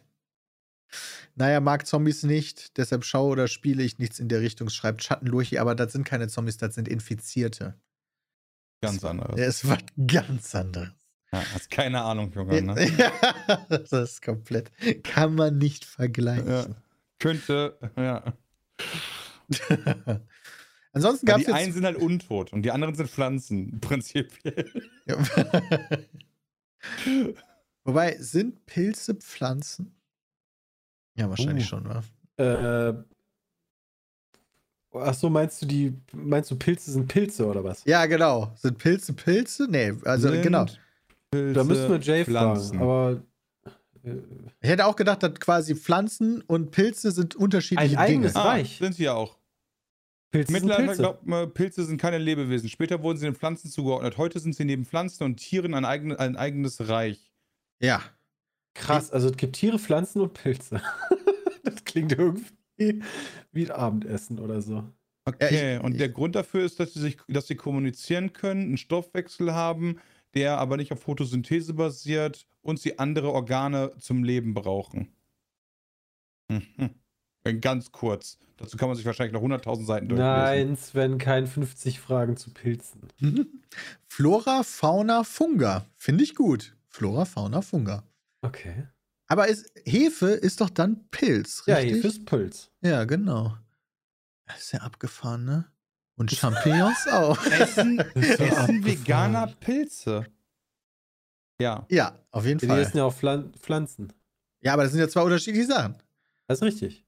naja, 1.36 1.60
mag 1.60 1.86
Zombies 1.86 2.22
nicht, 2.24 2.76
deshalb 2.76 3.04
schaue 3.04 3.30
oder 3.32 3.48
spiele 3.48 3.82
ich 3.82 3.98
nichts 3.98 4.18
in 4.18 4.28
der 4.28 4.40
Richtung, 4.40 4.68
schreibt 4.68 5.02
Schattenlurchi, 5.04 5.58
aber 5.58 5.74
das 5.74 5.92
sind 5.92 6.04
keine 6.04 6.28
Zombies, 6.28 6.56
das 6.56 6.74
sind 6.74 6.88
Infizierte. 6.88 7.74
Ganz 8.80 9.04
anderes. 9.04 9.38
Ja, 9.38 9.46
es 9.46 9.66
war 9.68 9.78
ganz 10.06 10.54
anderes. 10.54 10.90
Ja, 11.32 11.42
hast 11.52 11.70
keine 11.70 12.02
Ahnung, 12.02 12.32
Junge. 12.32 12.62
Ne? 12.62 12.74
Ja, 12.98 13.66
das 13.68 13.92
ist 13.92 14.22
komplett. 14.22 14.70
Kann 15.04 15.34
man 15.34 15.58
nicht 15.58 15.84
Ja. 15.84 15.90
vergleichen. 15.90 16.76
Könnte, 17.18 17.78
ja. 17.96 18.34
Ansonsten 20.92 21.26
gab 21.26 21.40
es 21.40 21.46
die 21.46 21.52
einen 21.52 21.66
jetzt. 21.66 21.74
sind 21.74 21.84
halt 21.84 21.96
untot 21.96 22.52
und 22.52 22.62
die 22.62 22.70
anderen 22.70 22.94
sind 22.94 23.10
Pflanzen, 23.10 23.80
prinzipiell. 23.80 24.70
Ja. 25.06 25.16
Wobei, 27.84 28.16
sind 28.18 28.64
Pilze 28.66 29.14
Pflanzen? 29.14 29.94
Ja, 31.16 31.28
wahrscheinlich 31.28 31.64
Uh. 31.64 31.68
schon, 31.68 31.84
wa? 31.88 32.02
Äh, 32.36 32.94
ach 34.94 35.14
so, 35.14 35.28
meinst 35.30 35.62
du 35.62 35.66
die, 35.66 35.94
meinst 36.12 36.50
du 36.50 36.56
Pilze 36.56 36.90
sind 36.92 37.08
Pilze 37.08 37.46
oder 37.46 37.62
was? 37.64 37.84
Ja, 37.84 38.06
genau. 38.06 38.52
Sind 38.56 38.78
Pilze 38.78 39.12
Pilze? 39.12 39.66
Nee, 39.68 39.92
also 40.04 40.28
Sind 40.30 40.42
genau. 40.42 40.66
Pilze, 41.30 41.52
Da 41.52 41.64
müssen 41.64 41.90
wir 41.90 41.98
Jay 42.00 42.24
Pflanzen. 42.24 42.78
fragen, 42.78 42.82
aber 42.82 43.12
äh, 43.12 43.20
Ich 44.60 44.68
hätte 44.70 44.86
auch 44.86 44.96
gedacht, 44.96 45.22
dass 45.22 45.34
quasi 45.40 45.74
Pflanzen 45.74 46.42
und 46.42 46.70
Pilze 46.70 47.10
sind 47.10 47.34
unterschiedliche 47.36 47.98
Ein 47.98 48.06
Dinge. 48.06 48.18
eigenes- 48.26 48.36
Ah, 48.36 48.42
Reich. 48.42 48.78
sind 48.78 48.94
sie 48.94 49.04
ja 49.04 49.14
auch. 49.14 49.38
Pilze 50.30 50.52
sind 50.52 50.62
Mittlerweile 50.62 50.86
Pilze. 50.88 51.02
glaubt 51.02 51.26
man, 51.26 51.54
Pilze 51.54 51.84
sind 51.84 52.00
keine 52.00 52.18
Lebewesen. 52.18 52.68
Später 52.68 53.02
wurden 53.02 53.18
sie 53.18 53.24
den 53.26 53.34
Pflanzen 53.36 53.70
zugeordnet. 53.70 54.18
Heute 54.18 54.38
sind 54.40 54.54
sie 54.54 54.64
neben 54.64 54.84
Pflanzen 54.84 55.24
und 55.24 55.36
Tieren 55.36 55.74
ein, 55.74 55.84
eigen, 55.84 56.14
ein 56.16 56.36
eigenes 56.36 56.88
Reich. 56.88 57.32
Ja. 57.80 58.02
Krass, 58.74 59.10
also 59.12 59.28
es 59.30 59.36
gibt 59.36 59.54
Tiere, 59.56 59.78
Pflanzen 59.78 60.20
und 60.20 60.34
Pilze. 60.34 60.82
das 61.62 61.84
klingt 61.84 62.12
irgendwie 62.12 63.02
wie 63.52 63.66
ein 63.66 63.70
Abendessen 63.70 64.38
oder 64.40 64.60
so. 64.60 64.74
Ja, 64.76 64.92
Okay, 65.26 65.76
ich- 65.76 65.82
und 65.82 65.92
ich- 65.92 65.98
der 65.98 66.08
Grund 66.10 66.34
dafür 66.34 66.64
ist, 66.64 66.80
dass 66.80 66.92
sie 66.94 67.00
sich, 67.00 67.16
dass 67.28 67.46
sie 67.46 67.54
kommunizieren 67.54 68.32
können, 68.32 68.62
einen 68.62 68.76
Stoffwechsel 68.76 69.54
haben, 69.54 69.98
der 70.34 70.58
aber 70.58 70.76
nicht 70.76 70.92
auf 70.92 71.00
Photosynthese 71.02 71.74
basiert 71.74 72.46
und 72.62 72.78
sie 72.78 72.98
andere 72.98 73.32
Organe 73.32 73.92
zum 73.98 74.24
Leben 74.24 74.54
brauchen. 74.54 75.14
Mhm. 76.48 76.90
Ganz 77.60 77.92
kurz. 77.92 78.38
Dazu 78.56 78.76
kann 78.76 78.88
man 78.88 78.96
sich 78.96 79.04
wahrscheinlich 79.04 79.34
noch 79.34 79.42
100.000 79.42 79.84
Seiten 79.84 80.08
durchlesen. 80.08 80.32
Nein, 80.32 80.76
Sven, 80.76 81.18
kein 81.18 81.46
50 81.46 82.00
Fragen 82.00 82.36
zu 82.36 82.50
Pilzen. 82.50 83.02
Flora, 84.08 84.62
Fauna, 84.62 85.24
Funga. 85.24 85.84
Finde 85.96 86.24
ich 86.24 86.34
gut. 86.34 86.74
Flora, 86.88 87.24
Fauna, 87.26 87.60
Funga. 87.60 88.04
Okay. 88.40 88.88
Aber 89.26 89.48
ist, 89.48 89.70
Hefe 89.84 90.28
ist 90.28 90.60
doch 90.60 90.70
dann 90.70 91.08
Pilz, 91.10 91.64
Ja, 91.66 91.76
richtig? 91.76 91.96
Hefe 91.96 92.06
ist 92.08 92.24
Pilz. 92.26 92.70
Ja, 92.82 93.04
genau. 93.04 93.56
Das 94.46 94.60
ist 94.60 94.72
ja 94.72 94.80
abgefahren, 94.80 95.44
ne? 95.44 95.66
Und 96.16 96.30
Champignons 96.30 97.06
auch. 97.12 97.44
Essen, 97.46 97.98
essen. 98.14 98.84
Veganer 98.84 99.48
Pilze. 99.60 100.26
Ja. 101.60 101.86
Ja, 101.90 102.18
auf 102.30 102.44
jeden 102.46 102.58
Die 102.58 102.66
Fall. 102.66 102.80
essen 102.80 102.98
ja 102.98 103.04
auch 103.04 103.14
Pflan 103.14 103.52
Pflanzen. 103.54 104.12
Ja, 104.60 104.72
aber 104.74 104.82
das 104.84 104.92
sind 104.92 105.00
ja 105.00 105.08
zwei 105.08 105.22
unterschiedliche 105.22 105.66
Sachen. 105.66 105.96
Das 106.48 106.58
ist 106.58 106.62
richtig. 106.64 107.04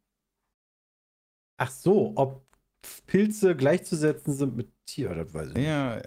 Ach 1.59 1.71
so, 1.71 2.13
ob 2.17 2.47
Pilze 3.07 3.57
gleichzusetzen 3.57 4.35
sind 4.35 4.57
mit 4.57 4.71
Tier, 4.87 5.15
das 5.15 5.33
weiß 5.35 5.49
ich 5.49 5.55
nicht. 5.55 5.67
Ja. 5.67 6.01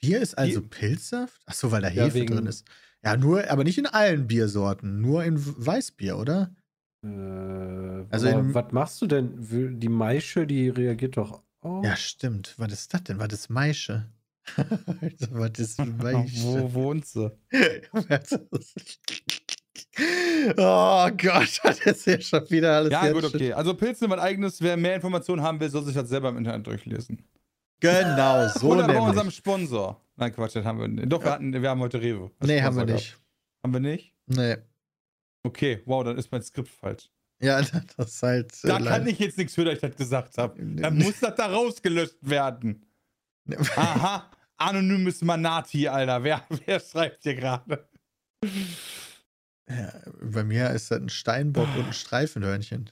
Bier 0.00 0.20
ist 0.20 0.36
also 0.36 0.60
Pilzsaft? 0.62 1.40
Ach 1.46 1.54
so, 1.54 1.70
weil 1.70 1.82
da 1.82 1.88
Ja, 1.88 2.04
Hefe 2.04 2.14
wegen- 2.14 2.34
drin 2.34 2.46
ist. 2.46 2.66
Ja, 3.02 3.16
nur, 3.16 3.48
aber 3.48 3.62
nicht 3.64 3.78
in 3.78 3.86
allen 3.86 4.26
Biersorten, 4.26 5.00
nur 5.00 5.24
in 5.24 5.36
Weißbier, 5.38 6.18
oder? 6.18 6.54
Äh, 7.12 8.06
Also 8.10 8.28
aber 8.28 8.54
was 8.54 8.72
machst 8.72 9.02
du 9.02 9.06
denn? 9.06 9.78
Die 9.80 9.88
Maische, 9.88 10.46
die 10.46 10.68
reagiert 10.68 11.16
doch 11.16 11.42
auch. 11.60 11.84
Ja, 11.84 11.96
stimmt. 11.96 12.54
Was 12.58 12.72
ist 12.72 12.92
das 12.94 13.04
denn? 13.04 13.18
Was 13.18 13.32
ist 13.32 13.50
Maische? 13.50 14.06
Was 15.30 15.58
ist 15.58 15.78
Maische? 16.02 16.42
Wo 16.44 16.72
wohnt 16.74 17.06
sie? 17.06 17.32
oh 20.56 21.10
Gott, 21.16 21.60
das 21.62 21.80
ist 21.80 22.06
ja 22.06 22.20
schon 22.20 22.50
wieder 22.50 22.76
alles 22.76 22.92
Ja, 22.92 23.10
gut, 23.12 23.24
okay. 23.24 23.52
Also 23.52 23.74
Pilze 23.74 24.00
sind 24.00 24.10
mein 24.10 24.20
eigenes. 24.20 24.60
Wer 24.60 24.76
mehr 24.76 24.94
Informationen 24.94 25.42
haben 25.42 25.60
will, 25.60 25.70
soll 25.70 25.84
sich 25.84 25.94
das 25.94 26.08
selber 26.08 26.28
im 26.28 26.38
Internet 26.38 26.66
durchlesen. 26.66 27.24
Genau, 27.80 28.48
so 28.48 28.68
Oder 28.72 28.86
bei 28.86 28.98
unserem 29.00 29.30
Sponsor. 29.30 30.00
Nein, 30.16 30.32
Quatsch, 30.32 30.56
das 30.56 30.64
haben 30.64 30.80
wir 30.80 30.88
nicht. 30.88 31.12
Doch, 31.12 31.22
wir, 31.22 31.30
hatten, 31.32 31.52
wir 31.52 31.68
haben 31.68 31.80
heute 31.80 32.00
Rewe. 32.00 32.30
als 32.38 32.48
Nee, 32.48 32.62
haben 32.62 32.74
wir 32.76 32.82
Sponsor 32.82 32.94
nicht. 32.94 33.10
gehabt. 33.12 33.22
Haben 33.64 33.72
wir 33.72 33.80
nicht? 33.80 34.14
Nee. 34.26 34.56
Okay, 35.46 35.80
wow, 35.86 36.02
dann 36.02 36.18
ist 36.18 36.32
mein 36.32 36.42
Skript 36.42 36.68
falsch. 36.68 37.08
Ja, 37.40 37.60
das 37.96 38.08
ist 38.14 38.22
halt. 38.22 38.52
äh, 38.64 38.68
Da 38.68 38.78
leid- 38.78 38.88
kann 38.98 39.06
ich 39.06 39.18
jetzt 39.20 39.38
nichts 39.38 39.54
für, 39.54 39.64
dass 39.64 39.74
ich 39.74 39.80
das 39.80 39.96
gesagt 39.96 40.36
habe. 40.38 40.60
Dann 40.60 40.98
muss 40.98 41.20
das 41.20 41.34
da 41.36 41.46
rausgelöscht 41.46 42.16
werden. 42.22 42.84
Aha, 43.76 44.28
anonymes 44.56 45.22
Manati, 45.22 45.86
Alter. 45.86 46.24
Wer, 46.24 46.44
wer 46.66 46.80
schreibt 46.80 47.22
hier 47.22 47.36
gerade? 47.36 47.88
Ja, 49.68 49.92
bei 50.20 50.42
mir 50.44 50.70
ist 50.70 50.90
das 50.90 51.00
ein 51.00 51.08
Steinbock 51.08 51.68
und 51.76 51.86
ein 51.86 51.92
Streifenhörnchen. 51.92 52.90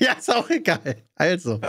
ja, 0.00 0.12
ist 0.18 0.32
auch 0.34 0.48
egal. 0.50 1.02
Also, 1.14 1.60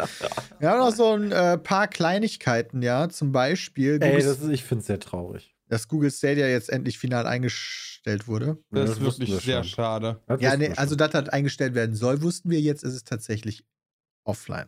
wir 0.60 0.70
haben 0.70 0.80
noch 0.80 0.92
so 0.94 1.14
ein 1.16 1.32
äh, 1.32 1.58
paar 1.58 1.88
Kleinigkeiten, 1.88 2.82
ja. 2.82 3.10
Zum 3.10 3.32
Beispiel, 3.32 4.00
Ey, 4.02 4.22
das 4.22 4.40
ist, 4.40 4.50
ich 4.50 4.64
finde 4.64 4.82
es 4.82 4.88
sehr 4.88 5.00
traurig. 5.00 5.56
Dass 5.70 5.88
Google 5.88 6.12
Stadia 6.12 6.48
jetzt 6.48 6.70
endlich 6.70 6.98
final 6.98 7.26
eingestellt 7.26 8.28
wurde. 8.28 8.58
Ja, 8.74 8.84
Das 8.86 8.92
ist 8.98 9.02
wirklich 9.02 9.30
wir 9.30 9.40
sehr 9.40 9.64
schade. 9.64 10.22
Das 10.28 10.42
Ja, 10.42 10.58
nee, 10.58 10.72
also 10.76 10.96
dass 10.96 11.12
das 11.12 11.30
eingestellt 11.30 11.76
werden 11.76 11.96
soll, 11.96 12.22
wussten 12.22 12.50
wir 12.50 12.60
jetzt, 12.60 12.84
ist 12.84 12.96
es 12.96 13.04
tatsächlich 13.04 13.64
offline. 14.26 14.68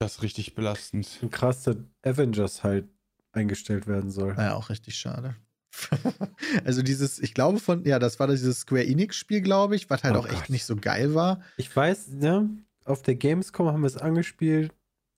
Das 0.00 0.16
ist 0.16 0.22
richtig 0.22 0.54
belastend. 0.54 1.20
Und 1.22 1.30
krass, 1.30 1.62
dass 1.62 1.76
Avengers 2.02 2.64
halt 2.64 2.88
eingestellt 3.30 3.86
werden 3.86 4.10
soll. 4.10 4.36
War 4.36 4.44
ja 4.44 4.54
auch 4.54 4.68
richtig 4.68 4.98
schade. 4.98 5.36
also 6.64 6.82
dieses, 6.82 7.18
ich 7.20 7.34
glaube 7.34 7.58
von, 7.60 7.84
ja, 7.84 7.98
das 7.98 8.18
war 8.18 8.26
dieses 8.26 8.60
Square 8.60 8.84
Enix-Spiel, 8.84 9.40
glaube 9.40 9.76
ich, 9.76 9.88
was 9.88 10.02
halt 10.02 10.16
Oh 10.16 10.18
auch 10.18 10.26
echt 10.26 10.40
Gott. 10.40 10.50
nicht 10.50 10.64
so 10.64 10.76
geil 10.76 11.14
war. 11.14 11.40
Ich 11.56 11.74
weiß, 11.74 12.08
ne, 12.08 12.50
auf 12.84 13.02
der 13.02 13.14
Gamescom 13.14 13.68
haben 13.68 13.80
wir 13.82 13.86
es 13.86 13.96
angespielt 13.96 14.74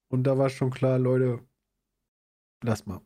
und 0.09 0.25
da 0.25 0.37
war 0.39 0.51
schon 0.51 0.71
klar, 0.71 0.99
Leute, 0.99 1.41
lass 2.63 2.87
mal. 2.87 3.01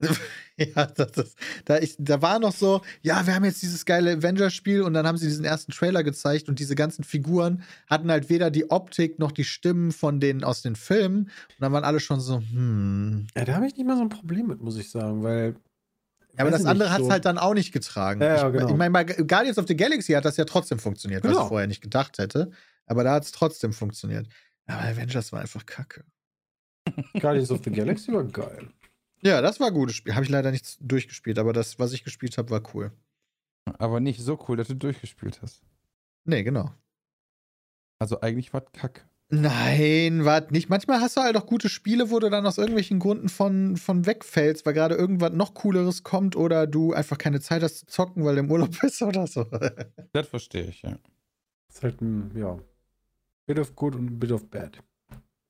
Ja, 0.56 0.84
das 0.84 1.12
ist, 1.16 1.38
da, 1.64 1.78
ich, 1.78 1.96
da 1.98 2.20
war 2.20 2.38
noch 2.38 2.52
so, 2.52 2.82
ja, 3.00 3.26
wir 3.26 3.34
haben 3.34 3.46
jetzt 3.46 3.62
dieses 3.62 3.86
geile 3.86 4.12
Avengers-Spiel 4.12 4.82
und 4.82 4.92
dann 4.92 5.06
haben 5.06 5.16
sie 5.16 5.26
diesen 5.26 5.46
ersten 5.46 5.72
Trailer 5.72 6.02
gezeigt 6.04 6.50
und 6.50 6.58
diese 6.58 6.74
ganzen 6.74 7.02
Figuren 7.02 7.62
hatten 7.88 8.10
halt 8.10 8.28
weder 8.28 8.50
die 8.50 8.70
Optik 8.70 9.18
noch 9.18 9.32
die 9.32 9.44
Stimmen 9.44 9.90
von 9.90 10.20
denen 10.20 10.44
aus 10.44 10.60
den 10.60 10.76
Filmen 10.76 11.24
und 11.24 11.30
dann 11.60 11.72
waren 11.72 11.84
alle 11.84 11.98
schon 11.98 12.20
so, 12.20 12.40
hm. 12.40 13.26
Ja, 13.34 13.46
da 13.46 13.54
habe 13.54 13.66
ich 13.68 13.74
nicht 13.76 13.86
mal 13.86 13.96
so 13.96 14.02
ein 14.02 14.10
Problem 14.10 14.48
mit, 14.48 14.60
muss 14.60 14.76
ich 14.76 14.90
sagen, 14.90 15.22
weil. 15.22 15.56
Ja, 16.34 16.40
aber 16.40 16.50
das 16.50 16.66
andere 16.66 16.90
hat 16.90 17.00
es 17.00 17.06
so- 17.06 17.12
halt 17.12 17.24
dann 17.24 17.38
auch 17.38 17.54
nicht 17.54 17.72
getragen. 17.72 18.20
Ja, 18.20 18.36
ja, 18.36 18.46
ich 18.48 18.52
genau. 18.52 18.68
ich 18.68 18.76
meine, 18.76 18.90
bei 18.92 19.04
Guardians 19.04 19.56
of 19.56 19.66
the 19.66 19.76
Galaxy 19.76 20.12
hat 20.12 20.26
das 20.26 20.36
ja 20.36 20.44
trotzdem 20.44 20.78
funktioniert, 20.78 21.24
was 21.24 21.30
Genau. 21.32 21.44
ich 21.44 21.48
vorher 21.48 21.68
nicht 21.68 21.80
gedacht 21.80 22.18
hätte. 22.18 22.50
Aber 22.84 23.02
da 23.02 23.14
hat 23.14 23.24
es 23.24 23.32
trotzdem 23.32 23.72
funktioniert. 23.72 24.28
Aber 24.66 24.82
Avengers 24.82 25.32
war 25.32 25.40
einfach 25.40 25.64
kacke. 25.64 26.04
Guardians 27.18 27.50
of 27.50 27.60
the 27.64 27.70
Galaxy 27.70 28.12
war 28.12 28.24
geil. 28.24 28.68
Ja, 29.22 29.40
das 29.42 29.60
war 29.60 29.68
ein 29.68 29.74
gutes 29.74 29.96
Spiel. 29.96 30.14
Habe 30.14 30.24
ich 30.24 30.30
leider 30.30 30.50
nicht 30.50 30.78
durchgespielt, 30.80 31.38
aber 31.38 31.52
das, 31.52 31.78
was 31.78 31.92
ich 31.92 32.04
gespielt 32.04 32.38
habe, 32.38 32.50
war 32.50 32.62
cool. 32.74 32.92
Aber 33.78 34.00
nicht 34.00 34.20
so 34.20 34.38
cool, 34.48 34.56
dass 34.56 34.68
du 34.68 34.74
durchgespielt 34.74 35.42
hast. 35.42 35.62
Nee, 36.24 36.42
genau. 36.42 36.72
Also 37.98 38.20
eigentlich 38.20 38.52
war 38.52 38.62
Kack. 38.62 39.06
Nein, 39.32 40.24
warte 40.24 40.52
nicht. 40.52 40.68
Manchmal 40.68 41.00
hast 41.00 41.16
du 41.16 41.20
halt 41.20 41.36
auch 41.36 41.46
gute 41.46 41.68
Spiele, 41.68 42.10
wo 42.10 42.18
du 42.18 42.30
dann 42.30 42.46
aus 42.46 42.58
irgendwelchen 42.58 42.98
Gründen 42.98 43.28
von, 43.28 43.76
von 43.76 44.04
wegfällst, 44.04 44.66
weil 44.66 44.74
gerade 44.74 44.96
irgendwas 44.96 45.32
noch 45.32 45.54
cooleres 45.54 46.02
kommt 46.02 46.34
oder 46.34 46.66
du 46.66 46.92
einfach 46.94 47.16
keine 47.16 47.40
Zeit 47.40 47.62
hast 47.62 47.78
zu 47.78 47.86
zocken, 47.86 48.24
weil 48.24 48.34
du 48.34 48.40
im 48.40 48.50
Urlaub 48.50 48.70
bist 48.80 49.00
oder 49.02 49.28
so. 49.28 49.44
Das 50.12 50.26
verstehe 50.26 50.64
ich, 50.64 50.82
ja. 50.82 50.98
ist 51.68 51.82
halt 51.82 52.00
ein, 52.00 52.32
ja. 52.36 52.58
Bit 53.46 53.60
of 53.60 53.76
good 53.76 53.94
und 53.94 54.18
bit 54.18 54.32
of 54.32 54.50
bad. 54.50 54.82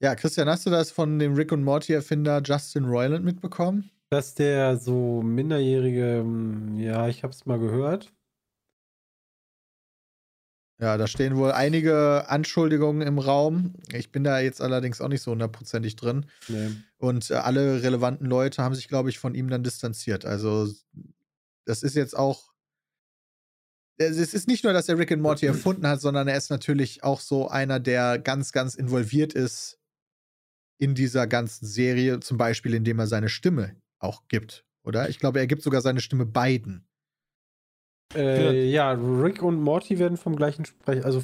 Ja, 0.00 0.14
Christian, 0.14 0.48
hast 0.48 0.64
du 0.64 0.70
das 0.70 0.90
von 0.90 1.18
dem 1.18 1.34
Rick 1.34 1.52
und 1.52 1.62
Morty-Erfinder 1.62 2.40
Justin 2.42 2.86
Roiland 2.86 3.24
mitbekommen? 3.24 3.90
Dass 4.08 4.34
der 4.34 4.78
so 4.78 5.22
minderjährige, 5.22 6.20
hm, 6.20 6.78
ja, 6.78 7.06
ich 7.08 7.22
hab's 7.22 7.44
mal 7.44 7.58
gehört. 7.58 8.12
Ja, 10.80 10.96
da 10.96 11.06
stehen 11.06 11.36
wohl 11.36 11.52
einige 11.52 12.24
Anschuldigungen 12.30 13.06
im 13.06 13.18
Raum. 13.18 13.74
Ich 13.92 14.10
bin 14.10 14.24
da 14.24 14.40
jetzt 14.40 14.62
allerdings 14.62 15.02
auch 15.02 15.08
nicht 15.08 15.20
so 15.20 15.32
hundertprozentig 15.32 15.96
drin. 15.96 16.24
Nee. 16.48 16.70
Und 16.96 17.30
äh, 17.30 17.34
alle 17.34 17.82
relevanten 17.82 18.26
Leute 18.26 18.62
haben 18.62 18.74
sich, 18.74 18.88
glaube 18.88 19.10
ich, 19.10 19.18
von 19.18 19.34
ihm 19.34 19.50
dann 19.50 19.62
distanziert. 19.62 20.24
Also, 20.24 20.72
das 21.66 21.82
ist 21.82 21.96
jetzt 21.96 22.16
auch. 22.16 22.54
Es 23.98 24.16
ist 24.16 24.48
nicht 24.48 24.64
nur, 24.64 24.72
dass 24.72 24.88
er 24.88 24.96
Rick 24.96 25.12
and 25.12 25.20
Morty 25.20 25.44
erfunden 25.46 25.86
hat, 25.86 26.00
sondern 26.00 26.26
er 26.26 26.38
ist 26.38 26.48
natürlich 26.48 27.04
auch 27.04 27.20
so 27.20 27.48
einer, 27.48 27.78
der 27.78 28.18
ganz, 28.18 28.52
ganz 28.52 28.74
involviert 28.74 29.34
ist 29.34 29.79
in 30.80 30.94
dieser 30.94 31.26
ganzen 31.26 31.66
Serie, 31.66 32.20
zum 32.20 32.38
Beispiel, 32.38 32.74
indem 32.74 32.98
er 32.98 33.06
seine 33.06 33.28
Stimme 33.28 33.76
auch 33.98 34.22
gibt, 34.28 34.64
oder? 34.82 35.10
Ich 35.10 35.18
glaube, 35.18 35.38
er 35.38 35.46
gibt 35.46 35.62
sogar 35.62 35.82
seine 35.82 36.00
Stimme 36.00 36.24
beiden. 36.24 36.88
Äh, 38.14 38.64
ja, 38.70 38.92
Rick 38.92 39.42
und 39.42 39.60
Morty 39.60 39.98
werden 39.98 40.16
vom 40.16 40.34
gleichen 40.34 40.64
Sprecher, 40.64 41.04
also 41.04 41.22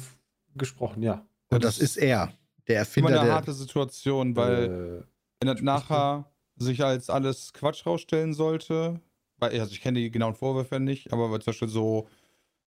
gesprochen, 0.55 1.01
ja. 1.01 1.25
Und 1.49 1.63
das 1.63 1.79
ist 1.79 1.97
er, 1.97 2.31
der 2.67 2.75
Immer 2.75 2.79
Erfinder 2.79 3.09
eine 3.09 3.25
der. 3.25 3.33
harte 3.33 3.53
Situation, 3.53 4.35
weil 4.35 4.63
äh, 4.63 5.07
wenn 5.39 5.53
das 5.53 5.61
nachher 5.61 6.31
sich 6.55 6.83
als 6.83 7.09
alles 7.09 7.51
Quatsch 7.51 7.85
rausstellen 7.85 8.33
sollte, 8.33 9.01
weil, 9.37 9.59
also 9.59 9.71
ich 9.71 9.81
kenne 9.81 9.99
die 9.99 10.11
genauen 10.11 10.35
Vorwürfe 10.35 10.79
nicht, 10.79 11.11
aber 11.11 11.31
zum 11.39 11.51
Beispiel 11.51 11.67
so 11.67 12.07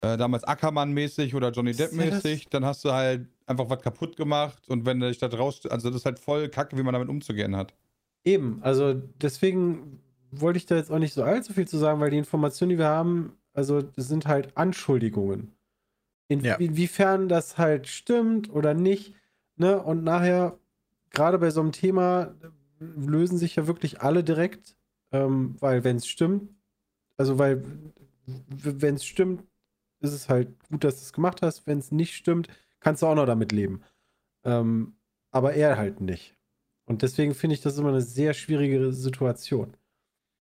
äh, 0.01 0.17
damals 0.17 0.45
Ackermann-mäßig 0.45 1.35
oder 1.35 1.51
Johnny 1.51 1.73
Depp-mäßig, 1.73 2.49
dann 2.49 2.65
hast 2.65 2.85
du 2.85 2.93
halt 2.93 3.29
einfach 3.49 3.71
was 3.71 3.83
kaputt 3.83 4.17
gemacht 4.17 4.69
und 4.69 4.85
wenn 4.87 5.01
dich 5.01 5.19
da 5.19 5.29
raus, 5.29 5.65
also 5.67 5.89
das 5.89 6.01
ist 6.01 6.07
halt 6.07 6.19
voll 6.19 6.49
kacke, 6.49 6.77
wie 6.77 6.83
man 6.83 6.93
damit 6.93 7.09
umzugehen 7.09 7.57
hat. 7.57 7.75
Eben, 8.25 8.59
also 8.63 8.95
deswegen 8.95 10.01
wollte 10.31 10.59
ich 10.59 10.67
da 10.67 10.77
jetzt 10.77 10.91
auch 10.91 10.99
nicht 10.99 11.15
so 11.15 11.23
allzu 11.23 11.53
viel 11.53 11.67
zu 11.67 11.79
sagen, 11.79 12.01
weil 12.01 12.11
die 12.11 12.19
Informationen, 12.19 12.71
die 12.71 12.79
wir 12.79 12.89
haben, 12.89 13.33
also 13.55 13.81
das 13.83 14.09
sind 14.09 14.27
halt 14.27 14.57
Anschuldigungen. 14.57 15.53
In, 16.29 16.45
Ja. 16.45 16.57
Inwiefern 16.57 17.29
das 17.29 17.57
halt 17.57 17.87
stimmt 17.87 18.51
oder 18.53 18.75
nicht, 18.75 19.15
ne? 19.57 19.83
Und 19.83 20.05
nachher, 20.05 20.59
gerade 21.11 21.39
bei 21.39 21.51
so 21.51 21.61
einem 21.61 21.73
Thema, 21.73 22.35
lösen 22.79 23.39
sich 23.39 23.57
ja 23.57 23.67
wirklich 23.67 24.03
alle 24.03 24.23
direkt, 24.23 24.77
ähm, 25.11 25.57
weil 25.61 25.85
wenn 25.85 25.97
es 25.97 26.07
stimmt, 26.07 26.51
also 27.17 27.39
weil 27.39 27.65
wenn 28.49 28.97
es 28.97 29.05
stimmt, 29.05 29.45
ist 30.01 30.13
es 30.13 30.29
halt 30.29 30.49
gut, 30.69 30.85
dass 30.85 30.97
du 30.97 31.03
es 31.03 31.13
gemacht 31.13 31.43
hast. 31.43 31.67
Wenn 31.67 31.79
es 31.79 31.91
nicht 31.91 32.15
stimmt, 32.15 32.49
kannst 32.81 33.03
du 33.03 33.07
auch 33.07 33.15
noch 33.15 33.27
damit 33.27 33.53
leben. 33.53 33.83
Ähm, 34.45 34.97
aber 35.31 35.55
er 35.55 35.77
halt 35.77 36.01
nicht. 36.01 36.37
Und 36.87 37.03
deswegen 37.03 37.35
finde 37.35 37.55
ich 37.55 37.61
das 37.61 37.77
immer 37.79 37.91
eine 37.91 38.01
sehr 38.01 38.33
schwierige 38.35 38.93
Situation. 38.93 39.77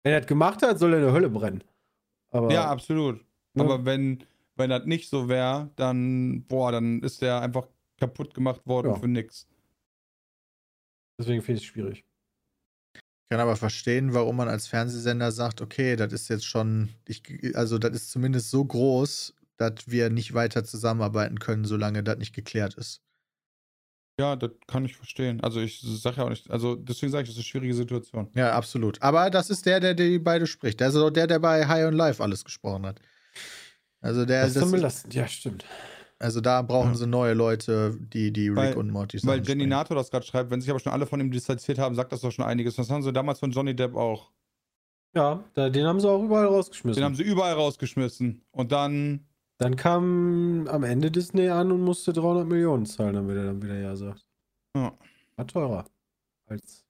Wenn 0.02 0.14
er 0.14 0.20
das 0.20 0.28
gemacht 0.28 0.62
hat, 0.62 0.78
soll 0.78 0.92
er 0.94 0.98
in 0.98 1.04
der 1.04 1.12
Hölle 1.12 1.28
brennen. 1.30 1.62
Aber 2.30 2.50
ja, 2.52 2.70
absolut. 2.70 3.24
ne? 3.54 3.62
Aber 3.62 3.84
wenn, 3.84 4.24
wenn 4.56 4.70
das 4.70 4.86
nicht 4.86 5.10
so 5.10 5.28
wäre, 5.28 5.70
dann, 5.76 6.44
boah, 6.46 6.72
dann 6.72 7.02
ist 7.02 7.20
der 7.20 7.40
einfach 7.40 7.68
kaputt 7.98 8.34
gemacht 8.34 8.66
worden 8.66 8.88
Ja. 8.88 8.94
für 8.96 9.08
nix. 9.08 9.46
deswegen 11.20 11.42
finde 11.42 11.58
ich 11.60 11.64
es 11.66 11.72
schwierig. 11.72 12.04
Ich 12.94 13.28
kann 13.30 13.40
aber 13.40 13.56
verstehen, 13.56 14.12
warum 14.12 14.36
man 14.36 14.48
als 14.48 14.66
Fernsehsender 14.66 15.32
sagt, 15.32 15.60
okay, 15.60 15.96
das 15.96 16.12
ist 16.12 16.28
jetzt 16.28 16.44
schon, 16.46 16.90
ich, 17.06 17.22
also 17.54 17.78
das 17.78 17.92
ist 17.92 18.10
zumindest 18.10 18.50
so 18.50 18.64
groß, 18.64 19.34
dass 19.70 19.88
wir 19.88 20.10
nicht 20.10 20.34
weiter 20.34 20.64
zusammenarbeiten 20.64 21.38
können, 21.38 21.64
solange 21.64 22.02
das 22.02 22.18
nicht 22.18 22.34
geklärt 22.34 22.74
ist. 22.74 23.02
Ja, 24.20 24.36
das 24.36 24.50
kann 24.66 24.84
ich 24.84 24.94
verstehen. 24.96 25.40
Also 25.42 25.60
ich 25.60 25.80
sage 25.80 26.18
ja 26.18 26.24
auch 26.24 26.28
nicht, 26.28 26.50
also 26.50 26.76
deswegen 26.76 27.10
sage 27.10 27.22
ich, 27.22 27.28
das 27.30 27.36
ist 27.36 27.38
eine 27.40 27.44
schwierige 27.44 27.74
Situation. 27.74 28.28
Ja, 28.34 28.52
absolut. 28.52 29.00
Aber 29.00 29.30
das 29.30 29.48
ist 29.48 29.64
der, 29.64 29.80
der 29.80 29.94
die 29.94 30.18
beide 30.18 30.46
spricht. 30.46 30.80
Das 30.80 30.94
ist 30.94 31.00
auch 31.00 31.10
der, 31.10 31.26
der 31.26 31.38
bei 31.38 31.66
High 31.66 31.86
on 31.86 31.94
Life 31.94 32.22
alles 32.22 32.44
gesprochen 32.44 32.84
hat. 32.84 33.00
Also 34.00 34.26
der, 34.26 34.40
Das 34.42 34.48
ist 34.48 34.56
das, 34.56 34.62
dann 34.64 34.72
belastend. 34.72 35.14
Ja, 35.14 35.26
stimmt. 35.28 35.64
also 36.18 36.40
da 36.42 36.60
brauchen 36.60 36.90
Ja. 36.90 36.94
sie 36.96 37.06
neue 37.06 37.32
Leute, 37.34 37.96
die 38.12 38.32
die 38.32 38.48
Rick 38.48 38.56
Weil- 38.56 38.76
und 38.76 38.90
Morty 38.90 39.16
Weil 39.24 39.38
Sachen 39.38 39.44
Jenny. 39.60 39.66
Nato 39.66 39.94
das 39.94 40.10
gerade 40.10 40.26
schreibt, 40.26 40.50
wenn 40.50 40.60
sich 40.60 40.68
aber 40.70 40.80
schon 40.80 40.92
alle 40.92 41.06
von 41.06 41.18
ihm 41.20 41.30
distanziert 41.30 41.78
haben, 41.78 41.94
sagt 41.94 42.12
das 42.12 42.20
doch 42.20 42.32
schon 42.32 42.44
einiges. 42.44 42.76
Das 42.76 42.90
haben 42.90 43.02
sie 43.02 43.12
damals 43.12 43.38
von 43.38 43.50
Johnny 43.50 43.74
Depp 43.74 43.94
auch. 43.96 44.30
Ja, 45.14 45.44
den 45.56 45.86
haben 45.86 46.00
sie 46.00 46.08
auch 46.08 46.22
überall 46.22 46.46
rausgeschmissen. 46.46 47.00
Den 47.00 47.04
haben 47.04 47.14
sie 47.14 47.22
überall 47.22 47.52
rausgeschmissen. 47.54 48.44
Und 48.50 48.72
dann, 48.72 49.26
dann 49.62 49.76
kam 49.76 50.66
am 50.68 50.82
Ende 50.82 51.10
Disney 51.10 51.48
an 51.48 51.70
und 51.70 51.82
musste 51.82 52.12
300 52.12 52.46
Millionen 52.48 52.84
zahlen, 52.84 53.14
damit 53.14 53.36
er 53.36 53.44
dann 53.44 53.62
wieder 53.62 53.78
Ja 53.78 53.94
sagt. 53.94 54.26
ja. 54.76 54.96
War 55.36 55.46
teurer. 55.46 55.84
Als. 56.46 56.84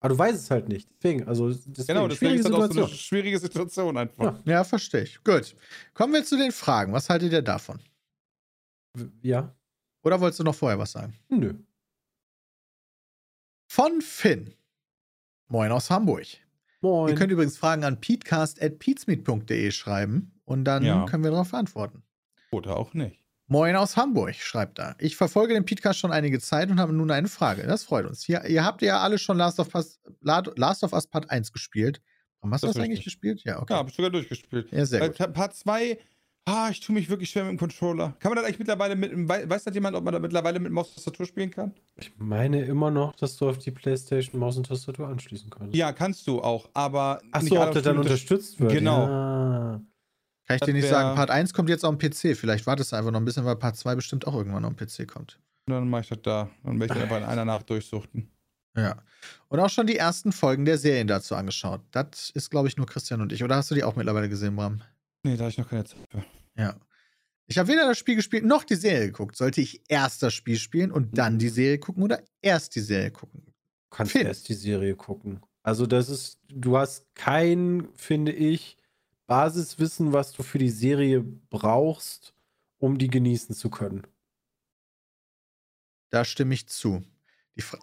Aber 0.00 0.14
du 0.14 0.18
weißt 0.18 0.38
es 0.38 0.50
halt 0.50 0.68
nicht. 0.68 0.88
Deswegen, 0.96 1.28
also 1.28 1.50
deswegen, 1.50 1.86
genau, 1.86 2.08
deswegen 2.08 2.30
schwierige 2.32 2.38
ist 2.40 2.44
das 2.46 2.52
auch 2.52 2.56
so 2.56 2.62
eine 2.62 2.68
Situation. 2.72 2.98
schwierige 2.98 3.38
Situation 3.38 3.96
einfach. 3.98 4.24
Ja. 4.24 4.52
Ja, 4.52 4.64
verstehe 4.64 5.02
ich. 5.02 5.22
Gut. 5.22 5.54
Kommen 5.92 6.14
wir 6.14 6.24
zu 6.24 6.36
den 6.38 6.52
Fragen. 6.52 6.92
Was 6.92 7.10
haltet 7.10 7.32
ihr 7.32 7.42
davon? 7.42 7.80
Ja. 9.22 9.54
Oder 10.02 10.20
wolltest 10.20 10.40
du 10.40 10.44
noch 10.44 10.54
vorher 10.54 10.78
was 10.78 10.92
sagen? 10.92 11.14
Nö. 11.28 11.54
Von 13.70 14.00
Finn. 14.00 14.54
Moin 15.48 15.70
aus 15.70 15.90
Hamburg. 15.90 16.26
Moin. 16.80 17.10
Ihr 17.10 17.14
könnt 17.14 17.30
übrigens 17.30 17.58
Fragen 17.58 17.84
an 17.84 18.00
peatcast.peatsmeet.de 18.00 19.70
schreiben 19.70 20.32
und 20.50 20.64
dann 20.64 20.84
Ja. 20.84 21.06
können 21.06 21.22
wir 21.24 21.30
darauf 21.30 21.54
antworten. 21.54 22.02
Oder 22.50 22.76
auch 22.76 22.92
nicht. 22.94 23.20
Moin 23.46 23.74
aus 23.76 23.96
Hamburg, 23.96 24.34
schreibt 24.34 24.78
er. 24.78 24.94
Ich 24.98 25.16
verfolge 25.16 25.54
den 25.54 25.64
Podcast 25.64 25.98
schon 25.98 26.12
einige 26.12 26.38
Zeit 26.40 26.70
und 26.70 26.78
habe 26.80 26.92
nun 26.92 27.10
eine 27.10 27.28
Frage. 27.28 27.66
Das 27.66 27.84
freut 27.84 28.06
uns. 28.06 28.22
Hier, 28.24 28.44
ihr 28.46 28.64
habt 28.64 28.82
ja 28.82 29.00
alle 29.00 29.18
schon 29.18 29.36
Last 29.38 29.58
of, 29.60 29.74
Us, 29.74 30.00
Last 30.20 30.82
of 30.84 30.92
Us 30.92 31.06
Part 31.06 31.30
1 31.30 31.52
gespielt. 31.52 32.00
Warum 32.40 32.52
hast 32.54 32.62
du 32.62 32.68
Das 32.68 32.76
eigentlich 32.76 33.04
gespielt? 33.04 33.42
Ja, 33.44 33.60
okay. 33.60 33.72
Ja, 33.72 33.78
habe 33.78 33.90
ich 33.90 33.96
sogar 33.96 34.10
durchgespielt. 34.10 34.68
Ja, 34.72 34.86
sehr 34.86 35.00
gut. 35.08 35.18
Pa- 35.18 35.26
Part 35.26 35.54
2, 35.56 35.98
ah, 36.46 36.68
ich 36.70 36.80
tue 36.80 36.94
mich 36.94 37.08
wirklich 37.10 37.30
schwer 37.30 37.42
mit 37.44 37.50
dem 37.52 37.58
Controller. 37.58 38.14
Kann 38.20 38.30
man 38.30 38.36
das 38.36 38.44
eigentlich 38.46 38.58
mittlerweile 38.60 38.94
mit, 38.96 39.12
wei- 39.28 39.48
weiß 39.48 39.64
das 39.64 39.74
jemand, 39.74 39.96
ob 39.96 40.04
man 40.04 40.14
da 40.14 40.20
mittlerweile 40.20 40.58
mit 40.60 40.72
Maustastatur 40.72 41.26
spielen 41.26 41.50
kann? 41.50 41.74
Ich 41.96 42.12
meine 42.18 42.64
immer 42.64 42.90
noch, 42.90 43.14
dass 43.16 43.36
du 43.36 43.48
auf 43.48 43.58
die 43.58 43.72
PlayStation 43.72 44.38
Maus 44.40 44.56
und 44.56 44.66
Tastatur 44.68 45.08
anschließen 45.08 45.50
kannst. 45.50 45.74
Ja, 45.76 45.92
kannst 45.92 46.26
du 46.28 46.40
auch, 46.40 46.68
aber 46.72 47.20
nicht 47.24 47.34
Achso, 47.34 47.62
ob 47.62 47.72
das 47.74 47.82
dann 47.82 47.98
unterstützt 47.98 48.60
wird. 48.60 48.72
Genau. 48.72 49.06
Ja. 49.06 49.80
Kann 50.50 50.56
ich 50.56 50.60
das 50.62 50.66
dir 50.66 50.72
nicht 50.72 50.88
sagen. 50.88 51.14
Part 51.14 51.30
1 51.30 51.54
kommt 51.54 51.68
jetzt 51.68 51.84
auf 51.84 51.96
dem 51.96 52.10
PC. 52.10 52.36
Vielleicht 52.36 52.66
wartest 52.66 52.90
du 52.90 52.96
einfach 52.96 53.12
noch 53.12 53.20
ein 53.20 53.24
bisschen, 53.24 53.44
weil 53.44 53.54
Part 53.54 53.76
2 53.76 53.94
bestimmt 53.94 54.26
auch 54.26 54.34
irgendwann 54.34 54.64
auf 54.64 54.74
dem 54.74 54.84
PC 54.84 55.06
kommt. 55.06 55.38
Dann 55.66 55.88
mache 55.88 56.00
ich 56.00 56.08
das 56.08 56.22
da. 56.22 56.50
Dann 56.64 56.80
werde 56.80 56.92
ich 56.94 57.00
einfach 57.00 57.18
in 57.18 57.22
einer 57.22 57.44
Nacht 57.44 57.70
durchsuchten. 57.70 58.28
Ja. 58.76 58.96
Und 59.46 59.60
auch 59.60 59.70
schon 59.70 59.86
die 59.86 59.96
ersten 59.96 60.32
Folgen 60.32 60.64
der 60.64 60.76
Serien 60.76 61.06
dazu 61.06 61.36
angeschaut. 61.36 61.82
Das 61.92 62.30
ist, 62.30 62.50
glaube 62.50 62.66
ich, 62.66 62.76
nur 62.76 62.86
Christian 62.86 63.20
und 63.20 63.32
ich. 63.32 63.44
Oder 63.44 63.54
hast 63.54 63.70
du 63.70 63.76
die 63.76 63.84
auch 63.84 63.94
mittlerweile 63.94 64.28
gesehen, 64.28 64.56
Bram? 64.56 64.82
Nee, 65.22 65.36
da 65.36 65.42
habe 65.42 65.50
ich 65.50 65.58
noch 65.58 65.68
keine 65.68 65.84
Zeit 65.84 66.00
für. 66.10 66.24
Ja. 66.56 66.74
Ich 67.46 67.56
habe 67.56 67.68
weder 67.68 67.86
das 67.86 67.98
Spiel 67.98 68.16
gespielt 68.16 68.44
noch 68.44 68.64
die 68.64 68.74
Serie 68.74 69.06
geguckt. 69.06 69.36
Sollte 69.36 69.60
ich 69.60 69.82
erst 69.88 70.20
das 70.24 70.34
Spiel 70.34 70.56
spielen 70.56 70.90
und 70.90 71.16
dann 71.16 71.38
die 71.38 71.48
Serie 71.48 71.78
gucken 71.78 72.02
oder 72.02 72.22
erst 72.42 72.74
die 72.74 72.80
Serie 72.80 73.12
gucken? 73.12 73.42
Du 73.44 73.96
kannst 73.96 74.12
Finn. 74.12 74.26
erst 74.26 74.48
die 74.48 74.54
Serie 74.54 74.96
gucken. 74.96 75.40
Also 75.62 75.86
das 75.86 76.08
ist, 76.08 76.40
du 76.48 76.76
hast 76.76 77.06
kein, 77.14 77.88
finde 77.94 78.32
ich, 78.32 78.76
Basiswissen, 79.34 80.12
was 80.12 80.32
du 80.32 80.42
für 80.42 80.58
die 80.58 80.70
Serie 80.70 81.22
brauchst, 81.22 82.34
um 82.78 82.98
die 82.98 83.06
genießen 83.06 83.54
zu 83.54 83.70
können. 83.70 84.04
Da 86.10 86.24
stimme 86.24 86.52
ich 86.54 86.68
zu. 86.68 87.04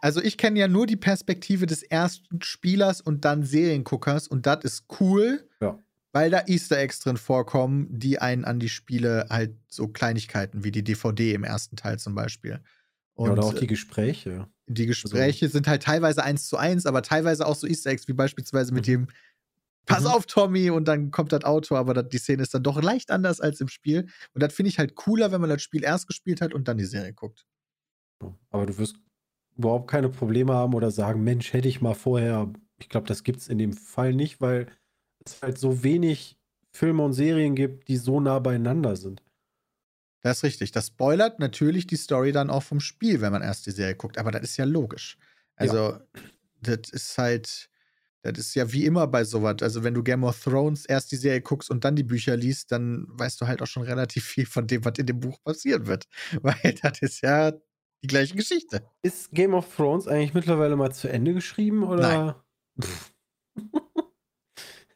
Also 0.02 0.22
ich 0.22 0.38
kenne 0.38 0.60
ja 0.60 0.68
nur 0.68 0.88
die 0.88 0.98
Perspektive 0.98 1.66
des 1.66 1.84
ersten 1.84 2.41
Spielers 2.41 3.00
und 3.00 3.24
dann 3.24 3.43
Serienguckers 3.43 4.28
und 4.28 4.45
das 4.45 4.66
ist 4.66 4.86
cool, 5.00 5.48
Ja. 5.62 5.80
weil 6.12 6.32
da 6.32 6.43
Easter 6.48 6.78
Eggs 6.80 7.00
drin 7.00 7.16
vorkommen, 7.16 7.88
die 7.98 8.20
einen 8.20 8.43
an 8.43 8.60
die 8.60 8.68
Spiele 8.70 9.28
halt 9.30 9.56
so 9.70 9.88
Kleinigkeiten 9.88 10.66
wie 10.66 10.72
die 10.72 10.84
DVD 10.84 11.34
im 11.34 11.45
ersten 11.45 11.78
Teil 11.78 11.98
zum 11.98 12.14
Beispiel. 12.14 12.60
Und 13.14 13.28
ja, 13.28 13.34
oder 13.34 13.43
auch 13.43 13.54
äh, 13.54 13.60
die 13.62 13.68
Gespräche. 13.68 14.48
die 14.66 14.86
Gespräche 14.86 15.48
sind 15.48 15.68
halt 15.68 15.84
teilweise 15.84 16.24
eins 16.24 16.48
zu 16.48 16.58
eins, 16.58 16.86
aber 16.86 17.04
teilweise 17.04 17.45
auch 17.45 17.56
so 17.56 17.68
Easter 17.68 17.91
Eggs, 17.91 18.08
wie 18.10 18.14
beispielsweise 18.14 18.74
mit 18.74 18.84
Mhm. 18.88 18.91
dem 18.91 19.08
Pass 19.88 20.04
Mhm. 20.04 20.10
auf, 20.10 20.26
Tommy, 20.28 20.70
und 20.70 20.88
dann 20.88 21.12
kommt 21.12 21.32
das 21.32 21.44
Auto, 21.46 21.76
aber 21.76 21.94
das, 21.96 22.10
die 22.10 22.18
Szene 22.20 22.44
ist 22.44 22.54
dann 22.54 22.64
doch 22.64 22.82
leicht 22.82 23.10
anders 23.12 23.42
als 23.42 23.62
im 23.62 23.70
Spiel. 23.70 24.08
Und 24.34 24.44
das 24.44 24.54
finde 24.54 24.70
ich 24.70 24.80
halt 24.80 24.96
cooler, 24.96 25.32
wenn 25.32 25.42
man 25.42 25.50
das 25.50 25.62
Spiel 25.64 25.84
erst 25.84 26.08
gespielt 26.08 26.42
hat 26.42 26.54
und 26.54 26.68
dann 26.68 26.78
die 26.78 26.86
Serie 26.86 27.14
guckt. 27.14 27.46
Aber 28.50 28.66
du 28.66 28.78
wirst 28.78 28.98
überhaupt 29.58 29.90
keine 29.90 30.10
Probleme 30.10 30.54
haben 30.54 30.74
oder 30.74 30.92
sagen, 30.92 31.24
Mensch, 31.24 31.54
hätte 31.54 31.68
ich 31.68 31.82
mal 31.82 31.96
vorher. 31.96 32.52
Ich 32.80 32.90
glaube, 32.90 33.08
das 33.08 33.24
gibt 33.24 33.40
es 33.40 33.48
in 33.48 33.58
dem 33.58 33.74
Fall 33.74 34.14
nicht, 34.14 34.42
weil 34.42 34.68
es 35.26 35.42
halt 35.42 35.58
so 35.58 35.84
wenig 35.84 36.38
Filme 36.72 37.04
und 37.04 37.14
Serien 37.14 37.56
gibt, 37.56 37.88
die 37.88 37.98
so 37.98 38.20
nah 38.20 38.40
beieinander 38.40 38.96
sind. 38.96 39.24
Das 40.22 40.38
ist 40.38 40.44
richtig. 40.44 40.72
Das 40.72 40.88
spoilert 40.88 41.40
natürlich 41.40 41.88
die 41.88 41.96
Story 41.96 42.32
dann 42.32 42.50
auch 42.50 42.64
vom 42.64 42.80
Spiel, 42.80 43.22
wenn 43.22 43.32
man 43.32 43.42
erst 43.42 43.66
die 43.66 43.72
Serie 43.72 43.96
guckt. 43.96 44.18
Aber 44.18 44.32
das 44.32 44.44
ist 44.44 44.58
ja 44.58 44.66
logisch. 44.66 45.18
Also, 45.56 46.00
das 46.62 46.90
ist 46.92 47.18
halt, 47.18 47.70
das 48.22 48.38
ist 48.38 48.55
ja 48.55 48.72
wie 48.72 48.86
immer 48.86 49.07
bei 49.07 49.24
sowas. 49.24 49.57
Also, 49.61 49.84
wenn 49.84 49.93
du 49.93 50.03
Game 50.03 50.24
of 50.24 50.41
Thrones 50.43 50.86
erst 50.86 51.11
die 51.11 51.18
Serie 51.18 51.41
guckst 51.41 51.70
und 51.70 51.84
dann 51.84 51.95
die 51.95 52.03
Bücher 52.03 52.36
liest, 52.36 52.72
dann 52.72 53.05
weißt 53.09 53.39
du 53.39 53.47
halt 53.47 53.61
auch 53.61 53.68
schon 53.68 53.84
relativ 53.84 54.26
viel 54.26 54.45
von 54.45 54.68
dem, 54.68 54.84
was 54.86 54.93
in 54.97 55.05
dem 55.05 55.20
Buch 55.20 55.41
passieren 55.43 55.88
wird. 55.88 56.05
Weil 56.41 56.76
das 56.82 57.01
ist 57.01 57.22
ja 57.22 57.51
die 57.51 58.07
gleiche 58.07 58.36
Geschichte. 58.36 58.88
Ist 59.01 59.32
Game 59.32 59.53
of 59.53 59.74
Thrones 59.76 60.07
eigentlich 60.07 60.34
mittlerweile 60.34 60.76
mal 60.76 60.91
zu 60.91 61.09
Ende 61.09 61.34
geschrieben 61.34 61.84
oder? 61.84 62.43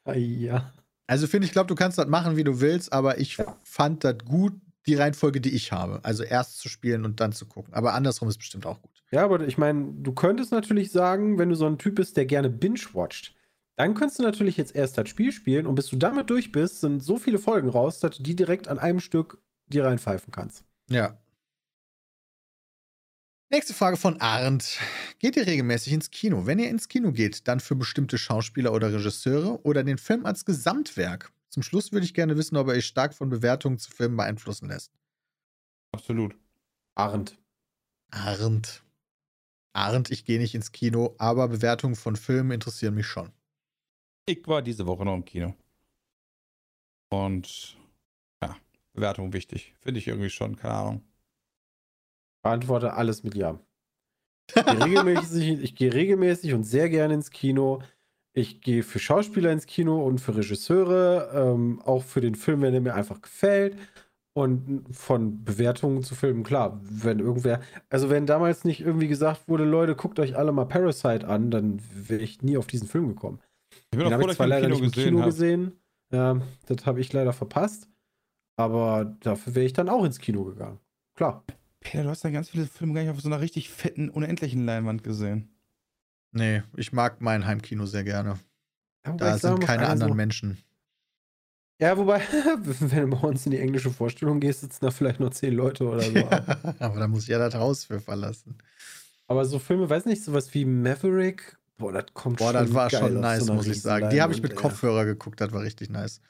Ah, 0.04 0.14
ja. 0.14 0.74
Also, 1.08 1.28
finde 1.28 1.46
ich, 1.46 1.52
glaube, 1.52 1.68
du 1.68 1.76
kannst 1.76 1.98
das 1.98 2.08
machen, 2.08 2.38
wie 2.38 2.44
du 2.44 2.60
willst, 2.60 2.92
aber 2.92 3.20
ich 3.20 3.38
fand 3.64 4.04
das 4.04 4.18
gut, 4.26 4.54
die 4.88 4.96
Reihenfolge, 4.96 5.42
die 5.42 5.52
ich 5.52 5.72
habe. 5.72 6.00
Also, 6.04 6.24
erst 6.24 6.60
zu 6.60 6.70
spielen 6.70 7.06
und 7.06 7.20
dann 7.20 7.34
zu 7.34 7.46
gucken. 7.46 7.74
Aber 7.74 7.94
andersrum 7.94 8.30
ist 8.30 8.38
bestimmt 8.38 8.66
auch 8.66 8.82
gut. 8.82 9.04
Ja, 9.12 9.24
aber 9.24 9.46
ich 9.46 9.58
meine, 9.58 9.94
du 9.94 10.14
könntest 10.14 10.52
natürlich 10.52 10.92
sagen, 10.92 11.38
wenn 11.38 11.50
du 11.50 11.56
so 11.56 11.68
ein 11.68 11.78
Typ 11.78 11.96
bist, 11.96 12.18
der 12.18 12.26
gerne 12.26 12.50
binge-watcht, 12.50 13.36
dann 13.76 13.94
könntest 13.94 14.20
du 14.20 14.24
natürlich 14.24 14.58
jetzt 14.58 14.76
erst 14.76 14.98
das 14.98 15.10
Spiel 15.10 15.32
spielen 15.32 15.66
und 15.66 15.76
bis 15.76 15.88
du 15.88 15.96
damit 15.96 16.30
durch 16.30 16.52
bist, 16.52 16.82
sind 16.82 17.02
so 17.02 17.18
viele 17.18 17.40
Folgen 17.40 17.70
raus, 17.70 18.00
dass 18.00 18.18
du 18.18 18.24
die 18.24 18.36
direkt 18.36 18.68
an 18.68 18.80
einem 18.80 19.00
Stück 19.00 19.42
dir 19.68 19.86
reinpfeifen 19.86 20.32
kannst. 20.32 20.64
Ja. 20.90 21.18
Nächste 23.50 23.74
Frage 23.74 23.98
von 23.98 24.22
Arndt. 24.22 24.80
Geht 25.20 25.36
ihr 25.36 25.46
regelmäßig 25.46 25.92
ins 25.92 26.10
Kino? 26.10 26.46
Wenn 26.46 26.60
ihr 26.60 26.70
ins 26.70 26.88
Kino 26.88 27.12
geht, 27.12 27.48
dann 27.48 27.60
für 27.60 27.76
bestimmte 27.76 28.18
Schauspieler 28.18 28.72
oder 28.72 28.94
Regisseure 28.94 29.66
oder 29.66 29.84
den 29.84 29.98
Film 29.98 30.26
als 30.26 30.46
Gesamtwerk? 30.46 31.34
Zum 31.52 31.64
Schluss 31.64 31.92
würde 31.92 32.06
ich 32.06 32.14
gerne 32.14 32.38
wissen, 32.38 32.56
ob 32.56 32.68
er 32.68 32.76
euch 32.76 32.86
stark 32.86 33.14
von 33.14 33.30
Bewertungen 33.30 33.78
zu 33.78 33.92
Filmen 33.92 34.16
beeinflussen 34.16 34.70
lässt. 34.70 34.94
Absolut. 35.92 36.38
Arndt. 36.96 37.38
Arndt. 38.10 38.84
Arndt, 39.74 40.12
ich 40.12 40.24
gehe 40.24 40.40
nicht 40.40 40.56
ins 40.56 40.72
Kino, 40.72 41.14
aber 41.18 41.50
Bewertungen 41.50 41.96
von 41.96 42.16
Filmen 42.16 42.52
interessieren 42.52 42.96
mich 42.96 43.08
schon. 43.08 43.34
Ich 44.26 44.48
war 44.48 44.62
diese 44.62 44.88
Woche 44.88 45.04
noch 45.04 45.16
im 45.16 45.26
Kino. 45.26 45.54
Und 47.10 47.78
ja, 48.42 48.56
Bewertung 48.94 49.34
wichtig. 49.34 49.76
Finde 49.82 50.00
ich 50.00 50.08
irgendwie 50.08 50.30
schon, 50.30 50.56
keine 50.56 50.74
Ahnung. 50.74 51.04
Beantworte 52.44 52.94
alles 52.94 53.24
mit 53.24 53.36
Ja. 53.36 53.60
Ich 54.48 54.66
gehe 54.66 54.86
regelmäßig, 54.86 55.62
ich 55.62 55.76
gehe 55.76 55.94
regelmäßig 55.94 56.54
und 56.54 56.64
sehr 56.64 56.90
gerne 56.90 57.14
ins 57.14 57.30
Kino. 57.30 57.82
Ich 58.34 58.62
gehe 58.62 58.84
für 58.84 59.00
Schauspieler 59.00 59.52
ins 59.52 59.66
Kino 59.66 60.06
und 60.06 60.20
für 60.20 60.36
Regisseure, 60.36 61.32
ähm, 61.34 61.82
auch 61.82 62.04
für 62.04 62.22
den 62.22 62.36
Film, 62.36 62.62
wenn 62.62 62.74
er 62.74 62.82
mir 62.82 62.96
einfach 62.96 63.22
gefällt. 63.22 63.78
Und 64.34 64.86
von 64.96 65.44
Bewertungen 65.44 66.04
zu 66.04 66.16
Filmen, 66.16 66.44
klar, 66.44 66.80
wenn 66.84 67.20
irgendwer, 67.20 67.60
also 67.90 68.10
wenn 68.10 68.26
damals 68.26 68.64
nicht 68.64 68.80
irgendwie 68.80 69.10
gesagt 69.10 69.50
wurde, 69.50 69.66
Leute, 69.66 69.94
guckt 69.96 70.20
euch 70.20 70.38
alle 70.38 70.54
mal 70.54 70.66
Parasite 70.66 71.28
an, 71.28 71.52
dann 71.52 71.82
wäre 71.94 72.22
ich 72.22 72.42
nie 72.42 72.56
auf 72.58 72.68
diesen 72.68 72.88
Film 72.88 73.10
gekommen. 73.10 73.42
Ich 73.92 73.98
bin 74.00 74.08
Den 74.08 74.08
auch 74.08 74.12
habe 74.14 74.24
froh, 74.24 74.30
ich 74.30 74.38
dass 74.38 74.40
ich 74.40 74.48
leider 74.48 74.68
Kino 74.68 74.70
nicht 74.70 74.82
im 74.82 74.92
gesehen 74.92 75.04
Kino 75.04 75.24
habe. 75.24 75.32
gesehen. 75.32 75.82
Ja, 76.14 76.42
das 76.68 76.86
habe 76.86 77.02
ich 77.02 77.12
leider 77.12 77.34
verpasst. 77.34 77.90
Aber 78.58 79.18
dafür 79.22 79.56
wäre 79.56 79.66
ich 79.66 79.74
dann 79.74 79.90
auch 79.90 80.06
ins 80.06 80.20
Kino 80.20 80.44
gegangen. 80.46 80.80
Klar. 81.16 81.44
Peter, 81.82 82.04
du 82.04 82.10
hast 82.10 82.24
dann 82.24 82.34
ganz 82.34 82.50
viele 82.50 82.68
Filme 82.68 82.94
gar 82.94 83.02
nicht 83.02 83.12
auf 83.12 83.22
so 83.22 83.28
einer 83.30 83.42
richtig 83.42 83.70
fetten, 83.70 84.10
unendlichen 84.10 84.66
Leinwand 84.66 85.04
gesehen. 85.04 85.51
Nee, 86.32 86.64
ich 86.78 86.94
mag 86.94 87.22
mein 87.22 87.46
Heimkino 87.46 87.86
sehr 87.86 88.04
gerne. 88.04 88.40
Ja, 89.06 89.14
Da 89.14 89.38
sagen 89.38 89.58
sind 89.58 89.66
keine 89.66 89.84
einer 89.84 89.90
anderen 89.92 90.12
so- 90.12 90.16
Menschen. 90.16 90.58
Ja, 91.80 91.98
wobei, 91.98 92.22
wenn 92.80 93.10
du 93.10 93.18
bei 93.18 93.28
uns 93.28 93.46
in 93.48 93.52
die 93.54 93.60
englische 93.60 93.90
Vorstellung 93.90 94.40
gehst, 94.40 94.62
sitzen 94.62 94.86
da 94.86 94.92
vielleicht 94.92 95.20
noch 95.20 95.32
zehn 95.32 95.54
Leute 95.54 95.84
oder 95.88 96.02
so. 96.02 96.16
aber 96.80 97.00
da 97.00 97.08
muss 97.08 97.24
ich 97.24 97.30
ja 97.30 97.40
das 97.40 97.56
Haus 97.56 97.86
für 97.86 98.00
verlassen. 98.00 98.58
Aber 99.28 99.46
so 99.46 99.58
Filme, 99.58 99.90
weiß 99.90 100.06
nicht, 100.06 100.24
sowas 100.24 100.54
wie 100.54 100.66
Maverick, 100.66 101.58
Boah, 101.78 101.92
das 101.92 102.06
kommt 102.14 102.38
Boah, 102.38 102.54
das 102.54 102.72
war 102.76 102.90
geil 102.90 103.00
schon 103.00 103.20
nice, 103.22 103.46
so 103.46 103.54
muss 103.56 103.66
ich 103.66 103.82
sagen. 103.82 104.12
Die 104.12 104.22
habe 104.22 104.32
ich 104.34 104.44
mit. 104.44 104.56
Kopfhörer 104.56 105.04
geguckt, 105.06 105.42
das 105.42 105.52
war 105.52 105.64
richtig 105.64 105.90
nice. 105.90 106.22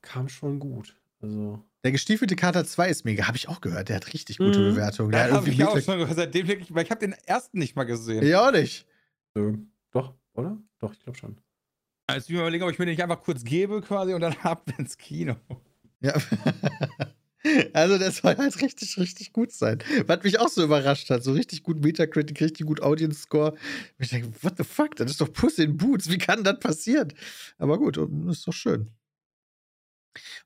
Kam 0.00 0.30
schon 0.30 0.58
gut. 0.58 0.96
Also. 1.20 1.62
Der 1.84 1.92
gestiefelte 1.92 2.34
Kater 2.34 2.64
2 2.64 2.88
ist 2.88 3.04
mega, 3.04 3.26
habe 3.26 3.36
ich 3.36 3.48
auch 3.50 3.60
gehört. 3.60 3.90
Der 3.90 3.96
hat 3.96 4.14
richtig 4.14 4.38
gute 4.38 4.58
Mhm. 4.58 4.70
Bewertungen. 4.74 5.10
Der 5.12 5.28
Ja, 5.28 5.34
habe 5.34 5.50
ich 5.50 5.62
auch 5.62 5.78
schon 5.78 5.98
gehört. 5.98 6.16
Seitdem 6.16 6.46
denke 6.46 6.62
ich, 6.64 6.74
weil 6.74 6.84
ich 6.84 6.90
habe 6.90 7.00
den 7.00 7.12
ersten 7.26 7.58
nicht 7.58 7.76
mal 7.76 7.84
gesehen. 7.84 8.24
Ja, 8.26 8.48
auch 8.48 8.52
nicht. 8.52 8.86
Äh, 9.34 9.52
doch, 9.90 10.14
oder? 10.34 10.58
Doch, 10.78 10.92
ich 10.92 11.00
glaube 11.00 11.18
schon. 11.18 11.36
Also 12.06 12.26
ich 12.26 12.34
mir 12.34 12.40
überlegen, 12.40 12.64
ob 12.64 12.70
ich 12.70 12.78
mir 12.78 12.86
den 12.86 12.92
nicht 12.92 13.02
einfach 13.02 13.22
kurz 13.22 13.44
gebe 13.44 13.80
quasi 13.82 14.14
und 14.14 14.20
dann 14.20 14.36
ab 14.42 14.70
ins 14.78 14.98
Kino. 14.98 15.36
Ja. 16.00 16.14
Also, 17.72 17.96
der 17.96 18.12
soll 18.12 18.36
halt 18.36 18.60
richtig, 18.60 18.98
richtig 18.98 19.32
gut 19.32 19.50
sein. 19.50 19.78
Was 20.06 20.22
mich 20.22 20.38
auch 20.38 20.48
so 20.48 20.62
überrascht 20.62 21.08
hat. 21.08 21.24
So 21.24 21.32
richtig 21.32 21.62
gut 21.62 21.82
Metacritic, 21.82 22.38
richtig 22.40 22.66
gut 22.66 22.82
Audience 22.82 23.22
Score. 23.22 23.54
Ich 23.98 24.10
denke, 24.10 24.30
what 24.42 24.58
the 24.58 24.64
fuck? 24.64 24.94
Das 24.96 25.10
ist 25.10 25.22
doch 25.22 25.32
Puss 25.32 25.58
in 25.58 25.76
Boots. 25.78 26.10
Wie 26.10 26.18
kann 26.18 26.44
das 26.44 26.58
passieren? 26.58 27.14
Aber 27.56 27.78
gut, 27.78 27.96
ist 28.28 28.46
doch 28.46 28.52
schön. 28.52 28.90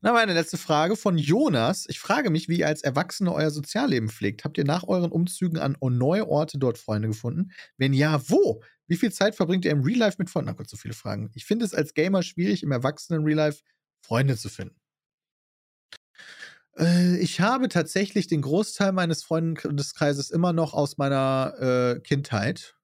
Dann 0.02 0.14
meine 0.14 0.34
letzte 0.34 0.58
Frage 0.58 0.96
von 0.96 1.16
Jonas. 1.18 1.86
Ich 1.88 1.98
frage 1.98 2.30
mich, 2.30 2.48
wie 2.48 2.58
ihr 2.58 2.66
als 2.66 2.82
Erwachsene 2.82 3.32
euer 3.32 3.50
Sozialleben 3.50 4.08
pflegt. 4.08 4.44
Habt 4.44 4.58
ihr 4.58 4.64
nach 4.64 4.84
euren 4.84 5.10
Umzügen 5.10 5.58
an 5.58 5.76
neue 5.80 6.28
Orte 6.28 6.58
dort 6.58 6.78
Freunde 6.78 7.08
gefunden? 7.08 7.52
Wenn 7.76 7.92
ja, 7.92 8.20
wo? 8.28 8.62
Wie 8.86 8.96
viel 8.96 9.12
Zeit 9.12 9.34
verbringt 9.34 9.64
ihr 9.64 9.70
im 9.70 9.82
Real 9.82 9.98
Life 9.98 10.16
mit 10.18 10.30
Freunden? 10.30 10.50
Na 10.50 10.52
Gott, 10.52 10.68
so 10.68 10.76
viele 10.76 10.94
Fragen. 10.94 11.30
Ich 11.34 11.44
finde 11.46 11.64
es 11.64 11.74
als 11.74 11.94
Gamer 11.94 12.22
schwierig, 12.22 12.62
im 12.62 12.72
Erwachsenen 12.72 13.24
Real 13.24 13.36
Life 13.36 13.62
Freunde 14.02 14.36
zu 14.36 14.48
finden. 14.50 14.76
Äh, 16.76 17.18
Ich 17.18 17.40
habe 17.40 17.68
tatsächlich 17.68 18.26
den 18.26 18.42
Großteil 18.42 18.92
meines 18.92 19.22
Freundeskreises 19.24 20.30
immer 20.30 20.52
noch 20.52 20.74
aus 20.74 20.98
meiner 20.98 21.54
äh, 21.96 22.00
Kindheit 22.00 22.76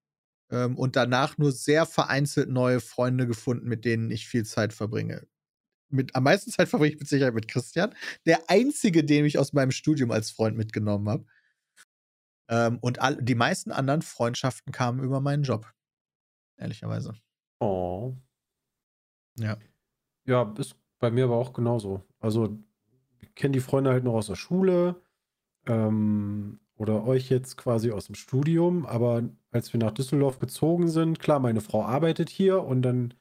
ähm, 0.51 0.79
und 0.79 0.97
danach 0.97 1.39
nur 1.39 1.53
sehr 1.53 1.87
vereinzelt 1.87 2.51
neue 2.51 2.81
Freunde 2.81 3.27
gefunden, 3.29 3.69
mit 3.69 3.87
denen 3.87 4.11
ich 4.11 4.29
viel 4.29 4.47
Zeit 4.47 4.75
verbringe. 4.75 5.27
Mit, 5.91 6.15
am 6.15 6.25
meisten 6.25 6.51
Zeit 6.51 6.69
verbringe 6.69 6.95
ich 6.95 7.01
mit 7.01 7.09
Sicherheit 7.09 7.35
mit 7.35 7.49
Christian, 7.49 7.95
der 8.27 8.49
einzige, 8.49 9.05
den 9.05 9.25
ich 9.25 9.39
aus 9.39 9.53
meinem 9.53 9.73
Studium 9.73 10.11
als 10.11 10.31
Freund 10.31 10.57
mitgenommen 10.57 11.09
habe. 11.09 11.25
Ähm, 12.49 12.79
und 12.81 13.01
all, 13.01 13.17
die 13.17 13.35
meisten 13.35 13.71
anderen 13.71 14.03
Freundschaften 14.03 14.73
kamen 14.73 15.03
über 15.03 15.21
meinen 15.21 15.45
Job. 15.45 15.73
Ehrlicherweise. 16.57 17.15
Oh. 17.61 18.15
Ja. 19.39 19.57
Ja, 20.27 20.55
ist 20.59 20.77
bei 20.99 21.11
mir 21.11 21.25
aber 21.25 21.37
auch 21.37 21.53
genauso. 21.53 22.05
Also, 22.19 22.59
ich 23.21 23.35
kenne 23.35 23.53
die 23.53 23.61
Freunde 23.61 23.91
halt 23.91 24.05
noch 24.05 24.15
aus 24.15 24.27
der 24.27 24.37
Schule 24.37 25.01
ähm, 25.67 26.61
oder 26.75 27.05
euch 27.05 27.31
jetzt 27.31 27.57
quasi 27.57 27.93
aus 27.93 28.07
dem 28.07 28.15
Studium. 28.15 28.85
Aber 28.85 29.23
als 29.51 29.73
wir 29.73 29.81
nach 29.81 29.93
Düsseldorf 29.93 30.39
gezogen 30.39 30.89
sind, 30.89 31.19
klar, 31.21 31.39
meine 31.39 31.61
Frau 31.61 31.85
arbeitet 31.85 32.29
hier 32.29 32.63
und 32.63 32.83
dann 32.83 33.15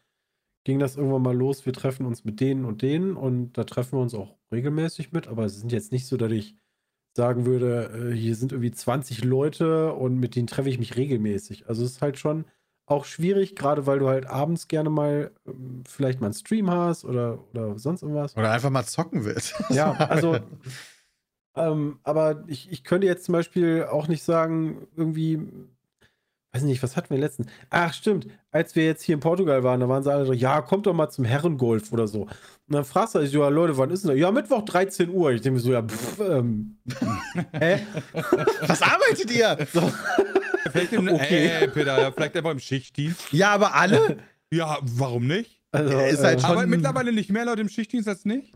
ging 0.69 0.77
das 0.77 0.97
irgendwann 0.97 1.23
mal 1.23 1.35
los. 1.35 1.65
Wir 1.65 1.73
treffen 1.73 2.05
uns 2.05 2.23
mit 2.23 2.39
denen 2.39 2.63
und 2.63 2.83
denen 2.83 3.15
und 3.15 3.53
da 3.57 3.63
treffen 3.63 3.97
wir 3.97 4.03
uns 4.03 4.13
auch 4.13 4.35
regelmäßig 4.51 5.11
mit. 5.11 5.27
Aber 5.27 5.45
es 5.45 5.59
sind 5.59 5.71
jetzt 5.71 5.91
nicht 5.91 6.05
so, 6.05 6.15
dass 6.15 6.31
ich 6.31 6.55
sagen 7.17 7.47
würde, 7.47 8.11
äh, 8.11 8.15
hier 8.15 8.35
sind 8.35 8.51
irgendwie 8.51 8.69
20 8.69 9.23
Leute 9.23 9.93
und 9.93 10.19
mit 10.19 10.35
denen 10.35 10.45
treffe 10.45 10.69
ich 10.69 10.77
mich 10.77 10.95
regelmäßig. 10.95 11.67
Also, 11.67 11.83
es 11.83 11.93
ist 11.93 12.01
halt 12.03 12.19
schon 12.19 12.45
auch 12.85 13.05
schwierig, 13.05 13.55
gerade 13.55 13.87
weil 13.87 13.97
du 13.97 14.09
halt 14.09 14.27
abends 14.27 14.67
gerne 14.67 14.91
mal 14.91 15.31
ähm, 15.47 15.83
vielleicht 15.87 16.21
mal 16.21 16.27
einen 16.27 16.35
Stream 16.35 16.69
hast 16.69 17.03
oder, 17.03 17.43
oder 17.49 17.79
sonst 17.79 18.03
irgendwas. 18.03 18.37
Oder 18.37 18.51
einfach 18.51 18.69
mal 18.69 18.85
zocken 18.85 19.25
willst. 19.25 19.55
Ja, 19.71 19.93
also, 19.93 20.37
ähm, 21.55 21.99
aber 22.03 22.43
ich, 22.45 22.71
ich 22.71 22.83
könnte 22.83 23.07
jetzt 23.07 23.25
zum 23.25 23.33
Beispiel 23.33 23.85
auch 23.85 24.07
nicht 24.07 24.21
sagen, 24.21 24.87
irgendwie, 24.95 25.47
weiß 26.53 26.63
nicht, 26.63 26.81
was 26.81 26.95
hatten 26.97 27.11
wir 27.11 27.17
letzten? 27.19 27.45
Ach, 27.69 27.93
stimmt, 27.93 28.27
als 28.51 28.75
wir 28.75 28.85
jetzt 28.85 29.03
hier 29.03 29.13
in 29.15 29.19
Portugal 29.21 29.63
waren, 29.63 29.79
da 29.79 29.87
waren 29.89 30.03
sie 30.03 30.11
alle 30.11 30.25
so, 30.25 30.33
ja, 30.33 30.61
kommt 30.61 30.87
doch 30.87 30.93
mal 30.93 31.09
zum 31.09 31.25
Herrengolf 31.25 31.91
oder 31.91 32.07
so. 32.07 32.21
Und 32.23 32.29
dann 32.67 32.85
fragst 32.85 33.15
du, 33.15 33.19
ja, 33.19 33.47
Leute, 33.49 33.77
wann 33.77 33.89
ist 33.91 34.03
denn 34.03 34.09
das? 34.11 34.19
Ja, 34.19 34.31
Mittwoch 34.31 34.63
13 34.65 35.09
Uhr. 35.09 35.31
Ich 35.31 35.41
denke 35.41 35.57
mir 35.57 35.61
so, 35.61 35.71
ja, 35.71 35.83
pff, 35.83 36.19
ähm, 36.19 36.77
hä? 37.51 37.79
Was 38.61 38.81
arbeitet 38.81 39.31
ihr? 39.31 39.57
So, 39.73 39.91
Vielleicht 40.71 40.93
im, 40.93 41.07
Okay. 41.07 41.47
äh, 41.47 41.67
Peter, 41.67 41.99
ja, 42.01 42.11
vielleicht 42.11 42.35
einfach 42.37 42.51
im 42.51 42.59
Schichtdienst. 42.59 43.31
Ja, 43.31 43.51
aber 43.51 43.73
alle? 43.75 44.17
Ja, 44.51 44.77
warum 44.81 45.27
nicht? 45.27 45.61
also, 45.71 45.97
Ist 45.99 46.23
halt 46.23 46.39
äh, 46.39 46.41
schon- 46.41 46.49
Aber 46.51 46.65
mittlerweile 46.67 47.11
nicht 47.13 47.31
mehr 47.31 47.45
Leute 47.45 47.61
im 47.61 47.69
Schichtdienst 47.69 48.07
als 48.07 48.25
nicht? 48.25 48.53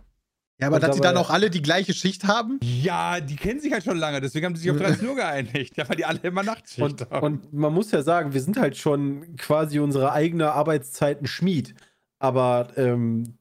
Ja, 0.60 0.68
aber 0.68 0.76
Und 0.78 0.84
dass 0.84 0.96
die 0.96 1.02
dann 1.02 1.16
dabei- 1.16 1.26
auch 1.28 1.30
alle 1.32 1.50
die 1.50 1.62
gleiche 1.62 1.94
Schicht 1.94 2.26
haben? 2.26 2.60
Ja, 2.64 3.20
die 3.20 3.36
kennen 3.36 3.60
sich 3.60 3.74
halt 3.74 3.84
schon 3.84 3.98
lange, 3.98 4.22
deswegen 4.22 4.46
haben 4.46 4.56
sie 4.56 4.62
sich 4.64 4.72
auf 4.72 4.78
13 5.02 5.08
Uhr 5.08 5.16
geeinigt. 5.16 5.76
Ja, 5.78 5.90
weil 5.90 5.96
die 5.98 6.06
alle 6.06 6.20
immer 6.20 6.44
Nachtschicht 6.44 6.80
Und, 6.82 7.10
haben. 7.12 7.26
und 7.26 7.54
man 7.54 7.74
muss 7.74 7.92
ja 7.92 8.02
sagen, 8.04 8.34
wir 8.34 8.42
sind 8.42 8.58
halt 8.58 8.78
schon 8.78 9.36
quasi 9.36 9.80
unsere 9.80 10.12
eigene 10.14 10.52
Arbeitszeiten 10.52 11.26
Schmied. 11.28 11.74
Aber 12.20 12.70
ähm, 12.78 13.38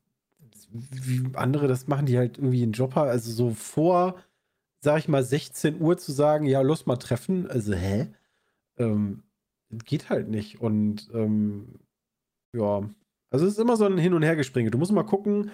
wie 0.70 1.22
andere, 1.34 1.68
das 1.68 1.86
machen 1.86 2.06
die 2.06 2.16
halt 2.18 2.38
irgendwie 2.38 2.62
einen 2.62 2.72
Job 2.72 2.94
haben. 2.94 3.10
Also 3.10 3.30
so 3.30 3.50
vor, 3.50 4.16
sag 4.80 4.98
ich 4.98 5.08
mal, 5.08 5.22
16 5.22 5.80
Uhr 5.80 5.98
zu 5.98 6.12
sagen, 6.12 6.46
ja, 6.46 6.62
los 6.62 6.86
mal 6.86 6.96
treffen. 6.96 7.48
Also, 7.48 7.74
hä? 7.74 8.08
Ähm, 8.78 9.22
geht 9.84 10.08
halt 10.10 10.28
nicht. 10.28 10.60
Und 10.60 11.10
ähm, 11.14 11.78
ja, 12.56 12.82
also 13.30 13.46
es 13.46 13.52
ist 13.52 13.58
immer 13.60 13.76
so 13.76 13.84
ein 13.84 13.98
Hin- 13.98 14.14
und 14.14 14.22
Hergespringe. 14.22 14.70
Du 14.70 14.78
musst 14.78 14.92
mal 14.92 15.02
gucken, 15.04 15.50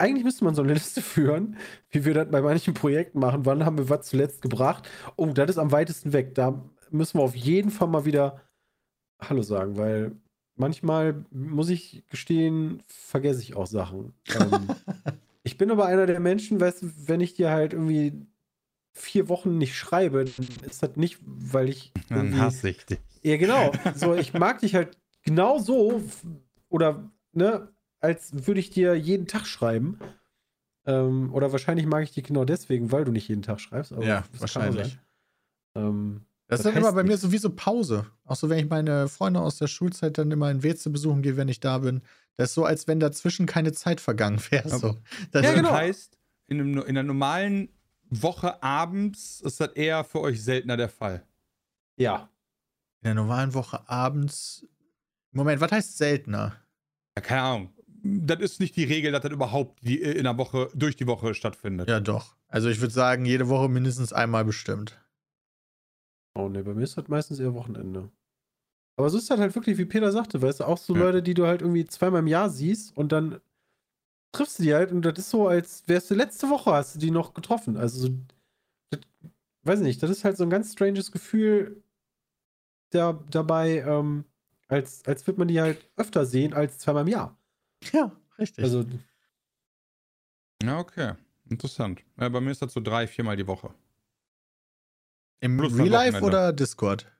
eigentlich 0.00 0.24
müsste 0.24 0.44
man 0.44 0.54
so 0.54 0.62
eine 0.62 0.74
Liste 0.74 1.02
führen, 1.02 1.56
wie 1.90 2.04
wir 2.04 2.14
das 2.14 2.30
bei 2.30 2.40
manchen 2.40 2.74
Projekten 2.74 3.20
machen. 3.20 3.44
Wann 3.46 3.64
haben 3.64 3.78
wir 3.78 3.88
was 3.88 4.06
zuletzt 4.06 4.42
gebracht? 4.42 4.88
Oh, 5.16 5.26
das 5.26 5.50
ist 5.50 5.58
am 5.58 5.72
weitesten 5.72 6.12
weg. 6.12 6.34
Da 6.34 6.64
müssen 6.90 7.18
wir 7.18 7.22
auf 7.22 7.36
jeden 7.36 7.70
Fall 7.70 7.88
mal 7.88 8.04
wieder 8.04 8.40
Hallo 9.20 9.42
sagen, 9.42 9.76
weil 9.76 10.12
manchmal, 10.56 11.24
muss 11.30 11.68
ich 11.68 12.04
gestehen, 12.08 12.82
vergesse 12.86 13.42
ich 13.42 13.54
auch 13.54 13.66
Sachen. 13.66 14.14
Ähm, 14.34 14.68
ich 15.42 15.58
bin 15.58 15.70
aber 15.70 15.86
einer 15.86 16.06
der 16.06 16.20
Menschen, 16.20 16.60
weißt 16.60 16.82
du, 16.82 16.90
wenn 17.06 17.20
ich 17.20 17.34
dir 17.34 17.50
halt 17.50 17.74
irgendwie 17.74 18.26
vier 18.92 19.28
Wochen 19.28 19.58
nicht 19.58 19.76
schreibe, 19.76 20.24
dann 20.24 20.46
ist 20.68 20.82
das 20.82 20.96
nicht, 20.96 21.18
weil 21.22 21.68
ich. 21.68 21.92
Dann 22.08 22.38
hasse 22.38 22.70
ich 22.70 22.84
dich. 22.86 22.98
ja, 23.22 23.36
genau. 23.36 23.72
So, 23.94 24.14
ich 24.14 24.32
mag 24.34 24.60
dich 24.60 24.74
halt 24.74 24.96
genau 25.22 25.58
so 25.58 26.02
oder 26.68 27.10
ne, 27.32 27.68
als 28.00 28.46
würde 28.46 28.60
ich 28.60 28.70
dir 28.70 28.94
jeden 28.94 29.26
Tag 29.26 29.46
schreiben. 29.46 29.98
Ähm, 30.86 31.32
oder 31.34 31.52
wahrscheinlich 31.52 31.86
mag 31.86 32.02
ich 32.04 32.12
dich 32.12 32.24
genau 32.24 32.44
deswegen, 32.44 32.90
weil 32.90 33.04
du 33.04 33.12
nicht 33.12 33.28
jeden 33.28 33.42
Tag 33.42 33.60
schreibst. 33.60 33.92
aber 33.92 34.04
Ja, 34.04 34.24
wahrscheinlich. 34.38 34.98
Ähm, 35.74 36.24
Das, 36.46 36.58
Das 36.62 36.66
ist 36.66 36.72
dann 36.74 36.82
immer 36.82 36.92
bei 36.92 37.02
mir 37.02 37.10
nichts. 37.10 37.22
sowieso 37.22 37.50
Pause. 37.50 38.06
Auch 38.24 38.36
so, 38.36 38.48
wenn 38.48 38.58
ich 38.58 38.68
meine 38.68 39.08
Freunde 39.08 39.40
aus 39.40 39.58
der 39.58 39.66
Schulzeit 39.68 40.18
dann 40.18 40.30
immer 40.30 40.50
in 40.50 40.62
WC 40.62 40.88
besuchen 40.90 41.22
gehe, 41.22 41.36
wenn 41.36 41.48
ich 41.48 41.60
da 41.60 41.78
bin. 41.78 42.02
Das 42.36 42.50
ist 42.50 42.54
so, 42.54 42.64
als 42.64 42.88
wenn 42.88 42.98
dazwischen 42.98 43.46
keine 43.46 43.72
Zeit 43.72 44.00
vergangen 44.00 44.40
wäre. 44.50 44.68
So. 44.68 44.96
Das 45.32 45.44
Ja, 45.44 45.52
genau. 45.54 45.72
heißt, 45.72 46.18
in, 46.46 46.60
einem, 46.60 46.78
in 46.78 46.82
einer 46.88 47.02
normalen 47.02 47.68
Woche 48.08 48.60
abends 48.62 49.40
ist 49.42 49.60
das 49.60 49.68
eher 49.74 50.02
für 50.02 50.20
euch 50.20 50.42
seltener 50.42 50.76
der 50.76 50.88
Fall. 50.88 51.24
ja. 51.96 52.28
In 53.02 53.06
der 53.06 53.14
normalen 53.14 53.54
Woche 53.54 53.88
abends. 53.88 54.66
Moment, 55.32 55.58
was 55.62 55.72
heißt 55.72 55.96
seltener? 55.96 56.56
Ja, 57.16 57.22
keine 57.22 57.40
Ahnung. 57.42 57.72
Das 58.02 58.40
ist 58.40 58.60
nicht 58.60 58.76
die 58.76 58.84
Regel, 58.84 59.12
dass 59.12 59.22
das 59.22 59.32
überhaupt 59.32 59.80
die, 59.82 60.00
in 60.00 60.24
der 60.24 60.38
Woche, 60.38 60.70
durch 60.74 60.96
die 60.96 61.06
Woche 61.06 61.34
stattfindet. 61.34 61.88
Ja, 61.88 62.00
doch. 62.00 62.34
Also 62.48 62.68
ich 62.68 62.80
würde 62.80 62.94
sagen, 62.94 63.24
jede 63.24 63.48
Woche 63.48 63.68
mindestens 63.68 64.12
einmal 64.12 64.44
bestimmt. 64.44 64.98
Oh 66.34 66.48
ne, 66.48 66.62
bei 66.62 66.74
mir 66.74 66.84
ist 66.84 66.96
das 66.96 67.08
meistens 67.08 67.38
eher 67.40 67.54
Wochenende. 67.54 68.10
Aber 68.96 69.10
so 69.10 69.18
ist 69.18 69.30
das 69.30 69.40
halt 69.40 69.54
wirklich, 69.54 69.78
wie 69.78 69.84
Peter 69.84 70.12
sagte, 70.12 70.40
weißt 70.42 70.60
du, 70.60 70.64
auch 70.64 70.78
so 70.78 70.94
Ja. 70.94 71.00
Leute, 71.00 71.22
die 71.22 71.34
du 71.34 71.46
halt 71.46 71.62
irgendwie 71.62 71.86
zweimal 71.86 72.20
im 72.20 72.26
Jahr 72.26 72.50
siehst 72.50 72.96
und 72.96 73.12
dann 73.12 73.40
triffst 74.32 74.58
du 74.58 74.62
die 74.62 74.74
halt 74.74 74.92
und 74.92 75.02
das 75.02 75.18
ist 75.18 75.30
so, 75.30 75.48
als 75.48 75.82
wärst 75.86 76.10
du 76.10 76.14
letzte 76.14 76.48
Woche 76.50 76.72
hast 76.72 76.94
du 76.94 76.98
die 76.98 77.10
noch 77.10 77.34
getroffen. 77.34 77.76
Also 77.76 78.06
so, 78.06 78.14
das, 78.90 79.00
weiß 79.64 79.80
nicht, 79.80 80.02
das 80.02 80.10
ist 80.10 80.24
halt 80.24 80.36
so 80.36 80.44
ein 80.44 80.50
ganz 80.50 80.72
stranges 80.72 81.10
Gefühl 81.10 81.82
da, 82.90 83.24
dabei, 83.30 83.78
ähm, 83.78 84.24
als, 84.68 85.04
als 85.06 85.26
würde 85.26 85.38
man 85.40 85.48
die 85.48 85.60
halt 85.60 85.90
öfter 85.96 86.26
sehen 86.26 86.52
als 86.52 86.78
zweimal 86.78 87.02
im 87.02 87.08
Jahr. 87.08 87.39
Ja, 87.92 88.12
richtig. 88.38 88.64
Also, 88.64 88.84
Ja, 90.62 90.78
okay. 90.78 91.14
Interessant. 91.48 92.02
Ja, 92.18 92.28
bei 92.28 92.40
mir 92.40 92.52
ist 92.52 92.62
das 92.62 92.72
so 92.72 92.80
drei, 92.80 93.06
viermal 93.06 93.36
die 93.36 93.46
Woche. 93.46 93.74
Im 95.40 95.56
plus 95.56 95.76
Real 95.76 95.88
Life 95.88 96.20
oder 96.22 96.52
Discord? 96.52 97.10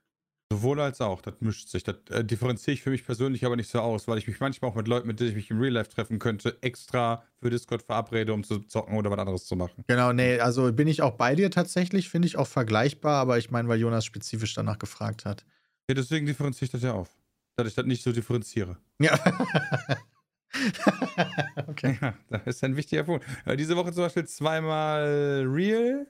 Sowohl 0.52 0.80
als 0.80 1.00
auch. 1.00 1.22
Das 1.22 1.34
mischt 1.40 1.68
sich. 1.68 1.84
Das 1.84 1.96
äh, 2.10 2.24
differenziere 2.24 2.74
ich 2.74 2.82
für 2.82 2.90
mich 2.90 3.04
persönlich 3.04 3.44
aber 3.44 3.56
nicht 3.56 3.70
so 3.70 3.80
aus, 3.80 4.08
weil 4.08 4.18
ich 4.18 4.26
mich 4.26 4.40
manchmal 4.40 4.70
auch 4.70 4.74
mit 4.74 4.88
Leuten, 4.88 5.06
mit 5.06 5.20
denen 5.20 5.30
ich 5.30 5.36
mich 5.36 5.50
im 5.50 5.60
Real 5.60 5.72
Life 5.72 5.90
treffen 5.90 6.18
könnte, 6.18 6.58
extra 6.60 7.24
für 7.40 7.50
Discord 7.50 7.82
verabrede, 7.82 8.32
um 8.32 8.42
zu 8.42 8.58
zocken 8.60 8.96
oder 8.96 9.10
was 9.10 9.18
anderes 9.18 9.46
zu 9.46 9.54
machen. 9.56 9.84
Genau, 9.86 10.12
nee, 10.12 10.40
also 10.40 10.72
bin 10.72 10.88
ich 10.88 11.02
auch 11.02 11.12
bei 11.12 11.36
dir 11.36 11.50
tatsächlich, 11.50 12.08
finde 12.08 12.26
ich 12.26 12.36
auch 12.36 12.48
vergleichbar, 12.48 13.20
aber 13.20 13.38
ich 13.38 13.50
meine, 13.50 13.68
weil 13.68 13.78
Jonas 13.78 14.04
spezifisch 14.04 14.54
danach 14.54 14.78
gefragt 14.78 15.24
hat. 15.24 15.44
Ja, 15.88 15.94
deswegen 15.94 16.26
differenziere 16.26 16.64
ich 16.66 16.72
das 16.72 16.82
ja 16.82 16.94
auf. 16.94 17.16
Dass 17.56 17.68
ich 17.68 17.74
das 17.74 17.86
nicht 17.86 18.02
so 18.02 18.12
differenziere. 18.12 18.76
Ja. 18.98 19.18
okay. 21.68 21.98
Ja, 22.00 22.14
das 22.28 22.46
ist 22.46 22.64
ein 22.64 22.76
wichtiger 22.76 23.04
Punkt. 23.04 23.24
Äh, 23.44 23.56
diese 23.56 23.76
Woche 23.76 23.92
zum 23.92 24.04
Beispiel 24.04 24.26
zweimal 24.26 25.44
Real. 25.46 26.06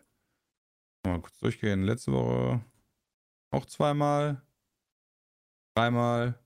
Mal 1.04 1.20
kurz 1.20 1.38
durchgehen. 1.38 1.84
Letzte 1.84 2.12
Woche 2.12 2.64
auch 3.50 3.66
zweimal. 3.66 4.42
Dreimal. 5.74 6.38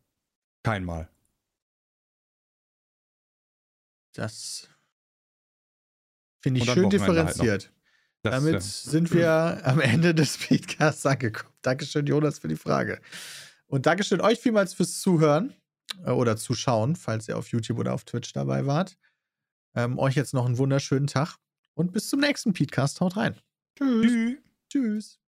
Kein 0.63 0.85
Mal. 0.85 1.09
Das 4.15 4.69
finde 6.41 6.61
ich 6.61 6.71
schön 6.71 6.85
halt 6.85 6.93
differenziert. 6.93 7.73
Das, 8.23 8.35
Damit 8.35 8.55
äh, 8.55 8.61
sind 8.61 9.13
wir 9.13 9.61
am 9.65 9.81
Ende 9.81 10.15
des 10.15 10.35
Speedcasts 10.35 11.05
angekommen. 11.05 11.53
Dankeschön, 11.63 12.07
Jonas, 12.07 12.39
für 12.39 12.49
die 12.49 12.57
Frage. 12.57 13.01
Und 13.67 13.87
Dankeschön 13.87 14.21
euch 14.21 14.39
vielmals 14.39 14.73
fürs 14.73 15.01
Zuhören 15.01 15.55
äh, 16.05 16.11
oder 16.11 16.37
Zuschauen, 16.37 16.97
falls 16.97 17.29
ihr 17.29 17.39
auf 17.39 17.49
YouTube 17.49 17.79
oder 17.79 17.95
auf 17.95 18.05
Twitch 18.05 18.33
dabei 18.33 18.67
wart. 18.67 18.97
Ähm, 19.75 19.99
euch 19.99 20.15
jetzt 20.15 20.35
noch 20.35 20.47
einen 20.47 20.59
wunderschönen 20.59 21.07
Tag 21.07 21.37
und 21.75 21.93
bis 21.93 22.09
zum 22.09 22.21
nächsten 22.21 22.53
Podcast. 22.53 23.01
Haut 23.01 23.17
rein. 23.17 23.37
Tschüss. 23.77 24.13
Tschüss. 24.13 24.39
Tschüss. 24.69 25.19